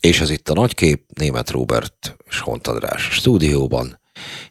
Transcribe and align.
És 0.00 0.20
ez 0.20 0.30
itt 0.30 0.48
a 0.48 0.54
nagykép, 0.54 1.04
német 1.14 1.50
Robert 1.50 2.16
és 2.28 2.38
Hont 2.38 2.66
András 2.66 3.02
stúdióban, 3.02 4.00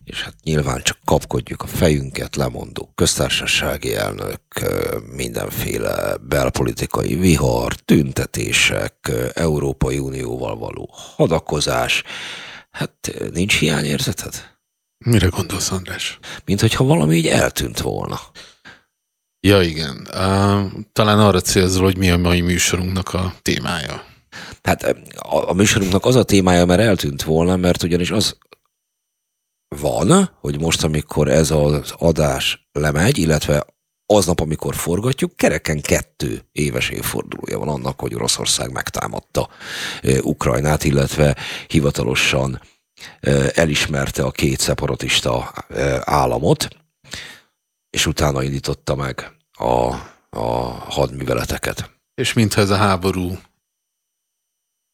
és 0.03 0.23
hát 0.23 0.33
nyilván 0.43 0.81
csak 0.83 0.97
kapkodjuk 1.05 1.61
a 1.61 1.67
fejünket, 1.67 2.35
lemondó 2.35 2.91
köztársasági 2.95 3.95
elnök, 3.95 4.41
mindenféle 5.15 6.17
belpolitikai 6.17 7.15
vihar, 7.15 7.73
tüntetések, 7.73 9.11
Európai 9.33 9.99
Unióval 9.99 10.57
való 10.57 10.89
hadakozás. 10.91 12.03
Hát 12.71 13.13
nincs 13.33 13.59
hiányérzeted? 13.59 14.49
Mire 15.05 15.27
gondolsz, 15.27 15.71
András? 15.71 16.19
Mint 16.45 16.59
hogyha 16.61 16.83
valami 16.83 17.15
így 17.15 17.27
eltűnt 17.27 17.79
volna. 17.79 18.19
Ja, 19.39 19.61
igen. 19.61 20.07
Uh, 20.13 20.71
talán 20.93 21.19
arra 21.19 21.41
célzol, 21.41 21.83
hogy 21.83 21.97
mi 21.97 22.09
a 22.09 22.17
mai 22.17 22.41
műsorunknak 22.41 23.13
a 23.13 23.33
témája. 23.41 24.10
Hát 24.61 24.83
a, 24.83 25.49
a 25.49 25.53
műsorunknak 25.53 26.05
az 26.05 26.15
a 26.15 26.23
témája, 26.23 26.65
mert 26.65 26.81
eltűnt 26.81 27.23
volna, 27.23 27.55
mert 27.55 27.83
ugyanis 27.83 28.11
az 28.11 28.37
van, 29.79 30.37
hogy 30.39 30.59
most, 30.59 30.83
amikor 30.83 31.27
ez 31.27 31.51
az 31.51 31.93
adás 31.97 32.69
lemegy, 32.71 33.17
illetve 33.17 33.65
aznap, 34.05 34.39
amikor 34.39 34.75
forgatjuk, 34.75 35.35
kereken 35.35 35.81
kettő 35.81 36.41
éves 36.51 36.89
évfordulója 36.89 37.59
van 37.59 37.67
annak, 37.67 37.99
hogy 37.99 38.15
Oroszország 38.15 38.71
megtámadta 38.71 39.49
Ukrajnát, 40.21 40.83
illetve 40.83 41.35
hivatalosan 41.67 42.61
elismerte 43.53 44.23
a 44.23 44.31
két 44.31 44.59
szeparatista 44.59 45.53
államot, 45.99 46.67
és 47.89 48.05
utána 48.05 48.43
indította 48.43 48.95
meg 48.95 49.31
a, 49.51 49.93
a 50.29 50.45
hadműveleteket. 50.89 51.89
És 52.15 52.33
mintha 52.33 52.61
ez 52.61 52.69
a 52.69 52.75
háború 52.75 53.37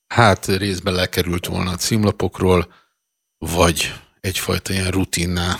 hát 0.07 0.45
részben 0.45 0.93
lekerült 0.93 1.45
volna 1.45 1.71
a 1.71 1.75
címlapokról, 1.75 2.73
vagy 3.37 3.93
egyfajta 4.19 4.73
ilyen 4.73 4.91
rutinná 4.91 5.59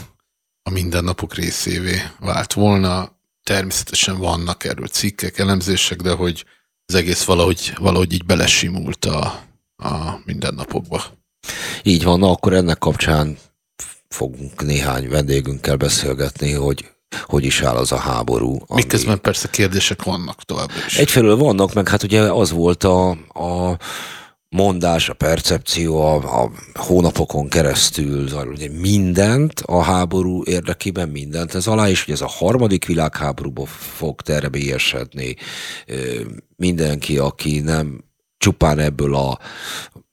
a 0.64 0.70
mindennapok 0.70 1.34
részévé 1.34 2.02
vált 2.20 2.54
volna. 2.54 3.16
Természetesen 3.44 4.18
vannak 4.18 4.64
erről 4.64 4.88
cikkek, 4.88 5.38
elemzések, 5.38 6.02
de 6.02 6.12
hogy 6.12 6.46
az 6.86 6.96
egész 6.96 7.24
valahogy, 7.24 7.74
valahogy 7.80 8.14
így 8.14 8.26
belesimult 8.26 9.06
a, 9.06 9.44
a 9.76 10.20
mindennapokba. 10.26 11.04
Így 11.84 12.04
van, 12.04 12.20
na 12.20 12.32
akkor 12.32 12.54
ennek 12.54 12.78
kapcsán 12.78 13.38
fogunk 14.08 14.66
néhány 14.66 15.10
vendégünkkel 15.10 15.76
beszélgetni, 15.76 16.52
hogy 16.52 16.92
hogy 17.24 17.44
is 17.44 17.62
áll 17.62 17.76
az 17.76 17.92
a 17.92 17.98
háború. 17.98 18.60
Ami... 18.68 18.82
Miközben 18.82 19.22
persze 19.22 19.50
kérdések 19.50 20.04
vannak 20.04 20.44
tovább 20.44 20.70
is. 20.88 20.98
Egyfelől 20.98 21.36
vannak, 21.36 21.74
meg 21.74 21.88
hát 21.88 22.04
ugye 22.04 22.22
az 22.22 22.52
volt 22.52 22.84
a, 22.84 23.10
a 23.34 23.78
mondás, 24.50 25.10
a 25.10 25.14
percepció 25.14 26.02
a, 26.02 26.44
a 26.44 26.52
hónapokon 26.74 27.48
keresztül, 27.50 28.28
ugye 28.52 28.70
mindent 28.70 29.60
a 29.66 29.82
háború 29.82 30.44
érdekében, 30.44 31.10
mindent 31.10 31.56
ez 31.56 31.68
alá, 31.68 31.90
és 31.90 32.04
hogy 32.04 32.14
ez 32.14 32.22
a 32.22 32.28
harmadik 32.28 32.86
világháborúba 32.86 33.66
fog 33.66 34.22
terebélyesedni 34.22 35.36
mindenki, 36.56 37.18
aki 37.18 37.60
nem 37.60 38.04
csupán 38.38 38.80
ebből 38.80 39.16
a 39.16 39.40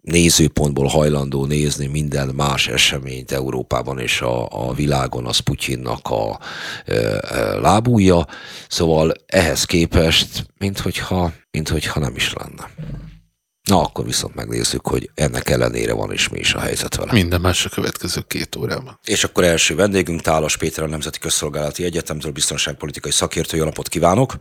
nézőpontból 0.00 0.86
hajlandó 0.86 1.44
nézni 1.44 1.86
minden 1.86 2.28
más 2.28 2.68
eseményt 2.68 3.32
Európában 3.32 3.98
és 3.98 4.20
a, 4.20 4.66
a 4.68 4.72
világon, 4.72 5.26
az 5.26 5.38
Putyinnak 5.38 6.08
a 6.08 6.38
e, 6.86 6.94
e, 6.94 7.58
lábúja. 7.58 8.26
Szóval 8.68 9.12
ehhez 9.26 9.64
képest, 9.64 10.46
mint 10.58 10.78
hogyha, 10.78 11.32
mint 11.50 11.68
hogyha 11.68 12.00
nem 12.00 12.16
is 12.16 12.32
lenne. 12.32 12.70
Na, 13.68 13.80
akkor 13.80 14.04
viszont 14.04 14.34
megnézzük, 14.34 14.86
hogy 14.86 15.10
ennek 15.14 15.48
ellenére 15.48 15.94
van 15.94 16.12
is 16.12 16.28
mi 16.28 16.38
is 16.38 16.54
a 16.54 16.60
helyzet 16.60 16.96
vele. 16.96 17.12
Minden 17.12 17.40
más 17.40 17.66
a 17.66 17.68
következő 17.68 18.20
két 18.26 18.56
órában. 18.56 18.98
És 19.04 19.24
akkor 19.24 19.44
első 19.44 19.74
vendégünk 19.74 20.20
Tálas 20.20 20.56
Péter, 20.56 20.84
a 20.84 20.86
Nemzeti 20.86 21.18
Közszolgálati 21.18 21.84
Egyetemtől 21.84 22.32
biztonságpolitikai 22.32 23.10
szakértő. 23.10 23.56
Jó 23.56 23.64
napot 23.64 23.88
kívánok! 23.88 24.34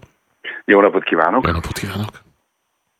Jó 0.66 0.82
napot 0.82 1.04
kívánok! 1.04 1.46
Jó 1.46 1.52
napot 1.52 1.78
kívánok! 1.78 2.22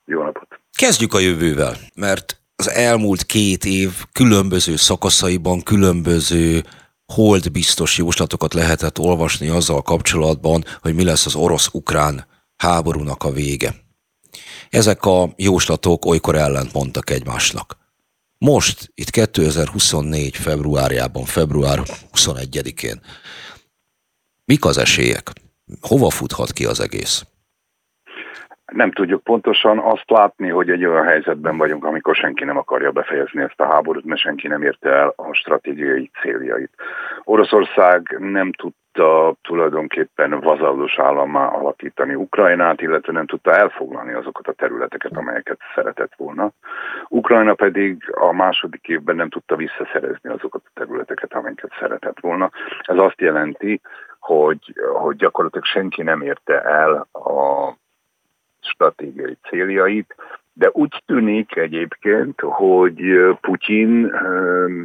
Jó 0.06 0.24
napot! 0.24 0.48
Kezdjük 0.76 1.14
a 1.14 1.20
jövővel, 1.20 1.76
mert 1.96 2.42
az 2.56 2.70
elmúlt 2.70 3.24
két 3.24 3.66
év 3.66 3.92
különböző 4.12 4.76
szakaszaiban 4.76 5.62
különböző 5.64 6.64
hold 7.06 7.52
biztos 7.52 7.98
jóslatokat 7.98 8.54
lehetett 8.54 9.00
olvasni 9.00 9.50
azzal 9.50 9.82
kapcsolatban, 9.82 10.64
hogy 10.82 10.96
mi 10.96 11.04
lesz 11.04 11.26
az 11.26 11.36
orosz-ukrán 11.36 12.26
háborúnak 12.58 13.24
a 13.24 13.32
vége. 13.32 13.83
Ezek 14.82 15.06
a 15.06 15.28
jóslatok 15.38 16.06
olykor 16.06 16.36
ellent 16.36 16.74
mondtak 16.74 17.10
egymásnak. 17.10 17.78
Most, 18.38 18.92
itt 18.94 19.10
2024. 19.10 20.36
februárjában, 20.36 21.24
február 21.24 21.80
21-én, 22.14 23.02
mik 24.46 24.66
az 24.66 24.78
esélyek? 24.78 25.28
Hova 25.82 26.10
futhat 26.10 26.52
ki 26.52 26.66
az 26.66 26.80
egész? 26.80 27.26
nem 28.74 28.92
tudjuk 28.92 29.24
pontosan 29.24 29.80
azt 29.80 30.10
látni, 30.10 30.50
hogy 30.50 30.70
egy 30.70 30.86
olyan 30.86 31.06
helyzetben 31.06 31.58
vagyunk, 31.58 31.86
amikor 31.86 32.16
senki 32.16 32.44
nem 32.44 32.58
akarja 32.58 32.92
befejezni 32.92 33.42
ezt 33.42 33.60
a 33.60 33.72
háborút, 33.72 34.06
mert 34.06 34.22
senki 34.22 34.48
nem 34.48 34.64
érte 34.64 34.90
el 34.90 35.14
a 35.16 35.34
stratégiai 35.34 36.12
céljait. 36.22 36.72
Oroszország 37.24 38.18
nem 38.20 38.52
tudta 38.94 39.36
tulajdonképpen 39.42 40.40
vazallus 40.40 41.00
állammá 41.00 41.48
alakítani 41.48 42.16
Ukrajnát, 42.16 42.82
illetve 42.82 43.12
nem 43.12 43.26
tudta 43.26 43.52
elfoglalni 43.52 44.14
azokat 44.14 44.48
a 44.48 44.52
területeket, 44.54 45.18
amelyeket 45.18 45.60
szeretett 45.76 46.14
volna. 46.18 46.52
Ukrajna 47.08 47.54
pedig 47.54 48.12
a 48.12 48.32
második 48.32 48.88
évben 48.88 49.16
nem 49.16 49.30
tudta 49.30 49.56
visszaszerezni 49.56 50.30
azokat 50.30 50.62
a 50.66 50.72
területeket, 50.74 51.34
amelyeket 51.34 51.72
szeretett 51.80 52.20
volna. 52.20 52.52
Ez 52.82 52.98
azt 52.98 53.22
jelenti, 53.22 53.82
hogy, 54.20 54.74
hogy 54.94 55.16
gyakorlatilag 55.16 55.66
senki 55.66 56.04
nem 56.04 56.22
érte 56.22 56.62
el 56.62 57.08
a 57.12 57.74
stratégiai 58.60 59.38
céljait, 59.50 60.16
de 60.54 60.70
úgy 60.72 61.04
tűnik 61.06 61.56
egyébként, 61.56 62.40
hogy 62.42 63.02
Putyin 63.42 64.14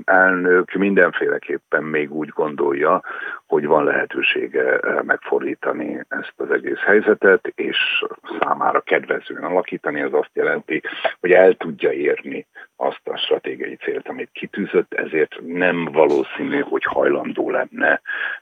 elnök 0.04 0.72
mindenféleképpen 0.72 1.82
még 1.82 2.12
úgy 2.12 2.28
gondolja, 2.28 3.02
hogy 3.46 3.66
van 3.66 3.84
lehetősége 3.84 4.80
megfordítani 5.02 6.04
ezt 6.08 6.32
az 6.36 6.50
egész 6.50 6.78
helyzetet, 6.78 7.52
és 7.54 8.04
számára 8.40 8.80
kedvezően 8.80 9.44
alakítani, 9.44 10.00
az 10.00 10.12
azt 10.12 10.30
jelenti, 10.32 10.82
hogy 11.20 11.30
el 11.30 11.54
tudja 11.54 11.92
érni 11.92 12.46
azt 12.76 13.08
a 13.08 13.16
stratégiai 13.16 13.76
célt, 13.76 14.08
amit 14.08 14.30
kitűzött, 14.32 14.94
ezért 14.94 15.40
nem 15.46 15.84
valószínű, 15.84 16.60
hogy 16.60 16.84
hajlandó 16.84 17.50
lenne 17.50 18.00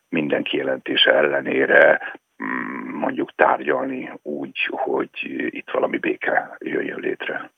minden 0.09 0.43
kijelentése 0.43 1.13
ellenére 1.15 2.01
mondjuk 3.01 3.35
tárgyalni 3.35 4.13
úgy, 4.23 4.57
hogy 4.71 5.11
itt 5.51 5.71
valami 5.73 5.99
béke 5.99 6.57
jöjjön 6.59 7.01
létre. 7.01 7.51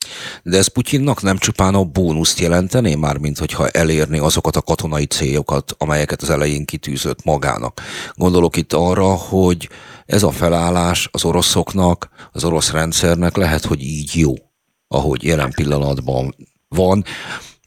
De 0.42 0.56
ez 0.56 0.72
Putyinnak 0.72 1.22
nem 1.22 1.36
csupán 1.36 1.74
a 1.74 1.84
bónuszt 1.84 2.38
jelentené, 2.38 2.94
már 2.94 3.18
mint 3.18 3.38
hogyha 3.38 3.68
elérni 3.68 4.18
azokat 4.18 4.56
a 4.56 4.62
katonai 4.62 5.06
célokat, 5.06 5.74
amelyeket 5.78 6.22
az 6.22 6.30
elején 6.30 6.64
kitűzött 6.64 7.24
magának. 7.24 7.80
Gondolok 8.14 8.56
itt 8.56 8.72
arra, 8.72 9.14
hogy 9.14 9.68
ez 10.06 10.22
a 10.22 10.30
felállás 10.30 11.08
az 11.12 11.24
oroszoknak, 11.24 12.08
az 12.32 12.44
orosz 12.44 12.72
rendszernek 12.72 13.36
lehet, 13.36 13.64
hogy 13.64 13.82
így 13.82 14.12
jó, 14.14 14.32
ahogy 14.88 15.24
jelen 15.24 15.50
pillanatban 15.50 16.34
van. 16.68 17.02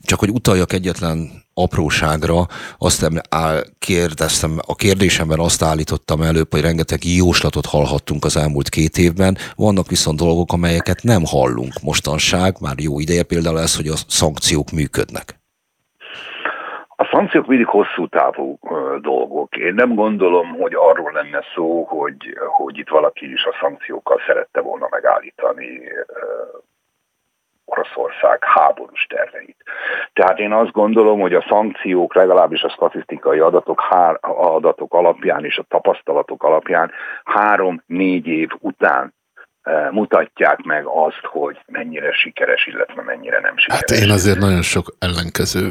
Csak 0.03 0.19
hogy 0.19 0.29
utaljak 0.29 0.73
egyetlen 0.73 1.40
apróságra, 1.53 2.39
azt 2.77 3.09
kérdeztem, 3.79 4.51
a 4.67 4.75
kérdésemben 4.75 5.39
azt 5.39 5.63
állítottam 5.63 6.21
előbb, 6.21 6.51
hogy 6.51 6.61
rengeteg 6.61 6.99
jóslatot 7.03 7.65
hallhattunk 7.65 8.25
az 8.25 8.37
elmúlt 8.37 8.69
két 8.69 8.97
évben, 8.97 9.37
vannak 9.55 9.87
viszont 9.87 10.19
dolgok, 10.19 10.53
amelyeket 10.53 11.03
nem 11.03 11.23
hallunk 11.25 11.73
mostanság, 11.83 12.55
már 12.61 12.75
jó 12.77 12.99
ideje 12.99 13.23
például 13.23 13.59
ez, 13.59 13.75
hogy 13.75 13.87
a 13.87 14.03
szankciók 14.07 14.71
működnek. 14.71 15.39
A 17.01 17.09
szankciók 17.11 17.47
mindig 17.47 17.67
hosszú 17.67 18.07
távú 18.07 18.59
dolgok. 19.01 19.57
Én 19.57 19.73
nem 19.73 19.95
gondolom, 19.95 20.47
hogy 20.47 20.73
arról 20.75 21.11
lenne 21.11 21.43
szó, 21.55 21.83
hogy, 21.83 22.37
hogy 22.47 22.77
itt 22.77 22.89
valaki 22.89 23.31
is 23.31 23.43
a 23.45 23.57
szankciókkal 23.61 24.21
szerette 24.27 24.61
volna 24.61 24.87
megállítani 24.89 25.81
Oroszország 27.71 28.43
háborús 28.43 29.05
terveit. 29.09 29.57
Tehát 30.13 30.39
én 30.39 30.53
azt 30.53 30.71
gondolom, 30.71 31.19
hogy 31.19 31.33
a 31.33 31.45
szankciók 31.49 32.15
legalábbis 32.15 32.61
a 32.61 32.69
statisztikai 32.69 33.39
adatok, 33.39 33.81
hár, 33.89 34.17
adatok 34.37 34.93
alapján 34.93 35.45
és 35.45 35.57
a 35.57 35.65
tapasztalatok 35.67 36.43
alapján 36.43 36.91
három-négy 37.23 38.27
év 38.27 38.49
után 38.59 39.13
e, 39.61 39.89
mutatják 39.91 40.61
meg 40.61 40.85
azt, 40.85 41.25
hogy 41.31 41.57
mennyire 41.67 42.13
sikeres, 42.13 42.67
illetve 42.67 43.01
mennyire 43.01 43.39
nem 43.39 43.57
sikeres. 43.57 43.83
Hát 43.89 44.01
én 44.03 44.09
azért 44.09 44.39
nagyon 44.39 44.61
sok 44.61 44.95
ellenkező 44.99 45.67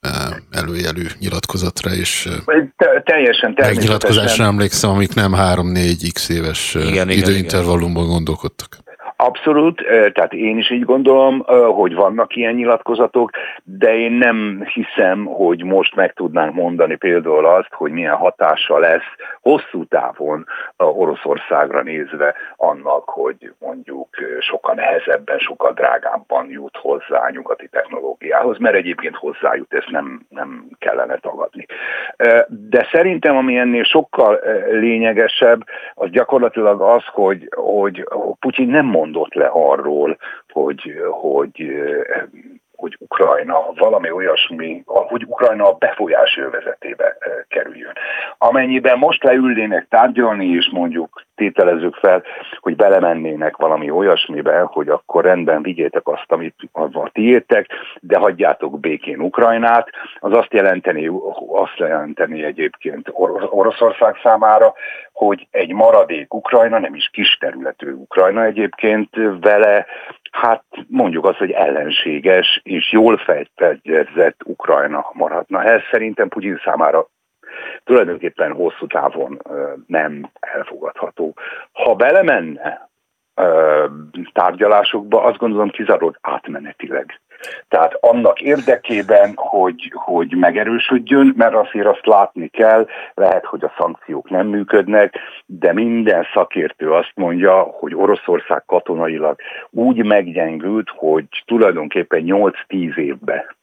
e, 0.00 0.08
előjelű 0.50 1.06
nyilatkozatra 1.18 1.90
és 1.90 2.28
Te, 2.76 3.02
teljesen 3.04 3.54
megnyilatkozásra 3.56 4.44
emlékszem, 4.44 4.90
amik 4.90 5.14
nem 5.14 5.32
3-4 5.36 6.10
x 6.12 6.28
éves 6.28 6.74
igen, 6.74 7.08
időintervallumban 7.08 8.06
gondolkodtak. 8.06 8.86
Abszolút, 9.20 9.82
tehát 10.12 10.32
én 10.32 10.58
is 10.58 10.70
így 10.70 10.84
gondolom, 10.84 11.44
hogy 11.74 11.94
vannak 11.94 12.36
ilyen 12.36 12.54
nyilatkozatok, 12.54 13.30
de 13.64 13.96
én 13.96 14.12
nem 14.12 14.64
hiszem, 14.72 15.24
hogy 15.24 15.64
most 15.64 15.94
meg 15.94 16.12
tudnánk 16.12 16.54
mondani 16.54 16.96
például 16.96 17.46
azt, 17.46 17.72
hogy 17.72 17.92
milyen 17.92 18.14
hatása 18.14 18.78
lesz 18.78 19.08
hosszú 19.40 19.84
távon 19.84 20.46
Oroszországra 20.76 21.82
nézve 21.82 22.34
annak, 22.56 23.08
hogy 23.08 23.52
mondjuk 23.58 24.08
sokkal 24.40 24.74
nehezebben, 24.74 25.38
sokkal 25.38 25.72
drágábban 25.72 26.50
jut 26.50 26.76
hozzá 26.76 27.18
a 27.18 27.30
nyugati 27.30 27.68
technológiához, 27.68 28.58
mert 28.58 28.76
egyébként 28.76 29.16
hozzájut, 29.16 29.74
ezt 29.74 29.90
nem, 29.90 30.26
nem 30.28 30.68
kellene 30.78 31.16
tagadni. 31.16 31.66
De 32.46 32.88
szerintem, 32.92 33.36
ami 33.36 33.56
ennél 33.56 33.84
sokkal 33.84 34.40
lényegesebb, 34.70 35.64
az 35.94 36.10
gyakorlatilag 36.10 36.80
az, 36.80 37.04
hogy, 37.06 37.48
hogy 37.56 38.08
Putyin 38.40 38.68
nem 38.68 38.86
mondott 39.08 39.34
le 39.34 39.46
arról, 39.46 40.18
hogy, 40.48 40.92
hogy 41.10 41.72
hogy 42.78 42.96
Ukrajna 42.98 43.72
valami 43.74 44.10
olyasmi, 44.10 44.82
hogy 44.86 45.24
Ukrajna 45.26 45.68
a 45.68 45.76
befolyás 45.78 46.36
övezetébe 46.36 47.16
kerüljön. 47.48 47.92
Amennyiben 48.38 48.98
most 48.98 49.22
leülnének 49.22 49.86
tárgyalni, 49.88 50.46
és 50.46 50.68
mondjuk 50.72 51.22
tételezzük 51.34 51.94
fel, 51.94 52.22
hogy 52.60 52.76
belemennének 52.76 53.56
valami 53.56 53.90
olyasmibe, 53.90 54.60
hogy 54.60 54.88
akkor 54.88 55.24
rendben 55.24 55.62
vigyétek 55.62 56.08
azt, 56.08 56.32
amit 56.32 56.54
a 56.72 57.10
tiétek, 57.12 57.66
de 58.00 58.16
hagyjátok 58.16 58.80
békén 58.80 59.20
Ukrajnát, 59.20 59.88
az 60.18 60.32
azt 60.32 60.52
jelenteni, 60.52 61.10
azt 61.52 61.76
jelenteni 61.76 62.44
egyébként 62.44 63.08
Oroszország 63.50 64.16
számára, 64.22 64.74
hogy 65.18 65.46
egy 65.50 65.72
maradék 65.72 66.34
Ukrajna, 66.34 66.78
nem 66.78 66.94
is 66.94 67.08
kis 67.12 67.36
területű 67.40 67.92
Ukrajna 67.92 68.44
egyébként 68.44 69.08
vele, 69.40 69.86
hát 70.30 70.64
mondjuk 70.88 71.24
azt, 71.24 71.38
hogy 71.38 71.50
ellenséges 71.50 72.60
és 72.62 72.92
jól 72.92 73.16
fejtett 73.16 74.44
Ukrajna 74.44 75.10
maradna. 75.12 75.62
Ez 75.62 75.80
szerintem 75.90 76.28
Putyin 76.28 76.60
számára 76.64 77.08
tulajdonképpen 77.84 78.52
hosszú 78.52 78.86
távon 78.86 79.42
nem 79.86 80.30
elfogadható. 80.40 81.34
Ha 81.72 81.94
belemenne 81.94 82.88
tárgyalásokba, 84.32 85.22
azt 85.22 85.38
gondolom 85.38 85.70
kizárólag 85.70 86.18
átmenetileg. 86.20 87.20
Tehát 87.68 87.96
annak 88.00 88.40
érdekében, 88.40 89.32
hogy, 89.36 89.92
hogy 89.94 90.36
megerősödjön, 90.36 91.34
mert 91.36 91.54
azért 91.54 91.86
azt 91.86 92.06
látni 92.06 92.48
kell, 92.48 92.86
lehet, 93.14 93.44
hogy 93.44 93.64
a 93.64 93.74
szankciók 93.78 94.30
nem 94.30 94.46
működnek, 94.46 95.14
de 95.46 95.72
minden 95.72 96.26
szakértő 96.34 96.92
azt 96.92 97.12
mondja, 97.14 97.60
hogy 97.62 97.94
Oroszország 97.94 98.62
katonailag 98.66 99.40
úgy 99.70 100.04
meggyengült, 100.04 100.90
hogy 100.96 101.24
tulajdonképpen 101.46 102.22
8-10 102.26 102.96
évbe 102.96 103.56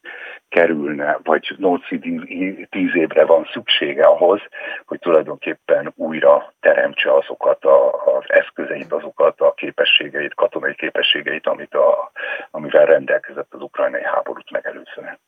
kerülne, 0.50 1.20
vagy 1.24 1.56
8-10 1.58 2.94
évre 2.94 3.26
van 3.26 3.50
szüksége 3.54 4.04
ahhoz, 4.04 4.40
hogy 4.86 5.00
tulajdonképpen 5.00 5.94
újra 5.96 6.54
teremtse 6.60 7.14
azokat 7.14 7.64
a, 7.64 8.04
az 8.18 8.24
eszközeit, 8.28 8.92
azokat 8.92 9.42
a 9.42 9.54
képességeit, 9.54 10.34
katonai 10.34 10.76
képességeit, 10.76 11.48
amit 11.48 11.74
a, 11.74 12.12
amivel 12.52 12.86
rendelkezett 12.86 13.54
az 13.54 13.62
ukrajnai 13.62 14.04
háborút 14.04 14.52
megelőzően. 14.52 15.20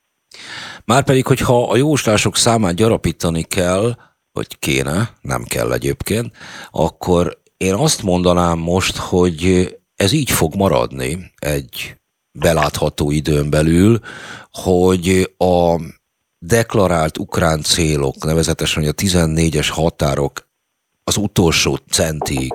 Márpedig, 0.84 1.26
hogyha 1.26 1.70
a 1.70 1.76
jóslások 1.76 2.36
számát 2.36 2.74
gyarapítani 2.74 3.42
kell, 3.42 3.90
vagy 4.32 4.58
kéne, 4.58 5.08
nem 5.20 5.42
kell 5.48 5.72
egyébként, 5.72 6.26
akkor 6.70 7.38
én 7.56 7.74
azt 7.74 8.02
mondanám 8.02 8.58
most, 8.58 8.96
hogy 8.96 9.66
ez 9.96 10.12
így 10.12 10.30
fog 10.30 10.54
maradni 10.54 11.32
egy 11.38 11.96
belátható 12.32 13.10
időn 13.10 13.50
belül, 13.50 14.00
hogy 14.50 15.34
a 15.38 15.80
deklarált 16.38 17.18
ukrán 17.18 17.62
célok, 17.62 18.24
nevezetesen 18.24 18.84
a 18.84 18.92
14-es 18.92 19.68
határok 19.70 20.48
az 21.04 21.16
utolsó 21.16 21.78
centig 21.90 22.52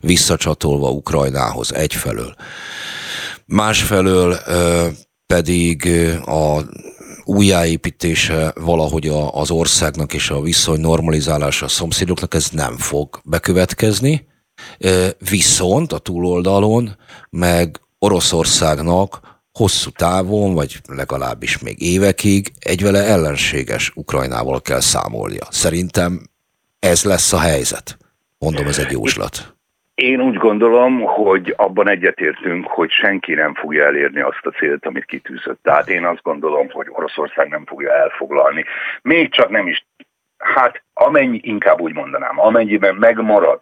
visszacsatolva 0.00 0.90
Ukrajnához 0.90 1.74
egyfelől. 1.74 2.34
Másfelől 3.46 4.38
pedig 5.26 5.88
a 6.26 6.60
újjáépítése 7.24 8.52
valahogy 8.60 9.08
az 9.30 9.50
országnak 9.50 10.12
és 10.12 10.30
a 10.30 10.40
viszony 10.40 10.80
normalizálása 10.80 11.64
a 11.64 11.68
szomszédoknak 11.68 12.34
ez 12.34 12.48
nem 12.50 12.76
fog 12.76 13.20
bekövetkezni, 13.24 14.26
viszont 15.30 15.92
a 15.92 15.98
túloldalon 15.98 16.96
meg 17.30 17.80
Oroszországnak 18.04 19.08
hosszú 19.52 19.90
távon, 19.90 20.54
vagy 20.54 20.72
legalábbis 20.88 21.62
még 21.62 21.76
évekig 21.82 22.42
egy 22.58 22.82
vele 22.82 23.02
ellenséges 23.14 23.92
Ukrajnával 23.94 24.60
kell 24.60 24.80
számolnia. 24.80 25.46
Szerintem 25.50 26.10
ez 26.78 27.04
lesz 27.04 27.32
a 27.32 27.40
helyzet. 27.40 27.96
Mondom, 28.38 28.66
ez 28.66 28.78
egy 28.78 28.90
jóslat. 28.90 29.34
Én 29.94 30.20
úgy 30.20 30.34
gondolom, 30.34 31.00
hogy 31.00 31.54
abban 31.56 31.88
egyetértünk, 31.88 32.66
hogy 32.66 32.90
senki 32.90 33.34
nem 33.34 33.54
fogja 33.54 33.84
elérni 33.84 34.20
azt 34.20 34.46
a 34.46 34.50
célt, 34.50 34.86
amit 34.86 35.04
kitűzött. 35.04 35.58
Tehát 35.62 35.88
én 35.88 36.04
azt 36.04 36.22
gondolom, 36.22 36.68
hogy 36.70 36.86
Oroszország 36.90 37.48
nem 37.48 37.66
fogja 37.66 37.92
elfoglalni. 37.92 38.64
Még 39.02 39.32
csak 39.32 39.50
nem 39.50 39.66
is 39.66 39.86
Hát 40.44 40.84
amennyi, 40.94 41.40
inkább 41.42 41.80
úgy 41.80 41.94
mondanám, 41.94 42.40
amennyiben 42.40 42.94
megmarad 42.94 43.60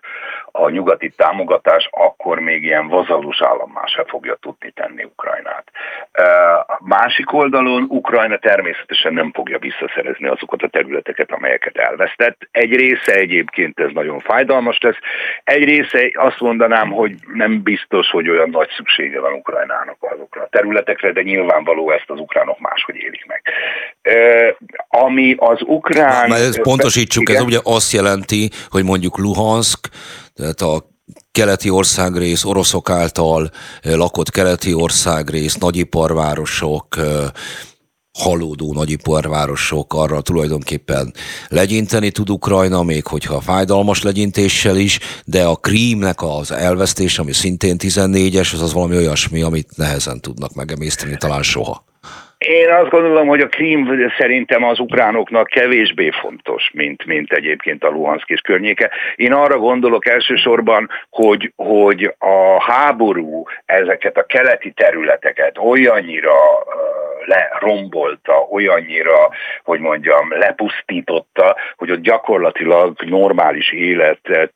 a 0.54 0.68
nyugati 0.68 1.08
támogatás, 1.16 1.88
akkor 1.90 2.38
még 2.38 2.62
ilyen 2.62 2.88
vazalus 2.88 3.42
állammá 3.42 3.84
se 3.84 4.04
fogja 4.06 4.34
tudni 4.40 4.70
tenni 4.70 5.04
Ukrajnát. 5.04 5.64
Másik 6.78 7.32
oldalon 7.32 7.86
Ukrajna 7.88 8.38
természetesen 8.38 9.12
nem 9.12 9.32
fogja 9.32 9.58
visszaszerezni 9.58 10.28
azokat 10.28 10.62
a 10.62 10.68
területeket, 10.68 11.32
amelyeket 11.32 11.76
elvesztett. 11.76 12.48
Egy 12.50 12.76
része 12.76 13.14
egyébként 13.14 13.80
ez 13.80 13.90
nagyon 13.92 14.18
fájdalmas 14.18 14.78
lesz, 14.80 14.98
egy 15.44 15.64
része 15.64 16.10
azt 16.14 16.40
mondanám, 16.40 16.90
hogy 16.90 17.14
nem 17.34 17.62
biztos, 17.62 18.10
hogy 18.10 18.28
olyan 18.28 18.50
nagy 18.50 18.68
szüksége 18.76 19.20
van 19.20 19.32
Ukrajnának 19.32 19.96
azokra 20.00 20.42
a 20.42 20.48
területekre, 20.50 21.12
de 21.12 21.22
nyilvánvaló 21.22 21.90
ezt 21.90 22.10
az 22.10 22.18
ukránok 22.18 22.58
máshogy 22.58 22.96
élik 22.96 23.26
meg. 23.26 23.42
Ami 24.88 25.34
az 25.38 25.62
ukrán... 25.62 26.28
Na, 26.28 26.36
pontosítsuk, 26.62 27.21
Igen. 27.30 27.36
ez 27.36 27.46
ugye 27.46 27.60
azt 27.62 27.92
jelenti, 27.92 28.50
hogy 28.70 28.84
mondjuk 28.84 29.18
Luhansk, 29.18 29.88
tehát 30.34 30.60
a 30.60 30.90
keleti 31.32 31.70
országrész, 31.70 32.44
oroszok 32.44 32.90
által 32.90 33.50
lakott 33.82 34.30
keleti 34.30 34.74
országrész, 34.74 35.54
nagyiparvárosok, 35.54 36.96
halódó 38.18 38.72
nagyiparvárosok 38.72 39.94
arra 39.94 40.20
tulajdonképpen 40.20 41.14
legyinteni 41.48 42.10
tud 42.10 42.30
Ukrajna, 42.30 42.82
még 42.82 43.06
hogyha 43.06 43.40
fájdalmas 43.40 44.02
legyintéssel 44.02 44.76
is, 44.76 44.98
de 45.24 45.44
a 45.44 45.56
Krímnek 45.56 46.22
az 46.22 46.50
elvesztés, 46.50 47.18
ami 47.18 47.32
szintén 47.32 47.76
14-es, 47.78 48.52
az 48.52 48.60
az 48.60 48.72
valami 48.72 48.96
olyasmi, 48.96 49.42
amit 49.42 49.76
nehezen 49.76 50.20
tudnak 50.20 50.54
megemészteni, 50.54 51.16
talán 51.16 51.42
soha. 51.42 51.84
Én 52.42 52.70
azt 52.70 52.90
gondolom, 52.90 53.26
hogy 53.26 53.40
a 53.40 53.48
Krím 53.48 54.10
szerintem 54.18 54.64
az 54.64 54.78
ukránoknak 54.78 55.46
kevésbé 55.46 56.10
fontos, 56.10 56.70
mint, 56.72 57.04
mint 57.04 57.32
egyébként 57.32 57.84
a 57.84 57.88
Luhansk 57.90 58.28
és 58.28 58.40
környéke. 58.40 58.90
Én 59.16 59.32
arra 59.32 59.58
gondolok 59.58 60.06
elsősorban, 60.06 60.90
hogy, 61.10 61.52
hogy 61.56 62.14
a 62.18 62.62
háború 62.62 63.44
ezeket 63.64 64.16
a 64.16 64.26
keleti 64.26 64.70
területeket 64.70 65.58
olyannyira 65.58 66.34
lerombolta, 67.24 68.46
olyannyira, 68.50 69.30
hogy 69.64 69.80
mondjam, 69.80 70.32
lepusztította, 70.38 71.56
hogy 71.76 71.90
ott 71.90 72.00
gyakorlatilag 72.00 73.02
normális 73.02 73.72
életet 73.72 74.52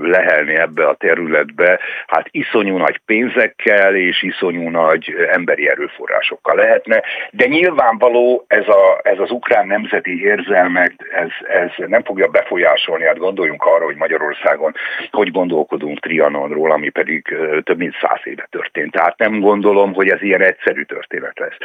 lehelni 0.00 0.54
ebbe 0.54 0.86
a 0.86 0.94
területbe, 0.94 1.80
hát 2.06 2.28
iszonyú 2.30 2.76
nagy 2.76 3.00
pénzekkel 3.06 3.96
és 3.96 4.22
iszonyú 4.22 4.68
nagy 4.68 5.14
emberi 5.30 5.68
erőforrásokkal 5.68 6.56
lehetne, 6.56 7.02
de 7.30 7.46
nyilvánvaló 7.46 8.44
ez, 8.46 8.68
a, 8.68 9.00
ez 9.02 9.18
az 9.18 9.30
ukrán 9.30 9.66
nemzeti 9.66 10.24
érzelmek, 10.24 10.92
ez, 11.14 11.48
ez 11.48 11.70
nem 11.88 12.02
fogja 12.02 12.26
befolyásolni, 12.26 13.04
hát 13.04 13.18
gondoljunk 13.18 13.64
arra, 13.64 13.84
hogy 13.84 13.96
Magyarországon 13.96 14.74
hogy 15.10 15.30
gondolkodunk 15.30 16.00
Trianonról, 16.00 16.72
ami 16.72 16.88
pedig 16.88 17.36
több 17.64 17.78
mint 17.78 17.96
száz 18.00 18.20
éve 18.24 18.48
történt. 18.50 18.92
Tehát 18.92 19.18
nem 19.18 19.40
gondolom, 19.40 19.94
hogy 19.94 20.08
ez 20.08 20.22
ilyen 20.22 20.42
egyszerű 20.42 20.82
történet 20.82 21.38
lesz. 21.38 21.56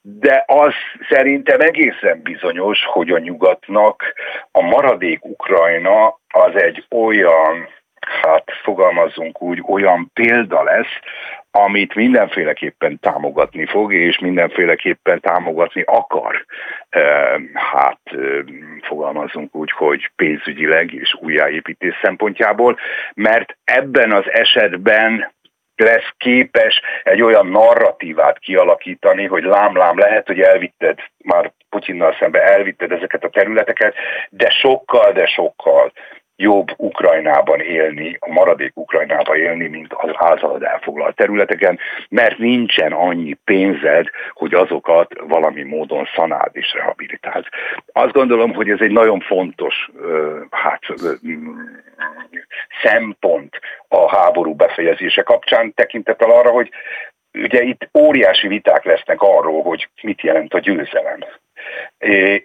De 0.00 0.44
az 0.46 0.72
szerintem 1.08 1.60
egészen 1.60 2.20
bizonyos, 2.22 2.84
hogy 2.84 3.10
a 3.10 3.18
nyugatnak 3.18 4.02
a 4.50 4.62
maradék 4.62 5.24
Ukrajna 5.24 6.18
az 6.28 6.54
egy 6.54 6.84
olyan 6.90 7.68
hát 8.22 8.44
fogalmazzunk 8.62 9.42
úgy, 9.42 9.62
olyan 9.66 10.10
példa 10.14 10.62
lesz, 10.62 10.98
amit 11.50 11.94
mindenféleképpen 11.94 12.98
támogatni 13.00 13.66
fog, 13.66 13.92
és 13.92 14.18
mindenféleképpen 14.18 15.20
támogatni 15.20 15.82
akar. 15.86 16.44
Hát 17.54 18.00
fogalmazunk 18.82 19.54
úgy, 19.54 19.70
hogy 19.70 20.10
pénzügyileg 20.16 20.92
és 20.92 21.16
újjáépítés 21.20 21.94
szempontjából, 22.02 22.78
mert 23.14 23.56
ebben 23.64 24.12
az 24.12 24.30
esetben 24.30 25.32
lesz 25.82 26.12
képes 26.18 26.80
egy 27.02 27.22
olyan 27.22 27.46
narratívát 27.46 28.38
kialakítani, 28.38 29.26
hogy 29.26 29.42
lám-lám 29.42 29.98
lehet, 29.98 30.26
hogy 30.26 30.40
elvitted 30.40 30.98
már 31.18 31.52
Putyinnal 31.68 32.16
szembe 32.20 32.42
elvitted 32.42 32.92
ezeket 32.92 33.24
a 33.24 33.28
területeket, 33.28 33.94
de 34.30 34.50
sokkal, 34.50 35.12
de 35.12 35.26
sokkal 35.26 35.92
jobb 36.42 36.68
Ukrajnában 36.76 37.60
élni, 37.60 38.16
a 38.20 38.32
maradék 38.32 38.72
Ukrajnában 38.74 39.36
élni, 39.36 39.68
mint 39.68 39.92
az 39.92 40.10
általad 40.14 40.62
elfoglalt 40.62 41.16
területeken, 41.16 41.78
mert 42.08 42.38
nincsen 42.38 42.92
annyi 42.92 43.36
pénzed, 43.44 44.06
hogy 44.32 44.54
azokat 44.54 45.12
valami 45.26 45.62
módon 45.62 46.08
szanáld 46.14 46.50
és 46.52 46.72
rehabilitáld. 46.74 47.44
Azt 47.92 48.12
gondolom, 48.12 48.54
hogy 48.54 48.70
ez 48.70 48.80
egy 48.80 48.90
nagyon 48.90 49.20
fontos 49.20 49.90
hát, 50.50 50.80
szempont 52.82 53.60
a 53.88 54.16
háború 54.16 54.54
befejezése 54.54 55.22
kapcsán, 55.22 55.74
tekintettel 55.74 56.30
arra, 56.30 56.50
hogy 56.50 56.70
ugye 57.32 57.62
itt 57.62 57.88
óriási 57.98 58.48
viták 58.48 58.84
lesznek 58.84 59.20
arról, 59.20 59.62
hogy 59.62 59.88
mit 60.02 60.20
jelent 60.20 60.54
a 60.54 60.58
győzelem 60.58 61.18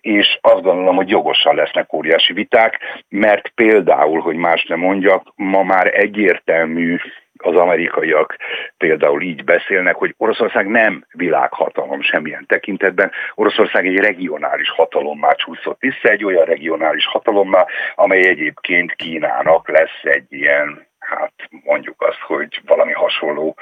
és 0.02 0.38
azt 0.42 0.62
gondolom, 0.62 0.96
hogy 0.96 1.10
jogosan 1.10 1.56
lesznek 1.56 1.94
óriási 1.94 2.34
viták, 2.34 2.80
mert 3.10 3.48
például, 3.48 4.20
hogy 4.20 4.36
más 4.36 4.66
nem 4.66 4.80
mondjak, 4.80 5.34
ma 5.36 5.64
már 5.64 6.00
egyértelmű 6.00 6.98
az 7.38 7.56
amerikaiak 7.56 8.38
például 8.78 9.22
így 9.22 9.44
beszélnek, 9.44 9.96
hogy 9.96 10.14
Oroszország 10.18 10.68
nem 10.68 11.06
világhatalom 11.12 12.02
semmilyen 12.02 12.46
tekintetben. 12.48 13.12
Oroszország 13.36 13.88
egy 13.88 13.98
regionális 13.98 14.70
hatalommá 14.70 15.32
csúszott 15.32 15.80
vissza, 15.80 16.10
egy 16.10 16.24
olyan 16.24 16.46
regionális 16.46 17.06
hatalommá, 17.06 17.66
amely 17.96 18.28
egyébként 18.28 18.96
Kínának 18.96 19.70
lesz 19.70 20.04
egy 20.04 20.26
ilyen 20.30 20.88
hát 21.08 21.34
mondjuk 21.50 22.02
azt, 22.02 22.20
hogy 22.28 22.62
valami 22.66 22.92
hasonló 22.92 23.58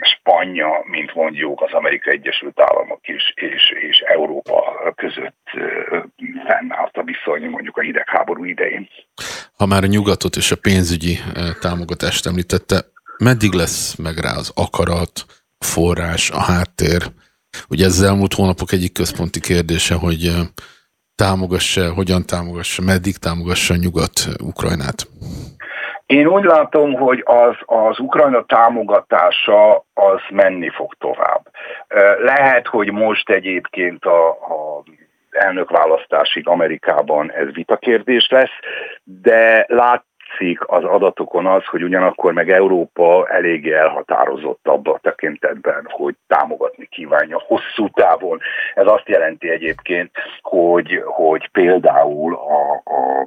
Spanya, 0.00 0.82
mint 0.84 1.14
mondjuk 1.14 1.60
az 1.60 1.72
Amerikai 1.72 2.12
Egyesült 2.12 2.60
Államok 2.60 3.08
és, 3.08 3.32
és, 3.34 3.62
és 3.88 3.98
Európa 3.98 4.92
között 4.96 5.50
fennállt 6.46 6.96
a 6.96 7.02
viszony 7.02 7.50
mondjuk 7.50 7.76
a 7.76 7.80
hidegháború 7.80 8.44
idején. 8.44 8.88
Ha 9.56 9.66
már 9.66 9.82
a 9.82 9.86
nyugatot 9.86 10.36
és 10.36 10.50
a 10.50 10.56
pénzügyi 10.56 11.18
támogatást 11.60 12.26
említette, 12.26 12.76
meddig 13.18 13.52
lesz 13.52 13.96
meg 13.96 14.18
rá 14.18 14.36
az 14.36 14.52
akarat, 14.54 15.24
a 15.58 15.64
forrás, 15.64 16.30
a 16.30 16.40
háttér? 16.40 17.02
Ugye 17.68 17.84
ez 17.84 18.00
elmúlt 18.00 18.34
hónapok 18.34 18.72
egyik 18.72 18.92
központi 18.92 19.40
kérdése, 19.40 19.94
hogy 19.94 20.32
támogassa, 21.14 21.92
hogyan 21.92 22.26
támogassa, 22.26 22.82
meddig 22.82 23.16
támogassa 23.16 23.74
a 23.74 23.76
nyugat 23.76 24.28
Ukrajnát? 24.42 25.06
Én 26.08 26.26
úgy 26.26 26.44
látom, 26.44 26.94
hogy 26.94 27.22
az, 27.26 27.54
az 27.64 27.98
Ukrajna 27.98 28.44
támogatása 28.44 29.84
az 29.94 30.20
menni 30.30 30.68
fog 30.68 30.94
tovább. 30.98 31.50
Lehet, 32.18 32.66
hogy 32.66 32.92
most 32.92 33.30
egyébként 33.30 34.04
a, 34.04 34.28
a 34.28 34.82
elnökválasztásig 35.30 36.48
Amerikában 36.48 37.32
ez 37.32 37.52
vitakérdés 37.52 38.28
lesz, 38.30 38.58
de 39.04 39.64
látszik 39.68 40.60
az 40.66 40.84
adatokon 40.84 41.46
az, 41.46 41.64
hogy 41.64 41.82
ugyanakkor 41.82 42.32
meg 42.32 42.50
Európa 42.50 43.26
eléggé 43.28 43.72
elhatározott 43.72 44.68
abban 44.68 44.94
a 44.94 44.98
tekintetben, 44.98 45.86
hogy 45.90 46.14
támogatni 46.26 46.86
kívánja 46.86 47.42
hosszú 47.46 47.88
távon. 47.88 48.40
Ez 48.74 48.86
azt 48.86 49.08
jelenti 49.08 49.50
egyébként, 49.50 50.10
hogy, 50.40 51.02
hogy 51.04 51.48
például 51.48 52.34
a, 52.34 52.90
a 52.92 53.26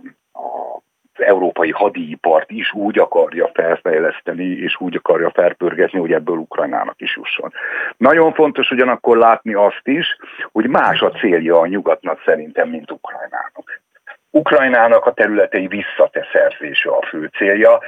európai 1.32 1.72
hadipart 1.72 2.52
is 2.52 2.74
úgy 2.74 3.00
akarja 3.00 3.50
felfejleszteni, 3.54 4.46
és 4.46 4.80
úgy 4.80 4.96
akarja 4.96 5.32
felpörgetni, 5.34 6.00
hogy 6.00 6.12
ebből 6.12 6.38
Ukrajnának 6.38 7.02
is 7.02 7.16
jusson. 7.16 7.54
Nagyon 7.98 8.34
fontos 8.34 8.72
ugyanakkor 8.72 9.18
látni 9.18 9.54
azt 9.54 9.88
is, 9.88 10.18
hogy 10.52 10.68
más 10.68 11.02
a 11.02 11.12
célja 11.12 11.60
a 11.60 11.68
nyugatnak 11.68 12.22
szerintem, 12.26 12.70
mint 12.70 12.92
Ukrajnának. 12.92 13.82
Ukrajnának 14.30 15.06
a 15.06 15.14
területei 15.14 15.68
visszateszerzése 15.68 16.90
a 16.90 17.06
fő 17.06 17.30
célja. 17.38 17.80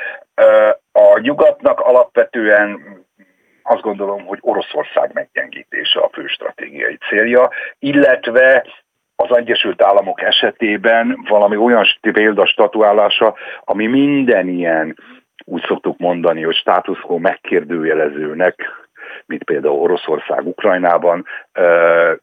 A 0.92 1.20
nyugatnak 1.20 1.80
alapvetően 1.80 2.80
azt 3.64 3.82
gondolom, 3.82 4.26
hogy 4.26 4.38
Oroszország 4.42 5.12
meggyengítése 5.14 6.00
a 6.00 6.10
fő 6.14 6.28
stratégiai 6.28 6.98
célja, 7.10 7.50
illetve 7.80 8.66
az 9.16 9.38
Egyesült 9.38 9.82
Államok 9.82 10.22
esetében 10.22 11.26
valami 11.30 11.56
olyan 11.56 11.86
példa 12.02 12.46
statuálása, 12.46 13.36
ami 13.60 13.88
minden 13.88 14.48
ilyen, 14.48 14.98
úgy 15.46 15.64
szoktuk 15.68 15.98
mondani, 15.98 16.42
hogy 16.42 16.56
status 16.56 17.00
quo 17.00 17.18
megkérdőjelezőnek, 17.18 18.83
mint 19.26 19.44
például 19.44 19.80
Oroszország 19.80 20.48
Ukrajnában, 20.48 21.26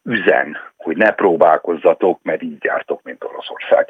üzen, 0.03 0.57
hogy 0.77 0.97
ne 0.97 1.11
próbálkozzatok, 1.11 2.19
mert 2.23 2.41
így 2.41 2.63
jártok, 2.63 2.99
mint 3.03 3.23
Oroszország. 3.23 3.87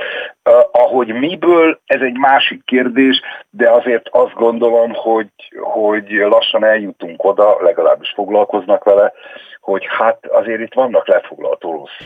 Ahogy 0.71 1.07
miből, 1.07 1.79
ez 1.85 2.01
egy 2.01 2.17
másik 2.17 2.65
kérdés, 2.65 3.21
de 3.49 3.69
azért 3.69 4.07
azt 4.11 4.33
gondolom, 4.33 4.91
hogy, 4.93 5.29
hogy 5.59 6.09
lassan 6.09 6.65
eljutunk 6.65 7.23
oda, 7.23 7.57
legalábbis 7.61 8.11
foglalkoznak 8.15 8.83
vele, 8.83 9.13
hogy 9.61 9.87
hát 9.89 10.25
azért 10.27 10.61
itt 10.61 10.73
vannak 10.73 11.07
lefoglalt 11.07 11.63
orosz 11.63 11.97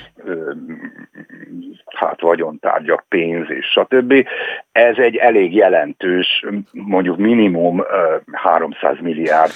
hát 1.96 2.22
vagyontárgyak, 2.22 3.06
pénz 3.10 3.50
és 3.50 3.66
stb. 3.66 4.28
Ez 4.72 4.98
egy 4.98 5.16
elég 5.16 5.56
jelentős, 5.56 6.46
mondjuk 6.72 7.18
minimum 7.18 7.84
300 8.32 8.98
milliárd 9.02 9.54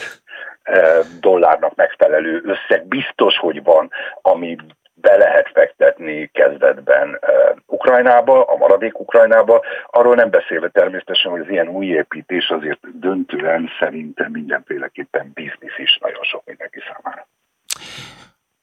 dollárnak 1.20 1.76
megfelelő 1.76 2.42
összeg 2.46 2.88
biztos, 2.88 3.38
hogy 3.38 3.64
van, 3.64 3.92
ami 4.22 4.58
be 5.02 5.18
lehet 5.18 5.50
fektetni 5.54 6.30
kezdetben 6.34 7.20
Ukrajnába, 7.66 8.44
a 8.44 8.58
maradék 8.58 9.00
Ukrajnába, 9.00 9.62
arról 9.92 10.16
nem 10.16 10.30
beszélve 10.30 10.70
természetesen, 10.70 11.32
hogy 11.32 11.40
az 11.40 11.50
ilyen 11.50 11.68
új 11.68 11.86
építés 11.86 12.50
azért 12.50 13.00
döntően 13.00 13.70
szerintem 13.80 14.32
mindenféleképpen 14.32 15.32
biznisz 15.34 15.78
is 15.78 15.98
nagyon 16.02 16.24
sok 16.24 16.42
mindenki 16.46 16.80
számára. 16.80 17.28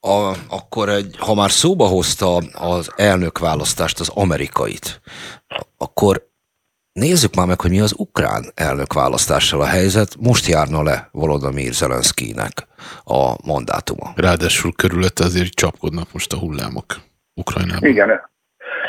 A, 0.01 0.33
akkor 0.57 0.89
egy, 0.89 1.17
ha 1.19 1.35
már 1.35 1.51
szóba 1.51 1.85
hozta 1.85 2.37
az 2.59 2.93
elnök 2.97 3.39
választást, 3.39 4.01
az 4.01 4.13
amerikait, 4.15 5.01
akkor 5.79 6.17
nézzük 6.97 7.35
már 7.35 7.47
meg, 7.47 7.61
hogy 7.61 7.71
mi 7.71 7.81
az 7.81 7.95
ukrán 7.97 8.43
elnök 8.55 8.93
választással 8.93 9.61
a 9.61 9.67
helyzet. 9.67 10.11
Most 10.21 10.47
járna 10.47 10.83
le 10.83 11.09
Volodymyr 11.13 11.73
Zelenszkijnek 11.73 12.53
a 13.05 13.23
mandátuma. 13.47 14.13
Ráadásul 14.17 14.73
körülötte 14.77 15.25
azért 15.25 15.55
csapkodnak 15.55 16.13
most 16.13 16.33
a 16.33 16.39
hullámok 16.39 16.87
Ukrajnában. 17.35 17.89
Igen, 17.89 18.11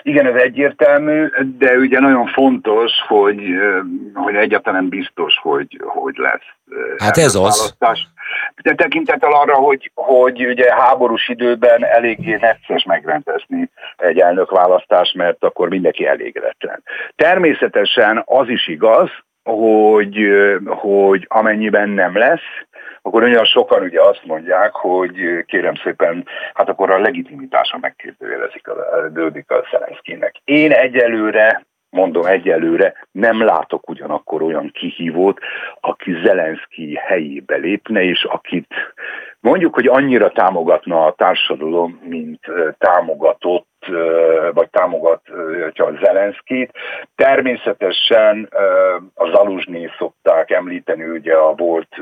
igen, 0.02 0.26
ez 0.26 0.42
egyértelmű, 0.42 1.28
de 1.58 1.74
ugye 1.74 2.00
nagyon 2.00 2.28
fontos, 2.28 2.92
hogy, 3.08 3.42
hogy 4.14 4.36
egyáltalán 4.36 4.90
biztos, 4.90 5.34
hogy, 5.42 5.82
hogy 5.86 6.16
lesz. 6.18 6.48
Hát 6.98 7.18
ez 7.18 7.36
az. 7.36 7.76
De 8.62 8.74
tekintettel 8.74 9.32
arra, 9.32 9.56
hogy, 9.56 9.92
hogy 9.96 10.46
ugye 10.46 10.74
háborús 10.74 11.30
időben 11.30 11.86
eléggé 11.86 12.36
necces 12.36 12.84
megrendezni 12.84 13.70
egy 13.98 14.20
elnökválasztást, 14.20 15.16
mert 15.16 15.44
akkor 15.44 15.70
mindenki 15.70 16.06
elégedetlen. 16.06 16.84
Természetesen 17.16 18.24
az 18.26 18.50
is 18.50 18.68
igaz, 18.68 19.10
hogy, 19.44 20.18
hogy 20.66 21.26
amennyiben 21.28 21.90
nem 21.90 22.18
lesz, 22.18 22.66
akkor 23.02 23.24
olyan 23.24 23.46
sokan 23.46 23.82
ugye 23.84 24.02
azt 24.02 24.26
mondják, 24.26 24.72
hogy 24.74 25.46
kérem 25.46 25.76
szépen, 25.76 26.28
hát 26.54 26.70
akkor 26.70 26.92
a 26.92 27.00
legitimitása 27.00 27.78
megkérdőjelezik, 27.82 28.68
a, 28.68 29.08
dődik 29.10 29.52
a 29.52 29.68
Szelenszkinek. 29.72 30.36
Én 30.44 30.72
egyelőre 30.72 31.66
mondom 31.90 32.26
egyelőre, 32.26 32.94
nem 33.12 33.44
látok 33.44 33.90
ugyanakkor 33.90 34.42
olyan 34.42 34.72
kihívót, 34.74 35.40
aki 35.80 36.18
Zelenszky 36.24 36.96
helyébe 36.96 37.56
lépne, 37.56 38.02
és 38.02 38.24
akit 38.24 38.74
mondjuk, 39.40 39.74
hogy 39.74 39.88
annyira 39.88 40.30
támogatna 40.30 41.06
a 41.06 41.14
társadalom, 41.14 42.02
mint 42.04 42.40
támogatott, 42.78 43.86
vagy 44.54 44.70
támogatja 44.70 45.98
Zelenszkit. 46.02 46.72
Természetesen 47.16 48.50
az 49.14 49.30
Zaluzsné 49.30 49.90
szokták 49.98 50.52
említeni 50.52 51.04
ugye 51.04 51.34
a 51.34 51.54
volt 51.54 51.96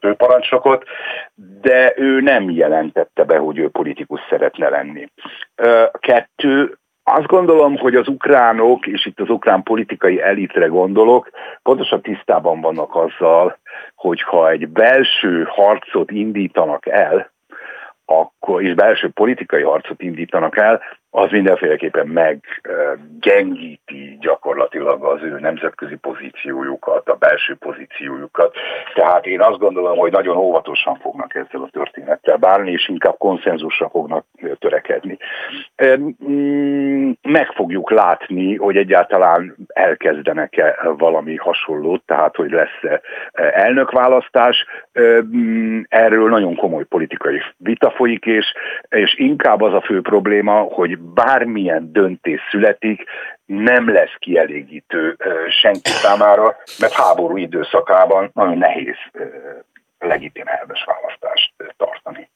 főparancsnokot, 0.00 0.84
de 1.60 1.92
ő 1.96 2.20
nem 2.20 2.50
jelentette 2.50 3.24
be, 3.24 3.36
hogy 3.36 3.58
ő 3.58 3.68
politikus 3.68 4.20
szeretne 4.28 4.68
lenni. 4.68 5.08
Kettő, 5.98 6.78
azt 7.04 7.26
gondolom, 7.26 7.76
hogy 7.76 7.94
az 7.94 8.08
ukránok, 8.08 8.86
és 8.86 9.06
itt 9.06 9.20
az 9.20 9.28
ukrán 9.28 9.62
politikai 9.62 10.20
elitre 10.20 10.66
gondolok, 10.66 11.30
pontosan 11.62 12.00
tisztában 12.00 12.60
vannak 12.60 12.94
azzal, 12.96 13.58
hogyha 13.94 14.50
egy 14.50 14.68
belső 14.68 15.46
harcot 15.48 16.10
indítanak 16.10 16.86
el, 16.86 17.32
akkor, 18.04 18.62
és 18.62 18.74
belső 18.74 19.08
politikai 19.08 19.62
harcot 19.62 20.02
indítanak 20.02 20.56
el, 20.56 20.82
az 21.16 21.30
mindenféleképpen 21.30 22.06
meggyengíti 22.06 24.16
gyakorlatilag 24.20 25.04
az 25.04 25.22
ő 25.22 25.38
nemzetközi 25.40 25.96
pozíciójukat, 25.96 27.08
a 27.08 27.14
belső 27.14 27.54
pozíciójukat. 27.54 28.54
Tehát 28.94 29.26
én 29.26 29.40
azt 29.40 29.58
gondolom, 29.58 29.98
hogy 29.98 30.12
nagyon 30.12 30.36
óvatosan 30.36 30.96
fognak 30.96 31.34
ezzel 31.34 31.62
a 31.62 31.68
történettel 31.72 32.36
bárni, 32.36 32.70
és 32.70 32.88
inkább 32.88 33.18
konszenzusra 33.18 33.88
fognak 33.88 34.24
törekedni. 34.58 35.16
Mm, 36.28 37.10
meg 37.22 37.52
fogjuk 37.52 37.90
látni, 37.90 38.56
hogy 38.56 38.76
egyáltalán 38.76 39.56
elkezdenek-e 39.66 40.76
valami 40.96 41.36
hasonlót, 41.36 42.02
tehát 42.06 42.36
hogy 42.36 42.50
lesz-e 42.50 43.00
elnökválasztás. 43.32 44.64
Mm, 45.36 45.80
erről 45.88 46.28
nagyon 46.28 46.56
komoly 46.56 46.84
politikai 46.84 47.40
vita 47.56 47.90
folyik, 47.90 48.26
és, 48.26 48.52
és 48.88 49.14
inkább 49.18 49.60
az 49.60 49.72
a 49.72 49.80
fő 49.80 50.00
probléma, 50.00 50.60
hogy 50.60 50.98
bármilyen 51.14 51.92
döntés 51.92 52.40
születik, 52.50 53.02
nem 53.46 53.92
lesz 53.92 54.14
kielégítő 54.18 55.16
senki 55.62 55.90
számára, 55.90 56.56
mert 56.78 56.92
háború 56.92 57.36
időszakában 57.36 58.30
nagyon 58.34 58.58
nehéz 58.58 58.96
legitim 59.98 60.46
elves 60.46 60.84
választást 60.84 61.52
tartani. 61.76 62.30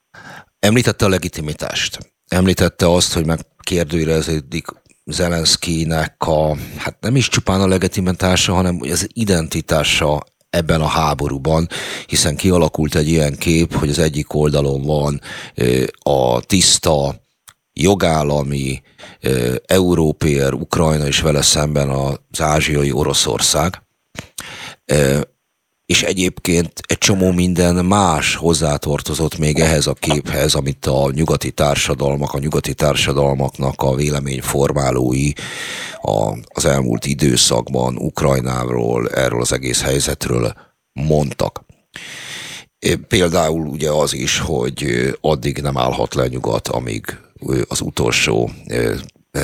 Említette 0.58 1.04
a 1.04 1.08
legitimitást. 1.08 1.98
Említette 2.28 2.86
azt, 2.90 3.14
hogy 3.14 3.26
megkérdőjeleződik 3.26 4.66
Zelenszkinek 5.04 6.14
a, 6.18 6.56
hát 6.78 6.96
nem 7.00 7.16
is 7.16 7.28
csupán 7.28 7.60
a 7.60 7.66
legitimitása, 7.66 8.52
hanem 8.52 8.78
az 8.80 9.08
identitása 9.12 10.22
ebben 10.50 10.80
a 10.80 10.86
háborúban, 10.86 11.66
hiszen 12.06 12.36
kialakult 12.36 12.94
egy 12.94 13.08
ilyen 13.08 13.34
kép, 13.38 13.72
hogy 13.72 13.88
az 13.88 13.98
egyik 13.98 14.34
oldalon 14.34 14.82
van 14.82 15.20
a 16.02 16.40
tiszta, 16.40 17.14
jogállami, 17.82 18.82
európér, 19.66 20.52
Ukrajna 20.52 21.06
és 21.06 21.20
vele 21.20 21.42
szemben 21.42 21.88
az 21.88 22.40
ázsiai 22.40 22.92
Oroszország, 22.92 23.82
és 25.86 26.02
egyébként 26.02 26.72
egy 26.86 26.98
csomó 26.98 27.30
minden 27.30 27.84
más 27.84 28.34
hozzátartozott 28.34 29.38
még 29.38 29.58
ehhez 29.58 29.86
a 29.86 29.92
képhez, 29.92 30.54
amit 30.54 30.86
a 30.86 31.10
nyugati 31.14 31.50
társadalmak, 31.50 32.32
a 32.32 32.38
nyugati 32.38 32.74
társadalmaknak 32.74 33.82
a 33.82 33.94
véleményformálói 33.94 35.32
a, 36.02 36.32
az 36.48 36.64
elmúlt 36.64 37.06
időszakban 37.06 37.96
Ukrajnáról, 37.96 39.08
erről 39.08 39.40
az 39.40 39.52
egész 39.52 39.82
helyzetről 39.82 40.54
mondtak. 40.92 41.64
Például 43.08 43.66
ugye 43.66 43.90
az 43.90 44.12
is, 44.12 44.38
hogy 44.38 45.10
addig 45.20 45.58
nem 45.58 45.76
állhat 45.76 46.14
le 46.14 46.26
nyugat, 46.26 46.68
amíg 46.68 47.18
az 47.68 47.80
utolsó 47.80 48.50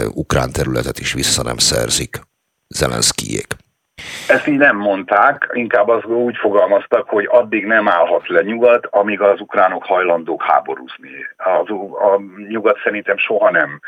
ukrán 0.08 0.52
területet 0.52 0.98
is 0.98 1.12
vissza 1.12 1.42
nem 1.42 1.58
szerzik 1.58 2.20
Zelenszkijék. 2.68 3.56
Ezt 4.28 4.46
így 4.46 4.58
nem 4.58 4.76
mondták, 4.76 5.50
inkább 5.52 5.88
az 5.88 6.04
úgy 6.04 6.36
fogalmaztak, 6.36 7.08
hogy 7.08 7.28
addig 7.30 7.66
nem 7.66 7.88
állhat 7.88 8.28
le 8.28 8.42
nyugat, 8.42 8.86
amíg 8.90 9.20
az 9.20 9.40
ukránok 9.40 9.84
hajlandók 9.84 10.42
háborúzni. 10.42 11.08
Az, 11.36 11.70
a 11.92 12.20
nyugat 12.48 12.80
szerintem 12.84 13.16
soha 13.16 13.50
nem 13.50 13.80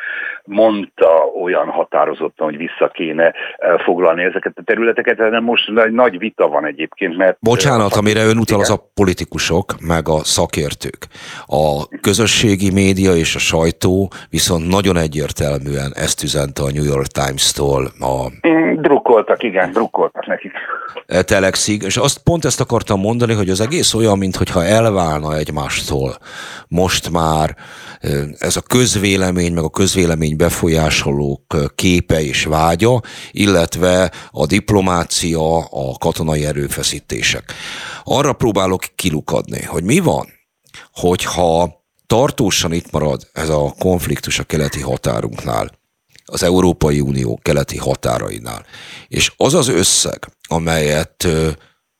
mondta 0.45 1.25
olyan 1.43 1.69
határozottan, 1.69 2.47
hogy 2.47 2.57
vissza 2.57 2.89
kéne 2.93 3.25
eh, 3.57 3.79
foglalni 3.79 4.23
ezeket 4.23 4.53
a 4.57 4.63
területeket, 4.65 5.17
de 5.17 5.41
most 5.41 5.79
egy 5.79 5.93
nagy 5.93 6.19
vita 6.19 6.49
van 6.49 6.67
egyébként. 6.67 7.17
Mert 7.17 7.37
Bocsánat, 7.41 7.93
a, 7.93 7.99
amire 7.99 8.25
ön 8.25 8.39
utal, 8.39 8.61
az 8.61 8.71
a 8.71 8.91
politikusok, 8.95 9.75
meg 9.87 10.09
a 10.09 10.19
szakértők. 10.19 11.07
A 11.47 11.89
közösségi 12.01 12.71
média 12.73 13.15
és 13.15 13.35
a 13.35 13.39
sajtó 13.39 14.11
viszont 14.31 14.69
nagyon 14.69 14.97
egyértelműen 14.97 15.93
ezt 15.95 16.23
üzente 16.23 16.63
a 16.63 16.71
New 16.75 16.85
York 16.85 17.07
Times-tól. 17.07 17.85
A... 18.01 18.49
Mm, 18.49 18.75
drukkoltak, 18.81 19.43
igen, 19.43 19.71
drukkoltak 19.71 19.96
nekik. 20.27 20.53
E, 21.07 21.23
telexig, 21.23 21.83
és 21.83 21.97
azt 21.97 22.19
pont 22.19 22.45
ezt 22.45 22.61
akartam 22.61 23.01
mondani, 23.01 23.33
hogy 23.33 23.51
az 23.51 23.61
egész 23.61 23.95
olyan, 23.95 24.19
mintha 24.19 24.65
elválna 24.65 25.37
egymástól. 25.37 26.19
Most 26.69 27.11
már 27.11 27.57
e, 28.01 28.09
ez 28.39 28.57
a 28.57 28.61
közvélemény, 28.61 29.53
meg 29.53 29.65
a 29.65 29.71
közvélemény 29.71 30.37
befolyásolók 30.37 31.57
képe 31.75 32.21
és 32.21 32.45
vágya, 32.45 33.01
illetve 33.31 34.11
a 34.31 34.47
diplomácia, 34.47 35.59
a 35.59 35.99
katonai 35.99 36.45
erőfeszítések. 36.45 37.53
Arra 38.05 38.33
próbálok 38.33 38.83
kilukadni, 38.95 39.63
hogy 39.63 39.85
mi 39.85 39.99
van, 39.99 40.27
hogyha 40.93 41.85
tartósan 42.07 42.73
itt 42.73 42.91
marad 42.91 43.23
ez 43.33 43.49
a 43.49 43.75
konfliktus 43.79 44.39
a 44.39 44.45
keleti 44.45 44.81
határunknál, 44.81 45.71
az 46.33 46.43
Európai 46.43 47.01
Unió 47.01 47.39
keleti 47.43 47.77
határainál. 47.77 48.65
És 49.09 49.33
az 49.37 49.55
az 49.55 49.69
összeg, 49.69 50.29
amelyet 50.49 51.29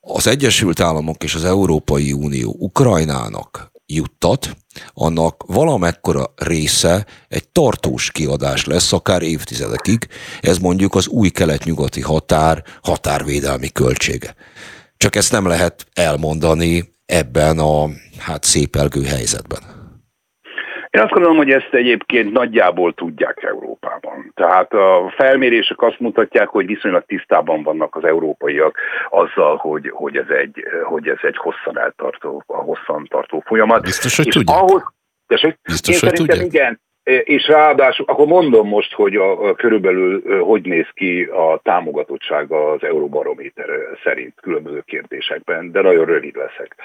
az 0.01 0.27
Egyesült 0.27 0.81
Államok 0.81 1.25
és 1.25 1.35
az 1.35 1.45
Európai 1.45 2.13
Unió 2.13 2.57
Ukrajnának 2.59 3.75
juttat, 3.87 4.57
annak 4.95 5.45
valamekkora 5.47 6.33
része 6.37 7.07
egy 7.29 7.49
tartós 7.49 8.11
kiadás 8.11 8.65
lesz, 8.65 8.93
akár 8.93 9.23
évtizedekig. 9.23 10.09
Ez 10.41 10.59
mondjuk 10.59 10.95
az 10.95 11.07
új 11.07 11.29
kelet-nyugati 11.29 12.01
határ 12.01 12.65
határvédelmi 12.83 13.69
költsége. 13.69 14.35
Csak 14.97 15.17
ezt 15.17 15.33
nem 15.33 15.47
lehet 15.47 15.87
elmondani 15.93 16.95
ebben 17.07 17.59
a 17.59 17.89
hát 18.19 18.45
szépelgő 18.45 19.05
helyzetben. 19.05 19.76
Én 20.97 21.03
azt 21.03 21.11
gondolom, 21.11 21.37
hogy 21.37 21.51
ezt 21.51 21.69
egyébként 21.71 22.33
nagyjából 22.33 22.95
tudják 22.95 23.43
Európában. 23.43 24.33
Tehát 24.35 24.73
a 24.73 25.13
felmérések 25.17 25.83
azt 25.83 26.01
mutatják, 26.01 26.49
hogy 26.49 26.67
viszonylag 26.67 27.05
tisztában 27.07 27.63
vannak 27.63 27.97
az 27.97 28.05
európaiak 28.05 28.79
azzal, 29.11 29.57
hogy, 29.57 29.91
hogy, 29.95 30.17
ez, 30.17 30.29
egy, 30.29 30.65
hogy 30.85 31.09
ez 31.09 31.19
egy 31.23 31.37
hosszan 31.37 31.79
eltartó, 31.79 32.43
a 32.47 32.57
hosszan 32.57 33.07
tartó 33.11 33.43
folyamat. 33.47 33.83
Biztos, 33.83 34.17
hogy 34.17 34.29
tudják. 34.29 34.59
Ahhoz, 34.59 34.83
Biztos, 35.63 36.03
én 36.03 36.09
hogy 36.09 36.19
tudják. 36.19 36.45
igen, 36.45 36.81
és 37.07 37.49
ráadásul, 37.49 38.05
akkor 38.09 38.27
mondom 38.27 38.69
most, 38.69 38.93
hogy 38.93 39.17
a, 39.17 39.49
a 39.49 39.55
körülbelül 39.55 40.41
hogy 40.41 40.63
néz 40.63 40.87
ki 40.95 41.23
a 41.23 41.61
támogatottsága 41.63 42.71
az 42.71 42.83
Euróbarométer 42.83 43.67
szerint 44.05 44.35
különböző 44.41 44.83
kérdésekben, 44.87 45.73
de 45.73 45.81
nagyon 45.81 46.05
rövid 46.05 46.37
leszek. 46.37 46.77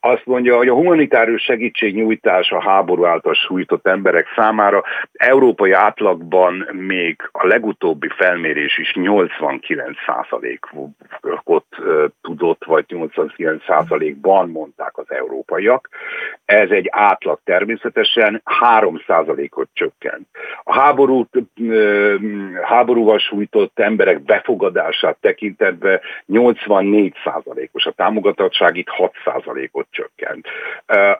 Azt 0.00 0.26
mondja, 0.26 0.56
hogy 0.56 0.68
a 0.68 0.74
humanitárius 0.74 1.42
segítségnyújtás 1.42 2.50
a 2.50 2.62
háború 2.62 3.04
által 3.04 3.34
sújtott 3.34 3.86
emberek 3.86 4.26
számára 4.36 4.82
európai 5.12 5.72
átlagban 5.72 6.68
még 6.72 7.28
a 7.32 7.46
legutóbbi 7.46 8.08
felmérés 8.08 8.78
is 8.78 8.92
89%-ot 8.94 11.64
tudott, 12.22 12.64
vagy 12.64 12.84
89%-ban 12.88 14.48
mondták 14.48 14.98
az 14.98 15.06
európaiak. 15.08 15.88
Ez 16.44 16.70
egy 16.70 16.88
átlag 16.90 17.40
természetesen 17.44 18.42
3%-ot 18.60 19.67
csökkent. 19.72 20.26
A 20.62 20.74
háborút, 20.74 21.28
háborúval 22.62 23.18
sújtott 23.18 23.78
emberek 23.78 24.22
befogadását 24.22 25.16
tekintetve 25.20 26.00
84%-os, 26.32 27.86
a 27.86 27.90
támogatottság 27.90 28.76
itt 28.76 28.88
6%-ot 28.98 29.86
csökkent. 29.90 30.46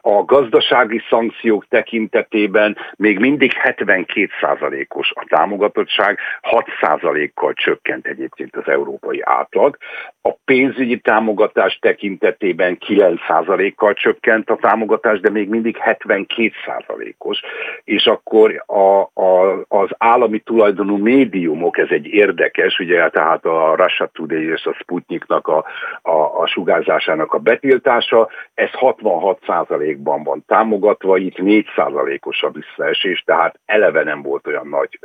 A 0.00 0.24
gazdasági 0.24 1.02
szankciók 1.08 1.66
tekintetében 1.68 2.76
még 2.96 3.18
mindig 3.18 3.52
72%-os 3.64 5.12
a 5.14 5.24
támogatottság, 5.28 6.18
6%-kal 6.42 7.52
csökkent 7.52 8.06
egyébként 8.06 8.56
az 8.56 8.68
európai 8.68 9.20
átlag. 9.22 9.76
A 10.22 10.32
pénzügyi 10.44 10.98
támogatás 10.98 11.78
tekintetében 11.80 12.78
9%-kal 12.86 13.94
csökkent 13.94 14.50
a 14.50 14.56
támogatás, 14.56 15.20
de 15.20 15.30
még 15.30 15.48
mindig 15.48 15.76
72%-os, 15.84 17.40
és 17.84 18.06
akkor 18.06 18.37
a, 18.66 19.00
a, 19.00 19.64
az 19.68 19.88
állami 19.98 20.38
tulajdonú 20.38 20.96
médiumok, 20.96 21.78
ez 21.78 21.88
egy 21.90 22.06
érdekes, 22.06 22.78
ugye 22.78 23.08
tehát 23.08 23.44
a 23.44 23.74
Russia 23.76 24.10
Today 24.12 24.50
és 24.50 24.64
a 24.64 24.72
Sputniknak 24.72 25.48
a, 25.48 25.64
a, 26.02 26.40
a 26.40 26.46
sugárzásának 26.46 27.32
a 27.32 27.38
betiltása, 27.38 28.28
ez 28.54 28.70
66%-ban 28.72 30.22
van 30.22 30.44
támogatva, 30.46 31.16
itt 31.16 31.36
4%-os 31.38 32.42
a 32.42 32.50
visszaesés, 32.50 33.22
tehát 33.26 33.60
eleve 33.66 34.02
nem 34.02 34.22
volt 34.22 34.46
olyan 34.46 34.68
nagy 34.68 34.98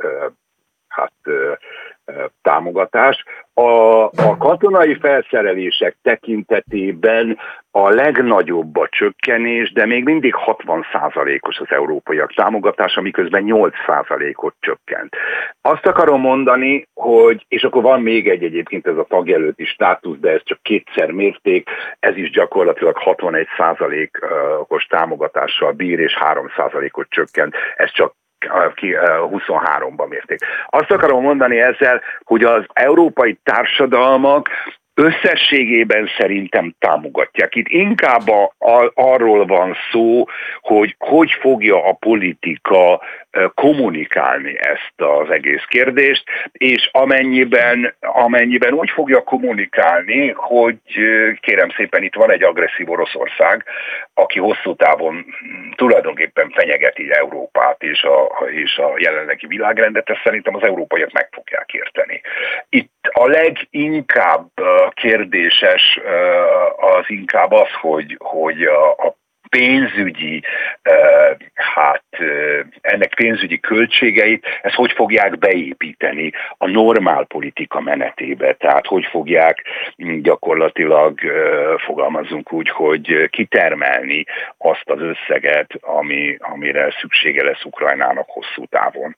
hát 0.94 1.12
támogatás. 2.42 3.24
A, 3.54 4.02
a 4.04 4.36
katonai 4.38 4.94
felszerelések 4.94 5.96
tekintetében 6.02 7.38
a 7.70 7.88
legnagyobb 7.88 8.76
a 8.76 8.88
csökkenés, 8.90 9.72
de 9.72 9.86
még 9.86 10.04
mindig 10.04 10.34
60%-os 10.46 11.58
az 11.58 11.66
európaiak 11.68 12.34
támogatása, 12.34 13.00
miközben 13.00 13.44
8%-ot 13.46 14.54
csökkent. 14.60 15.16
Azt 15.60 15.86
akarom 15.86 16.20
mondani, 16.20 16.86
hogy, 16.94 17.44
és 17.48 17.62
akkor 17.62 17.82
van 17.82 18.02
még 18.02 18.28
egy 18.28 18.44
egyébként 18.44 18.86
ez 18.86 18.96
a 18.96 19.06
tagjelölti 19.08 19.64
státusz, 19.64 20.18
de 20.18 20.30
ez 20.30 20.40
csak 20.44 20.62
kétszer 20.62 21.10
mérték, 21.10 21.68
ez 21.98 22.16
is 22.16 22.30
gyakorlatilag 22.30 22.98
61%-os 23.04 24.86
támogatással 24.86 25.72
bír, 25.72 25.98
és 25.98 26.18
3%-ot 26.20 27.06
csökkent. 27.08 27.54
Ez 27.76 27.90
csak 27.90 28.14
23-ban 28.50 30.08
mérték. 30.08 30.38
Azt 30.66 30.90
akarom 30.90 31.22
mondani 31.22 31.60
ezzel, 31.60 32.00
hogy 32.24 32.44
az 32.44 32.64
európai 32.72 33.38
társadalmak 33.42 34.48
összességében 34.94 36.08
szerintem 36.18 36.74
támogatják. 36.78 37.54
Itt 37.54 37.68
inkább 37.68 38.28
a, 38.28 38.54
a, 38.58 38.90
arról 38.94 39.46
van 39.46 39.76
szó, 39.92 40.24
hogy 40.60 40.96
hogy 40.98 41.32
fogja 41.40 41.84
a 41.84 41.92
politika 41.92 43.00
kommunikálni 43.54 44.56
ezt 44.58 44.94
az 44.96 45.30
egész 45.30 45.64
kérdést, 45.68 46.24
és 46.52 46.88
amennyiben, 46.92 47.94
amennyiben 48.00 48.72
úgy 48.72 48.90
fogja 48.90 49.22
kommunikálni, 49.22 50.30
hogy 50.30 50.78
kérem 51.40 51.70
szépen 51.76 52.02
itt 52.02 52.14
van 52.14 52.30
egy 52.30 52.42
agresszív 52.42 52.90
Oroszország, 52.90 53.64
aki 54.14 54.38
hosszú 54.38 54.76
távon 54.76 55.24
tulajdonképpen 55.74 56.50
fenyegeti 56.50 57.12
Európát 57.12 57.82
és 57.82 58.02
a, 58.02 58.44
és 58.50 58.78
a 58.78 58.94
jelenlegi 58.96 59.46
világrendet, 59.46 60.10
ezt 60.10 60.22
szerintem 60.24 60.54
az 60.54 60.62
európaiak 60.62 61.12
meg 61.12 61.28
fogják 61.30 61.72
érteni. 61.72 62.20
Itt 62.68 62.92
a 63.12 63.26
leginkább 63.26 64.48
kérdéses 64.90 66.00
az 66.76 67.04
inkább 67.06 67.52
az, 67.52 67.68
hogy, 67.80 68.16
hogy 68.18 68.62
a 68.62 69.22
pénzügyi, 69.56 70.42
hát 71.54 72.04
ennek 72.80 73.14
pénzügyi 73.14 73.60
költségeit, 73.60 74.46
ezt 74.62 74.74
hogy 74.74 74.92
fogják 74.92 75.38
beépíteni 75.38 76.32
a 76.58 76.68
normál 76.68 77.24
politika 77.24 77.80
menetébe, 77.80 78.52
tehát 78.52 78.86
hogy 78.86 79.04
fogják 79.04 79.62
gyakorlatilag, 80.22 81.20
fogalmazunk 81.76 82.52
úgy, 82.52 82.68
hogy 82.68 83.28
kitermelni 83.30 84.24
azt 84.58 84.90
az 84.90 85.00
összeget, 85.00 85.70
ami, 85.80 86.36
amire 86.38 86.94
szüksége 87.00 87.44
lesz 87.44 87.64
Ukrajnának 87.64 88.28
hosszú 88.28 88.64
távon. 88.64 89.16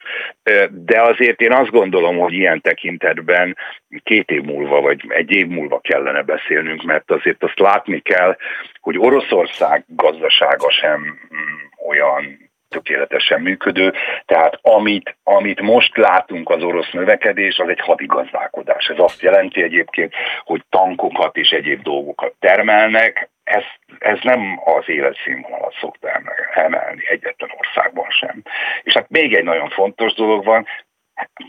De 0.71 1.03
azért 1.03 1.41
én 1.41 1.53
azt 1.53 1.71
gondolom, 1.71 2.19
hogy 2.19 2.33
ilyen 2.33 2.61
tekintetben 2.61 3.57
két 4.03 4.31
év 4.31 4.43
múlva, 4.43 4.81
vagy 4.81 5.01
egy 5.09 5.31
év 5.31 5.47
múlva 5.47 5.81
kellene 5.81 6.23
beszélnünk, 6.23 6.83
mert 6.83 7.11
azért 7.11 7.43
azt 7.43 7.59
látni 7.59 8.01
kell, 8.01 8.37
hogy 8.81 8.99
Oroszország 8.99 9.85
gazdasága 10.27 10.71
sem 10.71 11.01
mm, 11.01 11.89
olyan 11.89 12.51
tökéletesen 12.69 13.41
működő. 13.41 13.93
Tehát 14.25 14.59
amit, 14.63 15.17
amit 15.23 15.61
most 15.61 15.97
látunk 15.97 16.51
az 16.51 16.63
orosz 16.63 16.91
növekedés, 16.91 17.59
az 17.59 17.69
egy 17.69 17.81
hadigazdálkodás. 17.81 18.89
Ez 18.89 18.99
azt 18.99 19.23
jelenti 19.23 19.63
egyébként, 19.63 20.15
hogy 20.45 20.63
tankokat 20.69 21.37
és 21.37 21.51
egyéb 21.51 21.83
dolgokat 21.83 22.35
termelnek. 22.39 23.31
Ez, 23.45 23.63
ez 23.99 24.19
nem 24.23 24.61
az 24.65 24.89
életszínvonalat 24.89 25.75
szokta 25.81 26.09
emelni 26.55 27.09
egyetlen 27.09 27.51
országban 27.59 28.11
sem. 28.11 28.43
És 28.83 28.93
hát 28.93 29.09
még 29.09 29.35
egy 29.35 29.45
nagyon 29.45 29.69
fontos 29.69 30.13
dolog 30.15 30.45
van, 30.45 30.67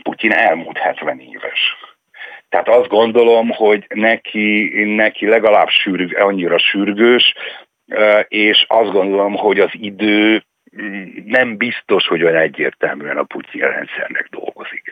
Putyin 0.02 0.32
elmúlt 0.32 0.78
70 0.78 1.20
éves. 1.20 1.76
Tehát 2.48 2.68
azt 2.68 2.88
gondolom, 2.88 3.48
hogy 3.48 3.86
neki, 3.94 4.70
neki 4.84 5.26
legalább 5.26 5.68
sűrű, 5.68 6.06
annyira 6.14 6.58
sürgős, 6.58 7.34
és 8.28 8.64
azt 8.68 8.92
gondolom, 8.92 9.34
hogy 9.34 9.58
az 9.58 9.70
idő 9.72 10.44
mm, 10.82 11.02
nem 11.24 11.56
biztos, 11.56 12.06
hogy 12.06 12.22
olyan 12.22 12.42
egyértelműen 12.42 13.16
a 13.16 13.22
Putyin 13.22 13.60
rendszernek 13.60 14.28
dolgozik. 14.30 14.90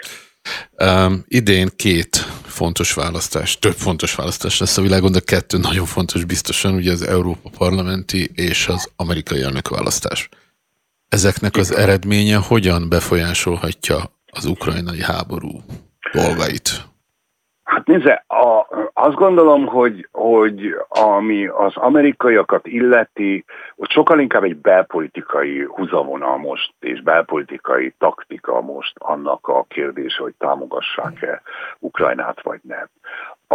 Um, 0.78 1.24
idén 1.28 1.68
két 1.76 2.16
fontos 2.46 2.94
választás, 2.94 3.58
több 3.58 3.72
fontos 3.74 4.14
választás 4.14 4.60
lesz 4.60 4.78
a 4.78 4.82
világon, 4.82 5.12
de 5.12 5.20
kettő 5.24 5.58
nagyon 5.58 5.84
fontos 5.84 6.24
biztosan, 6.24 6.74
ugye 6.74 6.92
az 6.92 7.02
Európa 7.02 7.50
parlamenti 7.58 8.30
és 8.34 8.68
az 8.68 8.92
amerikai 8.96 9.42
elnökválasztás. 9.42 10.28
Ezeknek 11.08 11.56
az 11.56 11.74
eredménye 11.74 12.36
hogyan 12.36 12.88
befolyásolhatja 12.88 13.96
az 14.26 14.44
ukrajnai 14.44 15.02
háború 15.02 15.62
dolgait? 16.12 16.84
Nézze, 17.96 18.24
a, 18.26 18.66
azt 18.92 19.14
gondolom, 19.14 19.66
hogy, 19.66 20.08
hogy 20.12 20.76
ami 20.88 21.46
az 21.46 21.76
amerikaiakat 21.76 22.66
illeti, 22.66 23.44
hogy 23.76 23.90
sokkal 23.90 24.20
inkább 24.20 24.44
egy 24.44 24.56
belpolitikai 24.56 25.64
húzavonal 25.64 26.36
most, 26.36 26.72
és 26.80 27.02
belpolitikai 27.02 27.94
taktika 27.98 28.60
most 28.60 28.92
annak 28.98 29.48
a 29.48 29.64
kérdése, 29.68 30.22
hogy 30.22 30.34
támogassák-e 30.38 31.42
Ukrajnát 31.78 32.42
vagy 32.42 32.60
nem. 32.62 32.88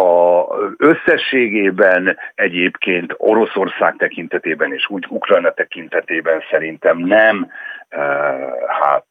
A 0.05 0.43
összességében 0.77 2.17
egyébként 2.35 3.13
Oroszország 3.17 3.95
tekintetében 3.97 4.73
és 4.73 4.89
úgy 4.89 5.05
Ukrajna 5.09 5.51
tekintetében 5.51 6.41
szerintem 6.49 6.97
nem 6.97 7.51
hát 8.67 9.05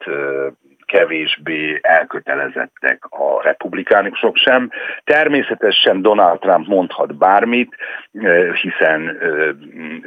kevésbé 0.91 1.79
elkötelezettek 1.83 3.05
a 3.09 3.43
republikánusok 3.43 4.37
sem. 4.37 4.71
Természetesen 5.05 6.03
Donald 6.03 6.39
Trump 6.39 6.67
mondhat 6.67 7.17
bármit, 7.17 7.77
hiszen 8.63 9.19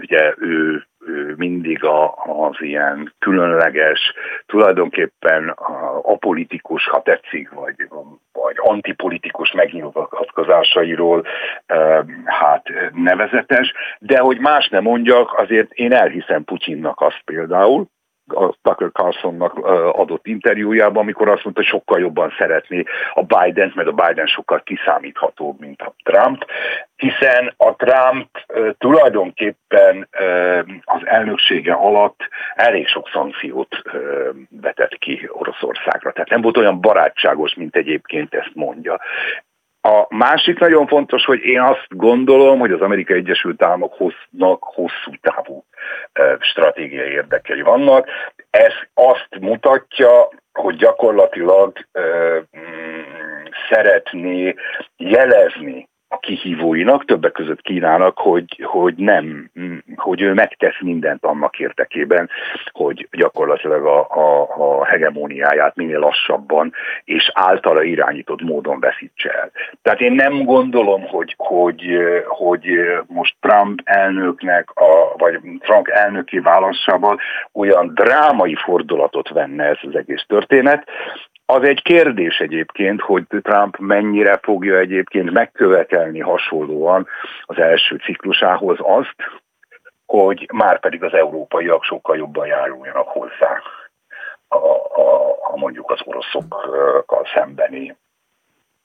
ugye 0.02 0.34
ő 0.38 0.84
mindig 1.36 1.84
a, 1.84 2.14
az 2.26 2.56
ilyen 2.60 3.14
különleges, 3.20 4.14
tulajdonképpen 4.46 5.50
apolitikus, 6.02 6.88
ha 6.88 7.02
tetszik, 7.02 7.50
vagy, 7.50 7.76
vagy 8.32 8.56
antipolitikus 8.58 9.52
megnyilatkozásairól 9.52 11.26
hát 12.26 12.68
nevezetes, 12.94 13.74
de 14.00 14.20
hogy 14.20 14.40
más 14.40 14.70
nem 14.70 14.84
mondjak, 14.84 15.34
azért 15.38 15.72
én 15.72 15.94
elhiszem 15.94 16.44
Putyinnak 16.44 17.02
azt 17.02 17.22
például, 17.26 17.88
a 18.34 18.56
Tucker 18.62 18.90
Carlsonnak 18.92 19.58
adott 19.96 20.28
interjújában, 20.28 21.04
amikor 21.04 21.30
azt 21.30 21.44
mondta, 21.44 21.64
sokkal 21.64 22.00
jobban 22.00 22.34
szeretné 22.38 22.84
a 23.14 23.22
biden 23.24 23.72
mert 23.76 23.88
a 23.88 23.92
Biden 23.92 24.26
sokkal 24.26 24.62
kiszámíthatóbb, 24.64 25.60
mint 25.60 25.82
a 25.82 25.94
Trump, 26.04 26.46
hiszen 26.96 27.54
a 27.58 27.76
Trump 27.76 28.30
tulajdonképpen 28.78 30.10
az 30.84 31.02
elnöksége 31.04 31.74
alatt 31.74 32.20
elég 32.56 32.88
sok 32.88 33.10
szankciót 33.14 33.82
vetett 34.50 34.98
ki 34.98 35.30
Oroszországra. 35.32 36.12
Tehát 36.12 36.30
nem 36.30 36.42
volt 36.42 36.58
olyan 36.58 36.82
barátságos, 36.82 37.54
mint 37.54 37.76
egyébként 37.76 38.34
ezt 38.34 38.52
mondja. 38.54 39.00
A 39.86 40.06
másik 40.10 40.60
nagyon 40.60 40.88
fontos, 40.88 41.26
hogy 41.26 41.40
én 41.40 41.62
azt 41.62 41.88
gondolom, 41.90 42.60
hogy 42.60 42.72
az 42.72 42.82
Amerikai 42.82 43.18
Egyesült 43.18 43.64
Államoknak 43.64 44.64
hosszú 44.64 45.12
távú 45.22 45.66
stratégiai 46.40 47.10
érdekei 47.12 47.62
vannak. 47.62 48.08
Ez 48.50 48.74
azt 48.94 49.40
mutatja, 49.40 50.28
hogy 50.54 50.76
gyakorlatilag 50.76 51.78
mm, 52.58 53.02
szeretné 53.70 54.56
jelezni 54.98 55.88
kihívóinak, 56.24 57.06
többek 57.06 57.32
között 57.32 57.62
Kínának, 57.62 58.18
hogy, 58.18 58.62
hogy 58.64 58.94
nem, 58.96 59.50
hogy 59.96 60.22
ő 60.22 60.34
megtesz 60.34 60.80
mindent 60.82 61.26
annak 61.26 61.60
érdekében, 61.60 62.30
hogy 62.72 63.08
gyakorlatilag 63.12 63.86
a, 63.86 64.00
a, 64.10 64.48
a 64.58 64.86
hegemóniáját 64.86 65.76
minél 65.76 66.00
lassabban 66.00 66.74
és 67.04 67.32
általa 67.34 67.84
irányított 67.84 68.42
módon 68.42 68.80
veszítse 68.80 69.30
el. 69.30 69.52
Tehát 69.82 70.02
én 70.02 70.12
nem 70.12 70.44
gondolom, 70.44 71.02
hogy, 71.02 71.34
hogy, 71.38 71.98
hogy 72.28 72.66
most 73.08 73.36
Trump 73.40 73.82
elnöknek, 73.84 74.70
a, 74.74 75.18
vagy 75.18 75.40
Trump 75.60 75.88
elnöki 75.88 76.40
válaszában 76.40 77.20
olyan 77.54 77.92
drámai 77.94 78.56
fordulatot 78.56 79.30
venne 79.30 79.64
ez 79.64 79.78
az 79.82 79.96
egész 79.96 80.24
történet, 80.28 80.88
az 81.54 81.64
egy 81.64 81.82
kérdés 81.82 82.40
egyébként, 82.40 83.02
hogy 83.02 83.24
Trump 83.28 83.78
mennyire 83.78 84.40
fogja 84.42 84.78
egyébként 84.78 85.32
megkövetelni 85.32 86.20
hasonlóan 86.20 87.08
az 87.42 87.58
első 87.58 87.96
ciklusához 87.96 88.78
azt, 88.82 89.16
hogy 90.06 90.50
már 90.54 90.80
pedig 90.80 91.04
az 91.04 91.14
európaiak 91.14 91.84
sokkal 91.84 92.18
jobban 92.18 92.48
járuljanak 92.48 93.08
hozzá 93.08 93.62
a, 94.48 94.56
a, 94.56 95.36
a 95.42 95.56
mondjuk 95.56 95.92
az 95.92 96.00
oroszokkal 96.04 97.28
szembeni 97.34 97.96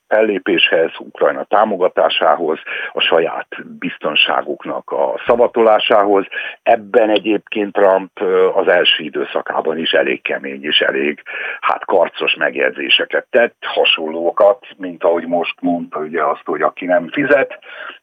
fellépéshez, 0.09 0.91
Ukrajna 0.99 1.45
támogatásához, 1.45 2.59
a 2.93 3.01
saját 3.01 3.47
biztonságuknak 3.79 4.91
a 4.91 5.21
szavatolásához. 5.27 6.27
Ebben 6.63 7.11
egyébként 7.11 7.73
Trump 7.73 8.21
az 8.55 8.69
első 8.69 9.05
időszakában 9.05 9.79
is 9.79 9.91
elég 9.91 10.23
kemény 10.23 10.65
és 10.65 10.81
elég 10.81 11.23
hát 11.61 11.85
karcos 11.85 12.35
megjegyzéseket 12.35 13.27
tett, 13.31 13.57
hasonlókat, 13.61 14.67
mint 14.77 15.05
ahogy 15.05 15.27
most 15.27 15.61
mondta 15.61 15.99
ugye 15.99 16.25
azt, 16.25 16.45
hogy 16.45 16.63
aki 16.63 16.85
nem 16.85 17.09
fizet, 17.09 17.59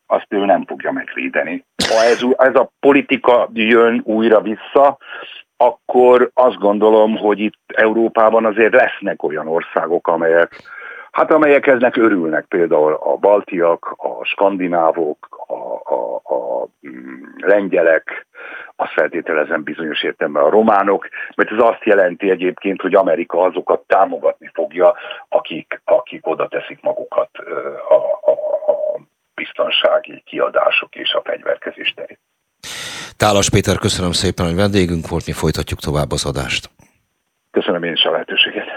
azt 0.08 0.28
ő 0.30 0.46
nem 0.46 0.66
fogja 0.66 0.92
megvédeni. 0.92 1.66
Ha 1.90 2.04
ez, 2.04 2.22
ez 2.38 2.56
a 2.56 2.72
politika 2.80 3.50
jön 3.54 4.02
újra 4.04 4.42
vissza, 4.42 4.98
akkor 5.58 6.30
azt 6.34 6.58
gondolom, 6.58 7.18
hogy 7.18 7.40
itt 7.40 7.60
Európában 7.68 8.46
azért 8.46 8.74
lesznek 8.74 9.24
olyan 9.24 9.48
országok, 9.48 10.08
amelyek 10.08 10.62
Hát 11.16 11.32
amelyeknek 11.32 11.98
örülnek 11.98 12.46
például 12.46 12.94
a 12.94 13.16
baltiak, 13.16 13.96
a 13.98 14.26
skandinávok, 14.26 15.46
a, 15.48 15.94
a, 15.94 16.16
a 16.36 16.68
mm, 16.88 17.24
lengyelek, 17.38 18.28
azt 18.76 18.92
feltételezem 18.92 19.64
bizonyos 19.64 20.04
értelemben 20.04 20.44
a 20.44 20.50
románok, 20.50 21.08
mert 21.36 21.52
ez 21.52 21.58
azt 21.60 21.84
jelenti 21.84 22.30
egyébként, 22.30 22.82
hogy 22.82 22.96
Amerika 22.96 23.42
azokat 23.42 23.82
támogatni 23.88 24.50
fogja, 24.54 24.94
akik, 25.30 25.82
akik 25.84 26.28
oda 26.28 26.48
teszik 26.48 26.82
magukat 26.82 27.30
a, 27.90 27.94
a, 28.32 28.32
a 28.72 29.00
biztonsági 29.36 30.22
kiadások 30.26 30.96
és 30.96 31.14
a 31.14 31.22
fegyverkezés 31.24 31.94
terén. 31.94 32.18
Tálas 33.18 33.50
Péter, 33.50 33.78
köszönöm 33.78 34.12
szépen, 34.12 34.46
hogy 34.46 34.56
vendégünk 34.56 35.08
volt, 35.08 35.26
mi 35.26 35.34
folytatjuk 35.34 35.80
tovább 35.80 36.12
az 36.12 36.26
adást. 36.26 36.70
Köszönöm 37.52 37.84
én 37.84 37.92
is 37.94 38.04
a 38.04 38.12
lehetőséget. 38.12 38.68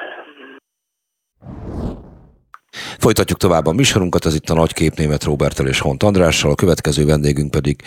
Folytatjuk 2.99 3.39
tovább 3.39 3.67
a 3.67 3.73
műsorunkat, 3.73 4.27
ez 4.27 4.35
itt 4.35 4.51
a 4.51 4.55
nagykép 4.55 4.95
német 4.95 5.25
Robertel 5.25 5.67
és 5.67 5.81
Hont 5.81 6.03
Andrással, 6.03 6.51
a 6.51 6.55
következő 6.55 7.05
vendégünk 7.05 7.51
pedig 7.51 7.83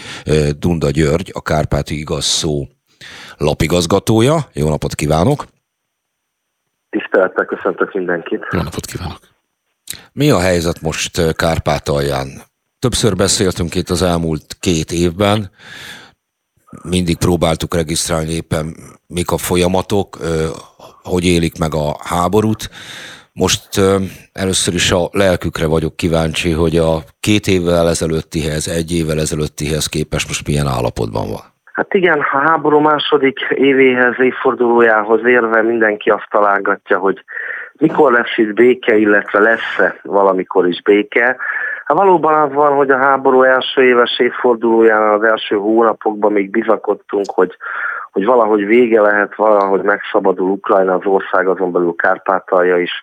Dunda 0.57 0.89
György, 0.89 1.31
a 1.33 1.41
Kárpáti 1.41 1.99
Igaz 1.99 2.25
Szó 2.25 2.67
lapigazgatója. 3.37 4.49
Jó 4.53 4.69
napot 4.69 4.95
kívánok! 4.95 5.45
Tisztelettel 6.89 7.45
köszöntök 7.45 7.93
mindenkit! 7.93 8.47
Jó 8.51 8.61
napot 8.61 8.85
kívánok! 8.85 9.19
Mi 10.13 10.29
a 10.29 10.39
helyzet 10.39 10.81
most 10.81 11.35
Kárpátalján? 11.35 12.41
Többször 12.79 13.15
beszéltünk 13.15 13.75
itt 13.75 13.89
az 13.89 14.01
elmúlt 14.01 14.57
két 14.59 14.91
évben, 14.91 15.51
mindig 16.83 17.17
próbáltuk 17.17 17.75
regisztrálni 17.75 18.31
éppen 18.31 18.75
mik 19.07 19.31
a 19.31 19.37
folyamatok, 19.37 20.17
hogy 21.03 21.25
élik 21.25 21.57
meg 21.57 21.73
a 21.75 21.97
háborút. 22.03 22.69
Most 23.33 23.69
először 24.33 24.73
is 24.73 24.91
a 24.91 25.09
lelkükre 25.11 25.67
vagyok 25.67 25.95
kíváncsi, 25.95 26.51
hogy 26.51 26.75
a 26.77 26.97
két 27.19 27.47
évvel 27.47 27.87
ezelőttihez, 27.89 28.67
egy 28.67 28.91
évvel 28.91 29.19
ezelőttihez 29.19 29.85
képest 29.87 30.27
most 30.27 30.47
milyen 30.47 30.67
állapotban 30.67 31.27
van. 31.29 31.43
Hát 31.73 31.93
igen, 31.93 32.19
a 32.19 32.37
háború 32.37 32.79
második 32.79 33.39
évéhez, 33.49 34.19
évfordulójához 34.19 35.25
érve 35.25 35.61
mindenki 35.61 36.09
azt 36.09 36.27
találgatja, 36.29 36.97
hogy 36.97 37.23
mikor 37.73 38.11
lesz 38.11 38.37
itt 38.37 38.53
béke, 38.53 38.95
illetve 38.97 39.39
lesz-e 39.39 39.99
valamikor 40.03 40.67
is 40.67 40.81
béke. 40.81 41.37
Hát 41.85 41.97
valóban 41.97 42.41
az 42.41 42.53
van, 42.53 42.75
hogy 42.75 42.89
a 42.89 42.97
háború 42.97 43.41
első 43.43 43.83
éves 43.83 44.19
évfordulóján, 44.19 45.13
az 45.13 45.23
első 45.23 45.55
hónapokban 45.55 46.31
még 46.31 46.49
bizakodtunk, 46.49 47.25
hogy, 47.29 47.55
hogy 48.11 48.25
valahogy 48.25 48.65
vége 48.65 49.01
lehet, 49.01 49.35
valahogy 49.35 49.81
megszabadul 49.81 50.49
Ukrajna, 50.49 50.93
az 50.93 51.05
ország, 51.05 51.47
azon 51.47 51.71
belül 51.71 51.95
Kárpátalja 51.95 52.77
is 52.77 53.01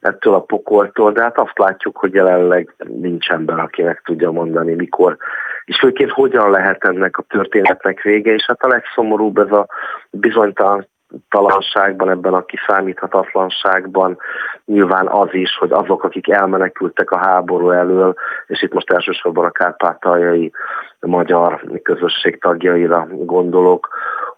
ettől 0.00 0.34
a 0.34 0.40
pokoltól, 0.40 1.12
de 1.12 1.22
hát 1.22 1.38
azt 1.38 1.58
látjuk, 1.58 1.96
hogy 1.96 2.14
jelenleg 2.14 2.74
nincs 2.88 3.28
ember, 3.28 3.58
aki 3.58 3.82
meg 3.82 4.02
tudja 4.04 4.30
mondani, 4.30 4.74
mikor, 4.74 5.16
és 5.64 5.78
főként 5.78 6.10
hogyan 6.10 6.50
lehet 6.50 6.84
ennek 6.84 7.18
a 7.18 7.24
történetnek 7.28 8.02
vége, 8.02 8.32
és 8.32 8.44
hát 8.46 8.62
a 8.62 8.68
legszomorúbb 8.68 9.38
ez 9.38 9.50
a 9.50 9.66
bizonytalan 10.10 10.86
talanságban, 11.28 12.10
ebben 12.10 12.34
a 12.34 12.44
kiszámíthatatlanságban 12.44 14.18
nyilván 14.64 15.06
az 15.06 15.28
is, 15.30 15.56
hogy 15.56 15.72
azok, 15.72 16.04
akik 16.04 16.28
elmenekültek 16.28 17.10
a 17.10 17.18
háború 17.18 17.70
elől, 17.70 18.14
és 18.46 18.62
itt 18.62 18.72
most 18.72 18.90
elsősorban 18.90 19.44
a 19.44 19.50
kárpátaljai 19.50 20.52
magyar 21.00 21.80
közösség 21.82 22.40
tagjaira 22.40 23.06
gondolok, 23.10 23.88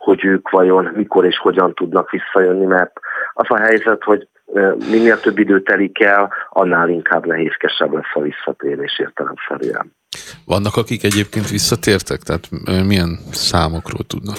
hogy 0.09 0.25
ők 0.25 0.51
vajon 0.51 0.91
mikor 0.95 1.25
és 1.25 1.39
hogyan 1.39 1.75
tudnak 1.75 2.11
visszajönni, 2.11 2.65
mert 2.65 2.93
az 3.33 3.47
a 3.49 3.59
helyzet, 3.59 4.03
hogy 4.03 4.29
minél 4.91 5.21
több 5.21 5.39
idő 5.39 5.63
telik 5.63 6.01
el, 6.01 6.33
annál 6.51 6.89
inkább 6.89 7.27
nehézkesebb 7.27 7.93
lesz 7.93 8.15
a 8.15 8.21
visszatérés 8.21 8.99
értelemszerűen. 8.99 9.93
Vannak, 10.45 10.77
akik 10.77 11.05
egyébként 11.05 11.49
visszatértek? 11.49 12.21
Tehát 12.21 12.49
milyen 12.87 13.19
számokról 13.31 14.03
tudnak? 14.07 14.39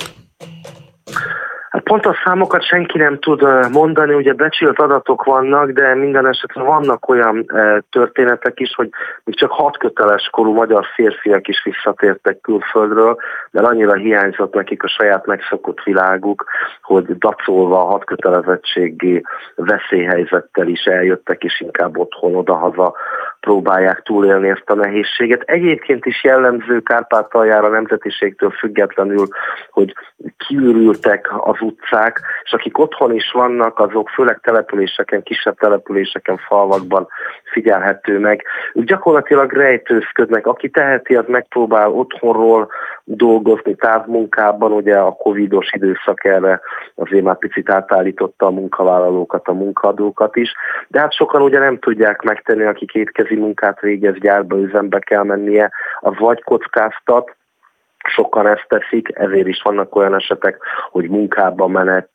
Pontos 1.90 2.18
számokat 2.24 2.64
senki 2.64 2.98
nem 2.98 3.20
tud 3.20 3.72
mondani, 3.72 4.14
ugye 4.14 4.34
becsült 4.34 4.80
adatok 4.80 5.24
vannak, 5.24 5.70
de 5.70 5.96
minden 5.96 6.28
esetben 6.28 6.66
vannak 6.66 7.10
olyan 7.10 7.46
történetek 7.90 8.60
is, 8.60 8.76
hogy 8.76 8.90
még 9.24 9.36
csak 9.36 9.52
hat 9.52 9.78
köteles 9.78 10.30
korú 10.32 10.54
magyar 10.54 10.86
férfiak 10.96 11.48
is 11.48 11.62
visszatértek 11.64 12.42
külföldről, 12.42 13.18
de 13.52 13.62
annyira 13.62 13.94
hiányzott 13.94 14.54
nekik 14.54 14.84
a 14.84 14.88
saját 14.88 15.26
megszokott 15.26 15.84
világuk, 15.84 16.46
hogy 16.82 17.18
dacolva 17.18 17.82
a 17.82 17.90
hat 17.90 18.06
kötelezettségi 18.06 19.24
veszélyhelyzettel 19.56 20.68
is 20.68 20.84
eljöttek, 20.84 21.44
és 21.44 21.62
inkább 21.62 21.98
otthon 21.98 22.36
odahaza 22.36 22.94
próbálják 23.40 24.02
túlélni 24.02 24.50
ezt 24.50 24.70
a 24.70 24.74
nehézséget. 24.74 25.42
Egyébként 25.42 26.06
is 26.06 26.24
jellemző 26.24 26.80
Kárpátaljára 26.80 27.68
nemzetiségtől 27.68 28.50
függetlenül, 28.50 29.28
hogy 29.70 29.94
kiürültek 30.48 31.30
az 31.38 31.62
utcák, 31.80 32.22
és 32.44 32.54
akik 32.54 32.78
otthon 32.78 33.14
is 33.14 33.32
vannak, 33.32 33.80
azok 33.80 34.10
főleg 34.10 34.40
településeken, 34.42 35.24
kisebb 35.24 35.58
településeken, 35.58 36.38
falvakban 36.38 37.08
figyelhető 37.52 38.20
meg. 38.20 38.44
Ők 38.74 38.86
gyakorlatilag 38.86 39.52
rejtőzködnek. 39.52 40.48
Aki 40.48 40.70
teheti, 40.70 41.16
az 41.16 41.26
megpróbál 41.28 41.92
otthonról 41.92 42.70
dolgozni 43.04 43.76
távmunkában, 43.76 44.72
ugye 44.72 44.98
a 44.98 45.12
covidos 45.12 45.70
időszak 45.72 46.26
erre 46.26 46.62
azért 46.96 47.24
már 47.24 47.38
picit 47.38 47.70
átállította 47.70 48.46
a 48.46 48.52
munkavállalókat, 48.52 49.48
a 49.48 49.54
munkadókat 49.54 50.36
is, 50.36 50.54
de 50.88 51.00
hát 51.00 51.14
sokan 51.14 51.42
ugye 51.42 51.60
nem 51.60 51.80
tudják 51.80 52.22
megtenni, 52.22 52.64
akik 52.64 52.94
étkezik 52.94 53.40
munkát 53.40 53.80
végez, 53.80 54.16
gyárba, 54.20 54.58
üzembe 54.58 55.00
kell 55.00 55.24
mennie, 55.24 55.72
az 56.00 56.14
vagy 56.18 56.44
kockáztat, 56.44 57.38
sokan 58.08 58.48
ezt 58.48 58.66
teszik, 58.68 59.10
ezért 59.14 59.48
is 59.48 59.62
vannak 59.62 59.96
olyan 59.96 60.16
esetek, 60.16 60.58
hogy 60.92 61.10
munkába 61.10 61.68
menet 61.68 62.10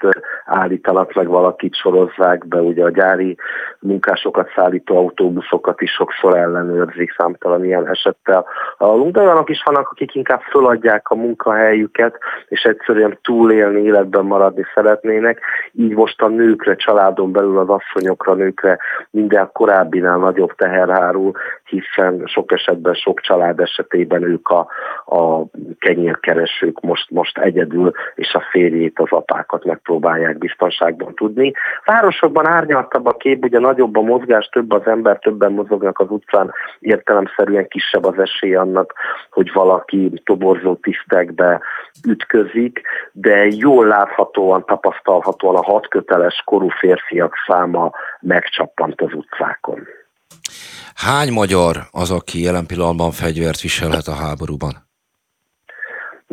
állítanak 0.45 1.13
meg 1.13 1.27
valakit, 1.27 1.75
sorozzák 1.75 2.47
be, 2.47 2.61
ugye 2.61 2.85
a 2.85 2.91
gyári 2.91 3.37
munkásokat 3.81 4.51
szállító 4.55 4.97
autóbuszokat 4.97 5.81
is 5.81 5.91
sokszor 5.91 6.37
ellenőrzik, 6.37 7.15
számtalan 7.17 7.65
ilyen 7.65 7.89
esettel. 7.89 8.47
De 8.79 9.21
olyanok 9.21 9.51
is 9.51 9.63
vannak, 9.65 9.89
akik 9.91 10.15
inkább 10.15 10.41
föladják 10.41 11.09
a 11.09 11.15
munkahelyüket, 11.15 12.19
és 12.49 12.63
egyszerűen 12.63 13.19
túlélni, 13.23 13.83
életben 13.83 14.25
maradni 14.25 14.65
szeretnének, 14.75 15.41
így 15.73 15.95
most 15.95 16.23
a 16.23 16.29
nőkre, 16.29 16.77
családon 16.77 17.33
belül 17.33 17.59
az 17.59 17.69
asszonyokra, 17.69 18.35
nőkre 18.35 18.79
minden 19.11 19.51
korábbinál 19.53 20.19
nagyobb 20.19 20.55
teher 20.55 20.89
hárul, 20.89 21.33
hiszen 21.65 22.23
sok 22.25 22.53
esetben, 22.53 22.95
sok 22.95 23.21
család 23.21 23.61
esetében 23.61 24.23
ők 24.23 24.49
a, 24.49 24.67
a 25.07 25.45
kenyérkeresők 25.79 26.81
most, 26.81 27.11
most 27.11 27.39
egyedül, 27.39 27.93
és 28.15 28.35
a 28.35 28.43
férjét, 28.51 28.99
az 28.99 29.11
apákat 29.11 29.65
megpróbálják 29.65 30.39
biztonságban 30.39 31.15
tudni. 31.15 31.53
Városokban 31.85 32.47
árnyaltabb 32.47 33.07
a 33.07 33.17
kép, 33.17 33.45
ugye 33.45 33.59
nagyobb 33.59 33.97
a 33.97 34.01
mozgás, 34.01 34.47
több 34.47 34.73
az 34.73 34.87
ember, 34.87 35.19
többen 35.19 35.53
mozognak 35.53 35.99
az 35.99 36.11
utcán, 36.11 36.53
értelemszerűen 36.79 37.69
kisebb 37.69 38.05
az 38.05 38.19
esély 38.19 38.55
annak, 38.55 38.95
hogy 39.31 39.53
valaki 39.53 40.23
toborzó 40.25 40.75
tisztekbe 40.75 41.61
ütközik, 42.09 42.81
de 43.13 43.47
jól 43.47 43.87
láthatóan, 43.87 44.65
tapasztalhatóan 44.67 45.57
a 45.57 45.63
hat 45.63 45.89
köteles 45.89 46.43
korú 46.45 46.69
férfiak 46.69 47.35
száma 47.47 47.91
megcsappant 48.21 49.01
az 49.01 49.13
utcákon. 49.13 49.87
Hány 50.95 51.33
magyar 51.33 51.77
az, 51.91 52.11
aki 52.11 52.43
jelen 52.43 52.67
pillanatban 52.67 53.11
fegyvert 53.11 53.61
viselhet 53.61 54.07
a 54.07 54.15
háborúban? 54.15 54.84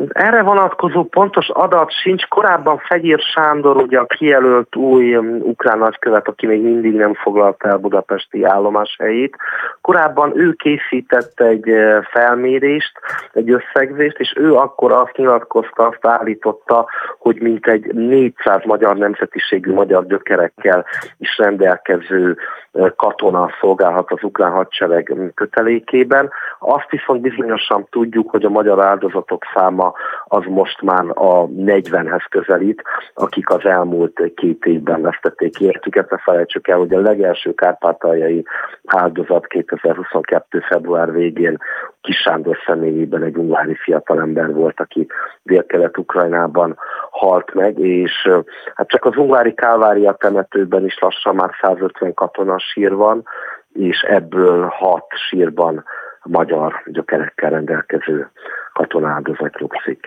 Erre 0.08 0.42
vonatkozó 0.42 1.04
pontos 1.04 1.48
adat 1.48 1.92
sincs. 1.92 2.26
Korábban 2.28 2.78
Fegyér 2.78 3.18
Sándor, 3.18 3.76
ugye 3.76 3.98
a 3.98 4.06
kijelölt 4.06 4.76
új 4.76 5.16
um, 5.16 5.40
ukrán 5.40 5.78
nagykövet, 5.78 6.28
aki 6.28 6.46
még 6.46 6.62
mindig 6.62 6.94
nem 6.94 7.14
foglalta 7.14 7.68
el 7.68 7.76
budapesti 7.76 8.44
állomás 8.44 8.96
helyét. 8.98 9.36
Korábban 9.80 10.32
ő 10.34 10.52
készített 10.52 11.40
egy 11.40 11.68
uh, 11.68 12.04
felmérést, 12.04 12.92
egy 13.32 13.50
összegzést, 13.50 14.18
és 14.18 14.34
ő 14.36 14.54
akkor 14.54 14.92
azt 14.92 15.16
nyilatkozta, 15.16 15.86
azt 15.86 16.06
állította, 16.06 16.86
hogy 17.18 17.40
mint 17.40 17.66
egy 17.66 17.94
400 17.94 18.64
magyar 18.64 18.96
nemzetiségű 18.96 19.72
magyar 19.72 20.06
gyökerekkel 20.06 20.84
is 21.18 21.38
rendelkező 21.38 22.36
uh, 22.72 22.90
katona 22.96 23.50
szolgálhat 23.60 24.12
az 24.12 24.22
ukrán 24.22 24.52
hadsereg 24.52 25.12
um, 25.14 25.34
kötelékében. 25.34 26.30
Azt 26.58 26.90
viszont 26.90 27.20
bizonyosan 27.20 27.86
tudjuk, 27.90 28.30
hogy 28.30 28.44
a 28.44 28.50
magyar 28.50 28.84
áldozatok 28.84 29.42
száma 29.54 29.91
az 30.24 30.44
most 30.48 30.82
már 30.82 31.04
a 31.14 31.46
40-hez 31.46 32.24
közelít, 32.30 32.82
akik 33.14 33.50
az 33.50 33.64
elmúlt 33.64 34.32
két 34.34 34.64
évben 34.64 35.00
vesztették 35.00 35.60
értüket. 35.60 36.10
Ne 36.10 36.18
felejtsük 36.18 36.68
el, 36.68 36.78
hogy 36.78 36.94
a 36.94 37.00
legelső 37.00 37.54
kárpátaljai 37.54 38.44
áldozat 38.86 39.46
2022. 39.46 40.60
február 40.60 41.12
végén 41.12 41.58
Kis 42.00 42.16
Sándor 42.16 42.58
személyében 42.66 43.22
egy 43.22 43.36
ungvári 43.36 43.74
fiatalember 43.74 44.52
volt, 44.52 44.80
aki 44.80 45.06
dél-kelet-ukrajnában 45.42 46.78
halt 47.10 47.54
meg, 47.54 47.78
és 47.78 48.30
hát 48.74 48.88
csak 48.88 49.04
az 49.04 49.16
ungvári 49.16 49.54
Kálvária 49.54 50.12
temetőben 50.12 50.84
is 50.84 50.98
lassan 51.00 51.34
már 51.34 51.50
150 51.60 52.14
katona 52.14 52.58
sír 52.58 52.94
van, 52.94 53.24
és 53.72 54.00
ebből 54.00 54.66
hat 54.66 55.06
sírban 55.28 55.84
magyar 56.22 56.82
gyökerekkel 56.86 57.50
rendelkező 57.50 58.30
katonáldozat 58.72 59.58
nyugszik. 59.58 60.00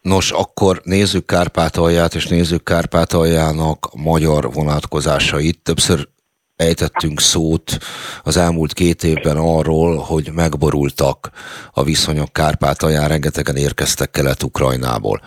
Nos, 0.00 0.30
akkor 0.30 0.80
nézzük 0.82 1.26
Kárpátalját, 1.26 2.14
és 2.14 2.26
nézzük 2.26 2.64
Kárpátaljának 2.64 3.88
magyar 3.94 4.52
vonatkozásait. 4.52 5.62
Többször 5.62 6.08
ejtettünk 6.56 7.20
szót 7.20 7.78
az 8.22 8.36
elmúlt 8.36 8.72
két 8.72 9.04
évben 9.04 9.36
arról, 9.36 9.96
hogy 9.96 10.30
megborultak 10.34 11.30
a 11.72 11.82
viszonyok 11.82 12.32
Kárpátalján, 12.32 13.08
rengetegen 13.08 13.56
érkeztek 13.56 14.10
Kelet-Ukrajnából. 14.10 15.20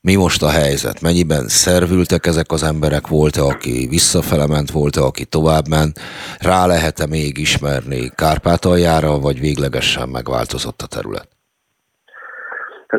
Mi 0.00 0.14
most 0.14 0.42
a 0.42 0.50
helyzet? 0.50 1.00
Mennyiben 1.00 1.48
szervültek 1.48 2.26
ezek 2.26 2.52
az 2.52 2.62
emberek? 2.62 3.06
Volt-e, 3.06 3.42
aki 3.42 3.86
visszafele 3.90 4.46
ment, 4.46 4.70
volt-e, 4.70 5.00
aki 5.02 5.24
tovább 5.24 5.68
ment? 5.68 6.00
Rá 6.38 6.66
lehet-e 6.66 7.06
még 7.06 7.38
ismerni 7.38 8.10
Kárpátaljára, 8.14 9.18
vagy 9.18 9.40
véglegesen 9.40 10.08
megváltozott 10.08 10.82
a 10.82 10.86
terület? 10.86 11.33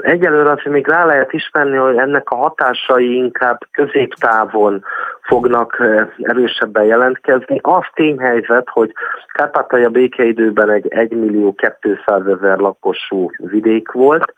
Egyelőre 0.02 0.50
azért 0.50 0.74
még 0.74 0.88
rá 0.88 1.06
lehet 1.06 1.34
ismerni, 1.34 1.78
hogy 1.78 1.98
ennek 1.98 2.30
a 2.30 2.36
hatásai 2.36 3.16
inkább 3.16 3.60
középtávon 3.72 4.84
fognak 5.22 5.82
erősebben 6.22 6.84
jelentkezni. 6.84 7.60
Az 7.62 7.84
tényhelyzet, 7.94 8.70
hogy 8.70 8.94
Kárpátalja 9.34 9.90
békeidőben 9.90 10.70
egy 10.70 10.88
1 10.88 11.12
millió 11.12 11.56
200 11.82 12.28
ezer 12.28 12.58
lakosú 12.58 13.30
vidék 13.38 13.92
volt. 13.92 14.34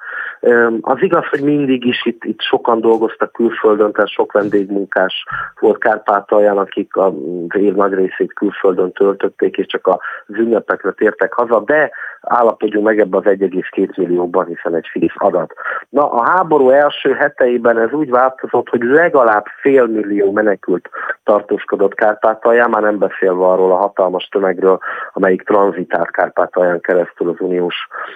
Az 0.82 0.98
igaz, 1.02 1.26
hogy 1.30 1.42
mindig 1.42 1.86
is 1.86 2.06
itt, 2.06 2.24
itt 2.24 2.42
sokan 2.42 2.82
dolgoztak 2.82 3.32
külföldön, 3.32 3.92
tehát 3.92 4.10
sok 4.10 4.32
vendégmunkás 4.32 5.26
volt 5.60 5.78
Kárpátalján, 5.78 6.58
akik 6.58 6.96
az 6.96 7.14
év 7.54 7.74
nagy 7.74 7.94
részét 7.94 8.34
külföldön 8.34 8.92
töltötték, 8.92 9.58
és 9.58 9.66
csak 9.66 9.88
a 9.88 10.00
ünnepekre 10.28 10.92
tértek 10.92 11.34
haza, 11.34 11.60
de 11.60 11.92
állapodjunk 12.22 12.86
meg 12.86 13.00
ebbe 13.00 13.18
az 13.18 13.24
1,2 13.26 13.98
millióban, 13.98 14.46
hiszen 14.46 14.76
egy 14.76 14.88
fix 14.92 15.14
adat. 15.18 15.54
Na, 15.90 16.12
a 16.12 16.24
háború 16.30 16.70
első 16.70 17.14
heteiben 17.14 17.80
ez 17.80 17.92
úgy 17.92 18.10
változott, 18.10 18.70
hogy 18.70 18.84
legalább 18.84 19.46
fél 19.62 19.86
millió 19.86 20.32
menekült 20.32 20.90
tartózkodott 21.24 21.94
Kárpátalján, 21.94 22.70
már 22.70 22.82
nem 22.82 22.98
beszélve 22.98 23.46
arról 23.46 23.72
a 23.72 23.78
hatalmas 23.78 24.28
tömegről, 24.32 24.80
amelyik 25.14 25.42
tranzitált 25.42 26.12
Kárpátalján 26.12 26.82
keresztül 26.82 27.30
az 27.30 27.36
uniós 27.40 27.76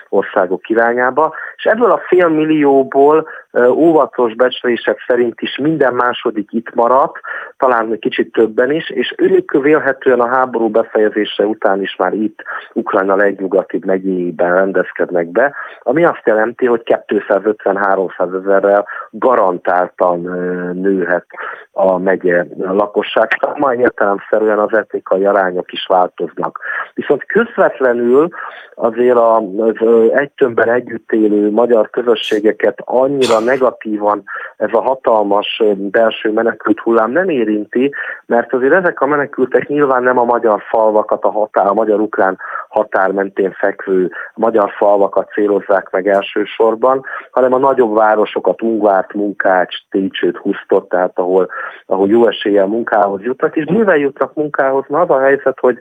országok 0.09 0.69
irányába, 0.69 1.33
és 1.55 1.63
ebből 1.63 1.91
a 1.91 2.01
fél 2.07 2.27
millióból 2.27 3.27
óvatos 3.59 4.35
becslések 4.35 5.03
szerint 5.07 5.41
is 5.41 5.57
minden 5.57 5.93
második 5.93 6.51
itt 6.51 6.73
maradt, 6.73 7.19
talán 7.57 7.91
egy 7.91 7.99
kicsit 7.99 8.31
többen 8.31 8.71
is, 8.71 8.89
és 8.89 9.13
ők 9.17 9.51
vélhetően 9.51 10.19
a 10.19 10.27
háború 10.27 10.69
befejezése 10.69 11.45
után 11.45 11.81
is 11.81 11.95
már 11.95 12.13
itt 12.13 12.43
Ukrajna 12.73 13.15
legnyugatibb 13.15 13.85
megyéjében 13.85 14.53
rendezkednek 14.53 15.27
be, 15.27 15.53
ami 15.81 16.03
azt 16.03 16.21
jelenti, 16.25 16.65
hogy 16.65 16.81
250-300 17.07 18.43
ezerrel 18.43 18.87
garantáltan 19.11 20.21
nőhet 20.73 21.25
a 21.71 21.97
megye 21.97 22.45
lakosság. 22.57 23.27
Ma 23.55 23.75
értelemszerűen 23.75 24.59
az 24.59 24.73
etnikai 24.73 25.25
arányok 25.25 25.71
is 25.71 25.85
változnak. 25.87 26.59
Viszont 26.93 27.25
közvetlenül 27.25 28.29
azért 28.75 29.17
az 29.17 29.43
egy 30.13 30.31
tömbben 30.31 30.69
együtt 30.69 31.11
élő 31.11 31.51
magyar 31.51 31.89
közösségeket 31.89 32.81
annyira 32.85 33.39
negatívan 33.43 34.23
ez 34.58 34.69
a 34.71 34.82
hatalmas 34.82 35.63
belső 35.75 36.32
menekült 36.32 36.80
hullám 36.80 37.12
nem 37.12 37.30
érinti, 37.30 37.93
mert 38.25 38.54
azért 38.54 38.73
ezek 38.73 39.01
a 39.01 39.06
menekültek 39.06 39.67
nyilván 39.67 40.04
nem 40.04 40.17
a 40.17 40.23
magyar 40.23 40.62
falvakat, 40.69 41.23
a 41.23 41.32
határ, 41.32 41.65
a 41.67 41.73
magyar-ukrán 41.73 42.38
határ 42.67 43.12
mentén 43.12 43.51
fekvő 43.51 44.12
magyar 44.36 44.71
falvakat 44.77 45.32
célozzák 45.32 45.89
meg 45.91 46.08
elsősorban, 46.08 47.04
hanem 47.32 47.54
a 47.54 47.58
nagyobb 47.58 47.95
városokat, 47.95 48.62
Ungvárt, 48.62 49.13
Munkács, 49.13 49.75
Técsőt, 49.89 50.38
Husztot, 50.38 50.89
tehát 50.89 51.19
ahol, 51.19 51.49
ahol 51.86 52.08
jó 52.08 52.27
eséllyel 52.27 52.67
munkához 52.67 53.21
jutnak, 53.21 53.56
és 53.56 53.65
mivel 53.65 53.97
jutnak 53.97 54.34
munkához? 54.34 54.86
Na 54.88 54.99
az 54.99 55.10
a 55.10 55.19
helyzet, 55.19 55.60
hogy 55.60 55.80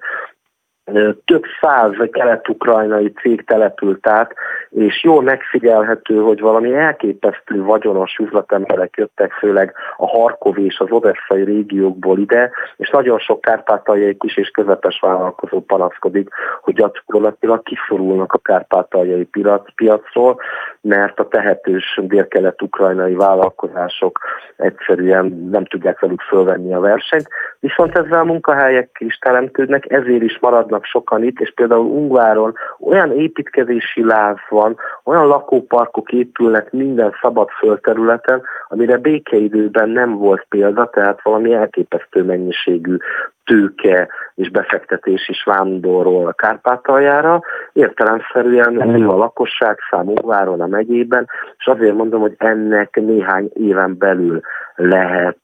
több 1.24 1.42
száz 1.60 1.92
kelet-ukrajnai 2.10 3.12
cég 3.12 3.44
települt 3.44 4.06
át, 4.06 4.34
és 4.70 5.02
jól 5.02 5.22
megfigyelhető, 5.22 6.16
hogy 6.16 6.40
valami 6.40 6.74
elképesztő 6.74 7.62
vagyonos 7.62 8.16
üzletemberek 8.16 8.96
jöttek, 8.96 9.32
főleg 9.32 9.74
a 9.96 10.06
Harkov 10.06 10.58
és 10.58 10.78
az 10.78 10.90
odesszai 10.90 11.44
régiókból 11.44 12.18
ide, 12.18 12.50
és 12.76 12.90
nagyon 12.90 13.18
sok 13.18 13.40
kárpátaljai 13.40 14.16
kis 14.16 14.36
és 14.36 14.48
közepes 14.48 15.00
vállalkozó 15.00 15.60
panaszkodik, 15.60 16.28
hogy 16.60 16.74
gyakorlatilag 16.74 17.62
kiszorulnak 17.62 18.32
a 18.32 18.38
kárpátaljai 18.38 19.28
piacról, 19.74 20.40
mert 20.80 21.20
a 21.20 21.28
tehetős 21.28 22.00
dél-kelet-ukrajnai 22.02 23.14
vállalkozások 23.14 24.18
egyszerűen 24.56 25.48
nem 25.50 25.64
tudják 25.64 26.00
velük 26.00 26.20
fölvenni 26.20 26.74
a 26.74 26.80
versenyt, 26.80 27.28
viszont 27.60 27.96
ezzel 27.96 28.24
munkahelyek 28.24 28.96
is 28.98 29.18
teremtődnek, 29.18 29.92
ezért 29.92 30.22
is 30.22 30.38
maradnak 30.40 30.79
sokan 30.84 31.22
itt, 31.22 31.40
és 31.40 31.52
például 31.54 31.84
Ungváron 31.84 32.54
olyan 32.80 33.12
építkezési 33.12 34.04
láz 34.04 34.36
van, 34.48 34.76
olyan 35.04 35.26
lakóparkok 35.26 36.12
épülnek 36.12 36.72
minden 36.72 37.14
szabad 37.22 37.48
földterületen, 37.48 38.42
amire 38.68 38.96
békeidőben 38.96 39.88
nem 39.88 40.16
volt 40.16 40.46
példa, 40.48 40.90
tehát 40.90 41.22
valami 41.22 41.52
elképesztő 41.52 42.24
mennyiségű 42.24 42.96
tőke 43.44 44.08
és 44.34 44.50
befektetés 44.50 45.28
is 45.28 45.42
vándorol 45.44 46.26
a 46.26 46.32
Kárpátaljára. 46.32 47.40
Értelemszerűen 47.72 48.72
nő 48.72 49.08
a 49.08 49.16
lakosság 49.16 49.78
szám 49.90 50.06
Ungváron 50.06 50.60
a 50.60 50.66
megyében, 50.66 51.28
és 51.58 51.66
azért 51.66 51.94
mondom, 51.94 52.20
hogy 52.20 52.34
ennek 52.38 52.94
néhány 52.94 53.50
éven 53.54 53.98
belül 53.98 54.40
lehet 54.80 55.38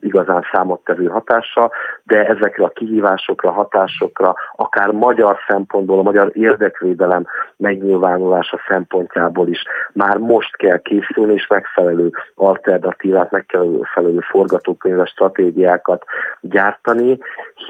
igazán 0.00 0.44
számottevő 0.52 1.06
hatása, 1.06 1.70
de 2.02 2.26
ezekre 2.26 2.64
a 2.64 2.68
kihívásokra, 2.68 3.50
hatásokra, 3.50 4.34
akár 4.56 4.90
magyar 4.90 5.36
szempontból, 5.48 5.98
a 5.98 6.02
magyar 6.02 6.30
érdekvédelem 6.32 7.26
megnyilvánulása 7.56 8.58
szempontjából 8.68 9.48
is 9.48 9.62
már 9.92 10.16
most 10.16 10.56
kell 10.56 10.78
készülni, 10.78 11.32
és 11.32 11.46
megfelelő 11.46 12.10
alternatívát, 12.34 13.30
megfelelő 13.30 14.20
forgatókönyves 14.20 15.10
stratégiákat 15.10 16.04
gyártani, 16.40 17.18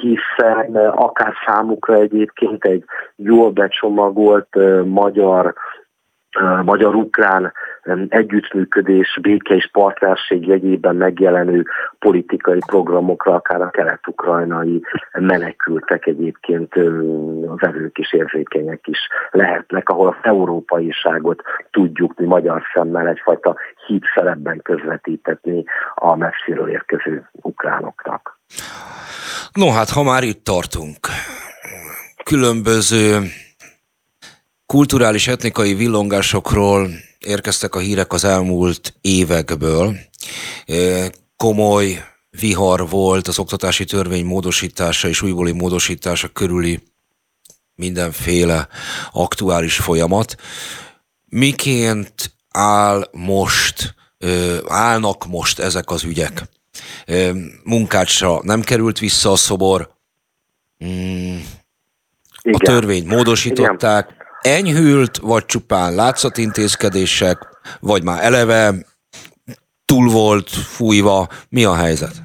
hiszen 0.00 0.76
akár 0.76 1.32
számukra 1.46 1.94
egyébként 1.94 2.64
egy 2.64 2.84
jól 3.16 3.50
becsomagolt 3.50 4.48
magyar 4.84 5.54
magyar-ukrán 6.64 7.52
együttműködés, 8.08 9.18
béke 9.22 9.54
és 9.54 9.68
partnerség 9.72 10.46
jegyében 10.46 10.96
megjelenő 10.96 11.64
politikai 11.98 12.58
programokra, 12.66 13.34
akár 13.34 13.60
a 13.60 13.70
kelet-ukrajnai 13.70 14.82
menekültek 15.12 16.06
egyébként 16.06 16.74
vevők 17.56 17.98
is 17.98 18.12
érzékenyek 18.12 18.86
is 18.86 18.98
lehetnek, 19.30 19.88
ahol 19.88 20.08
az 20.08 20.16
európaiságot 20.22 21.42
tudjuk 21.70 22.18
mi 22.18 22.26
magyar 22.26 22.62
szemmel 22.74 23.08
egyfajta 23.08 23.56
hídszerebben 23.86 24.60
közvetítetni 24.62 25.64
a 25.94 26.16
messziről 26.16 26.68
érkező 26.68 27.28
ukránoknak. 27.32 28.38
No 29.52 29.70
hát, 29.70 29.90
ha 29.90 30.02
már 30.02 30.22
itt 30.22 30.44
tartunk, 30.44 30.98
különböző 32.24 33.18
kulturális 34.68 35.28
etnikai 35.28 35.74
villongásokról 35.74 36.90
érkeztek 37.18 37.74
a 37.74 37.78
hírek 37.78 38.12
az 38.12 38.24
elmúlt 38.24 38.94
évekből. 39.00 39.96
Komoly 41.36 42.04
vihar 42.30 42.88
volt 42.88 43.28
az 43.28 43.38
oktatási 43.38 43.84
törvény 43.84 44.24
módosítása 44.24 45.08
és 45.08 45.22
újbóli 45.22 45.52
módosítása 45.52 46.28
körüli 46.28 46.82
mindenféle 47.74 48.68
aktuális 49.12 49.76
folyamat. 49.76 50.34
Miként 51.24 52.34
áll 52.50 53.08
most, 53.12 53.94
állnak 54.66 55.26
most 55.26 55.58
ezek 55.58 55.90
az 55.90 56.04
ügyek? 56.04 56.42
Munkácsra 57.64 58.40
nem 58.42 58.60
került 58.60 58.98
vissza 58.98 59.32
a 59.32 59.36
szobor, 59.36 59.90
mm, 60.84 61.38
a 62.42 62.58
törvényt 62.58 63.06
módosították, 63.06 64.17
enyhült, 64.40 65.16
vagy 65.16 65.44
csupán 65.44 65.94
látszatintézkedések, 65.94 67.38
vagy 67.80 68.04
már 68.04 68.24
eleve 68.24 68.74
túl 69.84 70.10
volt 70.10 70.50
fújva, 70.50 71.26
mi 71.48 71.64
a 71.64 71.74
helyzet? 71.74 72.22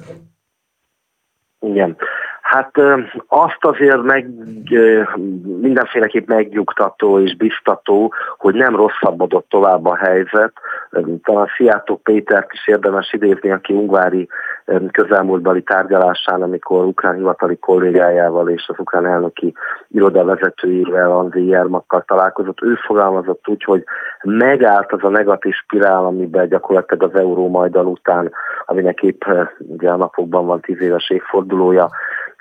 Igen. 1.60 1.96
Hát 2.54 2.70
azt 3.26 3.64
azért 3.64 4.02
meg 4.02 4.28
mindenféleképp 5.60 6.28
megnyugtató 6.28 7.20
és 7.20 7.36
biztató, 7.36 8.12
hogy 8.38 8.54
nem 8.54 8.76
rosszabbodott 8.76 9.48
tovább 9.48 9.86
a 9.86 9.96
helyzet. 9.96 10.52
Talán 11.22 11.46
Sziátok 11.56 12.02
Pétert 12.02 12.52
is 12.52 12.68
érdemes 12.68 13.12
idézni, 13.12 13.50
aki 13.50 13.72
ungvári 13.72 14.28
közelmúltbali 14.90 15.62
tárgyalásán, 15.62 16.42
amikor 16.42 16.84
ukrán 16.84 17.14
hivatali 17.14 17.58
kollégájával 17.58 18.48
és 18.48 18.64
az 18.68 18.78
ukrán 18.78 19.06
elnöki 19.06 19.54
iroda 19.88 20.24
vezetőjével, 20.24 21.10
André 21.10 21.44
Jermakkal 21.44 22.04
találkozott. 22.06 22.62
Ő 22.62 22.74
fogalmazott 22.74 23.48
úgy, 23.48 23.64
hogy 23.64 23.84
megállt 24.22 24.92
az 24.92 25.04
a 25.04 25.08
negatív 25.08 25.52
spirál, 25.52 26.04
amiben 26.04 26.48
gyakorlatilag 26.48 27.02
az 27.02 27.20
Euró 27.20 27.48
Majdan 27.48 27.86
után, 27.86 28.32
aminek 28.66 29.02
épp 29.02 29.22
ugye 29.58 29.90
a 29.90 29.96
napokban 29.96 30.46
van 30.46 30.60
tíz 30.60 30.80
éves 30.80 31.10
évfordulója, 31.10 31.88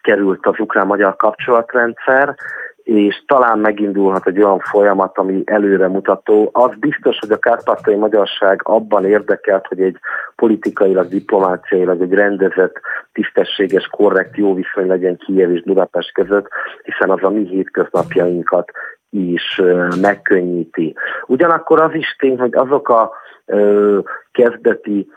került 0.04 0.45
az 0.45 0.60
ukrán-magyar 0.60 1.16
kapcsolatrendszer, 1.16 2.36
és 2.84 3.24
talán 3.28 3.60
megindulhat 3.60 4.28
egy 4.28 4.41
olyan 4.41 4.60
folyamat, 4.60 5.18
ami 5.18 5.41
előre 5.45 5.88
mutató. 5.88 6.49
Az 6.51 6.76
biztos, 6.80 7.18
hogy 7.20 7.32
a 7.32 7.38
kárpátai 7.38 7.95
magyarság 7.95 8.62
abban 8.64 9.06
érdekelt, 9.06 9.68
hogy 9.68 9.82
egy 9.82 9.97
politikailag, 10.36 11.08
diplomáciailag 11.08 12.01
egy 12.01 12.14
rendezett, 12.14 12.80
tisztességes, 13.12 13.88
korrekt, 13.88 14.38
jó 14.38 14.54
viszony 14.54 14.88
legyen 14.88 15.18
Kijev 15.18 15.51
és 15.51 15.64
Budapest 15.64 16.14
között, 16.14 16.47
hiszen 16.84 17.10
az 17.10 17.24
a 17.24 17.30
mi 17.30 17.47
hétköznapjainkat 17.47 18.72
is 19.10 19.62
megkönnyíti. 20.01 20.95
Ugyanakkor 21.26 21.82
az 21.82 21.93
is 21.93 22.16
tény, 22.20 22.39
hogy 22.39 22.56
azok 22.56 22.89
a 22.89 23.12
ö, 23.45 23.99
kezdeti 24.32 25.08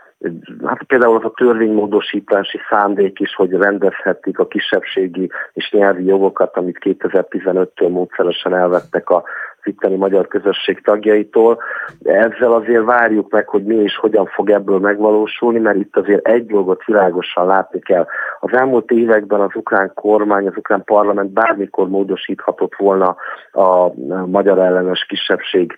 hát 0.64 0.82
például 0.82 1.16
az 1.16 1.24
a 1.24 1.32
törvénymódosítási 1.36 2.58
szándék 2.70 3.20
is, 3.20 3.34
hogy 3.34 3.50
rendezhetik 3.50 4.38
a 4.38 4.46
kisebbségi 4.46 5.30
és 5.52 5.70
nyelvi 5.70 6.04
jogokat, 6.04 6.56
amit 6.56 6.78
2015-től 6.80 7.88
módszeresen 7.88 8.54
elvettek 8.54 9.10
a 9.10 9.24
itteni 9.66 9.96
magyar 9.96 10.28
közösség 10.28 10.82
tagjaitól. 10.82 11.58
Ezzel 12.02 12.52
azért 12.52 12.84
várjuk 12.84 13.30
meg, 13.30 13.48
hogy 13.48 13.64
mi 13.64 13.74
és 13.74 13.96
hogyan 13.96 14.26
fog 14.26 14.50
ebből 14.50 14.78
megvalósulni, 14.78 15.58
mert 15.58 15.76
itt 15.76 15.96
azért 15.96 16.26
egy 16.26 16.46
dolgot 16.46 16.84
világosan 16.84 17.46
látni 17.46 17.80
kell. 17.80 18.06
Az 18.40 18.52
elmúlt 18.52 18.90
években 18.90 19.40
az 19.40 19.54
ukrán 19.54 19.92
kormány, 19.94 20.46
az 20.46 20.56
ukrán 20.56 20.84
parlament 20.84 21.30
bármikor 21.30 21.88
módosíthatott 21.88 22.74
volna 22.76 23.16
a 23.52 23.92
magyar 24.26 24.58
ellenes 24.58 25.04
kisebbségi 25.08 25.74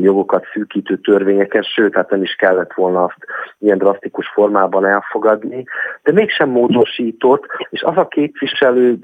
jogokat 0.00 0.44
szűkítő 0.52 0.96
törvényeket, 0.96 1.64
sőt, 1.64 1.94
hát 1.94 2.10
nem 2.10 2.22
is 2.22 2.34
kellett 2.34 2.72
volna 2.74 3.04
azt 3.04 3.18
ilyen 3.58 3.78
drasztikus 3.78 4.28
formában 4.28 4.86
elfogadni, 4.86 5.64
de 6.02 6.12
mégsem 6.12 6.48
módosított, 6.48 7.46
és 7.70 7.82
az 7.82 7.96
a 7.96 8.08
képviselő 8.08 8.98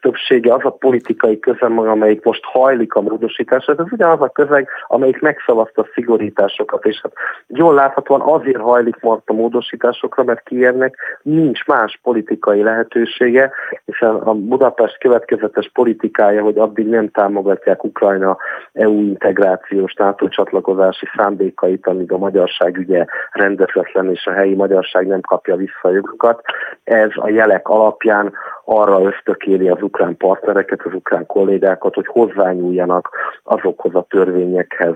többsége, 0.00 0.54
az 0.54 0.64
a 0.64 0.70
politikai 0.70 1.38
közem, 1.38 1.78
amelyik 1.78 2.24
most 2.24 2.44
hajlik 2.44 2.94
a 2.94 3.00
módosítás, 3.00 3.65
és 3.66 3.74
ez 3.78 3.92
ugyanaz 3.92 4.20
a 4.20 4.28
közeg, 4.28 4.68
amelyik 4.86 5.20
megszavazta 5.20 5.82
a 5.82 5.88
szigorításokat, 5.94 6.84
és 6.84 7.00
hát 7.02 7.12
jól 7.46 7.74
láthatóan 7.74 8.20
azért 8.20 8.60
hajlik 8.60 9.00
most 9.00 9.22
a 9.26 9.32
módosításokra, 9.32 10.24
mert 10.24 10.42
kiérnek 10.42 10.96
nincs 11.22 11.66
más 11.66 12.00
politikai 12.02 12.62
lehetősége, 12.62 13.52
hiszen 13.84 14.14
a 14.14 14.34
Budapest 14.34 14.98
következetes 14.98 15.70
politikája, 15.72 16.42
hogy 16.42 16.58
addig 16.58 16.86
nem 16.86 17.10
támogatják 17.10 17.84
Ukrajna 17.84 18.36
EU 18.72 19.00
integrációs 19.00 19.94
NATO 19.94 20.28
csatlakozási 20.28 21.06
szándékait, 21.16 21.86
amíg 21.86 22.12
a 22.12 22.18
magyarság 22.18 22.76
ugye 22.78 23.04
rendezetlen 23.30 24.10
és 24.10 24.26
a 24.26 24.32
helyi 24.32 24.54
magyarság 24.54 25.06
nem 25.06 25.20
kapja 25.20 25.56
vissza 25.56 25.80
a 25.82 25.90
jogokat. 25.90 26.40
Ez 26.84 27.10
a 27.14 27.28
jelek 27.28 27.68
alapján 27.68 28.32
arra 28.64 29.02
ösztökéli 29.02 29.68
az 29.68 29.82
ukrán 29.82 30.16
partnereket, 30.16 30.80
az 30.84 30.94
ukrán 30.94 31.26
kollégákat, 31.26 31.94
hogy 31.94 32.06
hozzányúljanak 32.06 33.10
azokhoz 33.56 33.94
a 33.94 34.06
törvényekhez, 34.08 34.94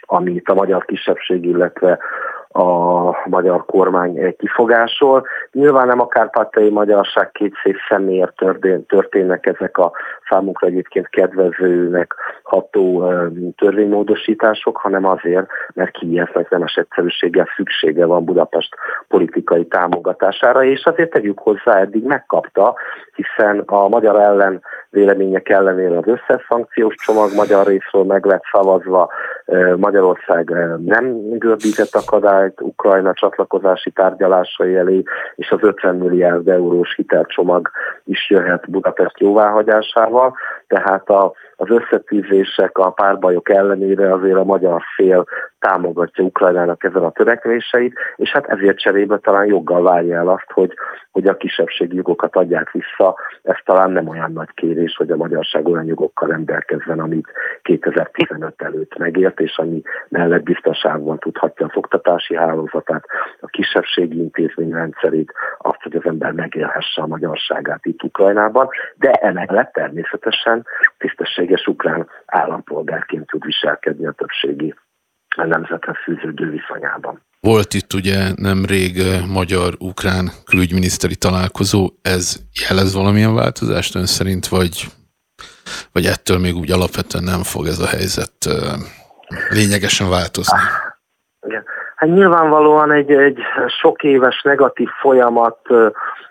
amit 0.00 0.48
a 0.48 0.54
magyar 0.54 0.84
kisebbség, 0.84 1.44
illetve 1.44 1.98
a 2.52 3.28
magyar 3.28 3.64
kormány 3.64 4.36
kifogásol. 4.36 5.26
Nyilván 5.52 5.86
nem 5.86 6.00
a 6.00 6.08
kárpátai 6.08 6.70
magyarság 6.70 7.30
két 7.30 7.54
szép 7.62 7.76
személyért 7.88 8.34
történnek 8.86 9.46
ezek 9.46 9.78
a 9.78 9.92
számunkra 10.28 10.66
egyébként 10.66 11.08
kedvezőnek 11.08 12.14
ható 12.42 13.12
törvénymódosítások, 13.56 14.76
hanem 14.76 15.04
azért, 15.04 15.46
mert 15.74 15.90
Kijevnek 15.90 16.50
nemes 16.50 16.74
egyszerűséggel 16.74 17.48
szüksége 17.56 18.04
van 18.04 18.24
Budapest 18.24 18.74
politikai 19.08 19.66
támogatására, 19.66 20.64
és 20.64 20.84
azért 20.84 21.10
tegyük 21.10 21.38
hozzá, 21.38 21.80
eddig 21.80 22.04
megkapta, 22.04 22.74
hiszen 23.14 23.62
a 23.66 23.88
magyar 23.88 24.20
ellen 24.20 24.62
vélemények 24.90 25.48
ellenére 25.48 25.96
az 25.96 26.06
összes 26.06 26.46
szankciós 26.48 26.94
csomag 26.94 27.34
magyar 27.34 27.66
részről 27.66 28.04
meg 28.04 28.24
lett 28.24 28.42
szavazva, 28.52 29.10
Magyarország 29.76 30.50
nem 30.84 31.38
görbített 31.38 31.94
akadályt 32.40 32.60
Ukrajna 32.60 33.14
csatlakozási 33.14 33.90
tárgyalásai 33.90 34.76
elé, 34.76 35.02
és 35.34 35.50
az 35.50 35.58
50 35.62 35.96
milliárd 35.96 36.48
eurós 36.48 36.94
hitelcsomag 36.94 37.70
is 38.04 38.30
jöhet 38.30 38.70
Budapest 38.70 39.18
jóváhagyásával, 39.18 40.36
tehát 40.66 41.08
a, 41.08 41.32
az 41.60 41.70
összetűzések, 41.70 42.78
a 42.78 42.90
párbajok 42.90 43.50
ellenére 43.50 44.12
azért 44.12 44.36
a 44.36 44.44
magyar 44.44 44.82
fél 44.96 45.24
támogatja 45.58 46.24
Ukrajnának 46.24 46.84
ezen 46.84 47.02
a 47.02 47.10
törekvéseit, 47.10 47.98
és 48.16 48.30
hát 48.30 48.46
ezért 48.46 48.78
cserébe 48.78 49.18
talán 49.18 49.46
joggal 49.46 49.82
várja 49.82 50.16
el 50.16 50.28
azt, 50.28 50.50
hogy, 50.52 50.72
hogy 51.10 51.26
a 51.26 51.36
kisebbségi 51.36 51.96
jogokat 51.96 52.36
adják 52.36 52.70
vissza. 52.70 53.16
Ez 53.42 53.56
talán 53.64 53.90
nem 53.90 54.08
olyan 54.08 54.32
nagy 54.32 54.48
kérés, 54.54 54.96
hogy 54.96 55.10
a 55.10 55.16
magyarság 55.16 55.68
olyan 55.68 55.84
jogokkal 55.84 56.28
rendelkezzen, 56.28 57.00
amit 57.00 57.26
2015 57.62 58.62
előtt 58.62 58.98
megért, 58.98 59.40
és 59.40 59.56
ami 59.58 59.82
mellett 60.08 60.42
biztonságban 60.42 61.18
tudhatja 61.18 61.66
a 61.66 61.70
oktatási 61.74 62.36
hálózatát, 62.36 63.04
a 63.40 63.46
kisebbségi 63.46 64.18
intézményrendszerét, 64.18 65.32
azt, 65.58 65.82
hogy 65.82 65.96
az 65.96 66.04
ember 66.04 66.32
megélhesse 66.32 67.02
a 67.02 67.06
magyarságát 67.06 67.86
itt 67.86 68.02
Ukrajnában, 68.02 68.68
de 68.94 69.10
emellett 69.10 69.72
természetesen 69.72 70.66
tisztességes 70.98 71.49
ukrán 71.66 72.08
állampolgárként 72.26 73.26
tud 73.26 73.44
viselkedni 73.44 74.06
a 74.06 74.12
többségi 74.12 74.74
nemzethez 75.36 75.96
fűződő 76.04 76.50
viszonyában. 76.50 77.22
Volt 77.40 77.74
itt 77.74 77.92
ugye 77.92 78.32
nemrég 78.34 78.98
eh, 78.98 79.26
magyar-ukrán 79.26 80.30
külügyminiszteri 80.44 81.16
találkozó, 81.16 81.90
ez 82.02 82.36
jelez 82.68 82.94
valamilyen 82.94 83.34
változást 83.34 83.94
ön 83.94 84.06
szerint, 84.06 84.46
vagy, 84.46 84.84
vagy 85.92 86.04
ettől 86.04 86.38
még 86.38 86.54
úgy 86.54 86.70
alapvetően 86.70 87.24
nem 87.24 87.42
fog 87.42 87.66
ez 87.66 87.78
a 87.78 87.86
helyzet 87.86 88.36
eh, 88.46 88.54
lényegesen 89.50 90.08
változni? 90.10 90.58
Igen. 91.46 91.64
Hát 91.96 92.10
nyilvánvalóan 92.10 92.92
egy, 92.92 93.10
egy 93.10 93.38
sok 93.80 94.02
éves 94.02 94.42
negatív 94.42 94.88
folyamat 94.88 95.58
eh, 95.64 95.90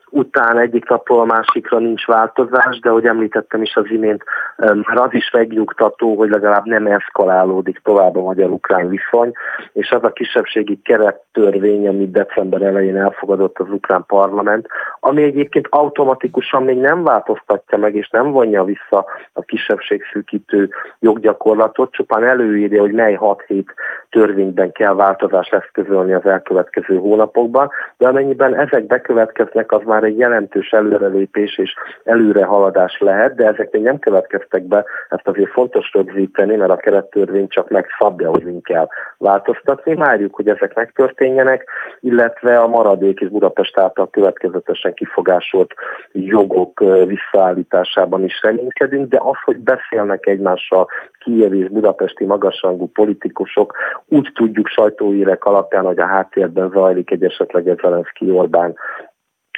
után 0.09 0.57
egyik 0.57 0.89
napról 0.89 1.19
a 1.19 1.25
másikra 1.25 1.77
nincs 1.77 2.05
változás, 2.05 2.79
de 2.79 2.89
ahogy 2.89 3.05
említettem 3.05 3.61
is 3.61 3.75
az 3.75 3.85
imént, 3.89 4.23
már 4.57 4.97
az 4.97 5.13
is 5.13 5.31
megnyugtató, 5.31 6.15
hogy 6.15 6.29
legalább 6.29 6.65
nem 6.65 6.85
eszkalálódik 6.85 7.79
tovább 7.83 8.15
a 8.15 8.21
magyar-ukrán 8.21 8.89
viszony, 8.89 9.31
és 9.73 9.91
az 9.91 10.03
a 10.03 10.11
kisebbségi 10.11 10.81
kerettörvény, 10.81 11.87
amit 11.87 12.11
december 12.11 12.61
elején 12.61 12.97
elfogadott 12.97 13.59
az 13.59 13.69
ukrán 13.69 14.05
parlament, 14.07 14.67
ami 14.99 15.23
egyébként 15.23 15.67
automatikusan 15.69 16.63
még 16.63 16.77
nem 16.77 17.03
változtatja 17.03 17.77
meg, 17.77 17.95
és 17.95 18.09
nem 18.09 18.31
vonja 18.31 18.63
vissza 18.63 19.05
a 19.33 19.41
kisebbségszűkítő 19.41 20.69
joggyakorlatot, 20.99 21.91
csupán 21.91 22.23
előírja, 22.23 22.81
hogy 22.81 22.91
mely 22.91 23.13
6 23.13 23.43
hét 23.47 23.73
törvényben 24.09 24.71
kell 24.71 24.93
változást 24.93 25.53
eszközölni 25.53 26.13
az 26.13 26.25
elkövetkező 26.25 26.97
hónapokban, 26.97 27.69
de 27.97 28.07
amennyiben 28.07 28.55
ezek 28.55 28.85
bekövetkeznek, 28.85 29.71
az 29.71 29.81
már 29.85 29.98
egy 30.03 30.17
jelentős 30.17 30.71
előrelépés 30.71 31.57
és 31.57 31.73
előrehaladás 32.03 32.99
lehet, 32.99 33.35
de 33.35 33.45
ezek 33.45 33.71
még 33.71 33.81
nem 33.81 33.99
következtek 33.99 34.63
be, 34.63 34.85
ezt 35.09 35.27
azért 35.27 35.51
fontos 35.51 35.91
rögzíteni, 35.93 36.55
mert 36.55 36.71
a 36.71 36.75
kerettörvény 36.75 37.47
csak 37.47 37.69
megszabja, 37.69 38.29
hogy 38.29 38.43
mind 38.43 38.63
kell 38.63 38.87
változtatni. 39.17 39.95
Várjuk, 39.95 40.35
hogy 40.35 40.47
ezek 40.47 40.75
megtörténjenek, 40.75 41.69
illetve 41.99 42.59
a 42.59 42.67
maradék 42.67 43.19
és 43.19 43.29
Budapest 43.29 43.77
által 43.77 44.09
következetesen 44.09 44.93
kifogásolt 44.93 45.73
jogok 46.11 46.83
visszaállításában 47.05 48.23
is 48.23 48.41
reménykedünk, 48.41 49.09
de 49.09 49.19
az, 49.21 49.37
hogy 49.43 49.57
beszélnek 49.57 50.25
egymással 50.25 50.87
Kijev 51.19 51.53
és 51.53 51.69
budapesti 51.69 52.25
magasrangú 52.25 52.87
politikusok, 52.87 53.73
úgy 54.05 54.31
tudjuk 54.33 54.67
sajtóírek 54.67 55.45
alapján, 55.45 55.85
hogy 55.85 55.99
a 55.99 56.05
háttérben 56.05 56.69
zajlik 56.73 57.11
egy 57.11 57.23
esetleges 57.23 57.79
Zelenszky 57.81 58.31
Orbán 58.31 58.75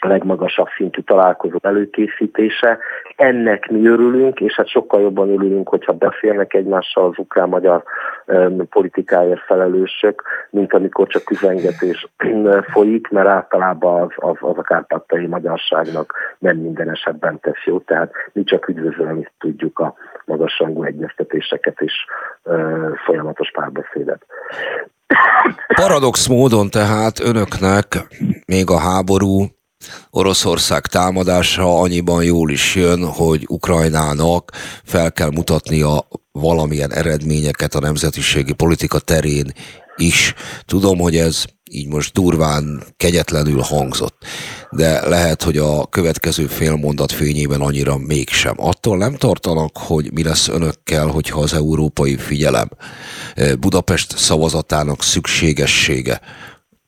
legmagasabb 0.06 0.68
szintű 0.78 1.02
találkozó 1.02 1.58
előkészítése. 1.62 2.78
Ennek 3.16 3.70
mi 3.70 3.88
örülünk, 3.88 4.40
és 4.40 4.56
hát 4.56 4.68
sokkal 4.68 5.02
jobban 5.02 5.30
örülünk, 5.30 5.70
hogyha 5.70 5.94
beszélnek 5.94 6.54
egymással 6.54 7.06
az 7.06 7.18
ukrán-magyar 7.18 7.84
politikáért 8.70 9.42
felelősök, 9.46 10.24
mint 10.50 10.74
amikor 10.74 11.08
csak 11.08 11.32
üzengetés 11.32 12.08
folyik, 12.72 13.10
mert 13.10 13.28
általában 13.28 14.02
az, 14.02 14.10
az, 14.16 14.36
az 14.40 14.58
a 14.58 14.62
kárpátai 14.62 15.26
magyarságnak 15.28 16.14
nem 16.40 16.58
minden 16.58 16.90
esetben 16.90 17.40
tesz 17.40 17.64
jó, 17.66 17.80
tehát 17.80 18.12
mi 18.34 18.44
csak 18.44 18.68
üdvözölni 18.68 19.32
tudjuk 19.40 19.80
a 19.80 19.94
magasrangú 20.26 20.84
egyeztetéseket 20.84 21.82
és 21.82 21.94
ö, 22.44 22.88
folyamatos 23.06 23.52
párbeszédet. 23.52 24.26
Paradox 25.76 26.28
módon 26.28 26.70
tehát 26.70 27.20
önöknek 27.20 27.86
még 28.46 28.70
a 28.70 28.80
háború 28.80 29.46
Oroszország 30.10 30.86
támadása 30.86 31.80
annyiban 31.80 32.24
jól 32.24 32.52
is 32.52 32.76
jön, 32.76 33.06
hogy 33.06 33.46
Ukrajnának 33.48 34.52
fel 34.84 35.12
kell 35.12 35.30
mutatnia 35.30 36.08
valamilyen 36.32 36.94
eredményeket 36.94 37.76
a 37.76 37.80
nemzetiségi 37.80 38.54
politika 38.54 39.00
terén 39.00 39.54
is. 39.96 40.34
Tudom, 40.66 41.00
hogy 41.00 41.18
ez 41.18 41.44
így 41.72 41.88
most 41.88 42.14
durván, 42.14 42.84
kegyetlenül 42.98 43.60
hangzott, 43.62 44.18
de 44.70 45.08
lehet, 45.08 45.44
hogy 45.44 45.58
a 45.58 45.88
következő 45.88 46.48
fél 46.48 46.76
mondat 46.76 47.12
fényében 47.12 47.62
annyira 47.62 47.98
mégsem. 47.98 48.56
Attól 48.58 48.98
nem 48.98 49.16
tartanak, 49.16 49.78
hogy 49.78 50.14
mi 50.14 50.24
lesz 50.24 50.48
önökkel, 50.48 51.08
hogyha 51.08 51.40
az 51.40 51.54
európai 51.54 52.18
figyelem 52.18 52.70
eh, 53.36 53.54
Budapest 53.56 54.18
szavazatának 54.18 55.04
szükségessége 55.04 56.22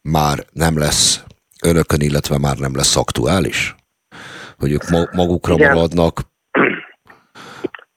már 0.01 0.45
nem 0.51 0.77
lesz 0.77 1.22
önökön, 1.63 1.99
illetve 1.99 2.37
már 2.41 2.57
nem 2.57 2.75
lesz 2.75 2.97
aktuális? 2.97 3.75
Hogy 4.59 4.71
ők 4.71 4.83
magukra 5.11 5.53
Igen. 5.53 5.73
maradnak, 5.73 6.13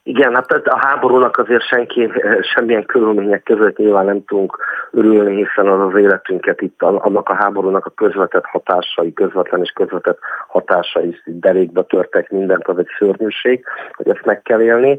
igen, 0.07 0.35
hát 0.35 0.51
a 0.53 0.79
háborúnak 0.79 1.39
azért 1.39 1.63
senki 1.63 2.03
eh, 2.03 2.39
semmilyen 2.43 2.87
körülmények 2.87 3.43
között 3.43 3.77
nyilván 3.77 4.05
nem 4.05 4.25
tudunk 4.25 4.59
örülni, 4.91 5.37
hiszen 5.37 5.67
az 5.67 5.93
az 5.93 6.01
életünket 6.01 6.61
itt 6.61 6.83
annak 6.83 7.29
a 7.29 7.35
háborúnak 7.35 7.87
a 7.87 7.91
közvetett 7.91 8.45
hatásai, 8.45 9.13
közvetlen 9.13 9.61
és 9.61 9.71
közvetett 9.71 10.19
hatásai 10.49 11.21
derékbe 11.25 11.83
törtek 11.83 12.31
mindent, 12.31 12.69
az 12.69 12.79
egy 12.79 12.89
szörnyűség, 12.99 13.65
hogy 13.93 14.09
ezt 14.09 14.25
meg 14.25 14.43
kell 14.43 14.61
élni. 14.61 14.99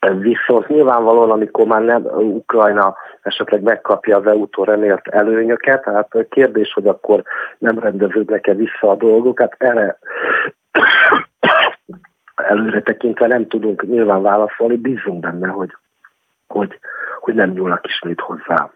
Viszont 0.00 0.68
nyilvánvalóan, 0.68 1.30
amikor 1.30 1.66
már 1.66 1.82
nem 1.82 2.02
Ukrajna 2.14 2.96
esetleg 3.22 3.62
megkapja 3.62 4.16
az 4.16 4.26
EU-tól 4.26 4.64
remélt 4.64 5.08
előnyöket, 5.08 5.82
tehát 5.82 6.26
kérdés, 6.28 6.72
hogy 6.72 6.86
akkor 6.86 7.22
nem 7.58 7.78
rendeződnek-e 7.78 8.54
vissza 8.54 8.90
a 8.90 8.94
dolgok, 8.94 9.40
hát 9.40 9.54
erre 9.58 9.98
előre 12.50 12.82
tekintve 12.82 13.26
nem 13.26 13.48
tudunk 13.48 13.82
nyilván 13.82 14.22
válaszolni, 14.22 14.76
bízunk 14.76 15.20
benne, 15.20 15.48
hogy, 15.48 15.76
hogy, 16.46 16.78
hogy 17.20 17.34
nem 17.34 17.50
nyúlnak 17.50 17.86
ismét 17.86 18.20
hozzá. 18.20 18.70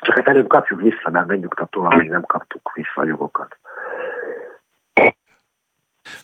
Csak 0.00 0.16
hát 0.16 0.28
előbb 0.28 0.48
kapjuk 0.48 0.80
vissza, 0.80 1.10
mert 1.10 1.26
megnyugtató, 1.26 1.84
amíg 1.84 2.08
nem 2.08 2.22
kaptuk 2.22 2.72
vissza 2.74 3.00
a 3.00 3.04
jogokat. 3.04 3.58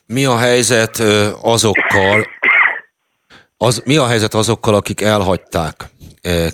Mi 0.07 0.25
a 0.25 0.37
helyzet 0.37 0.97
azokkal, 1.43 2.25
az, 3.59 3.83
mi 3.87 3.97
a 3.97 4.07
helyzet 4.07 4.35
azokkal, 4.35 4.75
akik 4.75 5.01
elhagyták 5.01 5.75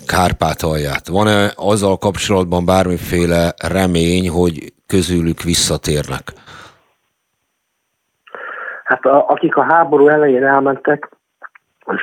Kárpátalját? 0.07 1.07
Van-e 1.07 1.51
azzal 1.55 1.97
kapcsolatban 1.97 2.65
bármiféle 2.65 3.53
remény, 3.71 4.29
hogy 4.29 4.73
közülük 4.87 5.41
visszatérnek? 5.41 6.23
Hát 8.83 9.05
a, 9.05 9.29
akik 9.29 9.55
a 9.55 9.63
háború 9.63 10.07
elején 10.07 10.43
elmentek, 10.43 11.09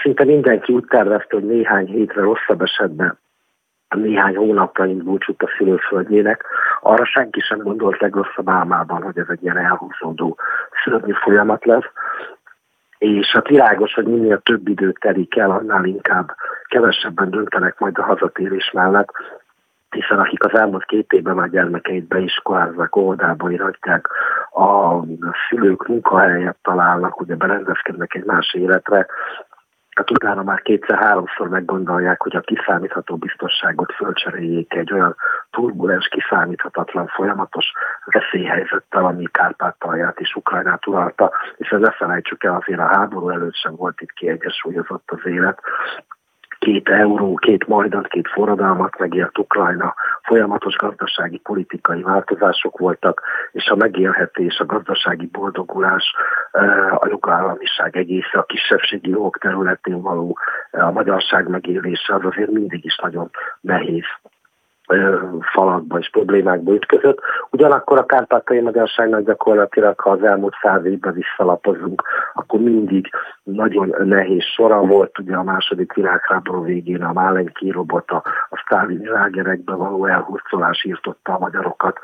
szinte 0.02 0.24
mindenki 0.24 0.72
úgy 0.72 0.84
tervezte, 0.88 1.36
hogy 1.36 1.46
néhány 1.46 1.86
hétre 1.86 2.20
rosszabb 2.20 2.62
esetben 2.62 3.18
néhány 3.96 4.36
hónapra 4.36 4.86
búcsút 4.86 5.42
a 5.42 5.48
szülőföldjének. 5.56 6.44
Arra 6.80 7.04
senki 7.04 7.40
sem 7.40 7.58
gondolt 7.58 8.00
legrosszabb 8.00 8.48
álmában, 8.48 9.02
hogy 9.02 9.18
ez 9.18 9.26
egy 9.28 9.42
ilyen 9.42 9.56
elhúzódó 9.56 10.36
szörnyű 10.84 11.12
folyamat 11.12 11.64
lesz. 11.64 11.90
És 13.00 13.26
hát 13.32 13.48
világos, 13.48 13.94
hogy 13.94 14.04
minél 14.04 14.40
több 14.40 14.68
időt 14.68 14.98
telik 15.00 15.36
el, 15.36 15.50
annál 15.50 15.84
inkább 15.84 16.34
kevesebben 16.64 17.30
döntenek 17.30 17.78
majd 17.78 17.98
a 17.98 18.02
hazatérés 18.02 18.70
mellett, 18.70 19.08
hiszen 19.90 20.18
akik 20.18 20.44
az 20.44 20.58
elmúlt 20.58 20.84
két 20.84 21.12
évben 21.12 21.34
már 21.34 21.50
gyermekeit 21.50 22.04
beiskolázzák, 22.04 22.96
óvodába 22.96 23.50
iratják, 23.50 24.08
a 24.50 25.00
szülők 25.48 25.86
munkahelyet 25.86 26.56
találnak, 26.62 27.20
ugye 27.20 27.36
berendezkednek 27.36 28.14
egy 28.14 28.24
más 28.24 28.54
életre, 28.54 29.06
hát 29.96 30.10
utána 30.10 30.42
már 30.42 30.62
kétszer-háromszor 30.62 31.48
meggondolják, 31.48 32.22
hogy 32.22 32.36
a 32.36 32.40
kiszámítható 32.40 33.16
biztonságot 33.16 33.92
fölcseréljék 33.92 34.74
egy 34.74 34.92
olyan 34.92 35.16
turbulens, 35.50 36.08
kiszámíthatatlan, 36.08 37.06
folyamatos 37.06 37.72
veszélyhelyzettel, 38.04 39.04
ami 39.04 39.24
Kárpátalját 39.30 40.20
és 40.20 40.34
Ukrajnát 40.34 40.86
uralta, 40.86 41.32
és 41.56 41.68
ezt 41.68 41.82
ne 41.82 41.90
felejtsük 41.90 42.44
el, 42.44 42.54
azért 42.54 42.80
a 42.80 42.86
háború 42.86 43.28
előtt 43.28 43.54
sem 43.54 43.76
volt 43.76 44.00
itt 44.00 44.12
kiegyensúlyozott 44.12 45.10
az 45.10 45.26
élet, 45.26 45.60
két 46.60 46.88
euró, 46.88 47.34
két 47.34 47.66
majdat, 47.66 48.06
két 48.06 48.28
forradalmat 48.28 48.98
megélt 48.98 49.38
Ukrajna, 49.38 49.94
folyamatos 50.22 50.76
gazdasági, 50.76 51.38
politikai 51.38 52.02
változások 52.02 52.78
voltak, 52.78 53.22
és 53.52 53.68
a 53.68 53.76
megélhetés, 53.76 54.58
a 54.58 54.66
gazdasági 54.66 55.26
boldogulás, 55.26 56.04
a 56.98 57.06
jogállamiság 57.08 57.96
egésze, 57.96 58.38
a 58.38 58.42
kisebbségi 58.42 59.10
jogok 59.10 59.38
területén 59.38 60.00
való 60.00 60.38
a 60.70 60.90
magyarság 60.90 61.48
megélése 61.48 62.14
az 62.14 62.24
azért 62.24 62.50
mindig 62.50 62.84
is 62.84 62.98
nagyon 63.02 63.30
nehéz 63.60 64.04
falakba 65.52 65.98
és 65.98 66.10
problémákba 66.10 66.72
ütközött. 66.72 67.20
Ugyanakkor 67.50 67.98
a 67.98 68.06
kárpátai 68.06 68.60
magyarságnak 68.60 69.20
gyakorlatilag, 69.20 70.00
ha 70.00 70.10
az 70.10 70.22
elmúlt 70.22 70.54
száz 70.62 70.84
évben 70.84 71.14
visszalapozunk, 71.14 72.02
akkor 72.34 72.60
mindig 72.60 73.10
nagyon 73.42 73.94
nehéz 74.04 74.44
sora 74.44 74.80
volt. 74.80 75.18
Ugye 75.18 75.36
a 75.36 75.42
második 75.42 75.92
világháború 75.92 76.64
végén 76.64 77.02
a 77.02 77.12
Málenki 77.12 77.70
robota, 77.70 78.22
a 78.48 78.62
sztálini 78.64 79.08
lágerekbe 79.08 79.74
való 79.74 80.06
elhurcolás 80.06 80.84
írtotta 80.84 81.34
a 81.34 81.38
magyarokat 81.38 81.98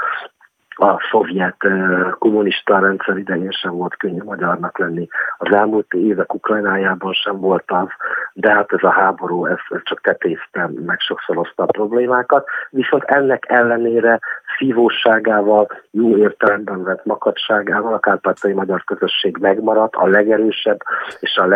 a 0.78 1.00
szovjet 1.10 1.56
kommunista 2.18 2.78
rendszer 2.78 3.16
idején 3.16 3.50
sem 3.50 3.76
volt 3.76 3.96
könnyű 3.96 4.22
magyarnak 4.22 4.78
lenni. 4.78 5.08
Az 5.38 5.54
elmúlt 5.54 5.92
évek 5.92 6.34
Ukrajnájában 6.34 7.12
sem 7.12 7.40
volt 7.40 7.64
az, 7.66 7.88
de 8.32 8.52
hát 8.52 8.72
ez 8.72 8.82
a 8.82 8.90
háború, 8.90 9.46
ez, 9.46 9.58
ez 9.68 9.80
csak 9.82 10.00
tetézte, 10.00 10.70
meg 10.86 11.00
sokszorozta 11.00 11.62
a 11.62 11.66
problémákat. 11.66 12.46
Viszont 12.70 13.02
ennek 13.02 13.44
ellenére 13.48 14.18
szívóságával, 14.58 15.66
jó 15.90 16.16
értelemben 16.16 16.82
vett 16.82 17.04
makadságával 17.04 17.94
a 17.94 17.98
kárpátai 17.98 18.52
magyar 18.52 18.84
közösség 18.84 19.36
megmaradt, 19.40 19.94
a 19.94 20.06
legerősebb 20.06 20.80
és 21.20 21.36
a 21.36 21.46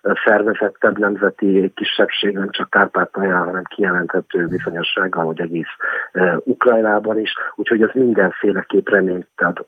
legszervezettebb 0.00 0.98
nemzeti 0.98 1.72
kisebbség, 1.74 2.34
nem 2.34 2.50
csak 2.50 2.70
Kárpátalján, 2.70 3.44
hanem 3.44 3.62
kijelenthető 3.64 4.46
bizonyossággal, 4.46 5.24
hogy 5.24 5.40
egész 5.40 5.72
Ukrajnában 6.38 7.18
is. 7.18 7.32
Úgyhogy 7.54 7.82
ez 7.82 7.90
mindenféleképp 7.92 8.88
reményt 8.88 9.26
ad 9.36 9.66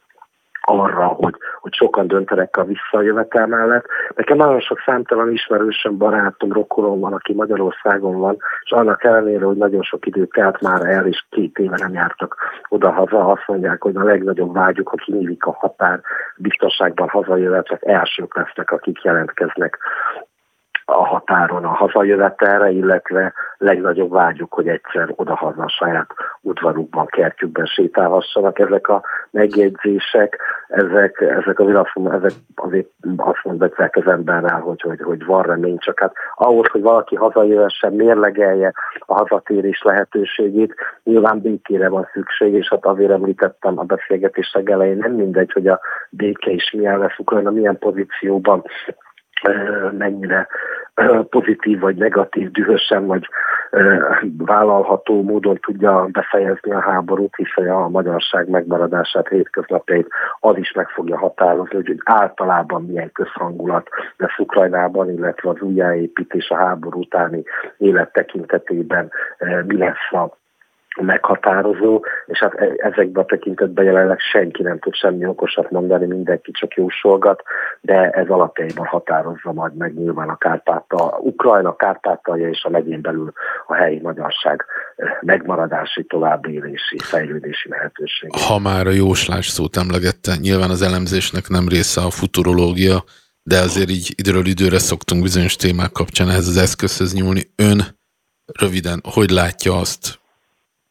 arra, 0.60 1.06
hogy, 1.06 1.34
hogy 1.60 1.74
sokan 1.74 2.06
döntenek 2.06 2.56
a 2.56 2.64
visszajövetel 2.64 3.46
mellett. 3.46 3.86
Nekem 4.14 4.36
nagyon 4.36 4.60
sok 4.60 4.82
számtalan 4.84 5.32
ismerősöm, 5.32 5.96
barátom, 5.96 6.52
rokonom 6.52 7.00
van, 7.00 7.12
aki 7.12 7.34
Magyarországon 7.34 8.18
van, 8.18 8.36
és 8.62 8.70
annak 8.70 9.04
ellenére, 9.04 9.44
hogy 9.44 9.56
nagyon 9.56 9.82
sok 9.82 10.06
idő 10.06 10.26
telt 10.26 10.60
már 10.60 10.86
el, 10.86 11.06
és 11.06 11.24
két 11.30 11.58
éve 11.58 11.76
nem 11.78 11.92
jártak 11.92 12.36
oda-haza, 12.68 13.26
azt 13.26 13.44
mondják, 13.46 13.82
hogy 13.82 13.96
a 13.96 14.04
legnagyobb 14.04 14.54
vágyuk, 14.54 14.88
ha 14.88 14.96
kinyílik 14.96 15.44
a 15.44 15.56
határ, 15.58 16.00
biztonságban 16.36 17.08
hazajövetek, 17.08 17.84
elsők 17.84 18.36
lesznek, 18.36 18.70
akik 18.70 19.02
jelentkeznek 19.02 19.78
a 20.90 21.06
határon 21.06 21.64
a 21.64 21.68
hazajövetelre, 21.68 22.70
illetve 22.70 23.32
legnagyobb 23.58 24.10
vágyuk, 24.10 24.54
hogy 24.54 24.68
egyszer 24.68 25.12
odahaza 25.16 25.62
a 25.62 25.68
saját 25.68 26.06
udvarukban, 26.40 27.06
kertjükben 27.06 27.66
sétálhassanak. 27.66 28.58
Ezek 28.58 28.88
a 28.88 29.02
megjegyzések, 29.30 30.38
ezek, 30.68 31.20
ezek 31.20 31.58
azért 31.58 31.76
azt, 31.76 32.12
ezek 32.12 32.32
azért 32.54 32.88
azt 33.16 33.44
mondják 33.44 33.96
az 33.96 34.06
emberrel, 34.06 34.60
hogy, 34.60 34.80
hogy, 34.80 35.00
hogy 35.00 35.24
van 35.24 35.42
remény, 35.42 35.78
csak 35.78 36.00
hát 36.00 36.12
ahhoz, 36.34 36.68
hogy 36.68 36.82
valaki 36.82 37.16
hazajöhessen, 37.16 37.92
mérlegelje 37.92 38.72
a 38.98 39.14
hazatérés 39.14 39.82
lehetőségét, 39.82 40.74
nyilván 41.04 41.40
békére 41.40 41.88
van 41.88 42.08
szükség, 42.12 42.54
és 42.54 42.68
hát 42.68 42.86
azért 42.86 43.10
említettem 43.10 43.78
a 43.78 43.82
beszélgetések 43.82 44.68
elején, 44.68 44.96
nem 44.96 45.12
mindegy, 45.12 45.52
hogy 45.52 45.66
a 45.66 45.80
béke 46.10 46.50
is 46.50 46.70
milyen 46.70 46.98
lesz, 46.98 47.18
Ukrajna 47.18 47.50
milyen 47.50 47.78
pozícióban 47.78 48.64
mennyire 49.98 50.48
pozitív 51.30 51.80
vagy 51.80 51.96
negatív, 51.96 52.50
dühösen 52.50 53.06
vagy 53.06 53.28
vállalható 54.38 55.22
módon 55.22 55.58
tudja 55.60 56.06
befejezni 56.12 56.72
a 56.72 56.80
háborút, 56.80 57.34
hiszen 57.36 57.70
a 57.70 57.88
magyarság 57.88 58.48
megmaradását, 58.48 59.28
hétköznapjait 59.28 60.08
az 60.40 60.56
is 60.56 60.72
meg 60.72 60.88
fogja 60.88 61.18
határozni, 61.18 61.74
hogy 61.74 62.00
általában 62.04 62.84
milyen 62.84 63.12
közhangulat 63.12 63.88
lesz 64.16 64.38
Ukrajnában, 64.38 65.10
illetve 65.10 65.50
az 65.50 65.60
újjáépítés 65.60 66.48
a 66.48 66.56
háború 66.56 66.98
utáni 67.00 67.42
élet 67.78 68.12
tekintetében 68.12 69.10
mi 69.66 69.76
lesz 69.76 70.12
a 70.12 70.39
meghatározó, 71.00 72.04
és 72.26 72.38
hát 72.38 72.54
e- 72.54 72.74
ezekben 72.76 73.22
a 73.22 73.26
tekintetben 73.26 73.84
jelenleg 73.84 74.18
senki 74.18 74.62
nem 74.62 74.78
tud 74.78 74.94
semmi 74.94 75.26
okosat 75.26 75.70
mondani, 75.70 76.06
mindenki 76.06 76.50
csak 76.50 76.74
jósolgat, 76.74 77.42
de 77.80 78.10
ez 78.10 78.28
alapjaiban 78.28 78.86
határozza 78.86 79.52
majd 79.52 79.76
meg 79.76 79.94
nyilván 79.94 80.28
a 80.28 80.36
Kárpáta, 80.36 81.18
Ukrajna, 81.20 81.76
Kárpátalja 81.76 82.48
és 82.48 82.64
a 82.64 82.70
megyén 82.70 83.00
belül 83.00 83.32
a 83.66 83.74
helyi 83.74 84.00
magyarság 84.00 84.64
megmaradási, 85.20 86.04
továbbélési, 86.04 86.98
fejlődési 86.98 87.68
lehetőség. 87.68 88.30
Ha 88.48 88.58
már 88.58 88.86
a 88.86 88.90
jóslás 88.90 89.46
szót 89.46 89.76
emlegette, 89.76 90.36
nyilván 90.40 90.70
az 90.70 90.82
elemzésnek 90.82 91.48
nem 91.48 91.68
része 91.68 92.00
a 92.00 92.10
futurológia, 92.10 93.04
de 93.42 93.58
azért 93.58 93.90
így 93.90 94.12
időről 94.16 94.46
időre 94.46 94.78
szoktunk 94.78 95.22
bizonyos 95.22 95.56
témák 95.56 95.92
kapcsán 95.92 96.28
ehhez 96.28 96.46
az 96.46 96.56
eszközhöz 96.56 97.14
nyúlni. 97.14 97.42
Ön 97.56 97.80
röviden, 98.60 99.00
hogy 99.14 99.30
látja 99.30 99.76
azt, 99.76 100.19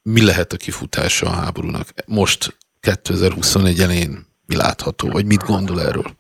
mi 0.01 0.21
lehet 0.21 0.53
a 0.53 0.57
kifutása 0.57 1.25
a 1.25 1.33
háborúnak? 1.33 1.93
Most 2.05 2.57
2021 2.79 3.79
elején 3.79 4.27
mi 4.45 4.55
látható, 4.55 5.09
vagy 5.09 5.25
mit 5.25 5.43
gondol 5.43 5.81
erről? 5.81 6.17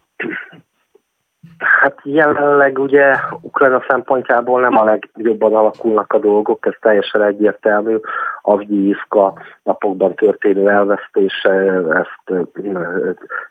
Hát 1.79 1.99
jelenleg 2.03 2.79
ugye 2.79 3.15
Ukrajna 3.41 3.83
szempontjából 3.87 4.61
nem 4.61 4.77
a 4.77 4.83
legjobban 4.83 5.55
alakulnak 5.55 6.13
a 6.13 6.19
dolgok, 6.19 6.65
ez 6.65 6.73
teljesen 6.81 7.23
egyértelmű. 7.23 7.95
Avgyívka 8.41 9.33
napokban 9.63 10.15
történő 10.15 10.69
elvesztése 10.69 11.49
ezt 11.89 12.47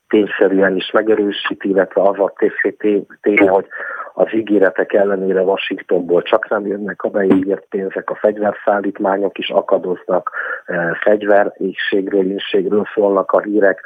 tényszerűen 0.08 0.76
is 0.76 0.90
megerősíti, 0.90 1.68
illetve 1.68 2.02
az 2.02 2.18
a 2.18 2.32
tény, 3.20 3.48
hogy 3.48 3.66
az 4.14 4.34
ígéretek 4.34 4.92
ellenére 4.92 5.42
Washingtonból 5.42 6.22
csak 6.22 6.48
nem 6.48 6.66
jönnek 6.66 7.02
a 7.02 7.08
beígért 7.08 7.66
pénzek, 7.68 8.10
a 8.10 8.14
fegyverszállítmányok 8.14 9.38
is 9.38 9.50
akadoznak, 9.50 10.30
fegyverégségről, 11.02 12.30
inségről 12.30 12.86
szólnak 12.94 13.32
a 13.32 13.40
hírek, 13.40 13.80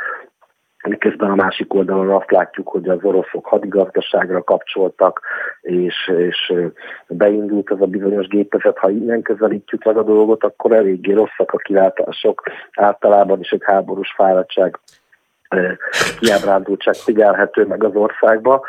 miközben 0.89 1.30
a 1.30 1.35
másik 1.35 1.74
oldalon 1.74 2.11
azt 2.11 2.30
látjuk, 2.30 2.68
hogy 2.68 2.89
az 2.89 2.99
oroszok 3.03 3.47
hadigazdaságra 3.47 4.43
kapcsoltak, 4.43 5.20
és, 5.61 6.12
és 6.16 6.53
beindult 7.09 7.70
ez 7.70 7.80
a 7.80 7.87
bizonyos 7.87 8.26
gépezet. 8.26 8.78
Ha 8.78 8.91
innen 8.91 9.22
közelítjük 9.22 9.85
meg 9.85 9.97
a 9.97 10.03
dolgot, 10.03 10.45
akkor 10.45 10.72
eléggé 10.72 11.12
rosszak 11.12 11.53
a 11.53 11.57
kilátások. 11.57 12.43
Általában 12.72 13.41
is 13.41 13.51
egy 13.51 13.62
háborús 13.64 14.12
fáradtság 14.16 14.78
kiábrándultság 16.18 16.95
figyelhető 16.95 17.66
meg 17.66 17.85
az 17.85 17.95
országba. 17.95 18.64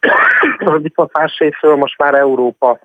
Viszont 0.82 1.12
másrésztről 1.12 1.76
most 1.76 1.98
már 1.98 2.14
Európa 2.14 2.78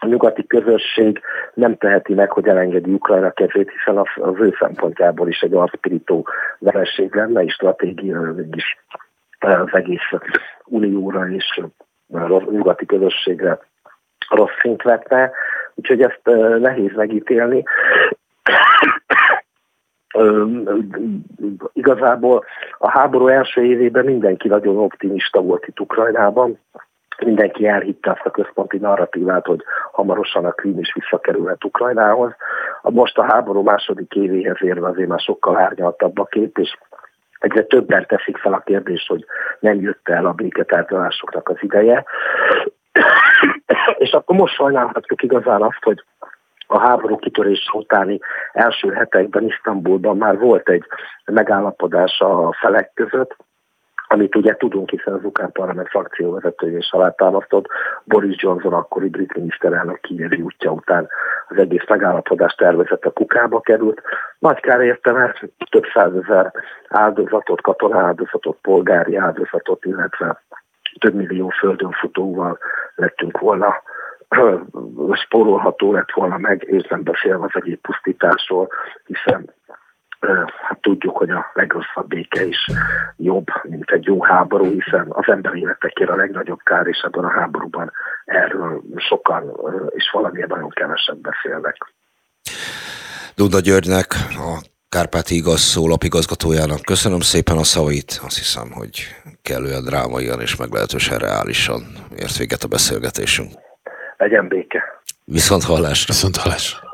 a 0.00 0.06
nyugati 0.06 0.46
közösség 0.46 1.20
nem 1.54 1.76
teheti 1.76 2.14
meg, 2.14 2.30
hogy 2.30 2.48
elengedi 2.48 2.92
Ukrajna 2.92 3.30
kezét, 3.30 3.70
hiszen 3.70 3.98
az, 3.98 4.08
az 4.14 4.34
ő 4.38 4.54
szempontjából 4.58 5.28
is 5.28 5.40
egy 5.40 5.54
arcpirító 5.54 6.26
vereség 6.58 7.14
lenne, 7.14 7.42
és 7.42 7.52
stratégia 7.52 8.34
is 8.50 8.78
az 9.38 9.68
egész 9.72 10.10
unióra 10.64 11.28
és 11.28 11.60
a 12.12 12.50
nyugati 12.50 12.86
közösségre 12.86 13.58
rossz 14.28 14.58
szint 14.60 14.82
vetne, 14.82 15.30
úgyhogy 15.74 16.02
ezt 16.02 16.20
nehéz 16.58 16.94
megítélni. 16.94 17.62
Igazából 21.72 22.44
a 22.78 22.90
háború 22.90 23.26
első 23.26 23.64
évében 23.64 24.04
mindenki 24.04 24.48
nagyon 24.48 24.76
optimista 24.76 25.40
volt 25.40 25.66
itt 25.66 25.80
Ukrajnában, 25.80 26.58
mindenki 27.24 27.66
elhitte 27.66 28.10
azt 28.10 28.26
a 28.26 28.30
központi 28.30 28.78
narratívát, 28.78 29.46
hogy 29.46 29.62
hamarosan 29.92 30.44
a 30.44 30.50
Krím 30.50 30.78
is 30.78 30.92
visszakerülhet 30.94 31.64
Ukrajnához. 31.64 32.32
Most 32.82 33.18
a 33.18 33.24
háború 33.24 33.62
második 33.62 34.14
évéhez 34.14 34.56
érve 34.60 34.88
azért 34.88 35.08
már 35.08 35.20
sokkal 35.20 35.56
árnyaltabb 35.56 36.18
a 36.18 36.24
kép, 36.24 36.58
és 36.58 36.78
egyre 37.38 37.62
többen 37.62 38.06
teszik 38.06 38.36
fel 38.36 38.52
a 38.52 38.62
kérdést, 38.64 39.08
hogy 39.08 39.24
nem 39.60 39.80
jött 39.80 40.08
el 40.08 40.26
a 40.26 40.32
béketárgyalásoknak 40.32 41.48
az 41.48 41.56
ideje. 41.60 42.04
és 43.98 44.10
akkor 44.10 44.36
most 44.36 44.54
sajnálhatjuk 44.54 45.22
igazán 45.22 45.62
azt, 45.62 45.82
hogy 45.82 46.04
a 46.66 46.78
háború 46.78 47.16
kitörése 47.16 47.70
utáni 47.72 48.18
első 48.52 48.92
hetekben 48.92 49.46
Isztambulban 49.46 50.16
már 50.16 50.38
volt 50.38 50.68
egy 50.68 50.84
megállapodás 51.24 52.20
a 52.20 52.52
felek 52.52 52.90
között, 52.94 53.36
amit 54.08 54.36
ugye 54.36 54.56
tudunk, 54.56 54.90
hiszen 54.90 55.14
az 55.14 55.24
ukrán 55.24 55.52
parlament 55.52 55.88
frakcióvezetője 55.88 56.76
is 56.78 56.90
alátámasztott, 56.90 57.66
Boris 58.04 58.42
Johnson 58.42 58.72
akkori 58.72 59.08
brit 59.08 59.34
miniszterelnök 59.34 60.00
kiéri 60.00 60.40
útja 60.40 60.70
után 60.70 61.08
az 61.48 61.56
egész 61.56 61.88
megállapodás 61.88 62.54
tervezete 62.54 63.10
kukába 63.10 63.60
került. 63.60 64.02
Nagy 64.38 64.60
kár 64.60 64.80
érte, 64.80 65.12
mert 65.12 65.38
több 65.70 65.84
százezer 65.94 66.52
áldozatot, 66.88 67.60
katona 67.60 67.98
áldozatot, 67.98 68.58
polgári 68.62 69.16
áldozatot, 69.16 69.84
illetve 69.84 70.42
több 70.98 71.14
millió 71.14 71.48
földön 71.48 71.92
futóval 71.92 72.58
lettünk 72.94 73.38
volna 73.38 73.82
spórolható 75.12 75.92
lett 75.92 76.12
volna 76.12 76.38
meg, 76.38 76.62
és 76.62 76.88
nem 76.88 77.02
beszélve 77.02 77.44
az 77.44 77.62
egyéb 77.62 77.80
pusztításról, 77.80 78.68
hiszen 79.04 79.54
hát 80.68 80.78
tudjuk, 80.80 81.16
hogy 81.16 81.30
a 81.30 81.50
legrosszabb 81.54 82.06
béke 82.06 82.44
is 82.44 82.66
jobb, 83.16 83.46
mint 83.62 83.90
egy 83.90 84.04
jó 84.04 84.22
háború, 84.22 84.64
hiszen 84.64 85.06
az 85.08 85.28
ember 85.28 85.54
életekért 85.54 86.10
a 86.10 86.16
legnagyobb 86.16 86.60
kár, 86.64 86.86
és 86.86 86.98
ebben 86.98 87.24
a 87.24 87.30
háborúban 87.30 87.92
erről 88.24 88.82
sokan 88.96 89.52
és 89.88 90.10
valamiért 90.12 90.48
nagyon 90.48 90.70
kevesebb 90.70 91.18
beszélnek. 91.18 91.76
Duda 93.36 93.60
Györgynek, 93.60 94.06
a 94.30 94.58
Kárpáti 94.88 95.34
Igaz 95.34 95.60
Szó 95.60 95.88
lapigazgatójának 95.88 96.82
köszönöm 96.82 97.20
szépen 97.20 97.56
a 97.56 97.64
szavait. 97.64 98.20
Azt 98.22 98.38
hiszem, 98.38 98.70
hogy 98.72 98.94
kellően 99.42 99.84
drámaian 99.84 100.40
és 100.40 100.56
meglehetősen 100.56 101.18
reálisan 101.18 101.82
ért 102.16 102.36
véget 102.36 102.62
a 102.62 102.68
beszélgetésünk. 102.68 103.50
Legyen 104.16 104.48
béke. 104.48 104.82
Viszont 105.24 105.64
hallásra. 105.64 106.12
Viszont 106.12 106.36
hallásra. 106.36 106.88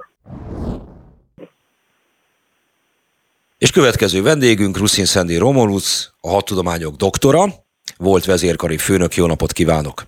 És 3.59 3.71
következő 3.71 4.23
vendégünk 4.23 4.79
Ruszin 4.79 5.05
Szendi 5.05 5.37
Romolusz, 5.37 6.13
a 6.21 6.29
hadtudományok 6.29 6.95
doktora, 6.97 7.45
volt 7.97 8.25
vezérkari 8.25 8.79
főnök. 8.79 9.15
Jó 9.15 9.27
napot 9.27 9.53
kívánok! 9.53 10.03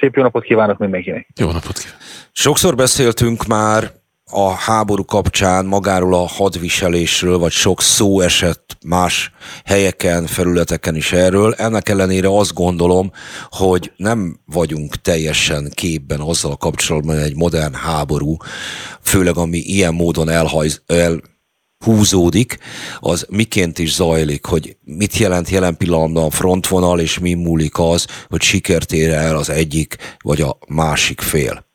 Szép 0.00 0.14
jó 0.14 0.22
napot 0.22 0.44
kívánok 0.44 0.78
mindenkinek! 0.78 1.28
Jó 1.40 1.46
napot 1.46 1.78
kívánok! 1.78 2.00
Sokszor 2.32 2.74
beszéltünk 2.74 3.46
már 3.46 3.90
a 4.30 4.50
háború 4.50 5.04
kapcsán 5.04 5.64
magáról 5.64 6.14
a 6.14 6.26
hadviselésről, 6.26 7.38
vagy 7.38 7.50
sok 7.50 7.82
szó 7.82 8.20
esett 8.20 8.76
más 8.86 9.32
helyeken, 9.64 10.26
felületeken 10.26 10.96
is 10.96 11.12
erről. 11.12 11.54
Ennek 11.54 11.88
ellenére 11.88 12.28
azt 12.28 12.54
gondolom, 12.54 13.12
hogy 13.50 13.92
nem 13.96 14.40
vagyunk 14.44 14.94
teljesen 14.94 15.70
képben 15.74 16.20
azzal 16.20 16.56
kapcsolatban, 16.56 17.14
hogy 17.14 17.24
egy 17.24 17.36
modern 17.36 17.74
háború, 17.74 18.36
főleg 19.00 19.36
ami 19.36 19.58
ilyen 19.58 19.94
módon 19.94 20.28
elhajz, 20.28 20.82
el, 20.86 21.20
húzódik, 21.82 22.58
az 23.00 23.26
miként 23.30 23.78
is 23.78 23.94
zajlik, 23.94 24.44
hogy 24.44 24.76
mit 24.84 25.16
jelent 25.16 25.50
jelen 25.50 25.76
pillanatban 25.76 26.24
a 26.24 26.30
frontvonal, 26.30 27.00
és 27.00 27.18
mi 27.18 27.34
múlik 27.34 27.78
az, 27.78 28.06
hogy 28.28 28.42
sikert 28.42 28.92
ér 28.92 29.10
el 29.10 29.36
az 29.36 29.50
egyik 29.50 29.96
vagy 30.22 30.40
a 30.40 30.58
másik 30.68 31.20
fél. 31.20 31.70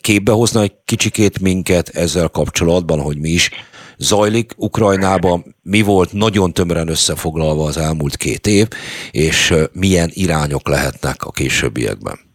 Képbe 0.00 0.32
hozna 0.32 0.62
egy 0.62 0.72
kicsikét 0.84 1.40
minket 1.40 1.88
ezzel 1.88 2.28
kapcsolatban, 2.28 3.00
hogy 3.00 3.18
mi 3.18 3.28
is 3.28 3.50
zajlik 3.98 4.52
Ukrajnában, 4.56 5.56
mi 5.62 5.82
volt 5.82 6.12
nagyon 6.12 6.52
tömören 6.52 6.88
összefoglalva 6.88 7.64
az 7.64 7.76
elmúlt 7.76 8.16
két 8.16 8.46
év, 8.46 8.68
és 9.10 9.54
milyen 9.72 10.10
irányok 10.12 10.68
lehetnek 10.68 11.24
a 11.24 11.30
későbbiekben. 11.30 12.31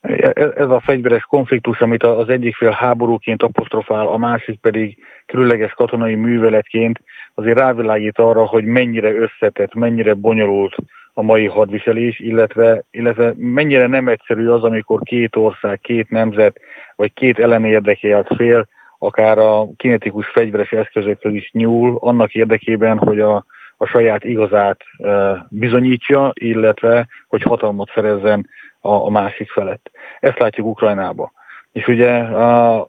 Ez 0.00 0.68
a 0.68 0.80
fegyveres 0.84 1.22
konfliktus, 1.22 1.80
amit 1.80 2.02
az 2.02 2.28
egyik 2.28 2.56
fél 2.56 2.70
háborúként 2.70 3.42
apostrofál, 3.42 4.06
a 4.06 4.16
másik 4.16 4.60
pedig 4.60 4.98
különleges 5.26 5.72
katonai 5.72 6.14
műveletként, 6.14 7.00
azért 7.34 7.58
rávilágít 7.58 8.18
arra, 8.18 8.46
hogy 8.46 8.64
mennyire 8.64 9.12
összetett, 9.12 9.74
mennyire 9.74 10.14
bonyolult 10.14 10.74
a 11.12 11.22
mai 11.22 11.46
hadviselés, 11.46 12.18
illetve, 12.18 12.84
illetve 12.90 13.34
mennyire 13.36 13.86
nem 13.86 14.08
egyszerű 14.08 14.48
az, 14.48 14.64
amikor 14.64 15.00
két 15.02 15.36
ország, 15.36 15.80
két 15.80 16.10
nemzet, 16.10 16.60
vagy 16.96 17.12
két 17.12 17.38
ellen 17.38 17.64
érdekelt 17.64 18.34
fél, 18.36 18.68
akár 18.98 19.38
a 19.38 19.68
kinetikus 19.76 20.26
fegyveres 20.26 20.70
eszközökkel 20.70 21.34
is 21.34 21.50
nyúl, 21.52 21.98
annak 22.00 22.34
érdekében, 22.34 22.98
hogy 22.98 23.20
a, 23.20 23.44
a 23.76 23.86
saját 23.86 24.24
igazát 24.24 24.80
e, 24.98 25.46
bizonyítja, 25.50 26.30
illetve 26.34 27.06
hogy 27.28 27.42
hatalmat 27.42 27.90
szerezzen 27.94 28.48
a, 28.80 28.92
a 28.92 29.10
másik 29.10 29.50
felett. 29.50 29.90
Ezt 30.20 30.38
látjuk 30.38 30.66
Ukrajnába. 30.66 31.32
És 31.72 31.86
ugye 31.86 32.10
a, 32.18 32.88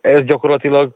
ez 0.00 0.24
gyakorlatilag 0.24 0.92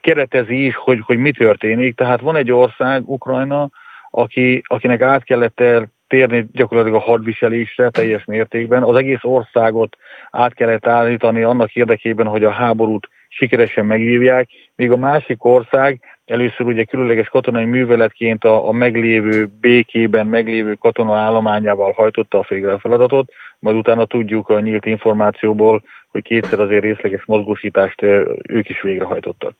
keretezi 0.00 0.64
is, 0.64 0.76
hogy, 0.76 1.00
hogy 1.04 1.18
mi 1.18 1.32
történik. 1.32 1.96
Tehát 1.96 2.20
van 2.20 2.36
egy 2.36 2.52
ország, 2.52 3.10
Ukrajna, 3.10 3.70
aki, 4.10 4.62
akinek 4.66 5.00
át 5.00 5.24
kellett 5.24 5.62
térni 6.08 6.46
gyakorlatilag 6.52 7.00
a 7.00 7.04
hadviselésre 7.04 7.90
teljes 7.90 8.24
mértékben. 8.24 8.82
Az 8.82 8.96
egész 8.96 9.22
országot 9.22 9.96
át 10.30 10.54
kellett 10.54 10.86
állítani 10.86 11.42
annak 11.42 11.74
érdekében, 11.74 12.26
hogy 12.26 12.44
a 12.44 12.50
háborút 12.50 13.08
sikeresen 13.28 13.86
megvívják, 13.86 14.48
míg 14.74 14.90
a 14.90 14.96
másik 14.96 15.44
ország 15.44 16.00
először 16.32 16.66
ugye 16.66 16.84
különleges 16.84 17.28
katonai 17.28 17.64
műveletként 17.64 18.44
a, 18.44 18.68
a 18.68 18.72
meglévő 18.72 19.48
békében, 19.60 20.26
meglévő 20.26 20.74
katona 20.74 21.16
állományával 21.16 21.92
hajtotta 21.92 22.38
a 22.38 22.46
végre 22.48 22.78
feladatot, 22.78 23.32
majd 23.58 23.76
utána 23.76 24.04
tudjuk 24.04 24.48
a 24.48 24.60
nyílt 24.60 24.86
információból, 24.86 25.82
hogy 26.08 26.22
kétszer 26.22 26.60
azért 26.60 26.82
részleges 26.82 27.24
mozgósítást 27.24 28.02
ők 28.48 28.68
is 28.68 28.82
végrehajtottak. 28.82 29.54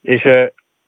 És 0.00 0.28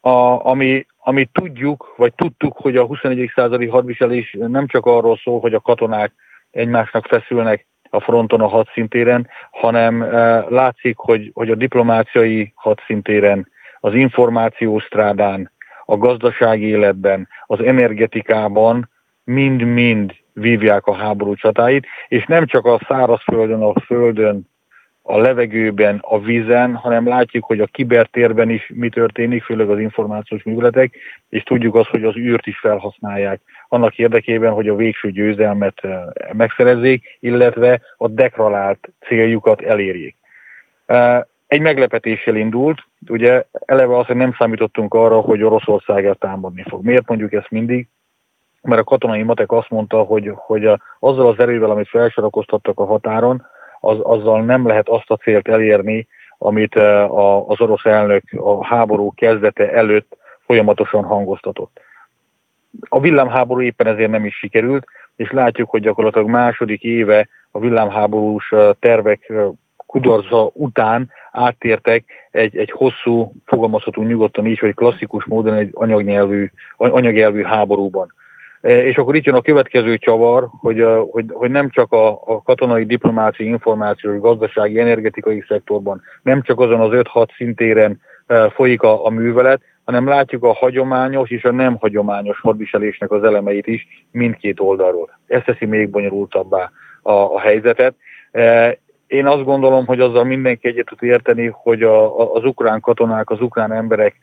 a, 0.00 0.46
ami, 0.46 0.86
ami 0.98 1.28
tudjuk, 1.32 1.94
vagy 1.96 2.14
tudtuk, 2.14 2.56
hogy 2.56 2.76
a 2.76 2.84
21. 2.84 3.30
századi 3.34 3.66
hadviselés 3.66 4.36
nem 4.38 4.66
csak 4.66 4.86
arról 4.86 5.16
szól, 5.16 5.40
hogy 5.40 5.54
a 5.54 5.60
katonák 5.60 6.12
egymásnak 6.50 7.06
feszülnek 7.06 7.66
a 7.90 8.00
fronton 8.00 8.40
a 8.40 8.46
hadszintéren, 8.46 9.28
hanem 9.50 10.02
látszik, 10.48 10.96
hogy, 10.96 11.30
hogy 11.34 11.50
a 11.50 11.54
diplomáciai 11.54 12.52
hadszintéren, 12.54 13.51
az 13.84 13.94
információstrádán, 13.94 15.50
a 15.84 15.96
gazdasági 15.96 16.66
életben, 16.66 17.28
az 17.46 17.60
energetikában 17.60 18.90
mind-mind 19.24 20.14
vívják 20.32 20.86
a 20.86 20.94
háború 20.94 21.34
csatáit, 21.34 21.86
és 22.08 22.24
nem 22.24 22.46
csak 22.46 22.64
a 22.64 22.80
szárazföldön, 22.88 23.62
a 23.62 23.80
földön 23.80 24.50
a 25.02 25.18
levegőben, 25.18 25.98
a 26.00 26.20
vízen, 26.20 26.74
hanem 26.74 27.08
látjuk, 27.08 27.44
hogy 27.44 27.60
a 27.60 27.66
kibertérben 27.66 28.50
is 28.50 28.70
mi 28.74 28.88
történik, 28.88 29.42
főleg 29.42 29.70
az 29.70 29.78
információs 29.78 30.42
műveletek, 30.42 30.94
és 31.28 31.42
tudjuk 31.42 31.74
azt, 31.74 31.88
hogy 31.88 32.04
az 32.04 32.16
űrt 32.16 32.46
is 32.46 32.58
felhasználják 32.58 33.40
annak 33.68 33.98
érdekében, 33.98 34.52
hogy 34.52 34.68
a 34.68 34.74
végső 34.74 35.10
győzelmet 35.10 35.78
eh, 35.80 36.02
megszerezzék, 36.32 37.16
illetve 37.20 37.80
a 37.96 38.08
dekralált 38.08 38.88
céljukat 39.06 39.60
elérjék. 39.60 40.16
Egy 41.52 41.60
meglepetéssel 41.60 42.36
indult, 42.36 42.78
ugye 43.08 43.44
eleve 43.64 43.96
azt, 43.96 44.06
hogy 44.06 44.16
nem 44.16 44.34
számítottunk 44.38 44.94
arra, 44.94 45.20
hogy 45.20 45.42
Oroszország 45.42 46.16
támadni 46.18 46.64
fog. 46.68 46.84
Miért 46.84 47.08
mondjuk 47.08 47.32
ezt 47.32 47.50
mindig? 47.50 47.88
Mert 48.62 48.80
a 48.80 48.84
katonai 48.84 49.22
matek 49.22 49.52
azt 49.52 49.70
mondta, 49.70 50.02
hogy, 50.02 50.32
hogy 50.34 50.66
azzal 50.98 51.26
az 51.26 51.38
erővel, 51.38 51.70
amit 51.70 51.88
felsorakoztattak 51.88 52.80
a 52.80 52.84
határon, 52.84 53.46
az, 53.80 53.98
azzal 54.02 54.42
nem 54.42 54.66
lehet 54.66 54.88
azt 54.88 55.10
a 55.10 55.16
célt 55.16 55.48
elérni, 55.48 56.06
amit 56.38 56.76
eh, 56.76 57.12
az 57.50 57.60
orosz 57.60 57.84
elnök 57.84 58.22
a 58.36 58.66
háború 58.66 59.12
kezdete 59.14 59.72
előtt 59.72 60.16
folyamatosan 60.46 61.04
hangoztatott. 61.04 61.80
A 62.88 63.00
villámháború 63.00 63.60
éppen 63.60 63.86
ezért 63.86 64.10
nem 64.10 64.24
is 64.24 64.36
sikerült, 64.36 64.84
és 65.16 65.30
látjuk, 65.30 65.70
hogy 65.70 65.82
gyakorlatilag 65.82 66.28
második 66.28 66.82
éve 66.82 67.28
a 67.50 67.58
villámháborús 67.58 68.52
eh, 68.52 68.70
tervek 68.78 69.28
eh, 69.28 69.46
kudarca 69.92 70.50
után 70.52 71.10
áttértek 71.32 72.04
egy, 72.30 72.56
egy 72.56 72.70
hosszú, 72.70 73.32
fogalmazhatunk 73.44 74.08
nyugodtan 74.08 74.46
is, 74.46 74.60
vagy 74.60 74.74
klasszikus 74.74 75.24
módon 75.24 75.54
egy 75.54 75.70
anyagnyelvű, 75.72 76.50
anyagnyelvű 76.76 77.42
háborúban. 77.42 78.14
E, 78.60 78.84
és 78.84 78.96
akkor 78.96 79.16
itt 79.16 79.24
jön 79.24 79.34
a 79.34 79.40
következő 79.40 79.96
csavar, 79.96 80.48
hogy, 80.60 80.86
hogy, 81.10 81.24
hogy 81.32 81.50
nem 81.50 81.70
csak 81.70 81.92
a, 81.92 82.08
a 82.10 82.42
katonai 82.42 82.84
diplomáciai, 82.84 83.48
információs, 83.48 84.20
gazdasági, 84.20 84.80
energetikai 84.80 85.44
szektorban, 85.48 86.02
nem 86.22 86.42
csak 86.42 86.60
azon 86.60 86.80
az 86.80 86.90
5-6 86.92 87.26
szintéren 87.36 88.00
e, 88.26 88.50
folyik 88.50 88.82
a, 88.82 89.06
a 89.06 89.10
művelet, 89.10 89.62
hanem 89.84 90.08
látjuk 90.08 90.44
a 90.44 90.52
hagyományos 90.52 91.30
és 91.30 91.44
a 91.44 91.52
nem 91.52 91.76
hagyományos 91.76 92.40
hadviselésnek 92.40 93.10
az 93.10 93.24
elemeit 93.24 93.66
is 93.66 93.86
mindkét 94.10 94.60
oldalról. 94.60 95.18
Ez 95.26 95.42
teszi 95.44 95.66
még 95.66 95.90
bonyolultabbá 95.90 96.70
a, 97.02 97.12
a 97.12 97.40
helyzetet. 97.40 97.94
E, 98.30 98.78
én 99.12 99.26
azt 99.26 99.44
gondolom, 99.44 99.86
hogy 99.86 100.00
azzal 100.00 100.24
mindenki 100.24 100.68
egyet 100.68 100.86
tud 100.86 101.02
érteni, 101.02 101.46
hogy 101.46 101.82
a, 101.82 102.20
a, 102.20 102.34
az 102.34 102.44
ukrán 102.44 102.80
katonák, 102.80 103.30
az 103.30 103.40
ukrán 103.40 103.72
emberek 103.72 104.14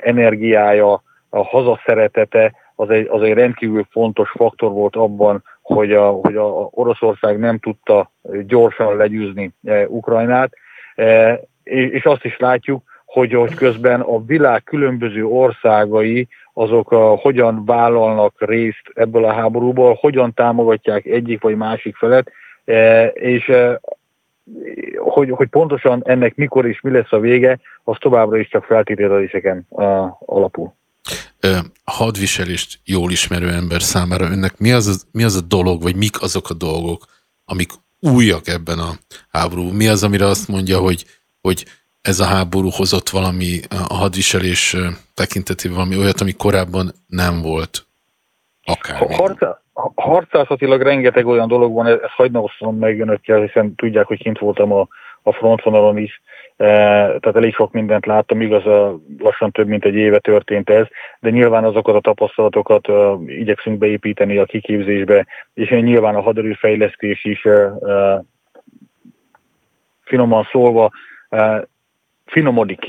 energiája, 0.00 1.02
a 1.30 1.44
hazaszeretete, 1.44 2.52
az 2.74 2.90
egy, 2.90 3.06
az 3.10 3.22
egy 3.22 3.32
rendkívül 3.32 3.86
fontos 3.90 4.30
faktor 4.30 4.72
volt 4.72 4.96
abban, 4.96 5.42
hogy 5.62 5.92
a, 5.92 6.10
hogy 6.10 6.36
a 6.36 6.68
Oroszország 6.70 7.38
nem 7.38 7.58
tudta 7.58 8.10
gyorsan 8.46 8.96
legyőzni 8.96 9.52
e, 9.64 9.86
Ukrajnát, 9.88 10.52
e, 10.94 11.40
és 11.64 12.04
azt 12.04 12.24
is 12.24 12.38
látjuk, 12.38 12.82
hogy, 13.04 13.32
hogy 13.32 13.54
közben 13.54 14.00
a 14.00 14.24
világ 14.24 14.64
különböző 14.64 15.26
országai 15.26 16.28
azok 16.52 16.92
a, 16.92 17.06
hogyan 17.16 17.64
vállalnak 17.64 18.34
részt 18.38 18.90
ebből 18.94 19.24
a 19.24 19.32
háborúból, 19.32 19.98
hogyan 20.00 20.34
támogatják 20.34 21.04
egyik 21.04 21.42
vagy 21.42 21.56
másik 21.56 21.96
felet, 21.96 22.30
e, 22.64 23.06
és 23.06 23.52
hogy, 24.96 25.30
hogy 25.30 25.48
pontosan 25.48 26.02
ennek 26.04 26.34
mikor 26.34 26.66
és 26.66 26.80
mi 26.80 26.90
lesz 26.90 27.12
a 27.12 27.18
vége, 27.18 27.60
az 27.84 27.96
továbbra 28.00 28.38
is 28.38 28.48
csak 28.48 28.64
feltételezéseken 28.64 29.66
alapul 30.18 30.74
hadviselést 31.84 32.80
jól 32.84 33.10
ismerő 33.10 33.48
ember 33.48 33.82
számára 33.82 34.30
önnek 34.30 34.58
mi 34.58 34.72
az, 34.72 34.86
a, 34.86 34.92
mi 35.12 35.24
az 35.24 35.34
a 35.34 35.40
dolog, 35.40 35.82
vagy 35.82 35.96
mik 35.96 36.22
azok 36.22 36.50
a 36.50 36.54
dolgok, 36.54 37.04
amik 37.44 37.70
újak 38.00 38.48
ebben 38.48 38.78
a 38.78 38.90
háború? 39.30 39.72
Mi 39.72 39.88
az, 39.88 40.02
amire 40.02 40.26
azt 40.26 40.48
mondja, 40.48 40.78
hogy, 40.78 41.04
hogy 41.40 41.64
ez 42.00 42.20
a 42.20 42.24
háború 42.24 42.68
hozott 42.68 43.08
valami 43.08 43.60
a 43.88 43.94
hadviselés 43.94 44.76
tekintetében 45.14 45.76
valami 45.76 45.96
olyat, 45.96 46.20
ami 46.20 46.32
korábban 46.32 46.92
nem 47.06 47.40
volt? 47.40 47.86
Akár. 48.64 49.16
Harca, 49.16 49.63
harcászatilag 49.94 50.80
rengeteg 50.80 51.26
olyan 51.26 51.48
dolog 51.48 51.74
van, 51.74 51.86
ezt 51.86 52.02
hagyd 52.02 52.36
osztom 52.36 52.78
meg 52.78 53.00
önökkel, 53.00 53.40
hiszen 53.40 53.74
tudják, 53.74 54.06
hogy 54.06 54.18
kint 54.18 54.38
voltam 54.38 54.72
a, 54.72 54.88
a 55.22 55.32
frontvonalon 55.32 55.98
is, 55.98 56.22
E, 56.56 56.66
tehát 56.66 57.36
elég 57.36 57.54
sok 57.54 57.72
mindent 57.72 58.06
láttam, 58.06 58.40
igaz, 58.40 58.62
lassan 59.18 59.50
több 59.50 59.66
mint 59.66 59.84
egy 59.84 59.94
éve 59.94 60.18
történt 60.18 60.70
ez, 60.70 60.86
de 61.20 61.30
nyilván 61.30 61.64
azokat 61.64 61.94
a 61.94 62.00
tapasztalatokat 62.00 62.88
igyekszünk 63.26 63.78
beépíteni 63.78 64.36
a 64.36 64.44
kiképzésbe, 64.44 65.26
és 65.54 65.68
nyilván 65.68 66.14
a 66.14 66.20
haderőfejlesztés 66.20 67.24
is 67.24 67.46
finoman 70.00 70.48
szólva 70.50 70.90
finomodik, 72.26 72.86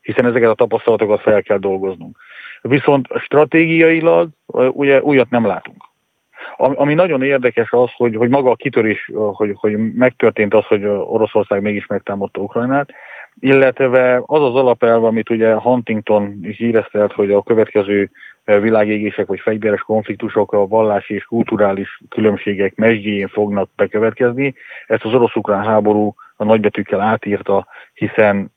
hiszen 0.00 0.26
ezeket 0.26 0.48
a 0.48 0.54
tapasztalatokat 0.54 1.20
fel 1.20 1.42
kell 1.42 1.58
dolgoznunk. 1.58 2.18
Viszont 2.62 3.08
stratégiailag 3.18 4.28
ugye 4.72 5.02
újat 5.02 5.30
nem 5.30 5.46
látunk. 5.46 5.85
Ami 6.56 6.94
nagyon 6.94 7.22
érdekes 7.22 7.72
az, 7.72 7.90
hogy, 7.96 8.16
hogy 8.16 8.28
maga 8.28 8.50
a 8.50 8.56
kitörés, 8.56 9.10
hogy, 9.14 9.52
hogy 9.54 9.94
megtörtént 9.94 10.54
az, 10.54 10.64
hogy 10.64 10.84
Oroszország 10.84 11.62
mégis 11.62 11.86
megtámadta 11.86 12.40
Ukrajnát, 12.40 12.88
illetve 13.40 14.22
az 14.26 14.42
az 14.42 14.54
alapelv, 14.54 15.04
amit 15.04 15.30
ugye 15.30 15.54
Huntington 15.54 16.38
is 16.42 16.56
híreztelt, 16.56 17.12
hogy 17.12 17.30
a 17.30 17.42
következő 17.42 18.10
világégések 18.44 19.26
vagy 19.26 19.40
fegyveres 19.40 19.80
konfliktusok 19.80 20.52
a 20.52 20.66
vallási 20.66 21.14
és 21.14 21.24
kulturális 21.24 22.00
különbségek 22.08 22.74
mesdjén 22.74 23.28
fognak 23.28 23.70
bekövetkezni. 23.76 24.54
Ezt 24.86 25.04
az 25.04 25.14
orosz-ukrán 25.14 25.64
háború 25.64 26.14
a 26.36 26.44
nagybetűkkel 26.44 27.00
átírta, 27.00 27.66
hiszen 27.94 28.54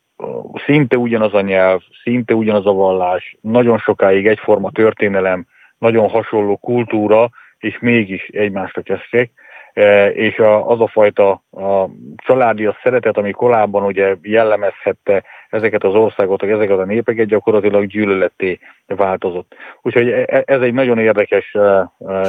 szinte 0.66 0.96
ugyanaz 0.96 1.34
a 1.34 1.40
nyelv, 1.40 1.80
szinte 2.02 2.34
ugyanaz 2.34 2.66
a 2.66 2.72
vallás, 2.72 3.36
nagyon 3.40 3.78
sokáig 3.78 4.26
egyforma 4.26 4.70
történelem, 4.70 5.46
nagyon 5.78 6.08
hasonló 6.08 6.56
kultúra, 6.56 7.30
és 7.60 7.78
mégis 7.80 8.28
egymásra 8.28 8.82
kezdtek, 8.82 9.30
e, 9.72 10.10
és 10.10 10.38
az 10.64 10.80
a 10.80 10.88
fajta 10.92 11.30
a 11.50 11.88
családi 12.16 12.66
a 12.66 12.76
szeretet, 12.82 13.16
ami 13.16 13.30
korábban 13.30 13.84
ugye 13.84 14.16
jellemezhette 14.22 15.22
ezeket 15.50 15.84
az 15.84 15.94
országokat, 15.94 16.50
ezeket 16.50 16.78
a 16.78 16.84
népeket, 16.84 17.26
gyakorlatilag 17.26 17.86
gyűlöletté 17.86 18.58
változott. 18.86 19.54
Úgyhogy 19.82 20.08
e, 20.08 20.24
e, 20.26 20.42
ez 20.46 20.60
egy 20.60 20.72
nagyon 20.72 20.98
érdekes 20.98 21.56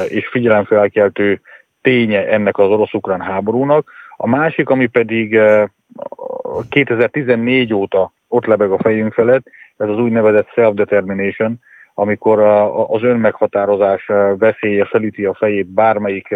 és 0.08 0.28
figyelemfelkeltő 0.28 1.40
ténye 1.82 2.28
ennek 2.28 2.58
az 2.58 2.68
orosz-ukrán 2.68 3.20
háborúnak. 3.20 3.90
A 4.16 4.28
másik, 4.28 4.68
ami 4.68 4.86
pedig 4.86 5.40
2014 6.68 7.74
óta 7.74 8.12
ott 8.28 8.46
lebeg 8.46 8.70
a 8.70 8.78
fejünk 8.78 9.12
felett, 9.12 9.46
ez 9.76 9.88
az 9.88 9.98
úgynevezett 9.98 10.48
self-determination, 10.54 11.60
amikor 11.94 12.38
az 12.88 13.02
önmeghatározás 13.02 14.06
veszélye 14.38 14.84
felüti 14.84 15.24
a 15.24 15.34
fejét 15.34 15.66
bármelyik 15.66 16.34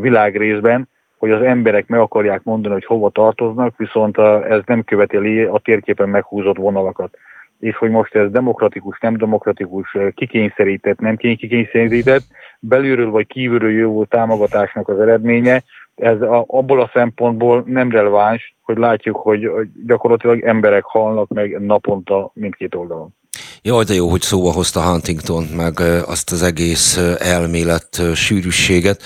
világrészben, 0.00 0.88
hogy 1.18 1.30
az 1.30 1.42
emberek 1.42 1.86
meg 1.86 2.00
akarják 2.00 2.42
mondani, 2.42 2.74
hogy 2.74 2.84
hova 2.84 3.10
tartoznak, 3.10 3.76
viszont 3.76 4.18
ez 4.48 4.60
nem 4.66 4.84
követeli 4.84 5.42
a 5.42 5.58
térképen 5.58 6.08
meghúzott 6.08 6.56
vonalakat. 6.56 7.16
És 7.60 7.76
hogy 7.76 7.90
most 7.90 8.14
ez 8.14 8.30
demokratikus, 8.30 8.98
nem 9.00 9.16
demokratikus, 9.16 9.96
kikényszerített, 10.14 10.98
nem 10.98 11.16
kikényszerített, 11.16 12.22
belülről 12.60 13.10
vagy 13.10 13.26
kívülről 13.26 13.70
jövő 13.70 14.04
támogatásnak 14.04 14.88
az 14.88 15.00
eredménye, 15.00 15.62
ez 15.96 16.20
a, 16.20 16.44
abból 16.48 16.80
a 16.80 16.90
szempontból 16.92 17.62
nem 17.66 17.90
releváns, 17.90 18.56
hogy 18.62 18.76
látjuk, 18.76 19.16
hogy 19.16 19.50
gyakorlatilag 19.86 20.42
emberek 20.42 20.84
halnak 20.84 21.28
meg 21.28 21.60
naponta 21.60 22.30
mindkét 22.34 22.74
oldalon. 22.74 23.14
Jaj, 23.62 23.84
de 23.84 23.94
jó, 23.94 24.08
hogy 24.08 24.22
szóba 24.22 24.52
hozta 24.52 24.82
Huntington, 24.82 25.44
meg 25.44 25.80
azt 26.06 26.32
az 26.32 26.42
egész 26.42 26.96
elmélet 27.18 28.02
sűrűséget, 28.14 29.02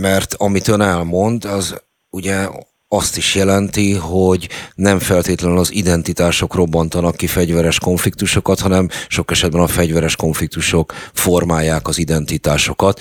mert 0.00 0.34
amit 0.34 0.68
ön 0.68 0.80
elmond, 0.80 1.44
az 1.44 1.74
ugye 2.10 2.48
azt 2.92 3.16
is 3.16 3.34
jelenti, 3.34 3.92
hogy 3.94 4.48
nem 4.74 4.98
feltétlenül 4.98 5.58
az 5.58 5.72
identitások 5.72 6.54
robbantanak 6.54 7.16
ki 7.16 7.26
fegyveres 7.26 7.78
konfliktusokat, 7.78 8.60
hanem 8.60 8.88
sok 9.08 9.30
esetben 9.30 9.60
a 9.60 9.66
fegyveres 9.66 10.16
konfliktusok 10.16 10.94
formálják 11.12 11.88
az 11.88 11.98
identitásokat. 11.98 13.00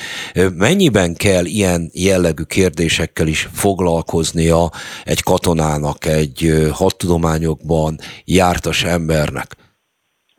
Mennyiben 0.55 1.13
kell 1.13 1.45
ilyen 1.45 1.89
jellegű 1.93 2.43
kérdésekkel 2.43 3.27
is 3.27 3.49
foglalkoznia 3.53 4.71
egy 5.03 5.23
katonának, 5.23 6.05
egy 6.05 6.67
hadtudományokban 6.71 7.99
jártas 8.25 8.83
embernek? 8.83 9.55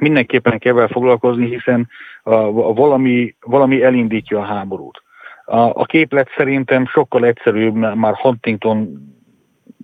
Mindenképpen 0.00 0.58
kell 0.58 0.72
vele 0.72 0.88
foglalkozni, 0.88 1.46
hiszen 1.46 1.88
a, 2.22 2.34
a 2.34 2.72
valami, 2.72 3.34
valami 3.40 3.82
elindítja 3.82 4.38
a 4.38 4.44
háborút. 4.44 5.02
A, 5.44 5.58
a 5.58 5.84
képlet 5.84 6.28
szerintem 6.36 6.86
sokkal 6.86 7.24
egyszerűbb, 7.24 7.74
már 7.74 8.14
Huntington 8.14 9.08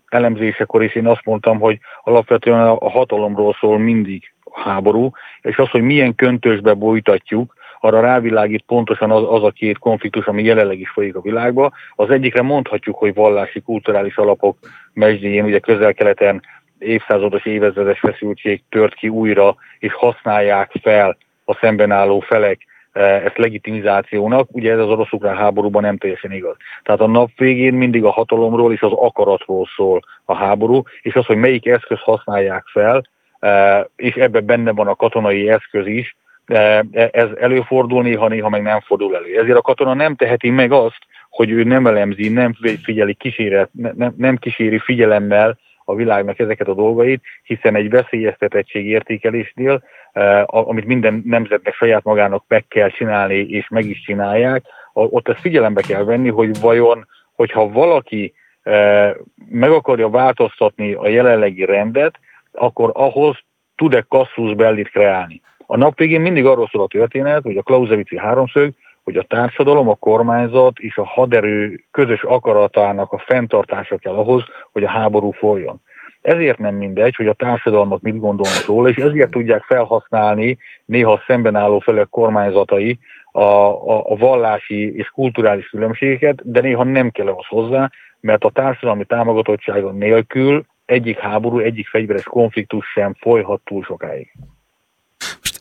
elemzésekor 0.08 0.82
is 0.82 0.94
én 0.94 1.06
azt 1.06 1.24
mondtam, 1.24 1.58
hogy 1.58 1.78
alapvetően 2.02 2.60
a 2.60 2.90
hatalomról 2.90 3.56
szól 3.60 3.78
mindig 3.78 4.32
a 4.44 4.60
háború, 4.60 5.10
és 5.40 5.56
az, 5.58 5.68
hogy 5.68 5.82
milyen 5.82 6.14
köntösbe 6.14 6.74
bújtatjuk, 6.74 7.54
arra 7.80 8.00
rávilágít 8.00 8.64
pontosan 8.66 9.10
az, 9.10 9.22
az 9.28 9.42
a 9.42 9.50
két 9.50 9.78
konfliktus, 9.78 10.26
ami 10.26 10.42
jelenleg 10.42 10.80
is 10.80 10.90
folyik 10.90 11.16
a 11.16 11.20
világban. 11.20 11.72
Az 11.94 12.10
egyikre 12.10 12.42
mondhatjuk, 12.42 12.96
hogy 12.96 13.14
vallási, 13.14 13.60
kulturális 13.60 14.16
alapok 14.16 14.58
mesdjén, 14.92 15.44
ugye 15.44 15.58
közel-keleten 15.58 16.42
évszázados, 16.78 17.44
évezredes 17.44 17.98
feszültség 17.98 18.62
tört 18.68 18.94
ki 18.94 19.08
újra, 19.08 19.56
és 19.78 19.92
használják 19.92 20.72
fel 20.82 21.16
a 21.44 21.54
szemben 21.54 21.90
álló 21.90 22.20
felek 22.20 22.66
Eh, 22.96 23.24
ezt 23.24 23.36
legitimizációnak, 23.36 24.48
ugye 24.52 24.72
ez 24.72 24.78
az 24.78 24.88
orosz-ukrán 24.88 25.36
háborúban 25.36 25.82
nem 25.82 25.96
teljesen 25.96 26.32
igaz. 26.32 26.56
Tehát 26.82 27.00
a 27.00 27.06
nap 27.06 27.30
végén 27.36 27.74
mindig 27.74 28.04
a 28.04 28.10
hatalomról 28.10 28.72
és 28.72 28.80
az 28.80 28.92
akaratról 28.92 29.68
szól 29.76 30.02
a 30.24 30.34
háború, 30.34 30.82
és 31.02 31.14
az, 31.14 31.26
hogy 31.26 31.36
melyik 31.36 31.66
eszköz 31.66 31.98
használják 32.00 32.64
fel, 32.66 33.02
eh, 33.38 33.84
és 33.96 34.14
ebben 34.14 34.46
benne 34.46 34.72
van 34.72 34.86
a 34.86 34.94
katonai 34.94 35.50
eszköz 35.50 35.86
is, 35.86 36.16
eh, 36.46 36.80
ez 37.10 37.28
előfordul 37.40 38.02
néha, 38.02 38.28
néha 38.28 38.48
meg 38.48 38.62
nem 38.62 38.80
fordul 38.80 39.16
elő. 39.16 39.38
Ezért 39.38 39.58
a 39.58 39.62
katona 39.62 39.94
nem 39.94 40.14
teheti 40.14 40.50
meg 40.50 40.72
azt, 40.72 41.06
hogy 41.30 41.50
ő 41.50 41.62
nem 41.62 41.86
elemzi, 41.86 42.28
nem 42.28 42.52
figyeli 42.82 43.14
kíséret, 43.14 43.70
nem, 43.72 44.14
nem 44.16 44.36
kíséri 44.36 44.78
figyelemmel 44.78 45.58
a 45.88 45.94
világnak 45.94 46.38
ezeket 46.38 46.68
a 46.68 46.74
dolgait, 46.74 47.22
hiszen 47.42 47.74
egy 47.74 47.90
veszélyeztetettség 47.90 48.86
értékelésnél, 48.86 49.82
eh, 50.12 50.42
amit 50.46 50.84
minden 50.84 51.22
nemzetnek 51.24 51.74
saját 51.74 52.04
magának 52.04 52.44
meg 52.48 52.64
kell 52.68 52.88
csinálni, 52.88 53.34
és 53.34 53.68
meg 53.68 53.84
is 53.84 54.00
csinálják, 54.00 54.64
ott 54.92 55.28
ezt 55.28 55.40
figyelembe 55.40 55.82
kell 55.82 56.04
venni, 56.04 56.28
hogy 56.28 56.60
vajon, 56.60 57.06
hogyha 57.32 57.68
valaki 57.68 58.34
eh, 58.62 59.12
meg 59.50 59.70
akarja 59.70 60.08
változtatni 60.08 60.92
a 60.92 61.08
jelenlegi 61.08 61.64
rendet, 61.64 62.18
akkor 62.52 62.90
ahhoz 62.94 63.38
tud-e 63.76 64.04
kasszus 64.08 64.54
bellit 64.54 64.88
kreálni. 64.88 65.40
A 65.66 65.76
nap 65.76 65.98
végén 65.98 66.20
mindig 66.20 66.46
arról 66.46 66.68
szól 66.72 66.82
a 66.82 66.86
történet, 66.86 67.42
hogy 67.42 67.56
a 67.56 67.62
Clausewitzi 67.62 68.18
háromszög, 68.18 68.72
hogy 69.06 69.16
a 69.16 69.22
társadalom, 69.22 69.88
a 69.88 69.94
kormányzat 69.94 70.78
és 70.78 70.96
a 70.96 71.04
haderő 71.04 71.84
közös 71.90 72.22
akaratának 72.22 73.12
a 73.12 73.18
fenntartása 73.18 73.96
kell 73.96 74.14
ahhoz, 74.14 74.44
hogy 74.72 74.84
a 74.84 74.88
háború 74.88 75.30
folyjon. 75.30 75.80
Ezért 76.20 76.58
nem 76.58 76.74
mindegy, 76.74 77.14
hogy 77.14 77.26
a 77.26 77.32
társadalmak 77.32 78.00
mit 78.00 78.18
gondolnak 78.18 78.66
róla, 78.66 78.88
és 78.88 78.96
ezért 78.96 79.30
tudják 79.30 79.62
felhasználni 79.62 80.58
néha 80.84 81.22
szemben 81.26 81.56
álló 81.56 81.78
felek 81.78 82.08
kormányzatai 82.08 82.98
a, 83.32 83.40
a, 83.40 84.10
a 84.10 84.16
vallási 84.16 84.96
és 84.96 85.08
kulturális 85.08 85.68
különbségeket, 85.68 86.50
de 86.50 86.60
néha 86.60 86.84
nem 86.84 87.10
kell 87.10 87.28
az 87.28 87.46
hozzá, 87.46 87.90
mert 88.20 88.44
a 88.44 88.50
társadalmi 88.50 89.04
támogatottsága 89.04 89.90
nélkül 89.90 90.64
egyik 90.84 91.18
háború, 91.18 91.58
egyik 91.58 91.88
fegyveres 91.88 92.24
konfliktus 92.24 92.86
sem 92.86 93.14
folyhat 93.14 93.60
túl 93.64 93.82
sokáig 93.82 94.32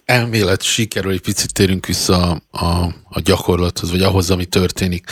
elmélet 0.05 0.61
sikerül, 0.61 1.11
egy 1.11 1.21
picit 1.21 1.53
térünk 1.53 1.85
vissza 1.85 2.31
a, 2.51 2.65
a 3.09 3.19
gyakorlathoz, 3.23 3.91
vagy 3.91 4.01
ahhoz, 4.01 4.31
ami 4.31 4.45
történik. 4.45 5.03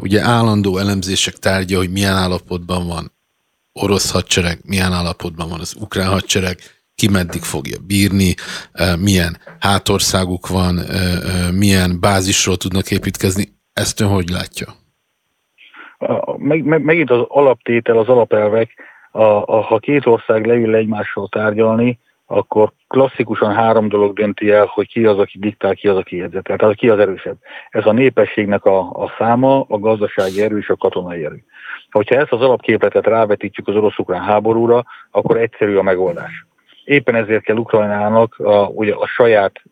Ugye 0.00 0.20
állandó 0.20 0.78
elemzések 0.78 1.34
tárgya, 1.34 1.76
hogy 1.76 1.90
milyen 1.90 2.14
állapotban 2.14 2.86
van 2.86 3.12
orosz 3.72 4.12
hadsereg, 4.12 4.58
milyen 4.64 4.92
állapotban 4.92 5.48
van 5.48 5.60
az 5.60 5.76
ukrán 5.80 6.08
hadsereg, 6.08 6.56
ki 6.94 7.08
meddig 7.08 7.42
fogja 7.42 7.78
bírni, 7.86 8.34
milyen 8.98 9.36
hátországuk 9.60 10.48
van, 10.48 10.80
milyen 11.52 12.00
bázisról 12.00 12.56
tudnak 12.56 12.90
építkezni. 12.90 13.44
Ezt 13.72 14.00
ön 14.00 14.08
hogy 14.08 14.28
látja? 14.28 14.66
Meg, 16.36 16.64
meg, 16.64 16.82
megint 16.82 17.10
az 17.10 17.24
alaptétel, 17.28 17.98
az 17.98 18.08
alapelvek, 18.08 18.70
a, 19.10 19.22
a, 19.22 19.62
ha 19.62 19.78
két 19.78 20.06
ország 20.06 20.46
leül 20.46 20.74
egymással 20.74 21.28
tárgyalni, 21.28 21.98
akkor 22.30 22.72
klasszikusan 22.88 23.54
három 23.54 23.88
dolog 23.88 24.14
dönti 24.14 24.50
el, 24.50 24.66
hogy 24.66 24.88
ki 24.88 25.04
az, 25.04 25.18
aki 25.18 25.38
diktál, 25.38 25.74
ki 25.74 25.88
az, 25.88 25.96
aki 25.96 26.16
jegyzetel. 26.16 26.56
Tehát 26.56 26.74
ki 26.74 26.88
az 26.88 26.98
erősebb. 26.98 27.36
Ez 27.70 27.86
a 27.86 27.92
népességnek 27.92 28.64
a, 28.64 28.78
a 28.78 29.12
száma, 29.18 29.64
a 29.68 29.78
gazdasági 29.78 30.42
erő 30.42 30.58
és 30.58 30.68
a 30.68 30.76
katonai 30.76 31.24
erő. 31.24 31.44
Hogyha 31.90 32.14
ezt 32.14 32.32
az 32.32 32.40
alapképletet 32.40 33.06
rávetítjük 33.06 33.68
az 33.68 33.74
orosz-ukrán 33.74 34.22
háborúra, 34.22 34.84
akkor 35.10 35.36
egyszerű 35.36 35.76
a 35.76 35.82
megoldás. 35.82 36.46
Éppen 36.84 37.14
ezért 37.14 37.42
kell 37.42 37.56
Ukrajnának 37.56 38.38
a, 38.38 38.66
ugye 38.66 38.94
a 38.94 39.06
saját 39.06 39.62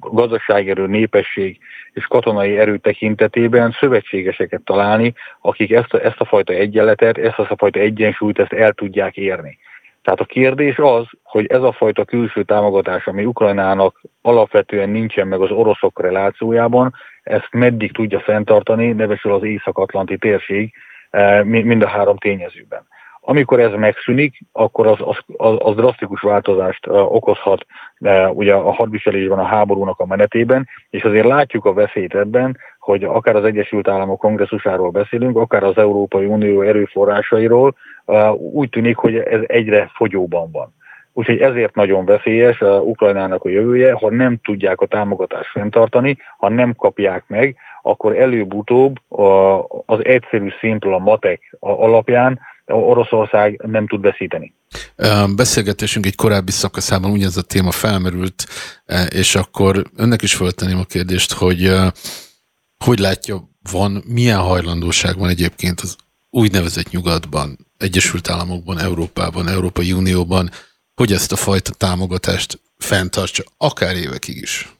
gazdaságerő, 0.00 0.86
népesség 0.86 1.58
és 1.92 2.06
katonai 2.06 2.58
erő 2.58 2.76
tekintetében 2.76 3.76
szövetségeseket 3.80 4.62
találni, 4.64 5.14
akik 5.40 5.72
ezt 5.72 5.94
a, 5.94 6.04
ezt 6.04 6.20
a 6.20 6.24
fajta 6.24 6.52
egyenletet, 6.52 7.18
ezt 7.18 7.38
a 7.38 7.56
fajta 7.56 7.78
egyensúlyt 7.78 8.38
ezt 8.38 8.52
el 8.52 8.72
tudják 8.72 9.16
érni. 9.16 9.58
Tehát 10.04 10.20
a 10.20 10.24
kérdés 10.24 10.78
az, 10.78 11.06
hogy 11.34 11.46
ez 11.46 11.62
a 11.62 11.72
fajta 11.72 12.04
külső 12.04 12.42
támogatás, 12.42 13.06
ami 13.06 13.24
Ukrajnának 13.24 14.00
alapvetően 14.22 14.88
nincsen 14.88 15.26
meg 15.26 15.40
az 15.40 15.50
oroszok 15.50 16.00
relációjában, 16.00 16.94
ezt 17.22 17.48
meddig 17.50 17.92
tudja 17.92 18.20
fenntartani, 18.20 18.92
nevesül 18.92 19.32
az 19.32 19.42
Észak-Atlanti 19.42 20.18
térség, 20.18 20.72
eh, 21.10 21.44
mind 21.44 21.82
a 21.82 21.88
három 21.88 22.16
tényezőben. 22.16 22.86
Amikor 23.20 23.60
ez 23.60 23.72
megszűnik, 23.72 24.40
akkor 24.52 24.86
az, 24.86 24.98
az, 25.36 25.56
az, 25.58 25.74
drasztikus 25.74 26.20
változást 26.20 26.86
uh, 26.86 27.14
okozhat 27.14 27.66
uh, 28.00 28.36
ugye 28.36 28.54
a 28.54 28.72
hadviselésben, 28.72 29.38
a 29.38 29.44
háborúnak 29.44 30.00
a 30.00 30.06
menetében, 30.06 30.68
és 30.90 31.02
azért 31.02 31.26
látjuk 31.26 31.64
a 31.64 31.72
veszélyt 31.72 32.14
ebben, 32.14 32.58
hogy 32.78 33.04
akár 33.04 33.36
az 33.36 33.44
Egyesült 33.44 33.88
Államok 33.88 34.18
kongresszusáról 34.18 34.90
beszélünk, 34.90 35.36
akár 35.36 35.62
az 35.62 35.76
Európai 35.76 36.26
Unió 36.26 36.60
erőforrásairól, 36.60 37.74
úgy 38.36 38.68
tűnik, 38.68 38.96
hogy 38.96 39.16
ez 39.16 39.40
egyre 39.46 39.90
fogyóban 39.94 40.50
van. 40.50 40.74
Úgyhogy 41.16 41.38
ezért 41.38 41.74
nagyon 41.74 42.04
veszélyes 42.04 42.60
a 42.60 42.80
Ukrajnának 42.80 43.44
a 43.44 43.48
jövője, 43.48 43.92
ha 43.92 44.10
nem 44.10 44.38
tudják 44.42 44.80
a 44.80 44.86
támogatást 44.86 45.50
fenntartani, 45.50 46.18
ha 46.38 46.48
nem 46.48 46.74
kapják 46.74 47.24
meg, 47.26 47.56
akkor 47.82 48.16
előbb-utóbb 48.16 48.96
az 49.86 50.04
egyszerű 50.04 50.48
szimpla 50.60 50.98
matek 50.98 51.56
alapján 51.60 52.40
Oroszország 52.66 53.60
nem 53.66 53.86
tud 53.86 54.00
veszíteni. 54.00 54.54
Beszélgetésünk 55.36 56.06
egy 56.06 56.16
korábbi 56.16 56.50
szakaszában 56.50 57.10
ugyanez 57.10 57.36
a 57.36 57.42
téma 57.42 57.70
felmerült, 57.70 58.44
és 59.08 59.34
akkor 59.34 59.82
önnek 59.96 60.22
is 60.22 60.34
föltenném 60.34 60.78
a 60.78 60.84
kérdést, 60.84 61.32
hogy 61.32 61.72
hogy 62.84 62.98
látja, 62.98 63.36
van, 63.70 64.02
milyen 64.06 64.38
hajlandóság 64.38 65.18
van 65.18 65.28
egyébként 65.28 65.80
az 65.80 65.96
úgynevezett 66.30 66.90
nyugatban, 66.90 67.58
Egyesült 67.78 68.28
Államokban, 68.28 68.78
Európában, 68.78 69.48
Európai 69.48 69.92
Unióban, 69.92 70.50
hogy 70.94 71.12
ezt 71.12 71.32
a 71.32 71.36
fajta 71.36 71.72
támogatást 71.72 72.60
fenntartsa, 72.78 73.44
akár 73.56 73.96
évekig 73.96 74.36
is? 74.36 74.74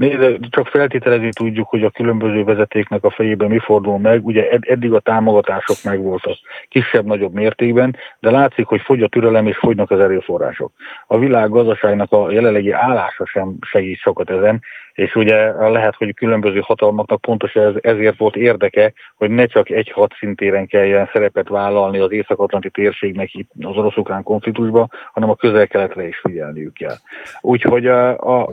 Nézd, 0.00 0.38
csak 0.50 0.66
feltételezni 0.66 1.28
tudjuk, 1.32 1.68
hogy 1.68 1.84
a 1.84 1.90
különböző 1.90 2.44
vezetéknek 2.44 3.04
a 3.04 3.10
fejében 3.10 3.48
mi 3.48 3.58
fordul 3.58 3.98
meg. 3.98 4.26
Ugye 4.26 4.48
eddig 4.60 4.92
a 4.92 5.00
támogatások 5.00 5.76
megvoltak 5.84 6.36
kisebb-nagyobb 6.68 7.32
mértékben, 7.32 7.96
de 8.20 8.30
látszik, 8.30 8.66
hogy 8.66 8.80
fogy 8.80 9.02
a 9.02 9.08
türelem 9.08 9.46
és 9.46 9.56
fogynak 9.56 9.90
az 9.90 10.00
erőforrások. 10.00 10.72
A 11.06 11.18
világ 11.18 11.50
gazdaságnak 11.50 12.12
a 12.12 12.30
jelenlegi 12.30 12.70
állása 12.70 13.26
sem 13.26 13.56
segít 13.60 13.98
sokat 13.98 14.30
ezen, 14.30 14.60
és 14.92 15.14
ugye 15.14 15.68
lehet, 15.68 15.94
hogy 15.94 16.14
különböző 16.14 16.60
hatalmaknak 16.60 17.20
pontosan 17.20 17.64
ez, 17.64 17.74
ezért 17.80 18.18
volt 18.18 18.36
érdeke, 18.36 18.92
hogy 19.16 19.30
ne 19.30 19.46
csak 19.46 19.70
egy 19.70 19.90
hadszintéren 19.90 20.66
kelljen 20.66 21.08
szerepet 21.12 21.48
vállalni 21.48 21.98
az 21.98 22.12
Észak-Atlanti 22.12 22.70
térségnek 22.70 23.34
itt 23.34 23.50
az 23.60 23.76
orosz-ukrán 23.76 24.22
konfliktusban, 24.22 24.90
hanem 25.12 25.30
a 25.30 25.34
közel-keletre 25.34 26.06
is 26.06 26.18
figyelniük 26.18 26.72
kell. 26.72 26.96
Úgyhogy 27.40 27.86
a, 27.86 28.18
a, 28.18 28.52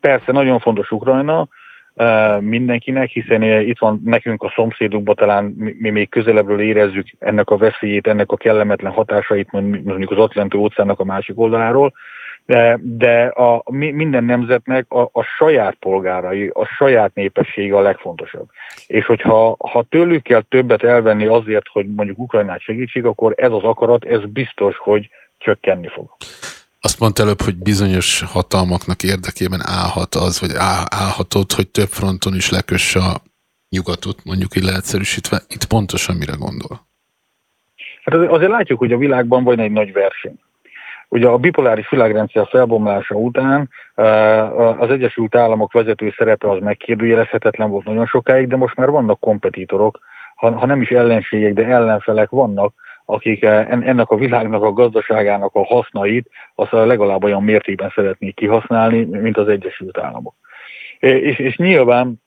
persze 0.00 0.32
nagyon 0.32 0.58
fontos 0.58 0.85
Ukrajna, 0.90 1.48
mindenkinek, 2.40 3.10
hiszen 3.10 3.42
itt 3.42 3.78
van 3.78 4.00
nekünk 4.04 4.42
a 4.42 4.52
szomszédunkban, 4.54 5.14
talán 5.14 5.44
mi 5.78 5.90
még 5.90 6.08
közelebbről 6.08 6.60
érezzük 6.60 7.06
ennek 7.18 7.50
a 7.50 7.56
veszélyét, 7.56 8.06
ennek 8.06 8.32
a 8.32 8.36
kellemetlen 8.36 8.92
hatásait 8.92 9.52
mondjuk 9.52 10.10
az 10.10 10.18
Atlanti 10.18 10.56
óceánnak 10.56 11.00
a 11.00 11.04
másik 11.04 11.38
oldaláról, 11.38 11.92
de, 12.46 12.78
de 12.82 13.24
a, 13.24 13.62
minden 13.70 14.24
nemzetnek 14.24 14.92
a, 14.92 15.08
a 15.12 15.22
saját 15.22 15.74
polgárai, 15.74 16.50
a 16.54 16.64
saját 16.64 17.14
népessége 17.14 17.76
a 17.76 17.80
legfontosabb. 17.80 18.48
És 18.86 19.06
hogyha 19.06 19.56
ha 19.58 19.82
tőlük 19.88 20.22
kell 20.22 20.42
többet 20.48 20.82
elvenni 20.82 21.26
azért, 21.26 21.66
hogy 21.68 21.86
mondjuk 21.94 22.18
Ukrajnát 22.18 22.60
segítség, 22.60 23.04
akkor 23.04 23.34
ez 23.36 23.52
az 23.52 23.62
akarat, 23.62 24.04
ez 24.04 24.24
biztos, 24.24 24.76
hogy 24.76 25.08
csökkenni 25.38 25.88
fog. 25.88 26.16
Azt 26.86 27.00
mondta 27.00 27.22
előbb, 27.22 27.40
hogy 27.40 27.56
bizonyos 27.56 28.22
hatalmaknak 28.22 29.02
érdekében 29.02 29.62
állhat 29.80 30.14
az, 30.14 30.40
vagy 30.40 30.52
állhatott, 31.02 31.52
hogy 31.52 31.68
több 31.68 31.90
fronton 31.98 32.34
is 32.34 32.50
lekösse 32.50 33.00
a 33.00 33.14
nyugatot, 33.68 34.18
mondjuk 34.24 34.56
így 34.56 34.62
leegyszerűsítve. 34.62 35.36
Itt 35.54 35.64
pontosan 35.64 36.16
mire 36.16 36.36
gondol? 36.44 36.74
Hát 38.04 38.14
azért 38.14 38.50
látjuk, 38.50 38.78
hogy 38.78 38.92
a 38.92 38.96
világban 39.04 39.44
van 39.44 39.58
egy 39.58 39.70
nagy 39.70 39.92
verseny. 39.92 40.38
Ugye 41.08 41.26
a 41.28 41.38
bipoláris 41.38 41.88
világrendszer 41.90 42.46
felbomlása 42.48 43.14
után 43.14 43.70
eh, 43.94 44.80
az 44.80 44.90
Egyesült 44.90 45.34
Államok 45.34 45.72
vezető 45.72 46.14
szerepe 46.16 46.50
az 46.50 46.58
megkérdőjelezhetetlen 46.62 47.70
volt 47.70 47.84
nagyon 47.84 48.06
sokáig, 48.06 48.48
de 48.48 48.56
most 48.56 48.76
már 48.76 48.90
vannak 48.90 49.20
kompetitorok, 49.20 49.98
ha, 50.34 50.58
ha 50.58 50.66
nem 50.66 50.80
is 50.80 50.90
ellenségek, 50.90 51.52
de 51.52 51.64
ellenfelek 51.64 52.30
vannak, 52.30 52.74
akik 53.06 53.42
eh, 53.42 53.70
ennek 53.70 54.10
a 54.10 54.16
világnak, 54.16 54.62
a 54.62 54.72
gazdaságának 54.72 55.54
a 55.54 55.64
hasznait 55.64 56.30
azt 56.54 56.72
legalább 56.72 57.24
olyan 57.24 57.44
mértékben 57.44 57.92
szeretnék 57.94 58.34
kihasználni, 58.34 59.04
mint 59.04 59.36
az 59.36 59.48
Egyesült 59.48 59.98
Államok. 59.98 60.34
És, 60.98 61.38
és 61.38 61.56
nyilván 61.56 62.22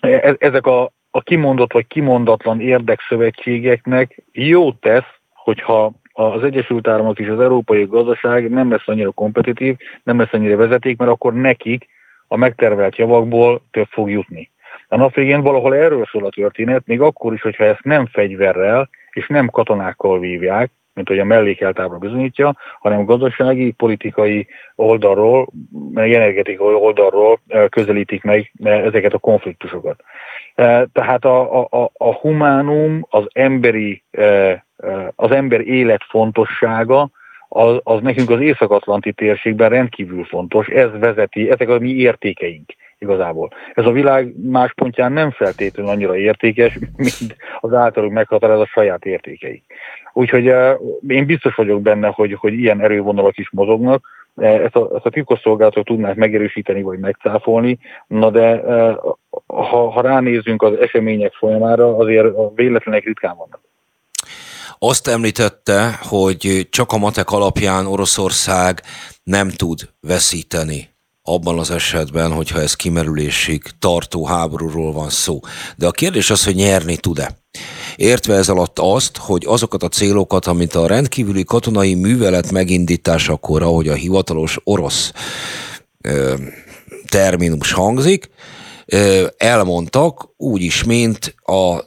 e, 0.00 0.36
ezek 0.38 0.66
a, 0.66 0.92
a 1.10 1.22
kimondott 1.22 1.72
vagy 1.72 1.86
kimondatlan 1.86 2.60
érdekszövetségeknek 2.60 4.22
jó 4.32 4.72
tesz, 4.72 5.14
hogyha 5.34 5.92
az 6.12 6.44
Egyesült 6.44 6.88
Államok 6.88 7.18
és 7.18 7.28
az 7.28 7.40
európai 7.40 7.84
gazdaság 7.84 8.50
nem 8.50 8.70
lesz 8.70 8.88
annyira 8.88 9.10
kompetitív, 9.10 9.76
nem 10.02 10.18
lesz 10.18 10.32
annyira 10.32 10.56
vezeték, 10.56 10.98
mert 10.98 11.10
akkor 11.10 11.34
nekik 11.34 11.88
a 12.26 12.36
megtervelt 12.36 12.96
javakból 12.96 13.62
több 13.70 13.86
fog 13.90 14.10
jutni. 14.10 14.50
A 14.88 14.96
nap 14.96 15.14
végén 15.14 15.40
valahol 15.40 15.74
erről 15.74 16.08
szól 16.10 16.24
a 16.24 16.30
történet, 16.30 16.86
még 16.86 17.00
akkor 17.00 17.32
is, 17.32 17.42
hogyha 17.42 17.64
ezt 17.64 17.84
nem 17.84 18.06
fegyverrel 18.06 18.88
és 19.16 19.26
nem 19.26 19.48
katonákkal 19.48 20.18
vívják, 20.18 20.70
mint 20.94 21.08
hogy 21.08 21.18
a 21.18 21.24
mellékeltábla 21.24 21.98
bizonyítja, 21.98 22.56
hanem 22.80 23.04
gazdasági, 23.04 23.70
politikai 23.70 24.46
oldalról, 24.74 25.48
meg 25.92 26.12
energetikai 26.12 26.74
oldalról 26.74 27.40
közelítik 27.68 28.22
meg 28.22 28.52
ezeket 28.64 29.12
a 29.12 29.18
konfliktusokat. 29.18 30.02
Tehát 30.92 31.24
a, 31.24 31.62
a, 31.62 31.90
a 31.92 32.14
humánum, 32.14 33.06
az 33.10 33.24
emberi, 33.32 34.02
az 35.14 35.30
ember 35.30 35.60
élet 35.60 36.02
fontossága, 36.08 37.10
az, 37.48 37.80
az 37.82 38.02
nekünk 38.02 38.30
az 38.30 38.40
Észak-Atlanti 38.40 39.12
térségben 39.12 39.68
rendkívül 39.68 40.24
fontos, 40.24 40.68
ez 40.68 40.90
vezeti, 40.98 41.50
ezek 41.50 41.68
a 41.68 41.78
mi 41.78 41.90
értékeink 41.90 42.72
igazából. 42.98 43.50
Ez 43.74 43.84
a 43.84 43.92
világ 43.92 44.34
más 44.50 44.72
pontján 44.74 45.12
nem 45.12 45.30
feltétlenül 45.30 45.92
annyira 45.92 46.16
értékes, 46.16 46.78
mint 46.96 47.36
az 47.60 47.72
általuk 47.72 48.12
meghatározott 48.12 48.68
saját 48.68 49.04
értékei. 49.04 49.62
Úgyhogy 50.12 50.44
én 51.08 51.26
biztos 51.26 51.54
vagyok 51.54 51.82
benne, 51.82 52.08
hogy, 52.08 52.32
hogy 52.32 52.52
ilyen 52.52 52.80
erővonalak 52.80 53.38
is 53.38 53.50
mozognak, 53.50 54.14
ezt 54.36 54.76
a, 54.76 54.90
ezt 54.94 55.06
a 55.06 55.10
titkosszolgálatok 55.10 55.84
tudnák 55.84 56.16
megerősíteni 56.16 56.82
vagy 56.82 56.98
megcáfolni, 56.98 57.78
na 58.06 58.30
de 58.30 58.62
ha, 59.46 59.90
ha 59.90 60.00
ránézünk 60.00 60.62
az 60.62 60.78
események 60.78 61.32
folyamára, 61.32 61.96
azért 61.96 62.26
a 62.26 62.52
véletlenek 62.54 63.04
ritkán 63.04 63.36
vannak. 63.36 63.60
Azt 64.78 65.08
említette, 65.08 65.90
hogy 66.00 66.66
csak 66.70 66.92
a 66.92 66.98
matek 66.98 67.30
alapján 67.30 67.86
Oroszország 67.86 68.80
nem 69.22 69.48
tud 69.48 69.80
veszíteni 70.00 70.95
abban 71.28 71.58
az 71.58 71.70
esetben, 71.70 72.32
hogyha 72.32 72.60
ez 72.60 72.74
kimerülésig 72.74 73.62
tartó 73.78 74.26
háborúról 74.26 74.92
van 74.92 75.10
szó. 75.10 75.40
De 75.76 75.86
a 75.86 75.90
kérdés 75.90 76.30
az, 76.30 76.44
hogy 76.44 76.54
nyerni 76.54 76.96
tud-e. 76.96 77.38
Értve 77.96 78.34
ez 78.34 78.48
alatt 78.48 78.78
azt, 78.78 79.16
hogy 79.16 79.44
azokat 79.46 79.82
a 79.82 79.88
célokat, 79.88 80.46
amit 80.46 80.74
a 80.74 80.86
rendkívüli 80.86 81.44
katonai 81.44 81.94
művelet 81.94 82.50
megindításakor, 82.50 83.62
ahogy 83.62 83.88
a 83.88 83.94
hivatalos 83.94 84.58
orosz 84.64 85.12
ö, 86.00 86.34
terminus 87.08 87.72
hangzik, 87.72 88.30
ö, 88.86 89.26
elmondtak, 89.36 90.28
úgyis, 90.36 90.84
mint 90.84 91.34
a 91.42 91.80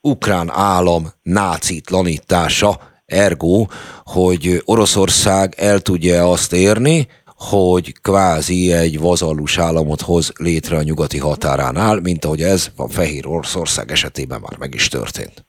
ukrán 0.00 0.50
állam 0.50 1.12
nácitlanítása, 1.22 2.80
ergo, 3.06 3.66
hogy 4.04 4.62
Oroszország 4.64 5.54
el 5.56 5.80
tudja 5.80 6.30
azt 6.30 6.52
érni, 6.52 7.08
hogy 7.36 7.92
kvázi 8.02 8.72
egy 8.72 9.00
vazallus 9.00 9.58
államot 9.58 10.00
hoz 10.00 10.32
létre 10.38 10.76
a 10.76 10.82
nyugati 10.82 11.18
határánál, 11.18 12.00
mint 12.00 12.24
ahogy 12.24 12.40
ez 12.40 12.72
a 12.76 12.88
Fehér 12.88 13.26
Oroszország 13.26 13.90
esetében 13.90 14.40
már 14.40 14.58
meg 14.58 14.74
is 14.74 14.88
történt. 14.88 15.44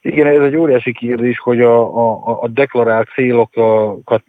Igen, 0.00 0.26
ez 0.26 0.40
egy 0.40 0.56
óriási 0.56 0.92
kérdés, 0.92 1.38
hogy 1.38 1.60
a, 1.60 1.78
a, 1.96 2.42
a 2.42 2.48
deklarált 2.48 3.08
célokat 3.08 4.22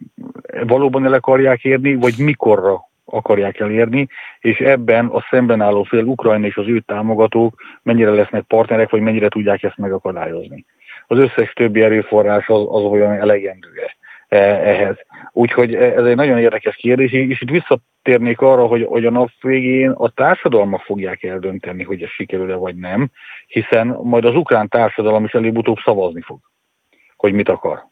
valóban 0.66 1.04
el 1.04 1.12
akarják 1.12 1.64
érni, 1.64 1.94
vagy 1.94 2.14
mikorra 2.18 2.88
akarják 3.04 3.60
elérni, 3.60 4.08
és 4.40 4.58
ebben 4.58 5.06
a 5.06 5.24
szemben 5.30 5.60
álló 5.60 5.82
fél 5.82 6.04
Ukrajna 6.04 6.46
és 6.46 6.56
az 6.56 6.66
ő 6.66 6.80
támogatók 6.80 7.54
mennyire 7.82 8.10
lesznek 8.10 8.42
partnerek, 8.42 8.90
vagy 8.90 9.00
mennyire 9.00 9.28
tudják 9.28 9.62
ezt 9.62 9.76
megakadályozni. 9.76 10.64
Az 11.06 11.18
összes 11.18 11.52
többi 11.52 11.82
erőforrás 11.82 12.48
az, 12.48 12.66
az 12.68 12.82
olyan 12.82 13.12
elegendő 13.12 13.68
ehhez. 14.28 14.96
Úgyhogy 15.38 15.74
ez 15.74 16.04
egy 16.04 16.16
nagyon 16.16 16.38
érdekes 16.38 16.76
kérdés, 16.76 17.12
és 17.12 17.40
itt 17.40 17.50
visszatérnék 17.50 18.40
arra, 18.40 18.66
hogy, 18.66 18.84
hogy 18.84 19.06
a 19.06 19.10
nap 19.10 19.30
végén 19.40 19.90
a 19.90 20.08
társadalmak 20.08 20.80
fogják 20.80 21.22
eldönteni, 21.22 21.82
hogy 21.82 22.02
ez 22.02 22.08
sikerül-e 22.08 22.54
vagy 22.54 22.76
nem, 22.76 23.10
hiszen 23.46 23.86
majd 23.86 24.24
az 24.24 24.34
ukrán 24.34 24.68
társadalom 24.68 25.24
is 25.24 25.32
előbb-utóbb 25.32 25.76
szavazni 25.84 26.20
fog, 26.20 26.38
hogy 27.16 27.32
mit 27.32 27.48
akar. 27.48 27.86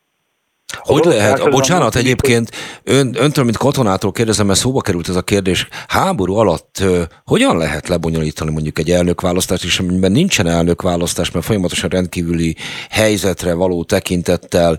Hogy 0.75 1.05
lehet? 1.05 1.39
A 1.39 1.49
bocsánat, 1.49 1.97
egyébként 1.97 2.51
ön, 2.83 3.14
öntől, 3.19 3.45
mint 3.45 3.57
katonától 3.57 4.12
kérdezem, 4.12 4.47
mert 4.47 4.59
szóba 4.59 4.81
került 4.81 5.09
ez 5.09 5.17
a 5.17 5.23
kérdés. 5.23 5.69
Háború 5.89 6.35
alatt 6.35 6.83
hogyan 7.25 7.57
lehet 7.57 7.89
lebonyolítani 7.89 8.51
mondjuk 8.51 8.79
egy 8.79 8.91
elnökválasztást, 8.91 9.64
és 9.64 9.79
amiben 9.79 10.12
nincsen 10.12 10.47
elnökválasztás, 10.47 11.31
mert 11.31 11.45
folyamatosan 11.45 11.91
rendkívüli 11.91 12.57
helyzetre 12.91 13.55
való 13.55 13.85
tekintettel 13.85 14.79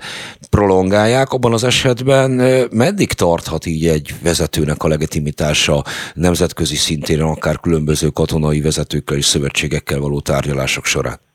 prolongálják, 0.50 1.32
abban 1.32 1.54
az 1.54 1.64
esetben 1.64 2.32
meddig 2.72 3.14
tarthat 3.14 3.66
így 3.66 3.88
egy 3.88 4.16
vezetőnek 4.22 4.84
a 4.84 4.88
legitimitása 4.88 5.84
nemzetközi 6.14 6.76
szintén, 6.76 7.22
akár 7.22 7.60
különböző 7.60 8.10
katonai 8.10 8.62
vezetőkkel 8.62 9.18
és 9.18 9.26
szövetségekkel 9.26 10.00
való 10.00 10.20
tárgyalások 10.20 10.86
során? 10.86 11.27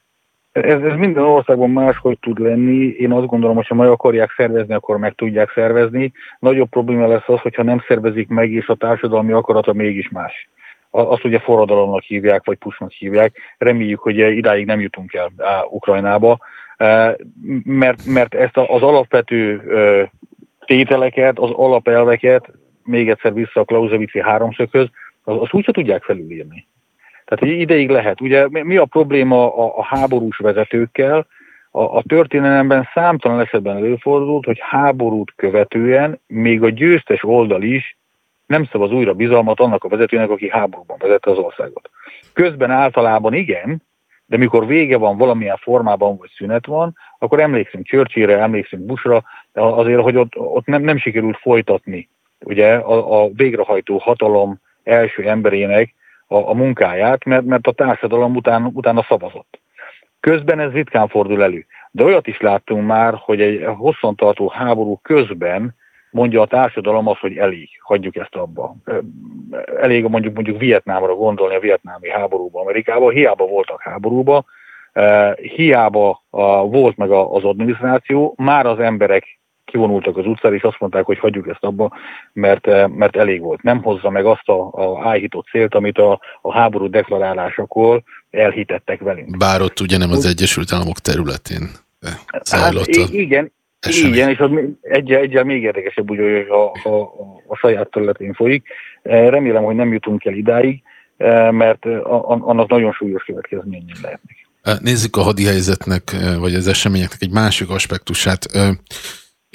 Ez, 0.52 0.82
ez 0.82 0.96
minden 0.96 1.22
országban 1.22 1.70
máshogy 1.70 2.18
tud 2.18 2.38
lenni. 2.38 2.86
Én 2.86 3.12
azt 3.12 3.26
gondolom, 3.26 3.56
hogy 3.56 3.66
ha 3.66 3.74
meg 3.74 3.88
akarják 3.88 4.32
szervezni, 4.36 4.74
akkor 4.74 4.96
meg 4.96 5.14
tudják 5.14 5.50
szervezni. 5.54 6.12
Nagyobb 6.38 6.68
probléma 6.68 7.06
lesz 7.06 7.28
az, 7.28 7.40
hogyha 7.40 7.62
nem 7.62 7.84
szervezik 7.86 8.28
meg, 8.28 8.50
és 8.50 8.66
a 8.66 8.74
társadalmi 8.74 9.32
akarata 9.32 9.72
mégis 9.72 10.08
más. 10.08 10.48
Azt 10.90 11.24
ugye 11.24 11.38
forradalomnak 11.38 12.02
hívják, 12.02 12.44
vagy 12.44 12.58
pusznak 12.58 12.90
hívják. 12.90 13.36
Reméljük, 13.58 14.00
hogy 14.00 14.18
idáig 14.18 14.66
nem 14.66 14.80
jutunk 14.80 15.14
el 15.14 15.30
Ukrajnába, 15.70 16.38
mert, 17.64 18.04
mert 18.06 18.34
ezt 18.34 18.56
az 18.56 18.82
alapvető 18.82 19.62
tételeket, 20.66 21.38
az 21.38 21.50
alapelveket, 21.50 22.50
még 22.84 23.08
egyszer 23.08 23.34
vissza 23.34 23.60
a 23.60 23.64
Clausewitz 23.64 24.12
háromszöghöz, 24.12 24.88
azt 25.24 25.52
úgy 25.52 25.68
tudják 25.72 26.02
felülírni. 26.02 26.66
Tehát 27.24 27.54
ideig 27.54 27.90
lehet. 27.90 28.20
Ugye 28.20 28.48
mi 28.48 28.76
a 28.76 28.84
probléma 28.84 29.56
a, 29.56 29.78
a 29.78 29.84
háborús 29.84 30.36
vezetőkkel? 30.36 31.26
A, 31.70 31.82
a 31.82 32.02
történelemben 32.06 32.88
számtalan 32.94 33.40
esetben 33.40 33.76
előfordult, 33.76 34.44
hogy 34.44 34.58
háborút 34.60 35.32
követően 35.36 36.20
még 36.26 36.62
a 36.62 36.70
győztes 36.70 37.24
oldal 37.24 37.62
is 37.62 37.96
nem 38.46 38.64
szavaz 38.64 38.92
újra 38.92 39.12
bizalmat 39.12 39.60
annak 39.60 39.84
a 39.84 39.88
vezetőnek, 39.88 40.30
aki 40.30 40.50
háborúban 40.50 40.96
vezette 41.00 41.30
az 41.30 41.38
országot. 41.38 41.90
Közben 42.32 42.70
általában 42.70 43.34
igen, 43.34 43.82
de 44.26 44.36
mikor 44.36 44.66
vége 44.66 44.96
van 44.96 45.16
valamilyen 45.16 45.56
formában, 45.56 46.16
vagy 46.16 46.30
szünet 46.36 46.66
van, 46.66 46.96
akkor 47.18 47.40
emlékszünk 47.40 47.86
Churchillre, 47.86 48.38
emlékszünk 48.38 48.86
Bushra, 48.86 49.22
de 49.52 49.60
azért, 49.60 50.00
hogy 50.00 50.16
ott, 50.16 50.36
ott 50.36 50.66
nem, 50.66 50.82
nem 50.82 50.98
sikerült 50.98 51.36
folytatni 51.36 52.08
ugye, 52.44 52.74
a, 52.74 53.22
a 53.22 53.28
végrehajtó 53.32 53.98
hatalom 53.98 54.60
első 54.82 55.28
emberének 55.28 55.94
a, 56.32 56.48
a 56.48 56.54
munkáját, 56.54 57.24
mert, 57.24 57.44
mert 57.44 57.66
a 57.66 57.72
társadalom 57.72 58.36
után, 58.36 58.70
utána 58.72 59.06
szavazott. 59.08 59.60
Közben 60.20 60.60
ez 60.60 60.72
ritkán 60.72 61.08
fordul 61.08 61.42
elő. 61.42 61.66
De 61.90 62.04
olyat 62.04 62.26
is 62.26 62.40
láttunk 62.40 62.86
már, 62.86 63.14
hogy 63.16 63.40
egy 63.40 63.64
hosszantartó 63.76 64.48
háború 64.48 64.98
közben 65.02 65.74
mondja 66.10 66.40
a 66.40 66.46
társadalom 66.46 67.08
azt, 67.08 67.20
hogy 67.20 67.36
elég, 67.36 67.68
hagyjuk 67.80 68.16
ezt 68.16 68.34
abba. 68.34 68.74
Elég 69.80 70.04
mondjuk 70.04 70.34
mondjuk 70.34 70.58
Vietnámra 70.58 71.14
gondolni 71.14 71.54
a 71.54 71.60
vietnámi 71.60 72.10
háborúba 72.10 72.60
Amerikában, 72.60 73.12
hiába 73.12 73.46
voltak 73.46 73.82
háborúba, 73.82 74.44
hiába 75.36 76.22
volt 76.70 76.96
meg 76.96 77.10
az 77.10 77.44
adminisztráció, 77.44 78.34
már 78.36 78.66
az 78.66 78.78
emberek 78.78 79.40
kivonultak 79.72 80.16
az 80.16 80.26
utcára, 80.26 80.54
és 80.54 80.62
azt 80.62 80.80
mondták, 80.80 81.04
hogy 81.04 81.18
hagyjuk 81.18 81.48
ezt 81.48 81.64
abba, 81.64 81.98
mert, 82.32 82.66
mert 82.88 83.16
elég 83.16 83.40
volt. 83.40 83.62
Nem 83.62 83.82
hozza 83.82 84.10
meg 84.10 84.24
azt 84.24 84.48
a, 84.48 84.70
a 84.72 85.08
áhított 85.08 85.46
célt, 85.46 85.74
amit 85.74 85.98
a, 85.98 86.20
a 86.40 86.52
háború 86.52 86.90
deklarálásakor 86.90 88.02
elhitettek 88.30 89.00
velünk. 89.00 89.36
Bár 89.36 89.60
ott 89.60 89.80
ugye 89.80 89.98
nem 89.98 90.10
az 90.10 90.26
Egyesült 90.26 90.72
Államok 90.72 90.98
területén 90.98 91.70
zajlott 92.42 92.96
hát, 92.96 93.08
igen, 93.10 93.52
esemény. 93.80 94.12
Igen, 94.12 94.28
és 94.28 94.38
az 94.38 94.50
egyel, 94.80 95.20
egyel 95.20 95.44
még 95.44 95.62
érdekesebb, 95.62 96.10
úgy, 96.10 96.18
hogy 96.18 96.46
a, 96.48 96.88
a, 96.88 97.00
a 97.46 97.56
saját 97.56 97.90
területén 97.90 98.32
folyik. 98.32 98.66
Remélem, 99.02 99.64
hogy 99.64 99.74
nem 99.74 99.92
jutunk 99.92 100.24
el 100.24 100.34
idáig, 100.34 100.82
mert 101.50 101.86
annak 102.22 102.68
nagyon 102.68 102.92
súlyos 102.92 103.24
következményei 103.24 103.94
lehetnek. 104.02 104.36
Nézzük 104.80 105.16
a 105.16 105.22
hadi 105.22 105.44
helyzetnek, 105.44 106.02
vagy 106.38 106.54
az 106.54 106.66
eseményeknek 106.66 107.22
egy 107.22 107.32
másik 107.32 107.70
aspektusát. 107.70 108.46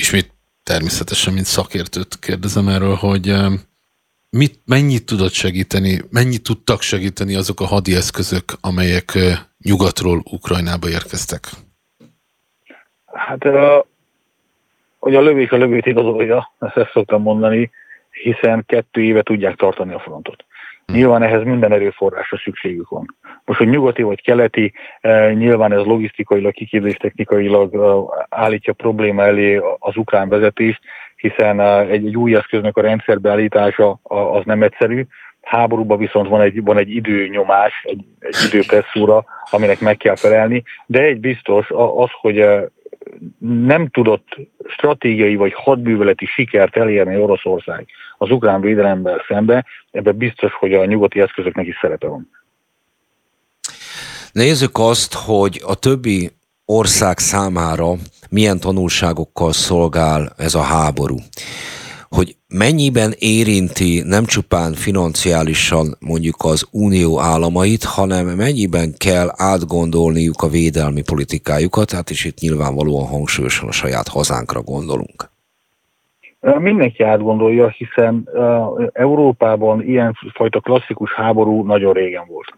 Ismét 0.01 0.33
természetesen, 0.63 1.33
mint 1.33 1.45
szakértőt 1.45 2.19
kérdezem 2.19 2.67
erről, 2.67 2.95
hogy 2.95 3.33
mit, 4.29 4.59
mennyit 4.65 5.05
tudott 5.05 5.31
segíteni, 5.31 6.01
mennyit 6.11 6.43
tudtak 6.43 6.81
segíteni 6.81 7.35
azok 7.35 7.59
a 7.59 7.65
hadi 7.65 7.95
eszközök, 7.95 8.43
amelyek 8.61 9.17
nyugatról 9.63 10.21
Ukrajnába 10.31 10.89
érkeztek? 10.89 11.43
Hát, 13.05 13.43
hogy 14.99 15.15
a 15.15 15.21
lövés 15.21 15.49
a 15.49 15.57
lövét 15.57 15.85
igazolja, 15.85 16.51
ezt 16.59 16.91
szoktam 16.91 17.21
mondani, 17.21 17.71
hiszen 18.09 18.63
kettő 18.65 19.03
éve 19.03 19.21
tudják 19.21 19.55
tartani 19.55 19.93
a 19.93 19.99
frontot. 19.99 20.45
Nyilván 20.93 21.23
ehhez 21.23 21.43
minden 21.43 21.71
erőforrásra 21.71 22.37
szükségük 22.37 22.89
van. 22.89 23.17
Most, 23.45 23.59
hogy 23.59 23.69
nyugati 23.69 24.01
vagy 24.01 24.21
keleti, 24.21 24.73
eh, 25.01 25.33
nyilván 25.33 25.71
ez 25.71 25.83
logisztikailag, 25.83 26.53
kiképzés 26.53 26.95
technikailag 26.95 27.75
eh, 27.75 28.25
állítja 28.29 28.73
probléma 28.73 29.23
elé 29.23 29.61
az 29.79 29.95
ukrán 29.97 30.29
vezetést, 30.29 30.79
hiszen 31.15 31.59
eh, 31.59 31.79
egy, 31.79 32.05
egy 32.05 32.17
új 32.17 32.35
eszköznek 32.35 32.77
a 32.77 32.81
rendszerbeállítása 32.81 33.99
az 34.03 34.45
nem 34.45 34.63
egyszerű. 34.63 35.05
Háborúban 35.41 35.97
viszont 35.97 36.27
van 36.27 36.41
egy, 36.41 36.63
van 36.63 36.77
egy 36.77 36.95
időnyomás, 36.95 37.83
egy, 37.83 38.05
egy 38.19 38.35
időpresszúra, 38.47 39.25
aminek 39.49 39.79
meg 39.79 39.97
kell 39.97 40.15
felelni, 40.15 40.63
de 40.85 41.01
egy 41.01 41.19
biztos 41.19 41.67
az, 41.95 42.09
hogy 42.21 42.45
nem 43.65 43.87
tudott 43.87 44.27
stratégiai 44.67 45.35
vagy 45.35 45.53
hadműveleti 45.53 46.25
sikert 46.25 46.77
elérni 46.77 47.17
Oroszország 47.17 47.85
az 48.17 48.31
ukrán 48.31 48.61
védelemmel 48.61 49.23
szembe, 49.27 49.65
ebben 49.91 50.17
biztos, 50.17 50.53
hogy 50.53 50.73
a 50.73 50.85
nyugati 50.85 51.19
eszközöknek 51.19 51.67
is 51.67 51.77
szerepe 51.81 52.07
van. 52.07 52.29
Nézzük 54.31 54.77
azt, 54.77 55.13
hogy 55.13 55.61
a 55.65 55.75
többi 55.75 56.31
ország 56.65 57.17
számára 57.17 57.93
milyen 58.29 58.59
tanulságokkal 58.59 59.53
szolgál 59.53 60.33
ez 60.37 60.55
a 60.55 60.61
háború 60.61 61.17
hogy 62.09 62.35
mennyiben 62.47 63.13
érinti 63.17 64.01
nem 64.05 64.25
csupán 64.25 64.73
financiálisan 64.73 65.95
mondjuk 65.99 66.43
az 66.43 66.67
unió 66.71 67.19
államait, 67.19 67.83
hanem 67.83 68.27
mennyiben 68.27 68.93
kell 68.97 69.33
átgondolniuk 69.35 70.41
a 70.41 70.47
védelmi 70.47 71.01
politikájukat, 71.01 71.91
hát 71.91 72.09
is 72.09 72.25
itt 72.25 72.39
nyilvánvalóan 72.39 73.07
hangsúlyosan 73.07 73.67
a 73.67 73.71
saját 73.71 74.07
hazánkra 74.07 74.61
gondolunk. 74.61 75.29
Mindenki 76.55 77.03
átgondolja, 77.03 77.67
hiszen 77.67 78.29
Európában 78.93 79.81
ilyen 79.81 80.17
fajta 80.33 80.59
klasszikus 80.59 81.13
háború 81.13 81.63
nagyon 81.63 81.93
régen 81.93 82.23
volt 82.27 82.53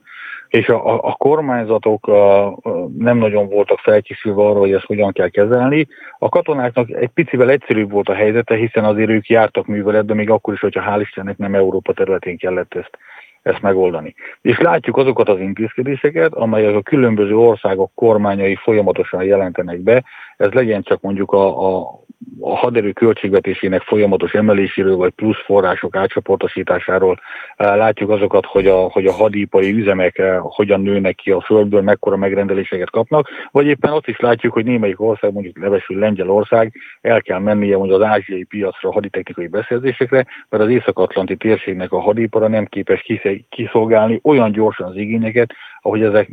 és 0.50 0.70
a, 0.70 0.94
a, 0.94 1.00
a 1.04 1.14
kormányzatok 1.14 2.08
a, 2.08 2.58
nem 2.98 3.18
nagyon 3.18 3.50
voltak 3.50 3.80
felkészülve 3.80 4.42
arra, 4.42 4.60
hogy 4.60 4.72
ezt 4.72 4.86
hogyan 4.86 5.12
kell 5.12 5.30
kezelni. 5.30 5.88
A 6.20 6.30
katonáknak 6.30 6.90
egy 6.90 7.10
picivel 7.10 7.50
egyszerűbb 7.50 7.92
volt 7.92 8.10
a 8.10 8.14
helyzete, 8.14 8.56
hiszen 8.56 8.86
azért 8.86 9.10
ők 9.10 9.28
jártak 9.28 9.66
műveletbe, 9.66 10.14
még 10.14 10.30
akkor 10.30 10.54
is, 10.54 10.60
hogyha 10.60 10.96
hál' 10.96 11.02
Istennek 11.02 11.38
nem 11.38 11.56
Európa 11.56 11.94
területén 11.94 12.38
kellett 12.38 12.74
ezt, 12.74 12.98
ezt 13.42 13.62
megoldani. 13.62 14.16
És 14.42 14.60
látjuk 14.60 14.98
azokat 14.98 15.30
az 15.30 15.40
intézkedéseket, 15.40 16.34
amelyek 16.34 16.76
a 16.76 16.82
különböző 16.82 17.38
országok 17.38 17.92
kormányai 17.96 18.56
folyamatosan 18.56 19.24
jelentenek 19.24 19.80
be, 19.80 20.04
ez 20.40 20.52
legyen 20.52 20.82
csak 20.82 21.02
mondjuk 21.02 21.32
a, 21.32 21.68
a 21.68 22.00
a 22.40 22.56
haderő 22.56 22.92
költségvetésének 22.92 23.82
folyamatos 23.82 24.34
emeléséről, 24.34 24.96
vagy 24.96 25.12
plusz 25.12 25.44
források 25.46 25.96
átcsoportosításáról 25.96 27.20
látjuk 27.56 28.10
azokat, 28.10 28.46
hogy 28.46 28.68
a, 28.68 28.78
hogy 28.78 29.06
a 29.06 29.12
hadipari 29.12 29.72
üzemek 29.72 30.22
hogyan 30.42 30.82
nőnek 30.82 31.16
ki 31.16 31.32
a 31.32 31.42
földből, 31.42 31.82
mekkora 31.82 32.18
megrendeléseket 32.18 32.90
kapnak, 32.90 33.30
vagy 33.52 33.66
éppen 33.66 33.92
azt 33.92 34.08
is 34.08 34.20
látjuk, 34.20 34.54
hogy 34.54 34.66
némelyik 34.66 35.02
ország, 35.02 35.34
mondjuk 35.34 35.58
levesül 35.58 36.00
Lengyelország, 36.00 36.74
el 37.02 37.22
kell 37.22 37.40
mennie 37.40 37.78
mondjuk 37.78 38.02
az 38.02 38.08
ázsiai 38.08 38.44
piacra 38.44 38.92
haditechnikai 38.92 39.48
beszerzésekre, 39.48 40.26
mert 40.50 40.64
az 40.64 40.70
észak-atlanti 40.70 41.36
térségnek 41.36 41.92
a 41.92 42.00
hadipara 42.00 42.48
nem 42.48 42.66
képes 42.66 43.06
kiszolgálni 43.50 44.20
olyan 44.24 44.52
gyorsan 44.52 44.88
az 44.88 44.96
igényeket, 44.96 45.54
ahogy 45.82 46.02
ezek 46.02 46.30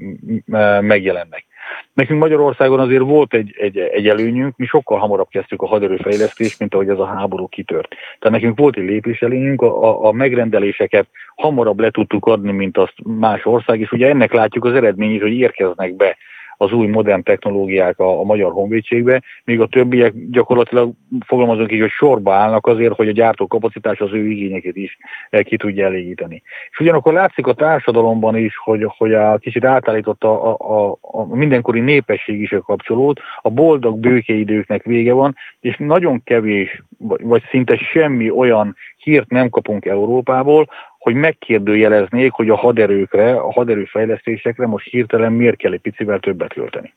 megjelennek. 0.81 1.46
Nekünk 1.93 2.21
Magyarországon 2.21 2.81
azért 2.81 3.03
volt 3.03 3.35
egy, 3.35 3.55
egy, 3.59 3.79
egy 3.79 4.09
előnyünk, 4.09 4.57
mi 4.57 4.67
sokkal 4.67 4.99
hamarabb 4.99 5.29
kezdtük 5.29 5.63
a 5.63 5.67
haderőfejlesztést, 5.67 6.59
mint 6.59 6.75
ahogy 6.75 6.89
ez 6.89 6.99
a 6.99 7.07
háború 7.07 7.49
kitört. 7.49 7.89
Tehát 7.89 8.39
nekünk 8.39 8.59
volt 8.59 8.77
egy 8.77 8.85
lépés 8.85 9.23
előnyünk, 9.23 9.63
a, 9.63 10.07
a 10.07 10.13
megrendeléseket 10.13 11.07
hamarabb 11.37 11.81
le 11.81 11.91
tudtuk 11.91 12.27
adni, 12.27 12.53
mint 12.53 12.79
azt 12.79 12.95
más 13.03 13.45
ország, 13.45 13.81
és 13.81 13.93
ugye 13.93 14.09
ennek 14.09 14.33
látjuk 14.33 14.65
az 14.65 14.75
eredményét, 14.75 15.23
hogy 15.23 15.33
érkeznek 15.33 15.95
be 15.95 16.17
az 16.57 16.73
új 16.73 16.87
modern 16.87 17.23
technológiák 17.23 17.99
a, 17.99 18.21
a 18.21 18.23
magyar 18.23 18.53
honvédségbe, 18.53 19.23
míg 19.45 19.61
a 19.61 19.67
többiek 19.67 20.13
gyakorlatilag 20.31 20.93
fogalmazunk 21.27 21.73
így, 21.73 21.81
hogy 21.81 21.91
sorba 21.91 22.33
állnak 22.33 22.67
azért, 22.67 22.95
hogy 22.95 23.09
a 23.09 23.13
gyártókapacitás 23.13 24.01
az 24.01 24.13
ő 24.13 24.27
igényeket 24.27 24.77
is 24.77 24.99
eh, 25.31 25.43
ki 25.43 25.57
tudja 25.57 25.85
elégíteni. 25.85 26.43
És 26.71 26.81
ugyanakkor 26.81 27.13
látszik 27.13 27.47
a 27.47 27.55
társadalomban 27.55 28.37
is, 28.37 28.57
hogy, 28.57 28.87
hogy 28.97 29.15
a 29.15 29.39
kicsit 29.39 29.65
átállított 29.65 30.25
a, 30.25 30.57
a, 30.59 30.99
a, 31.01 31.35
mindenkori 31.35 31.81
népesség 31.81 32.41
is 32.41 32.53
a 32.53 32.61
kapcsolód, 32.61 33.19
a 33.41 33.51
boldog 33.51 33.99
bőkeidőknek 33.99 34.83
vége 34.83 35.13
van, 35.13 35.37
és 35.61 35.77
nagyon 35.79 36.23
kevés, 36.25 36.83
vagy 37.23 37.43
szinte 37.51 37.77
semmi 37.77 38.31
olyan 38.31 38.77
hírt 38.97 39.31
nem 39.31 39.49
kapunk 39.49 39.85
Európából, 39.85 40.69
hogy 41.07 41.15
megkérdőjeleznék, 41.15 42.33
hogy 42.33 42.49
a 42.49 42.57
haderőkre, 42.57 43.33
a 43.35 43.53
haderőfejlesztésekre 43.53 44.67
most 44.67 44.89
hirtelen 44.89 45.33
miért 45.33 45.57
kell 45.57 45.73
egy 45.73 45.81
picivel 45.81 46.19
többet 46.19 46.53
költeni. 46.53 46.95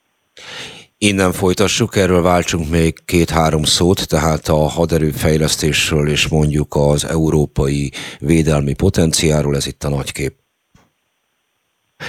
Innen 0.97 1.31
folytassuk, 1.31 1.95
erről 1.95 2.21
váltsunk 2.21 2.69
még 2.69 2.93
két-három 3.05 3.63
szót, 3.63 4.07
tehát 4.07 4.47
a 4.47 4.55
haderőfejlesztésről 4.55 6.09
és 6.09 6.27
mondjuk 6.27 6.75
az 6.75 7.05
európai 7.05 7.91
védelmi 8.19 8.73
potenciáról, 8.73 9.55
ez 9.55 9.67
itt 9.67 9.83
a 9.83 9.89
nagykép. 9.89 10.33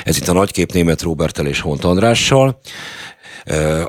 Ez 0.05 0.16
itt 0.16 0.28
a 0.28 0.32
nagykép 0.32 0.72
német 0.72 1.03
Robertel 1.03 1.46
és 1.46 1.61
Hont 1.61 1.84
Andrással. 1.84 2.61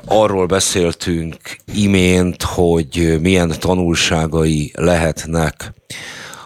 Arról 0.04 0.46
beszéltünk 0.46 1.36
imént, 1.74 2.42
hogy 2.42 3.16
milyen 3.20 3.52
tanulságai 3.60 4.72
lehetnek 4.74 5.72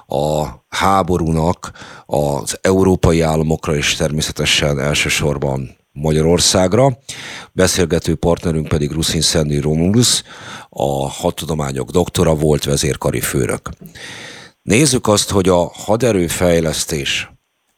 a 0.06 0.46
háborúnak 0.68 1.72
az 2.06 2.58
európai 2.60 3.20
államokra 3.20 3.76
és 3.76 3.94
természetesen 3.94 4.78
elsősorban 4.80 5.76
Magyarországra. 5.92 6.98
Beszélgető 7.52 8.14
partnerünk 8.14 8.68
pedig 8.68 8.90
Ruszin 8.90 9.20
Szendi 9.20 9.60
Romulus, 9.60 10.22
a 10.68 11.08
hadtudományok 11.10 11.90
doktora, 11.90 12.34
volt 12.34 12.64
vezérkari 12.64 13.20
főnök. 13.20 13.70
Nézzük 14.62 15.06
azt, 15.06 15.30
hogy 15.30 15.48
a 15.48 15.70
haderőfejlesztés 15.74 17.30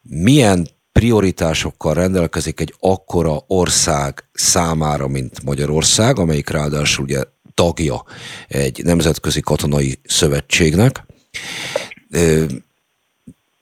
milyen 0.02 0.68
prioritásokkal 0.92 1.94
rendelkezik 1.94 2.60
egy 2.60 2.74
akkora 2.78 3.44
ország 3.46 4.28
számára, 4.32 5.08
mint 5.08 5.42
Magyarország, 5.44 6.18
amelyik 6.18 6.48
ráadásul 6.48 7.04
ugye 7.04 7.22
tagja 7.54 8.04
egy 8.48 8.84
nemzetközi 8.84 9.40
katonai 9.40 10.00
szövetségnek 10.04 11.06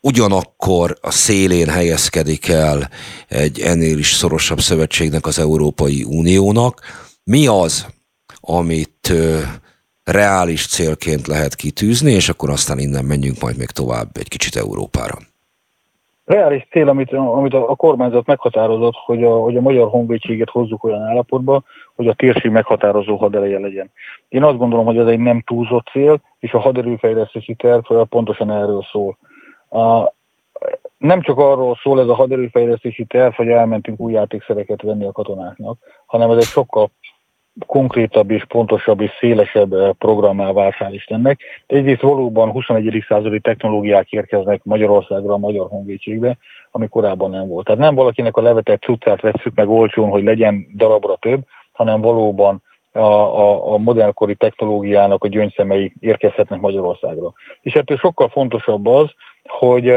ugyanakkor 0.01 0.97
a 1.01 1.11
szélén 1.11 1.69
helyezkedik 1.69 2.49
el 2.49 2.89
egy 3.29 3.61
ennél 3.61 3.99
is 3.99 4.13
szorosabb 4.13 4.59
szövetségnek, 4.59 5.27
az 5.27 5.39
Európai 5.39 6.05
Uniónak. 6.05 6.81
Mi 7.25 7.47
az, 7.47 7.87
amit 8.41 9.13
reális 10.05 10.67
célként 10.67 11.27
lehet 11.27 11.55
kitűzni, 11.55 12.13
és 12.13 12.29
akkor 12.29 12.51
aztán 12.51 12.79
innen 12.79 13.05
menjünk 13.05 13.41
majd 13.41 13.57
még 13.57 13.71
tovább 13.71 14.09
egy 14.13 14.29
kicsit 14.29 14.57
Európára. 14.57 15.17
Reális 16.25 16.67
cél, 16.71 16.89
amit, 16.89 17.13
amit 17.13 17.55
a, 17.55 17.71
a 17.71 17.75
kormányzat 17.75 18.27
meghatározott, 18.27 18.95
hogy 19.05 19.25
a, 19.25 19.41
hogy 19.41 19.57
a 19.57 19.61
magyar 19.61 19.89
honvédséget 19.89 20.51
hozzuk 20.51 20.85
olyan 20.85 21.03
állapotba, 21.03 21.63
hogy 21.97 22.09
a 22.09 22.15
térség 22.15 22.51
meghatározó 22.51 23.17
hadereje 23.17 23.59
legyen. 23.59 23.91
Én 24.29 24.43
azt 24.43 24.59
gondolom, 24.59 24.85
hogy 24.85 24.99
ez 24.99 25.07
egy 25.07 25.19
nem 25.19 25.43
túlzott 25.47 25.87
cél, 25.87 26.21
és 26.39 26.53
a 26.53 26.59
haderőfejlesztési 26.59 27.55
terv 27.55 27.93
pontosan 28.09 28.51
erről 28.51 28.83
szól. 28.91 29.19
A, 29.71 30.13
nem 30.99 31.21
csak 31.21 31.39
arról 31.39 31.79
szól 31.83 32.01
ez 32.01 32.09
a 32.09 32.15
haderőfejlesztési 32.15 33.05
terv, 33.05 33.35
hogy 33.35 33.49
elmentünk 33.49 34.01
új 34.01 34.13
játékszereket 34.13 34.83
venni 34.83 35.05
a 35.05 35.13
katonáknak, 35.13 35.79
hanem 36.07 36.31
ez 36.31 36.37
egy 36.37 36.43
sokkal 36.43 36.91
konkrétabb 37.67 38.31
és 38.31 38.45
pontosabb 38.45 39.01
és 39.01 39.11
szélesebb 39.19 39.97
programmá 39.99 40.53
vált, 40.53 40.75
hál' 40.79 40.93
Istennek. 40.93 41.41
Egyrészt 41.67 42.01
valóban 42.01 42.51
21. 42.51 43.05
századi 43.09 43.41
technológiák 43.41 44.13
érkeznek 44.13 44.65
Magyarországra, 44.65 45.33
a 45.33 45.39
Magyar 45.39 45.69
Honvédségbe, 45.69 46.37
ami 46.71 46.89
korábban 46.89 47.31
nem 47.31 47.49
volt. 47.49 47.65
Tehát 47.65 47.81
nem 47.81 47.95
valakinek 47.95 48.37
a 48.37 48.43
levetett 48.43 48.83
cuccát 48.83 49.21
veszük 49.21 49.55
meg 49.55 49.69
olcsón, 49.69 50.11
hogy 50.11 50.23
legyen 50.23 50.67
darabra 50.75 51.17
több, 51.17 51.41
hanem 51.77 52.01
valóban 52.01 52.63
a, 52.93 52.99
a, 52.99 53.73
a 53.73 53.79
modernkori 53.79 54.35
technológiának 54.35 55.25
a 55.25 55.29
gyöngyszemei 55.29 55.93
érkezhetnek 56.01 56.61
Magyarországra. 56.61 57.33
És 57.61 57.75
ettől 57.75 57.97
sokkal 57.97 58.29
fontosabb 58.29 58.87
az, 58.87 59.11
hogy 59.45 59.95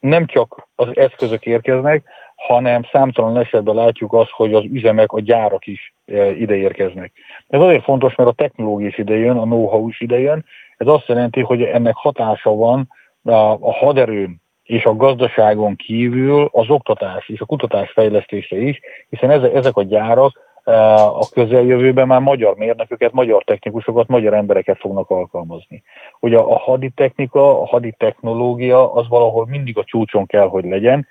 nem 0.00 0.26
csak 0.26 0.68
az 0.74 0.96
eszközök 0.96 1.46
érkeznek, 1.46 2.04
hanem 2.36 2.82
számtalan 2.92 3.38
esetben 3.38 3.74
látjuk 3.74 4.12
azt, 4.12 4.30
hogy 4.30 4.54
az 4.54 4.64
üzemek, 4.64 5.12
a 5.12 5.20
gyárak 5.20 5.66
is 5.66 5.94
ide 6.38 6.54
érkeznek. 6.54 7.12
Ez 7.48 7.60
azért 7.60 7.84
fontos, 7.84 8.14
mert 8.14 8.30
a 8.30 8.32
technológia 8.32 8.86
is 8.86 8.98
idejön, 8.98 9.36
a 9.36 9.42
know-how 9.42 9.88
is 9.88 10.00
idejön. 10.00 10.44
Ez 10.76 10.86
azt 10.86 11.06
jelenti, 11.06 11.40
hogy 11.40 11.62
ennek 11.62 11.94
hatása 11.94 12.50
van 12.50 12.88
a, 13.24 13.72
haderőn 13.72 14.40
és 14.62 14.84
a 14.84 14.96
gazdaságon 14.96 15.76
kívül 15.76 16.48
az 16.52 16.70
oktatás 16.70 17.28
és 17.28 17.40
a 17.40 17.44
kutatás 17.44 17.90
fejlesztése 17.90 18.56
is, 18.56 18.80
hiszen 19.08 19.30
ezek 19.30 19.76
a 19.76 19.82
gyárak 19.82 20.38
a 20.64 21.28
közeljövőben 21.32 22.06
már 22.06 22.20
magyar 22.20 22.56
mérnököket, 22.56 23.12
magyar 23.12 23.44
technikusokat, 23.44 24.08
magyar 24.08 24.34
embereket 24.34 24.78
fognak 24.78 25.10
alkalmazni. 25.10 25.82
Ugye 26.20 26.38
a 26.38 26.58
haditechnika, 26.58 27.60
a 27.60 27.66
haditechnológia 27.66 28.92
az 28.92 29.08
valahol 29.08 29.46
mindig 29.46 29.78
a 29.78 29.84
csúcson 29.84 30.26
kell, 30.26 30.48
hogy 30.48 30.64
legyen. 30.64 31.06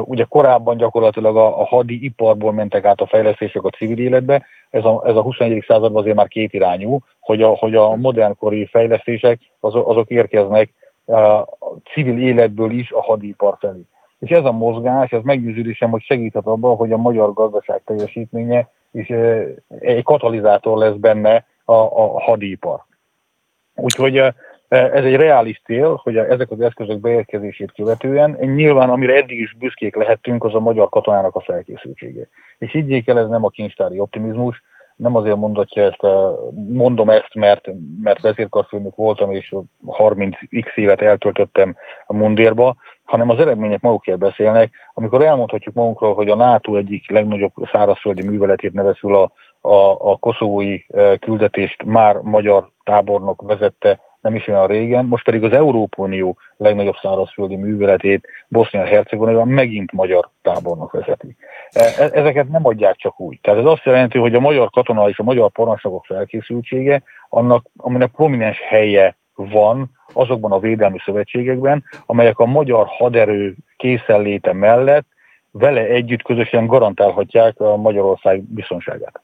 Ugye 0.00 0.24
korábban 0.28 0.76
gyakorlatilag 0.76 1.36
a, 1.36 1.60
a 1.60 1.64
hadi 1.64 2.04
iparból 2.04 2.52
mentek 2.52 2.84
át 2.84 3.00
a 3.00 3.06
fejlesztések 3.06 3.64
a 3.64 3.70
civil 3.70 3.98
életbe, 3.98 4.46
ez 4.70 4.84
a, 4.84 5.02
ez 5.06 5.16
a 5.16 5.22
21. 5.22 5.64
században 5.66 6.00
azért 6.00 6.16
már 6.16 6.28
két 6.28 6.52
irányú, 6.52 6.98
hogy 7.20 7.42
a, 7.42 7.48
hogy 7.48 7.74
a 7.74 7.96
modernkori 7.96 8.66
fejlesztések 8.66 9.40
azok, 9.60 9.88
azok 9.88 10.10
érkeznek 10.10 10.70
a 11.06 11.44
civil 11.92 12.18
életből 12.18 12.70
is 12.70 12.90
a 12.90 13.02
hadipar 13.02 13.56
felé. 13.60 13.80
És 14.22 14.30
ez 14.30 14.44
a 14.44 14.52
mozgás, 14.52 15.10
ez 15.10 15.22
meggyőződésem, 15.22 15.90
hogy 15.90 16.02
segíthet 16.02 16.46
abban, 16.46 16.76
hogy 16.76 16.92
a 16.92 16.96
magyar 16.96 17.32
gazdaság 17.32 17.82
teljesítménye 17.84 18.68
és 18.92 19.08
egy 19.78 20.02
katalizátor 20.02 20.78
lesz 20.78 20.94
benne 20.94 21.46
a, 21.64 21.74
a 21.74 22.20
hadipar. 22.20 22.84
Úgyhogy 23.74 24.16
ez 24.68 25.04
egy 25.04 25.16
reális 25.16 25.62
cél, 25.64 26.00
hogy 26.02 26.16
ezek 26.16 26.50
az 26.50 26.60
eszközök 26.60 27.00
beérkezését 27.00 27.72
követően, 27.72 28.30
nyilván 28.30 28.90
amire 28.90 29.14
eddig 29.14 29.38
is 29.38 29.54
büszkék 29.58 29.94
lehettünk, 29.94 30.44
az 30.44 30.54
a 30.54 30.60
magyar 30.60 30.88
katonának 30.88 31.34
a 31.34 31.40
felkészültsége. 31.40 32.28
És 32.58 32.74
így 32.74 33.02
el, 33.08 33.18
ez 33.18 33.28
nem 33.28 33.44
a 33.44 33.48
kincstári 33.48 33.98
optimizmus, 33.98 34.62
nem 34.96 35.16
azért 35.16 35.36
mondatja 35.36 35.82
ezt, 35.82 36.02
mondom 36.68 37.10
ezt, 37.10 37.34
mert, 37.34 37.68
mert 38.02 38.20
vezérkarfőnök 38.20 38.96
voltam, 38.96 39.32
és 39.32 39.54
30x 39.86 40.74
évet 40.74 41.00
eltöltöttem 41.00 41.76
a 42.06 42.14
mundérba, 42.14 42.76
hanem 43.12 43.28
az 43.28 43.38
eredmények 43.38 43.80
magukért 43.80 44.18
beszélnek. 44.18 44.72
Amikor 44.94 45.22
elmondhatjuk 45.24 45.74
magunkról, 45.74 46.14
hogy 46.14 46.28
a 46.28 46.34
NATO 46.34 46.76
egyik 46.76 47.10
legnagyobb 47.10 47.52
szárazföldi 47.72 48.28
műveletét 48.28 48.72
nevezül 48.72 49.14
a, 49.14 49.32
a, 49.60 50.10
a 50.10 50.16
koszovói 50.16 50.78
küldetést 51.20 51.84
már 51.84 52.16
magyar 52.16 52.70
tábornok 52.84 53.42
vezette 53.42 54.00
nem 54.20 54.34
is 54.34 54.48
olyan 54.48 54.66
régen, 54.66 55.04
most 55.04 55.24
pedig 55.24 55.44
az 55.44 55.52
Európa 55.52 56.02
Unió 56.02 56.36
legnagyobb 56.56 56.96
szárazföldi 57.02 57.56
műveletét 57.56 58.26
Bosznia-Hercegovinában 58.48 59.48
megint 59.48 59.92
magyar 59.92 60.30
tábornok 60.42 60.92
vezeti. 60.92 61.36
E, 61.70 61.82
e, 61.98 62.10
ezeket 62.12 62.48
nem 62.48 62.66
adják 62.66 62.96
csak 62.96 63.20
úgy. 63.20 63.38
Tehát 63.40 63.60
ez 63.60 63.66
azt 63.66 63.84
jelenti, 63.84 64.18
hogy 64.18 64.34
a 64.34 64.40
magyar 64.40 64.70
katona 64.70 65.08
és 65.08 65.18
a 65.18 65.22
magyar 65.22 65.50
parancsnokok 65.50 66.04
felkészültsége, 66.04 67.02
annak, 67.28 67.64
aminek 67.76 68.10
prominens 68.10 68.60
helye 68.60 69.16
van 69.50 69.90
azokban 70.12 70.52
a 70.52 70.58
védelmi 70.58 70.98
szövetségekben, 71.04 71.84
amelyek 72.06 72.38
a 72.38 72.46
magyar 72.46 72.86
haderő 72.86 73.56
készenléte 73.76 74.52
mellett 74.52 75.06
vele 75.50 75.80
együtt 75.80 76.22
közösen 76.22 76.66
garantálhatják 76.66 77.60
a 77.60 77.76
Magyarország 77.76 78.42
biztonságát. 78.42 79.20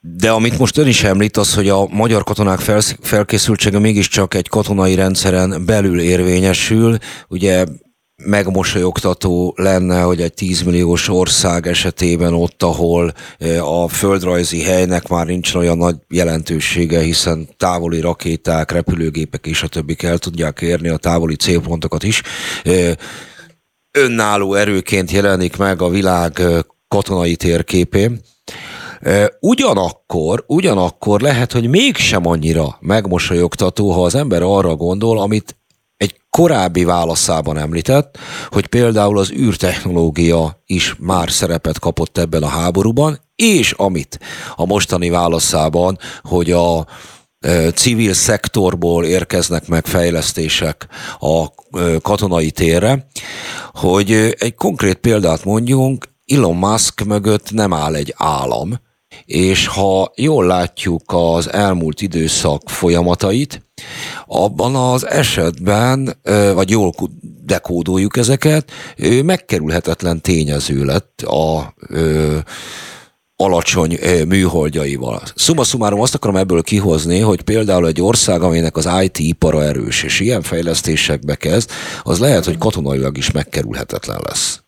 De 0.00 0.30
amit 0.30 0.58
most 0.58 0.78
ön 0.78 0.86
is 0.86 1.04
említ, 1.04 1.36
az, 1.36 1.54
hogy 1.54 1.68
a 1.68 1.86
magyar 1.86 2.22
katonák 2.24 2.58
felkészültsége 3.00 3.78
mégiscsak 3.78 4.34
egy 4.34 4.48
katonai 4.48 4.94
rendszeren 4.94 5.66
belül 5.66 6.00
érvényesül. 6.00 6.96
Ugye 7.28 7.64
megmosolyogtató 8.24 9.54
lenne, 9.56 10.00
hogy 10.00 10.20
egy 10.20 10.34
10 10.34 10.62
milliós 10.62 11.08
ország 11.08 11.66
esetében 11.66 12.34
ott, 12.34 12.62
ahol 12.62 13.14
a 13.60 13.88
földrajzi 13.88 14.62
helynek 14.62 15.08
már 15.08 15.26
nincs 15.26 15.54
olyan 15.54 15.76
nagy 15.76 15.96
jelentősége, 16.08 17.00
hiszen 17.00 17.48
távoli 17.56 18.00
rakéták, 18.00 18.70
repülőgépek 18.70 19.46
és 19.46 19.62
a 19.62 19.68
többik 19.68 20.02
el 20.02 20.18
tudják 20.18 20.60
érni 20.60 20.88
a 20.88 20.96
távoli 20.96 21.36
célpontokat 21.36 22.02
is, 22.02 22.22
önálló 23.98 24.54
erőként 24.54 25.10
jelenik 25.10 25.56
meg 25.56 25.82
a 25.82 25.88
világ 25.88 26.42
katonai 26.88 27.36
térképén. 27.36 28.20
Ugyanakkor, 29.40 30.44
ugyanakkor 30.46 31.20
lehet, 31.20 31.52
hogy 31.52 31.68
mégsem 31.68 32.26
annyira 32.26 32.76
megmosolyogtató, 32.80 33.90
ha 33.90 34.04
az 34.04 34.14
ember 34.14 34.42
arra 34.42 34.74
gondol, 34.74 35.20
amit 35.20 35.56
korábbi 36.38 36.84
válaszában 36.84 37.58
említett, 37.58 38.18
hogy 38.48 38.66
például 38.66 39.18
az 39.18 39.30
űrtechnológia 39.32 40.62
is 40.66 40.96
már 40.98 41.30
szerepet 41.30 41.78
kapott 41.78 42.18
ebben 42.18 42.42
a 42.42 42.46
háborúban, 42.48 43.20
és 43.34 43.72
amit 43.72 44.18
a 44.56 44.66
mostani 44.66 45.08
válaszában, 45.08 45.98
hogy 46.22 46.50
a 46.50 46.86
civil 47.74 48.12
szektorból 48.12 49.04
érkeznek 49.04 49.68
meg 49.68 49.86
fejlesztések 49.86 50.86
a 51.18 51.46
katonai 52.02 52.50
térre, 52.50 53.06
hogy 53.72 54.12
egy 54.38 54.54
konkrét 54.54 54.96
példát 54.96 55.44
mondjunk, 55.44 56.08
Elon 56.26 56.56
Musk 56.56 57.04
mögött 57.04 57.52
nem 57.52 57.72
áll 57.72 57.94
egy 57.94 58.14
állam, 58.16 58.80
és 59.24 59.66
ha 59.66 60.12
jól 60.16 60.46
látjuk 60.46 61.02
az 61.06 61.52
elmúlt 61.52 62.00
időszak 62.00 62.70
folyamatait, 62.70 63.63
abban 64.26 64.74
az 64.74 65.06
esetben, 65.06 66.16
vagy 66.54 66.70
jól 66.70 66.94
dekódoljuk 67.44 68.16
ezeket, 68.16 68.70
megkerülhetetlen 69.24 70.20
tényező 70.20 70.84
lett 70.84 71.22
a 71.22 71.74
ö, 71.88 72.38
alacsony 73.36 73.98
műholdjaival. 74.28 75.22
Summa 75.34 75.64
summarum 75.64 76.00
azt 76.00 76.14
akarom 76.14 76.36
ebből 76.36 76.62
kihozni, 76.62 77.18
hogy 77.18 77.42
például 77.42 77.86
egy 77.86 78.00
ország, 78.00 78.42
aminek 78.42 78.76
az 78.76 78.88
IT 79.02 79.18
ipara 79.18 79.62
erős, 79.62 80.02
és 80.02 80.20
ilyen 80.20 80.42
fejlesztésekbe 80.42 81.34
kezd, 81.34 81.70
az 82.02 82.18
lehet, 82.18 82.44
hogy 82.44 82.58
katonailag 82.58 83.16
is 83.16 83.30
megkerülhetetlen 83.30 84.20
lesz. 84.28 84.63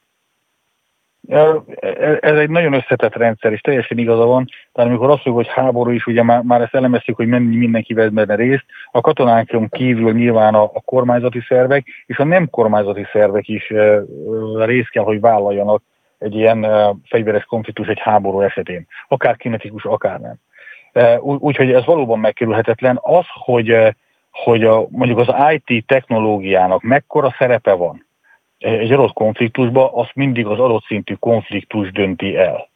Ez 2.20 2.38
egy 2.38 2.50
nagyon 2.50 2.72
összetett 2.72 3.14
rendszer, 3.14 3.52
és 3.52 3.60
teljesen 3.60 3.98
igaza 3.98 4.24
van. 4.24 4.48
Tehát 4.72 4.90
amikor 4.90 5.10
azt 5.10 5.24
mondjuk, 5.24 5.46
hogy 5.46 5.64
háború 5.64 5.90
is, 5.90 6.06
ugye 6.06 6.22
már, 6.22 6.42
már 6.42 6.60
ezt 6.60 6.74
elemeztük, 6.74 7.16
hogy 7.16 7.26
mennyi 7.26 7.56
mindenki 7.56 7.94
vesz 7.94 8.10
benne 8.10 8.34
részt, 8.34 8.64
a 8.90 9.00
katonánkon 9.00 9.68
kívül 9.68 10.12
nyilván 10.12 10.54
a, 10.54 10.62
a 10.62 10.80
kormányzati 10.84 11.40
szervek 11.48 11.86
és 12.06 12.18
a 12.18 12.24
nem 12.24 12.50
kormányzati 12.50 13.06
szervek 13.12 13.48
is 13.48 13.70
e, 13.70 14.02
részt 14.64 14.90
kell, 14.90 15.02
hogy 15.02 15.20
vállaljanak 15.20 15.82
egy 16.18 16.34
ilyen 16.34 16.64
e, 16.64 16.94
fegyveres 17.04 17.44
konfliktus 17.44 17.86
egy 17.86 18.00
háború 18.00 18.40
esetén. 18.40 18.86
Akár 19.08 19.36
kinetikus, 19.36 19.84
akár 19.84 20.20
nem. 20.20 20.34
E, 20.92 21.20
Úgyhogy 21.20 21.72
ez 21.72 21.84
valóban 21.84 22.18
megkerülhetetlen. 22.18 22.98
Az, 23.02 23.24
hogy, 23.28 23.76
hogy 24.30 24.64
a, 24.64 24.86
mondjuk 24.90 25.18
az 25.18 25.34
IT 25.52 25.86
technológiának 25.86 26.82
mekkora 26.82 27.34
szerepe 27.38 27.72
van, 27.72 28.05
egy 28.58 28.92
adott 28.92 29.12
konfliktusba, 29.12 29.92
azt 29.94 30.14
mindig 30.14 30.46
az 30.46 30.58
adott 30.58 30.84
szintű 30.84 31.14
konfliktus 31.14 31.92
dönti 31.92 32.36
el. 32.36 32.68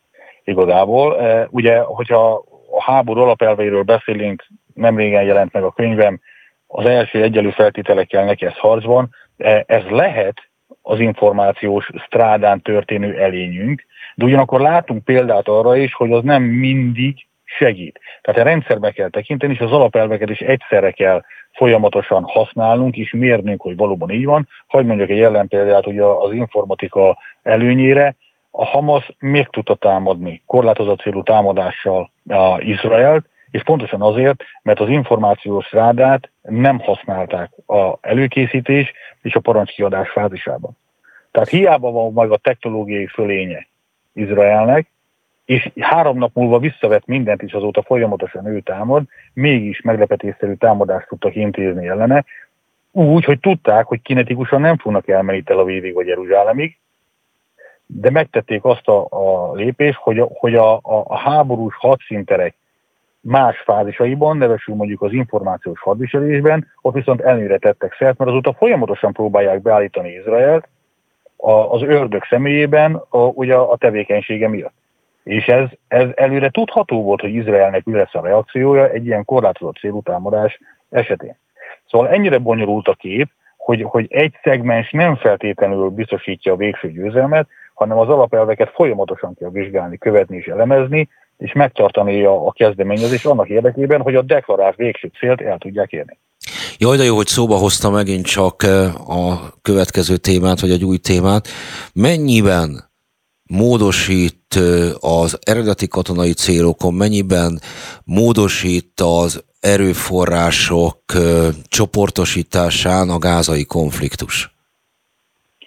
Igazából, 0.44 1.20
e, 1.20 1.48
ugye, 1.51 1.81
hogyha 1.81 2.44
a 2.70 2.82
háború 2.82 3.20
alapelveiről 3.20 3.82
beszélünk, 3.82 4.47
nem 4.74 4.97
régen 4.97 5.23
jelent 5.23 5.52
meg 5.52 5.62
a 5.62 5.73
könyvem, 5.73 6.20
az 6.66 6.86
első 6.86 7.23
egyelő 7.23 7.51
feltételekkel 7.51 8.24
neki 8.24 8.47
ez 8.47 8.57
harcban, 8.57 9.11
e, 9.36 9.65
ez 9.66 9.82
lehet 9.89 10.35
az 10.82 11.01
információs 11.01 11.90
strádán 12.07 12.61
történő 12.61 13.19
elényünk, 13.19 13.86
de 14.15 14.24
ugyanakkor 14.24 14.61
látunk 14.61 15.05
példát 15.05 15.48
arra 15.48 15.77
is, 15.77 15.94
hogy 15.94 16.12
az 16.12 16.23
nem 16.23 16.43
mindig 16.43 17.27
segít. 17.44 18.01
Tehát 18.23 18.41
a 18.41 18.45
rendszerbe 18.45 18.91
kell 18.91 19.09
tekinteni, 19.09 19.53
és 19.53 19.61
az 19.61 19.73
alapelveket 19.73 20.31
is 20.31 20.41
egyszerre 20.41 20.91
kell 20.91 21.23
folyamatosan 21.53 22.23
használnunk, 22.23 22.97
és 22.97 23.13
mérnünk, 23.13 23.63
hogy 23.63 23.77
valóban 23.77 24.11
így 24.11 24.25
van. 24.25 24.49
Hagy 24.67 24.87
mondjak 24.87 25.09
egy 25.09 25.21
ellenpéldát, 25.21 25.85
hogy 25.85 25.99
az 25.99 26.33
informatika 26.33 27.19
előnyére 27.43 28.15
a 28.51 28.65
Hamas 28.65 29.13
még 29.19 29.47
tudta 29.47 29.75
támadni 29.75 30.43
korlátozott 30.47 31.01
célú 31.01 31.23
támadással 31.23 32.11
a 32.29 32.61
Izraelt, 32.61 33.29
és 33.51 33.63
pontosan 33.63 34.03
azért, 34.03 34.43
mert 34.63 34.81
az 34.81 34.89
információs 34.89 35.73
rádát 35.73 36.31
nem 36.43 36.79
használták 36.79 37.51
a 37.67 37.99
előkészítés 38.01 38.93
és 39.23 39.35
a 39.35 39.41
parancskiadás 39.41 40.11
fázisában. 40.11 40.77
Tehát 41.31 41.49
hiába 41.49 41.91
van 41.91 42.13
meg 42.13 42.31
a 42.31 42.37
technológiai 42.37 43.07
fölénye 43.07 43.67
Izraelnek, 44.13 44.91
és 45.51 45.71
három 45.81 46.19
nap 46.19 46.35
múlva 46.35 46.59
visszavett 46.59 47.07
mindent, 47.07 47.43
és 47.43 47.53
azóta 47.53 47.83
folyamatosan 47.83 48.47
ő 48.47 48.61
támad, 48.61 49.03
mégis 49.33 49.81
meglepetésszerű 49.81 50.55
támadást 50.55 51.09
tudtak 51.09 51.35
intézni 51.35 51.89
ellene, 51.89 52.25
úgy, 52.91 53.25
hogy 53.25 53.41
tudták, 53.41 53.87
hogy 53.87 54.03
kinetikusan 54.03 54.61
nem 54.61 54.77
fognak 54.77 55.09
elmenni 55.09 55.43
Tel 55.43 55.59
Avivig 55.59 55.95
vagy 55.95 56.07
Jeruzsálemig, 56.07 56.79
de 57.87 58.11
megtették 58.11 58.65
azt 58.65 58.89
a, 58.89 59.07
a 59.11 59.53
lépést, 59.55 59.99
hogy 59.99 60.19
a, 60.19 60.29
hogy 60.33 60.55
a, 60.55 60.75
a, 60.75 61.05
a 61.07 61.17
háborús 61.17 61.75
hadszinterek 61.77 62.55
más 63.21 63.59
fázisaiban, 63.59 64.37
nevesül 64.37 64.75
mondjuk 64.75 65.03
az 65.03 65.13
információs 65.13 65.81
hadviselésben, 65.81 66.67
ott 66.81 66.95
viszont 66.95 67.21
előre 67.21 67.59
tettek 67.59 67.95
szert, 67.99 68.19
mert 68.19 68.31
azóta 68.31 68.53
folyamatosan 68.53 69.13
próbálják 69.13 69.63
beállítani 69.63 70.13
Izraelt 70.13 70.69
a, 71.37 71.51
az 71.51 71.83
ördög 71.83 72.25
személyében 72.25 73.03
a, 73.09 73.19
ugye 73.19 73.55
a 73.55 73.77
tevékenysége 73.77 74.49
miatt. 74.49 74.79
És 75.25 75.47
ez, 75.47 75.69
ez 75.89 76.09
előre 76.15 76.49
tudható 76.51 77.03
volt, 77.03 77.21
hogy 77.21 77.35
Izraelnek 77.35 77.85
mi 77.85 77.93
lesz 77.93 78.15
a 78.15 78.21
reakciója 78.21 78.89
egy 78.89 79.07
ilyen 79.07 79.25
korlátozott 79.25 79.77
célú 79.77 80.03
támadás 80.03 80.61
esetén. 80.91 81.37
Szóval 81.91 82.09
ennyire 82.09 82.39
bonyolult 82.39 82.89
a 82.89 82.95
kép, 82.95 83.31
hogy, 83.57 83.83
hogy 83.83 84.07
egy 84.09 84.35
szegmens 84.43 84.91
nem 84.91 85.17
feltétlenül 85.17 85.89
biztosítja 85.89 86.53
a 86.53 86.57
végső 86.57 86.93
győzelmet, 86.93 87.49
hanem 87.75 87.99
az 87.99 88.09
alapelveket 88.09 88.71
folyamatosan 88.75 89.35
kell 89.35 89.51
vizsgálni, 89.51 89.99
követni 89.99 90.37
és 90.37 90.47
elemezni, 90.47 91.09
és 91.37 91.53
megtartani 91.53 92.25
a, 92.25 92.47
a 92.47 92.53
kezdeményezés 92.53 93.25
annak 93.25 93.49
érdekében, 93.49 94.01
hogy 94.01 94.15
a 94.15 94.23
deklarált 94.23 94.77
végső 94.77 95.11
célt 95.19 95.41
el 95.41 95.59
tudják 95.59 95.93
érni. 95.93 96.19
Jaj, 96.79 96.97
de 96.97 97.05
jó, 97.05 97.17
hogy 97.17 97.27
szóba 97.27 97.57
hozta 97.57 97.91
megint 97.91 98.27
csak 98.27 98.63
eh, 98.63 99.11
a 99.11 99.53
következő 99.63 100.17
témát, 100.17 100.61
vagy 100.61 100.71
egy 100.71 100.85
új 100.85 100.97
témát. 100.97 101.49
Mennyiben 101.95 102.90
módosít 103.51 104.55
az 105.01 105.39
eredeti 105.43 105.89
katonai 105.89 106.33
célokon, 106.33 106.95
mennyiben 106.95 107.59
módosít 108.05 109.01
az 109.01 109.45
erőforrások 109.61 110.99
csoportosításán 111.69 113.09
a 113.09 113.19
gázai 113.19 113.65
konfliktus? 113.65 114.51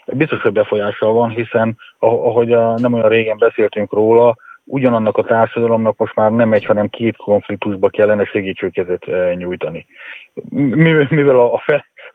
Biztos, 0.06 0.42
hogy 0.42 0.52
befolyással 0.52 1.14
van, 1.14 1.30
hiszen 1.30 1.78
ahogy 2.00 2.48
nem 2.76 2.94
olyan 2.94 3.10
régen 3.10 3.38
beszéltünk 3.38 3.94
róla, 3.94 4.36
ugyanannak 4.66 5.18
a 5.18 5.24
társadalomnak 5.24 5.98
most 5.98 6.16
már 6.16 6.32
nem 6.32 6.54
egy, 6.54 6.66
hanem 6.66 6.90
két 6.90 7.16
konfliktusba 7.16 7.90
kellene 7.90 8.26
segítségkezet 8.26 9.06
nyújtani. 9.36 9.86
Mivel 11.10 11.40
a 11.40 11.64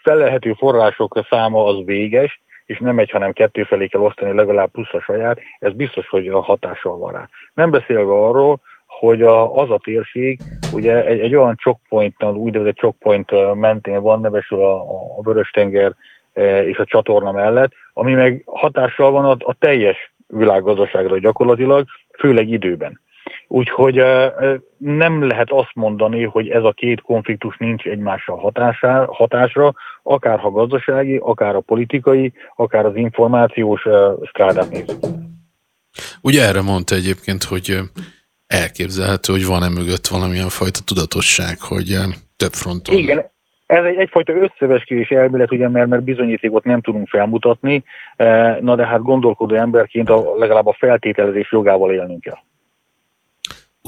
felelhető 0.03 0.53
források 0.53 1.27
száma 1.31 1.65
az 1.65 1.85
véges, 1.85 2.41
és 2.69 2.79
nem 2.79 2.99
egy, 2.99 3.11
hanem 3.11 3.33
kettő 3.33 3.63
felé 3.63 3.87
kell 3.87 4.01
osztani 4.01 4.33
legalább 4.33 4.71
plusz 4.71 4.93
a 4.93 5.01
saját, 5.01 5.41
ez 5.59 5.73
biztos, 5.73 6.09
hogy 6.09 6.29
a 6.29 6.41
hatással 6.41 6.99
van 6.99 7.13
rá. 7.13 7.29
Nem 7.55 7.71
beszélve 7.71 8.13
arról, 8.13 8.61
hogy 8.87 9.23
a, 9.23 9.57
az 9.57 9.71
a 9.71 9.81
térség 9.83 10.41
ugye 10.73 11.05
egy, 11.05 11.21
egy 11.21 11.35
olyan 11.35 11.57
chokepointnal, 11.57 12.35
úgynevezett 12.35 12.77
chokepoint 12.77 13.33
eh, 13.33 13.55
mentén 13.55 14.03
van, 14.03 14.21
nevesül 14.21 14.63
a, 14.63 14.81
a 15.19 15.23
Vörös-tenger 15.23 15.95
és 16.65 16.79
a 16.79 16.85
csatorna 16.85 17.33
mellett, 17.33 17.73
ami 17.93 18.15
meg 18.15 18.43
hatással 18.47 19.11
van 19.11 19.25
a, 19.25 19.37
a 19.39 19.55
teljes 19.59 20.13
világgazdaságra 20.27 21.19
gyakorlatilag, 21.19 21.87
főleg 22.19 22.49
időben. 22.49 23.01
Úgyhogy 23.51 24.03
nem 24.77 25.27
lehet 25.27 25.51
azt 25.51 25.75
mondani, 25.75 26.25
hogy 26.25 26.49
ez 26.49 26.65
a 26.65 26.73
két 26.73 27.01
konfliktus 27.01 27.57
nincs 27.57 27.85
egymással 27.85 28.37
hatásá, 28.37 29.05
hatásra, 29.11 29.75
akár 30.03 30.39
ha 30.39 30.51
gazdasági, 30.51 31.17
akár 31.17 31.55
a 31.55 31.61
politikai, 31.61 32.33
akár 32.57 32.87
az 32.87 32.97
információs 32.97 33.87
strádát 34.23 34.71
nézzük. 34.71 34.99
Ugye 36.23 36.47
erre 36.47 36.63
mondta 36.63 36.95
egyébként, 36.95 37.43
hogy 37.43 37.79
elképzelhető, 38.47 39.33
hogy 39.33 39.47
van-e 39.47 39.69
mögött 39.69 40.07
valamilyen 40.07 40.49
fajta 40.49 40.81
tudatosság, 40.85 41.61
hogy 41.61 41.97
több 42.37 42.53
fronton. 42.53 42.97
Igen, 42.97 43.31
ez 43.67 43.85
egy, 43.85 43.97
egyfajta 43.97 44.33
összeveskés 44.33 45.09
elmélet, 45.09 45.53
ugye, 45.53 45.69
mert, 45.69 45.89
mert 45.89 46.03
bizonyítékot 46.03 46.65
nem 46.65 46.81
tudunk 46.81 47.09
felmutatni, 47.09 47.85
na 48.61 48.75
de 48.77 48.87
hát 48.87 49.03
gondolkodó 49.03 49.55
emberként 49.55 50.11
a, 50.11 50.35
legalább 50.37 50.67
a 50.67 50.77
feltételezés 50.79 51.53
jogával 51.53 51.93
élnünk 51.93 52.21
kell. 52.21 52.39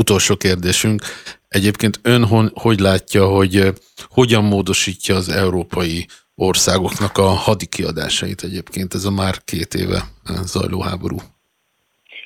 Utolsó 0.02 0.35
kérdésünk. 0.36 1.01
Egyébként 1.48 2.01
ön 2.02 2.24
hon, 2.32 2.47
hogy 2.55 2.78
látja, 2.78 3.22
hogy 3.27 3.55
e, 3.56 3.72
hogyan 4.18 4.44
módosítja 4.44 5.14
az 5.14 5.28
európai 5.44 5.98
országoknak 6.35 7.14
a 7.18 7.28
hadikiadásait 7.47 8.40
egyébként 8.48 8.94
ez 8.94 9.05
a 9.05 9.10
már 9.10 9.35
két 9.51 9.72
éve 9.82 10.01
e, 10.24 10.32
zajló 10.52 10.81
háború? 10.89 11.18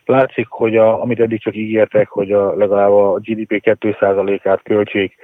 Látszik, 0.04 0.46
hogy 0.48 0.76
a, 0.76 1.00
amit 1.02 1.20
eddig 1.20 1.40
csak 1.42 1.56
ígértek, 1.56 2.08
hogy 2.08 2.32
a, 2.32 2.54
legalább 2.56 2.90
a 2.90 3.18
GDP 3.24 3.52
2%-át 3.80 4.62
költsék 4.62 5.14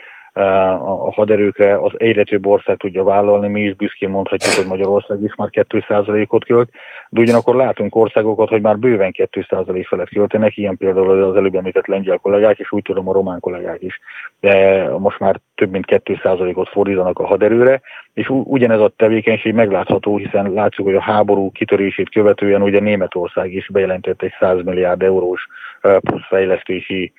a 0.40 1.12
haderőkre 1.12 1.78
az 1.78 1.92
egyre 1.96 2.24
több 2.24 2.46
ország 2.46 2.76
tudja 2.76 3.04
vállalni, 3.04 3.48
mi 3.48 3.60
is 3.60 3.74
büszkén 3.74 4.08
mondhatjuk, 4.08 4.54
hogy 4.54 4.66
Magyarország 4.66 5.22
is 5.22 5.34
már 5.34 5.48
2%-ot 5.52 6.44
költ, 6.44 6.70
de 7.08 7.20
ugyanakkor 7.20 7.54
látunk 7.54 7.96
országokat, 7.96 8.48
hogy 8.48 8.60
már 8.60 8.78
bőven 8.78 9.14
2% 9.16 9.84
felett 9.88 10.08
költenek, 10.08 10.56
ilyen 10.56 10.76
például 10.76 11.22
az 11.22 11.36
előbb 11.36 11.54
említett 11.54 11.86
lengyel 11.86 12.18
kollégák, 12.18 12.58
és 12.58 12.72
úgy 12.72 12.82
tudom 12.82 13.08
a 13.08 13.12
román 13.12 13.40
kollégák 13.40 13.82
is, 13.82 14.00
de 14.40 14.84
most 14.98 15.18
már 15.18 15.40
több 15.54 15.70
mint 15.70 15.84
2%-ot 15.88 16.68
fordítanak 16.68 17.18
a 17.18 17.26
haderőre, 17.26 17.80
és 18.14 18.28
ugyanez 18.28 18.80
a 18.80 18.92
tevékenység 18.96 19.54
meglátható, 19.54 20.16
hiszen 20.16 20.52
látjuk, 20.52 20.86
hogy 20.86 20.96
a 20.96 21.00
háború 21.00 21.50
kitörését 21.52 22.10
követően 22.10 22.62
ugye 22.62 22.80
Németország 22.80 23.52
is 23.52 23.68
bejelentett 23.72 24.22
egy 24.22 24.34
100 24.38 24.62
milliárd 24.64 25.02
eurós 25.02 25.46
plusz 25.80 26.26
fejlesztési 26.28 27.12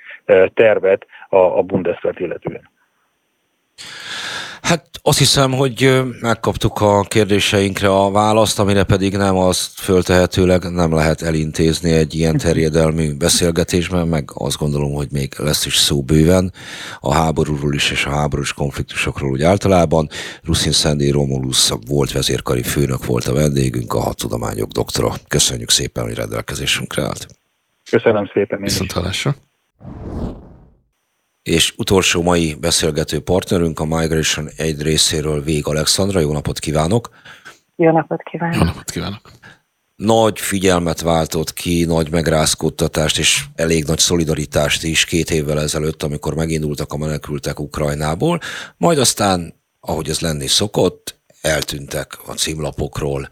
tervet 0.54 1.06
a 1.30 1.64
Bundeswehr 1.64 2.22
illetően. 2.22 2.70
Hát 4.62 4.86
azt 5.02 5.18
hiszem, 5.18 5.52
hogy 5.52 6.02
megkaptuk 6.22 6.82
a 6.82 7.02
kérdéseinkre 7.02 7.90
a 7.90 8.12
választ, 8.12 8.60
amire 8.60 8.84
pedig 8.84 9.18
nem 9.18 9.38
azt 9.38 9.80
föltehetőleg 9.80 10.72
nem 10.72 10.94
lehet 10.94 11.22
elintézni 11.22 11.92
egy 11.92 12.14
ilyen 12.16 12.38
terjedelmű 12.38 13.14
beszélgetésben, 13.14 14.08
meg 14.08 14.30
azt 14.34 14.58
gondolom, 14.58 14.94
hogy 14.94 15.08
még 15.12 15.34
lesz 15.38 15.66
is 15.66 15.76
szó 15.76 16.02
bőven 16.02 16.54
a 17.00 17.14
háborúról 17.14 17.74
is 17.74 17.92
és 17.92 18.06
a 18.06 18.10
háborús 18.10 18.54
konfliktusokról 18.54 19.32
úgy 19.32 19.44
általában. 19.44 20.10
Ruszin 20.44 20.72
Szendi 20.72 21.12
Romulus 21.12 21.72
volt 21.88 22.12
vezérkari 22.12 22.64
főnök 22.64 23.06
volt 23.06 23.26
a 23.26 23.34
vendégünk, 23.34 23.94
a 23.94 24.00
hadtudományok 24.00 24.72
doktora. 24.72 25.14
Köszönjük 25.28 25.70
szépen, 25.70 26.04
hogy 26.04 26.16
rendelkezésünkre 26.16 27.04
állt. 27.04 27.28
Köszönöm 27.90 28.30
szépen. 28.34 28.62
Viszont 28.62 28.92
hallásra 28.92 29.36
és 31.44 31.74
utolsó 31.78 32.22
mai 32.22 32.54
beszélgető 32.54 33.20
partnerünk 33.20 33.80
a 33.80 33.86
Migration 33.86 34.50
egy 34.58 34.82
részéről 34.82 35.44
Vég 35.44 35.68
Alexandra. 35.68 36.20
Jó 36.20 36.32
napot 36.32 36.60
kívánok! 36.60 37.10
Jó 37.76 37.92
napot 37.92 38.22
kívánok! 38.24 38.56
Jó 38.56 38.64
napot 38.64 38.92
kívánok! 38.92 39.32
Nagy 39.96 40.40
figyelmet 40.40 41.02
váltott 41.02 41.54
ki, 41.54 41.86
nagy 41.86 42.12
megrázkódtatást 42.12 43.18
és 43.18 43.44
elég 43.56 43.86
nagy 43.86 44.00
szolidaritást 44.00 44.84
is 44.84 45.06
két 45.06 45.32
évvel 45.32 45.60
ezelőtt, 45.60 46.04
amikor 46.04 46.36
megindultak 46.36 46.94
a 46.94 46.98
menekültek 46.98 47.60
Ukrajnából, 47.60 48.40
majd 48.78 48.98
aztán, 48.98 49.54
ahogy 49.80 50.10
ez 50.10 50.20
lenni 50.20 50.48
szokott, 50.48 51.20
eltűntek 51.42 52.18
a 52.26 52.32
címlapokról, 52.32 53.30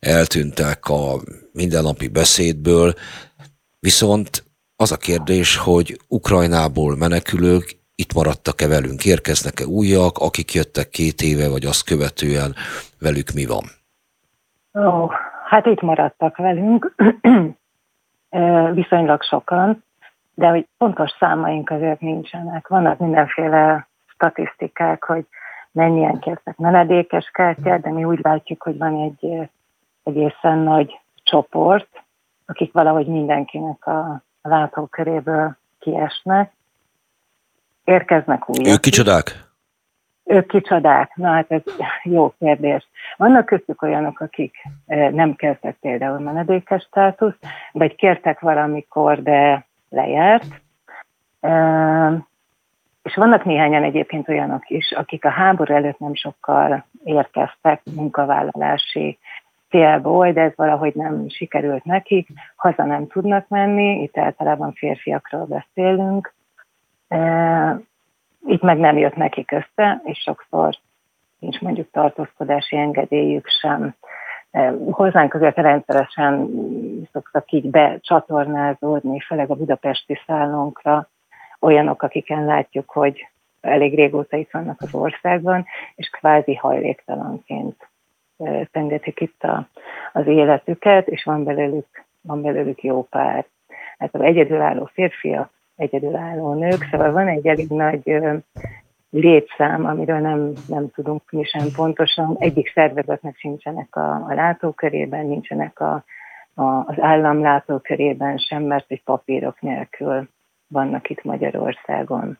eltűntek 0.00 0.86
a 0.88 1.20
mindennapi 1.52 2.08
beszédből, 2.08 2.94
viszont 3.78 4.45
az 4.76 4.92
a 4.92 4.96
kérdés, 4.96 5.58
hogy 5.58 5.96
Ukrajnából 6.08 6.96
menekülők 6.96 7.66
itt 7.94 8.14
maradtak-e 8.14 8.68
velünk, 8.68 9.04
érkeznek-e 9.04 9.64
újak, 9.64 10.18
akik 10.18 10.52
jöttek 10.52 10.88
két 10.88 11.20
éve, 11.20 11.48
vagy 11.48 11.64
azt 11.64 11.84
követően 11.84 12.54
velük 13.00 13.30
mi 13.34 13.46
van? 13.46 13.64
Ó, 14.84 15.10
hát 15.48 15.66
itt 15.66 15.80
maradtak 15.80 16.36
velünk, 16.36 16.94
viszonylag 18.80 19.22
sokan, 19.22 19.84
de 20.34 20.48
hogy 20.48 20.66
pontos 20.78 21.10
számaink 21.18 21.70
azért 21.70 22.00
nincsenek. 22.00 22.68
Vannak 22.68 22.98
mindenféle 22.98 23.88
statisztikák, 24.06 25.04
hogy 25.04 25.26
mennyien 25.72 26.18
kértek 26.18 26.56
menedékes 26.56 27.30
kártyát, 27.32 27.80
de 27.80 27.90
mi 27.90 28.04
úgy 28.04 28.20
látjuk, 28.22 28.62
hogy 28.62 28.78
van 28.78 29.00
egy 29.00 29.50
egészen 30.02 30.58
nagy 30.58 31.00
csoport, 31.22 31.88
akik 32.46 32.72
valahogy 32.72 33.06
mindenkinek 33.06 33.86
a 33.86 34.24
látóköréből 34.48 35.56
kiesnek. 35.78 36.52
Érkeznek 37.84 38.48
újak. 38.48 38.66
Ők 38.66 38.80
kicsodák? 38.80 39.44
Ők 40.24 40.46
kicsodák? 40.46 41.14
Na 41.14 41.28
hát 41.28 41.50
ez 41.50 41.62
jó 42.02 42.34
kérdés. 42.38 42.88
Vannak 43.16 43.46
köztük 43.46 43.82
olyanok, 43.82 44.20
akik 44.20 44.54
nem 44.86 45.34
kértek 45.34 45.76
például 45.80 46.18
menedékes 46.18 46.82
státuszt, 46.82 47.38
vagy 47.72 47.94
kértek 47.94 48.40
valamikor, 48.40 49.22
de 49.22 49.66
lejárt. 49.88 50.46
És 53.02 53.14
vannak 53.14 53.44
néhányan 53.44 53.82
egyébként 53.82 54.28
olyanok 54.28 54.68
is, 54.68 54.92
akik 54.92 55.24
a 55.24 55.30
háború 55.30 55.74
előtt 55.74 55.98
nem 55.98 56.14
sokkal 56.14 56.84
érkeztek 57.04 57.82
munkavállalási 57.94 59.18
célból, 59.68 60.32
de 60.32 60.40
ez 60.40 60.52
valahogy 60.56 60.94
nem 60.94 61.28
sikerült 61.28 61.84
nekik, 61.84 62.28
haza 62.56 62.84
nem 62.84 63.06
tudnak 63.06 63.48
menni, 63.48 64.02
itt 64.02 64.18
általában 64.18 64.72
férfiakról 64.72 65.44
beszélünk, 65.44 66.34
itt 68.46 68.62
meg 68.62 68.78
nem 68.78 68.96
jött 68.98 69.16
nekik 69.16 69.50
össze, 69.50 70.00
és 70.04 70.18
sokszor 70.18 70.74
nincs 71.38 71.60
mondjuk 71.60 71.90
tartózkodási 71.90 72.76
engedélyük 72.76 73.46
sem. 73.60 73.94
Hozzánk 74.90 75.34
azért 75.34 75.56
rendszeresen 75.56 76.50
szoktak 77.12 77.52
így 77.52 77.70
becsatornázódni, 77.70 79.20
főleg 79.20 79.50
a 79.50 79.54
budapesti 79.54 80.18
szállónkra 80.26 81.08
olyanok, 81.60 82.02
akiken 82.02 82.44
látjuk, 82.44 82.90
hogy 82.90 83.28
elég 83.60 83.94
régóta 83.94 84.36
itt 84.36 84.50
vannak 84.50 84.80
az 84.80 84.94
országban, 84.94 85.66
és 85.94 86.08
kvázi 86.08 86.54
hajléktalanként 86.54 87.88
tengetik 88.72 89.20
itt 89.20 89.42
a, 89.42 89.68
az 90.12 90.26
életüket, 90.26 91.08
és 91.08 91.24
van 91.24 91.44
belőlük, 91.44 92.04
van 92.20 92.42
belőlük 92.42 92.82
jó 92.82 93.02
pár. 93.02 93.46
Hát 93.98 94.14
az 94.14 94.20
egyedülálló 94.20 94.90
férfiak, 94.92 95.50
egyedülálló 95.76 96.54
nők, 96.54 96.88
szóval 96.90 97.12
van 97.12 97.28
egy 97.28 97.46
elég 97.46 97.68
nagy 97.68 98.20
létszám, 99.10 99.84
amiről 99.84 100.18
nem, 100.18 100.52
nem 100.68 100.90
tudunk 100.90 101.30
mi 101.30 101.44
sem 101.44 101.66
pontosan. 101.76 102.36
Egyik 102.38 102.72
szervezetnek 102.72 103.36
sincsenek 103.36 103.96
a, 103.96 104.14
a 104.14 104.34
látókörében, 104.34 105.26
nincsenek 105.26 105.80
a, 105.80 106.04
a, 106.54 106.62
az 106.62 107.00
állam 107.00 107.40
látókörében 107.40 108.38
sem, 108.38 108.62
mert 108.62 108.90
egy 108.90 109.02
papírok 109.02 109.60
nélkül 109.60 110.28
vannak 110.68 111.10
itt 111.10 111.24
Magyarországon. 111.24 112.38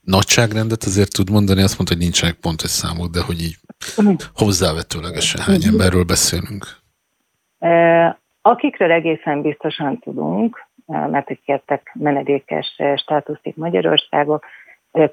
Nagyságrendet 0.00 0.82
azért 0.82 1.12
tud 1.12 1.30
mondani, 1.30 1.62
azt 1.62 1.76
mondta, 1.76 1.94
hogy 1.94 2.02
nincsenek 2.02 2.34
pontos 2.34 2.70
számok, 2.70 3.10
de 3.10 3.20
hogy 3.22 3.40
így 3.42 3.56
hozzávetőlegesen 4.34 5.40
hány 5.40 5.64
emberről 5.64 6.04
beszélünk? 6.04 6.64
Akikről 8.42 8.90
egészen 8.90 9.42
biztosan 9.42 9.98
tudunk, 9.98 10.66
mert 10.86 11.26
hogy 11.26 11.40
kértek 11.44 11.90
menedékes 11.94 12.76
státuszt 12.96 13.46
itt 13.46 13.56
Magyarországon, 13.56 14.40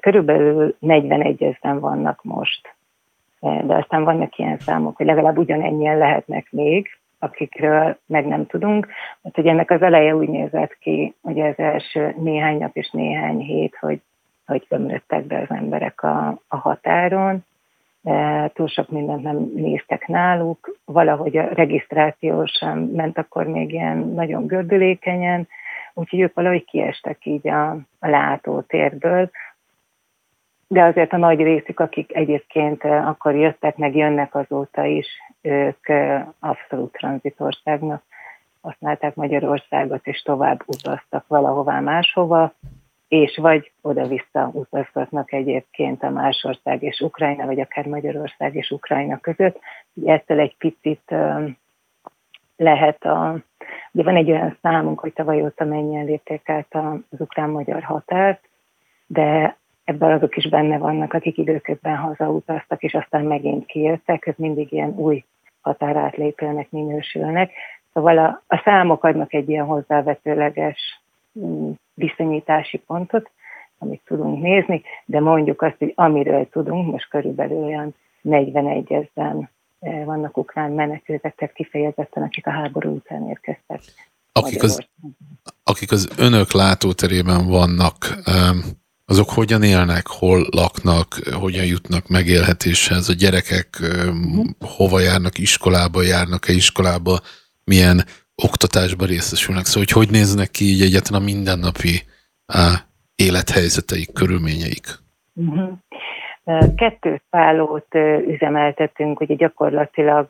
körülbelül 0.00 0.76
41 0.78 1.42
ezeren 1.42 1.80
vannak 1.80 2.20
most. 2.22 2.74
De 3.40 3.74
aztán 3.74 4.04
vannak 4.04 4.38
ilyen 4.38 4.58
számok, 4.58 4.96
hogy 4.96 5.06
legalább 5.06 5.38
ugyanennyien 5.38 5.98
lehetnek 5.98 6.46
még, 6.50 6.88
akikről 7.18 7.98
meg 8.06 8.26
nem 8.26 8.46
tudunk. 8.46 8.88
Mert 9.22 9.34
hogy 9.34 9.46
ennek 9.46 9.70
az 9.70 9.82
eleje 9.82 10.16
úgy 10.16 10.28
nézett 10.28 10.78
ki, 10.80 11.14
hogy 11.22 11.40
az 11.40 11.54
első 11.56 12.14
néhány 12.18 12.58
nap 12.58 12.76
és 12.76 12.90
néhány 12.90 13.38
hét, 13.38 13.76
hogy, 13.80 14.00
hogy 14.48 14.66
ömlöttek 14.68 15.24
be 15.24 15.38
az 15.38 15.56
emberek 15.56 16.02
a, 16.02 16.40
a 16.48 16.56
határon, 16.56 17.44
túl 18.52 18.66
sok 18.66 18.88
mindent 18.88 19.22
nem 19.22 19.50
néztek 19.54 20.06
náluk, 20.06 20.76
valahogy 20.84 21.36
a 21.36 21.48
regisztráció 21.48 22.46
sem 22.46 22.78
ment 22.78 23.18
akkor 23.18 23.46
még 23.46 23.72
ilyen 23.72 23.98
nagyon 23.98 24.46
gördülékenyen, 24.46 25.48
úgyhogy 25.94 26.20
ők 26.20 26.34
valahogy 26.34 26.64
kiestek 26.64 27.26
így 27.26 27.48
a, 27.48 27.70
a 27.98 28.08
látótérből, 28.08 29.30
de 30.68 30.82
azért 30.82 31.12
a 31.12 31.16
nagy 31.16 31.40
részük, 31.40 31.80
akik 31.80 32.14
egyébként 32.14 32.84
akkor 32.84 33.34
jöttek, 33.34 33.76
meg 33.76 33.96
jönnek 33.96 34.34
azóta 34.34 34.84
is, 34.84 35.06
ők 35.42 35.86
abszolút 36.38 36.92
tranzitországnak 36.92 38.02
használták 38.60 39.14
Magyarországot, 39.14 40.06
és 40.06 40.22
tovább 40.22 40.62
utaztak 40.66 41.24
valahová 41.26 41.80
máshova, 41.80 42.52
és 43.08 43.36
vagy 43.36 43.72
oda-vissza 43.82 44.50
utazgatnak 44.52 45.32
egyébként 45.32 46.02
a 46.02 46.10
másország 46.10 46.82
és 46.82 47.00
Ukrajna, 47.00 47.46
vagy 47.46 47.60
akár 47.60 47.86
Magyarország 47.86 48.54
és 48.54 48.70
Ukrajna 48.70 49.18
között. 49.18 49.58
Ettől 50.04 50.40
egy 50.40 50.56
picit 50.56 51.14
lehet 52.56 53.04
a, 53.04 53.36
ugye 53.92 54.04
van 54.04 54.16
egy 54.16 54.30
olyan 54.30 54.58
számunk, 54.62 55.00
hogy 55.00 55.12
tavaly 55.12 55.42
óta 55.42 55.64
mennyien 55.64 56.04
lépték 56.04 56.48
át 56.48 56.74
az 56.74 57.20
ukrán-magyar 57.20 57.82
határt, 57.82 58.48
de 59.06 59.56
ebben 59.84 60.12
azok 60.12 60.36
is 60.36 60.48
benne 60.48 60.78
vannak, 60.78 61.12
akik 61.12 61.38
időközben 61.38 61.96
hazautaztak, 61.96 62.82
és 62.82 62.94
aztán 62.94 63.24
megint 63.24 63.66
kijöttek, 63.66 64.26
ez 64.26 64.34
mindig 64.36 64.72
ilyen 64.72 64.94
új 64.96 65.24
határátlépőnek 65.60 66.70
minősülnek. 66.70 67.52
Szóval 67.92 68.18
a, 68.18 68.42
a 68.46 68.60
számok 68.64 69.04
adnak 69.04 69.34
egy 69.34 69.48
ilyen 69.48 69.64
hozzávetőleges 69.64 71.00
mm, 71.38 71.70
viszonyítási 71.98 72.76
pontot, 72.86 73.30
amit 73.78 74.00
tudunk 74.04 74.42
nézni, 74.42 74.82
de 75.04 75.20
mondjuk 75.20 75.62
azt, 75.62 75.76
hogy 75.78 75.92
amiről 75.94 76.48
tudunk, 76.48 76.90
most 76.90 77.08
körülbelül 77.08 77.64
olyan 77.64 77.94
41 78.20 78.92
ezeren 78.92 79.50
eh, 79.80 80.04
vannak 80.04 80.36
ukrán 80.36 80.70
menekültek, 80.70 81.34
tehát 81.34 81.54
kifejezetten, 81.54 82.22
akik 82.22 82.46
a 82.46 82.50
háború 82.50 82.94
után 82.94 83.28
érkeztek. 83.28 83.80
Akik 84.32 84.62
az, 84.62 84.88
akik 85.64 85.92
az 85.92 86.08
önök 86.18 86.52
látóterében 86.52 87.46
vannak, 87.48 87.94
azok 89.04 89.30
hogyan 89.30 89.62
élnek, 89.62 90.06
hol 90.06 90.46
laknak, 90.50 91.18
hogyan 91.32 91.64
jutnak 91.64 92.08
megélhetéshez, 92.08 93.08
a 93.08 93.12
gyerekek 93.12 93.78
uh-huh. 93.80 94.46
hova 94.60 95.00
járnak, 95.00 95.38
iskolába 95.38 96.02
járnak-e 96.02 96.52
iskolába, 96.52 97.18
milyen 97.64 98.04
oktatásba 98.42 99.04
részesülnek, 99.04 99.64
szóval 99.64 99.84
hogy 99.88 100.02
hogy 100.02 100.10
néznek 100.10 100.50
ki 100.50 100.64
így 100.64 100.82
egyetlen 100.82 101.20
a 101.20 101.24
mindennapi 101.24 101.94
á, 102.46 102.86
élethelyzeteik, 103.16 104.12
körülményeik? 104.12 104.86
Uh-huh. 105.34 105.78
Kettő 106.76 107.20
szállót 107.30 107.94
üzemeltetünk, 108.26 109.20
ugye 109.20 109.34
gyakorlatilag 109.34 110.28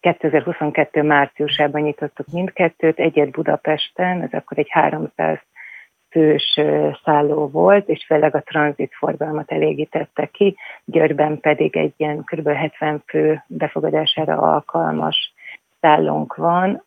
2022 0.00 1.02
márciusában 1.02 1.80
nyitottuk 1.80 2.26
mindkettőt, 2.32 2.98
egyet 2.98 3.30
Budapesten, 3.30 4.22
ez 4.22 4.32
akkor 4.32 4.58
egy 4.58 4.68
300 4.70 5.38
fős 6.10 6.60
szálló 7.04 7.48
volt, 7.48 7.88
és 7.88 8.04
főleg 8.06 8.34
a 8.34 8.42
tranzitforgalmat 8.42 9.52
elégítette 9.52 10.26
ki, 10.26 10.56
Győrben 10.84 11.40
pedig 11.40 11.76
egy 11.76 11.94
ilyen 11.96 12.24
kb. 12.24 12.48
70 12.48 13.02
fő 13.06 13.42
befogadására 13.46 14.38
alkalmas 14.38 15.34
szállónk 15.86 16.34
van, 16.34 16.82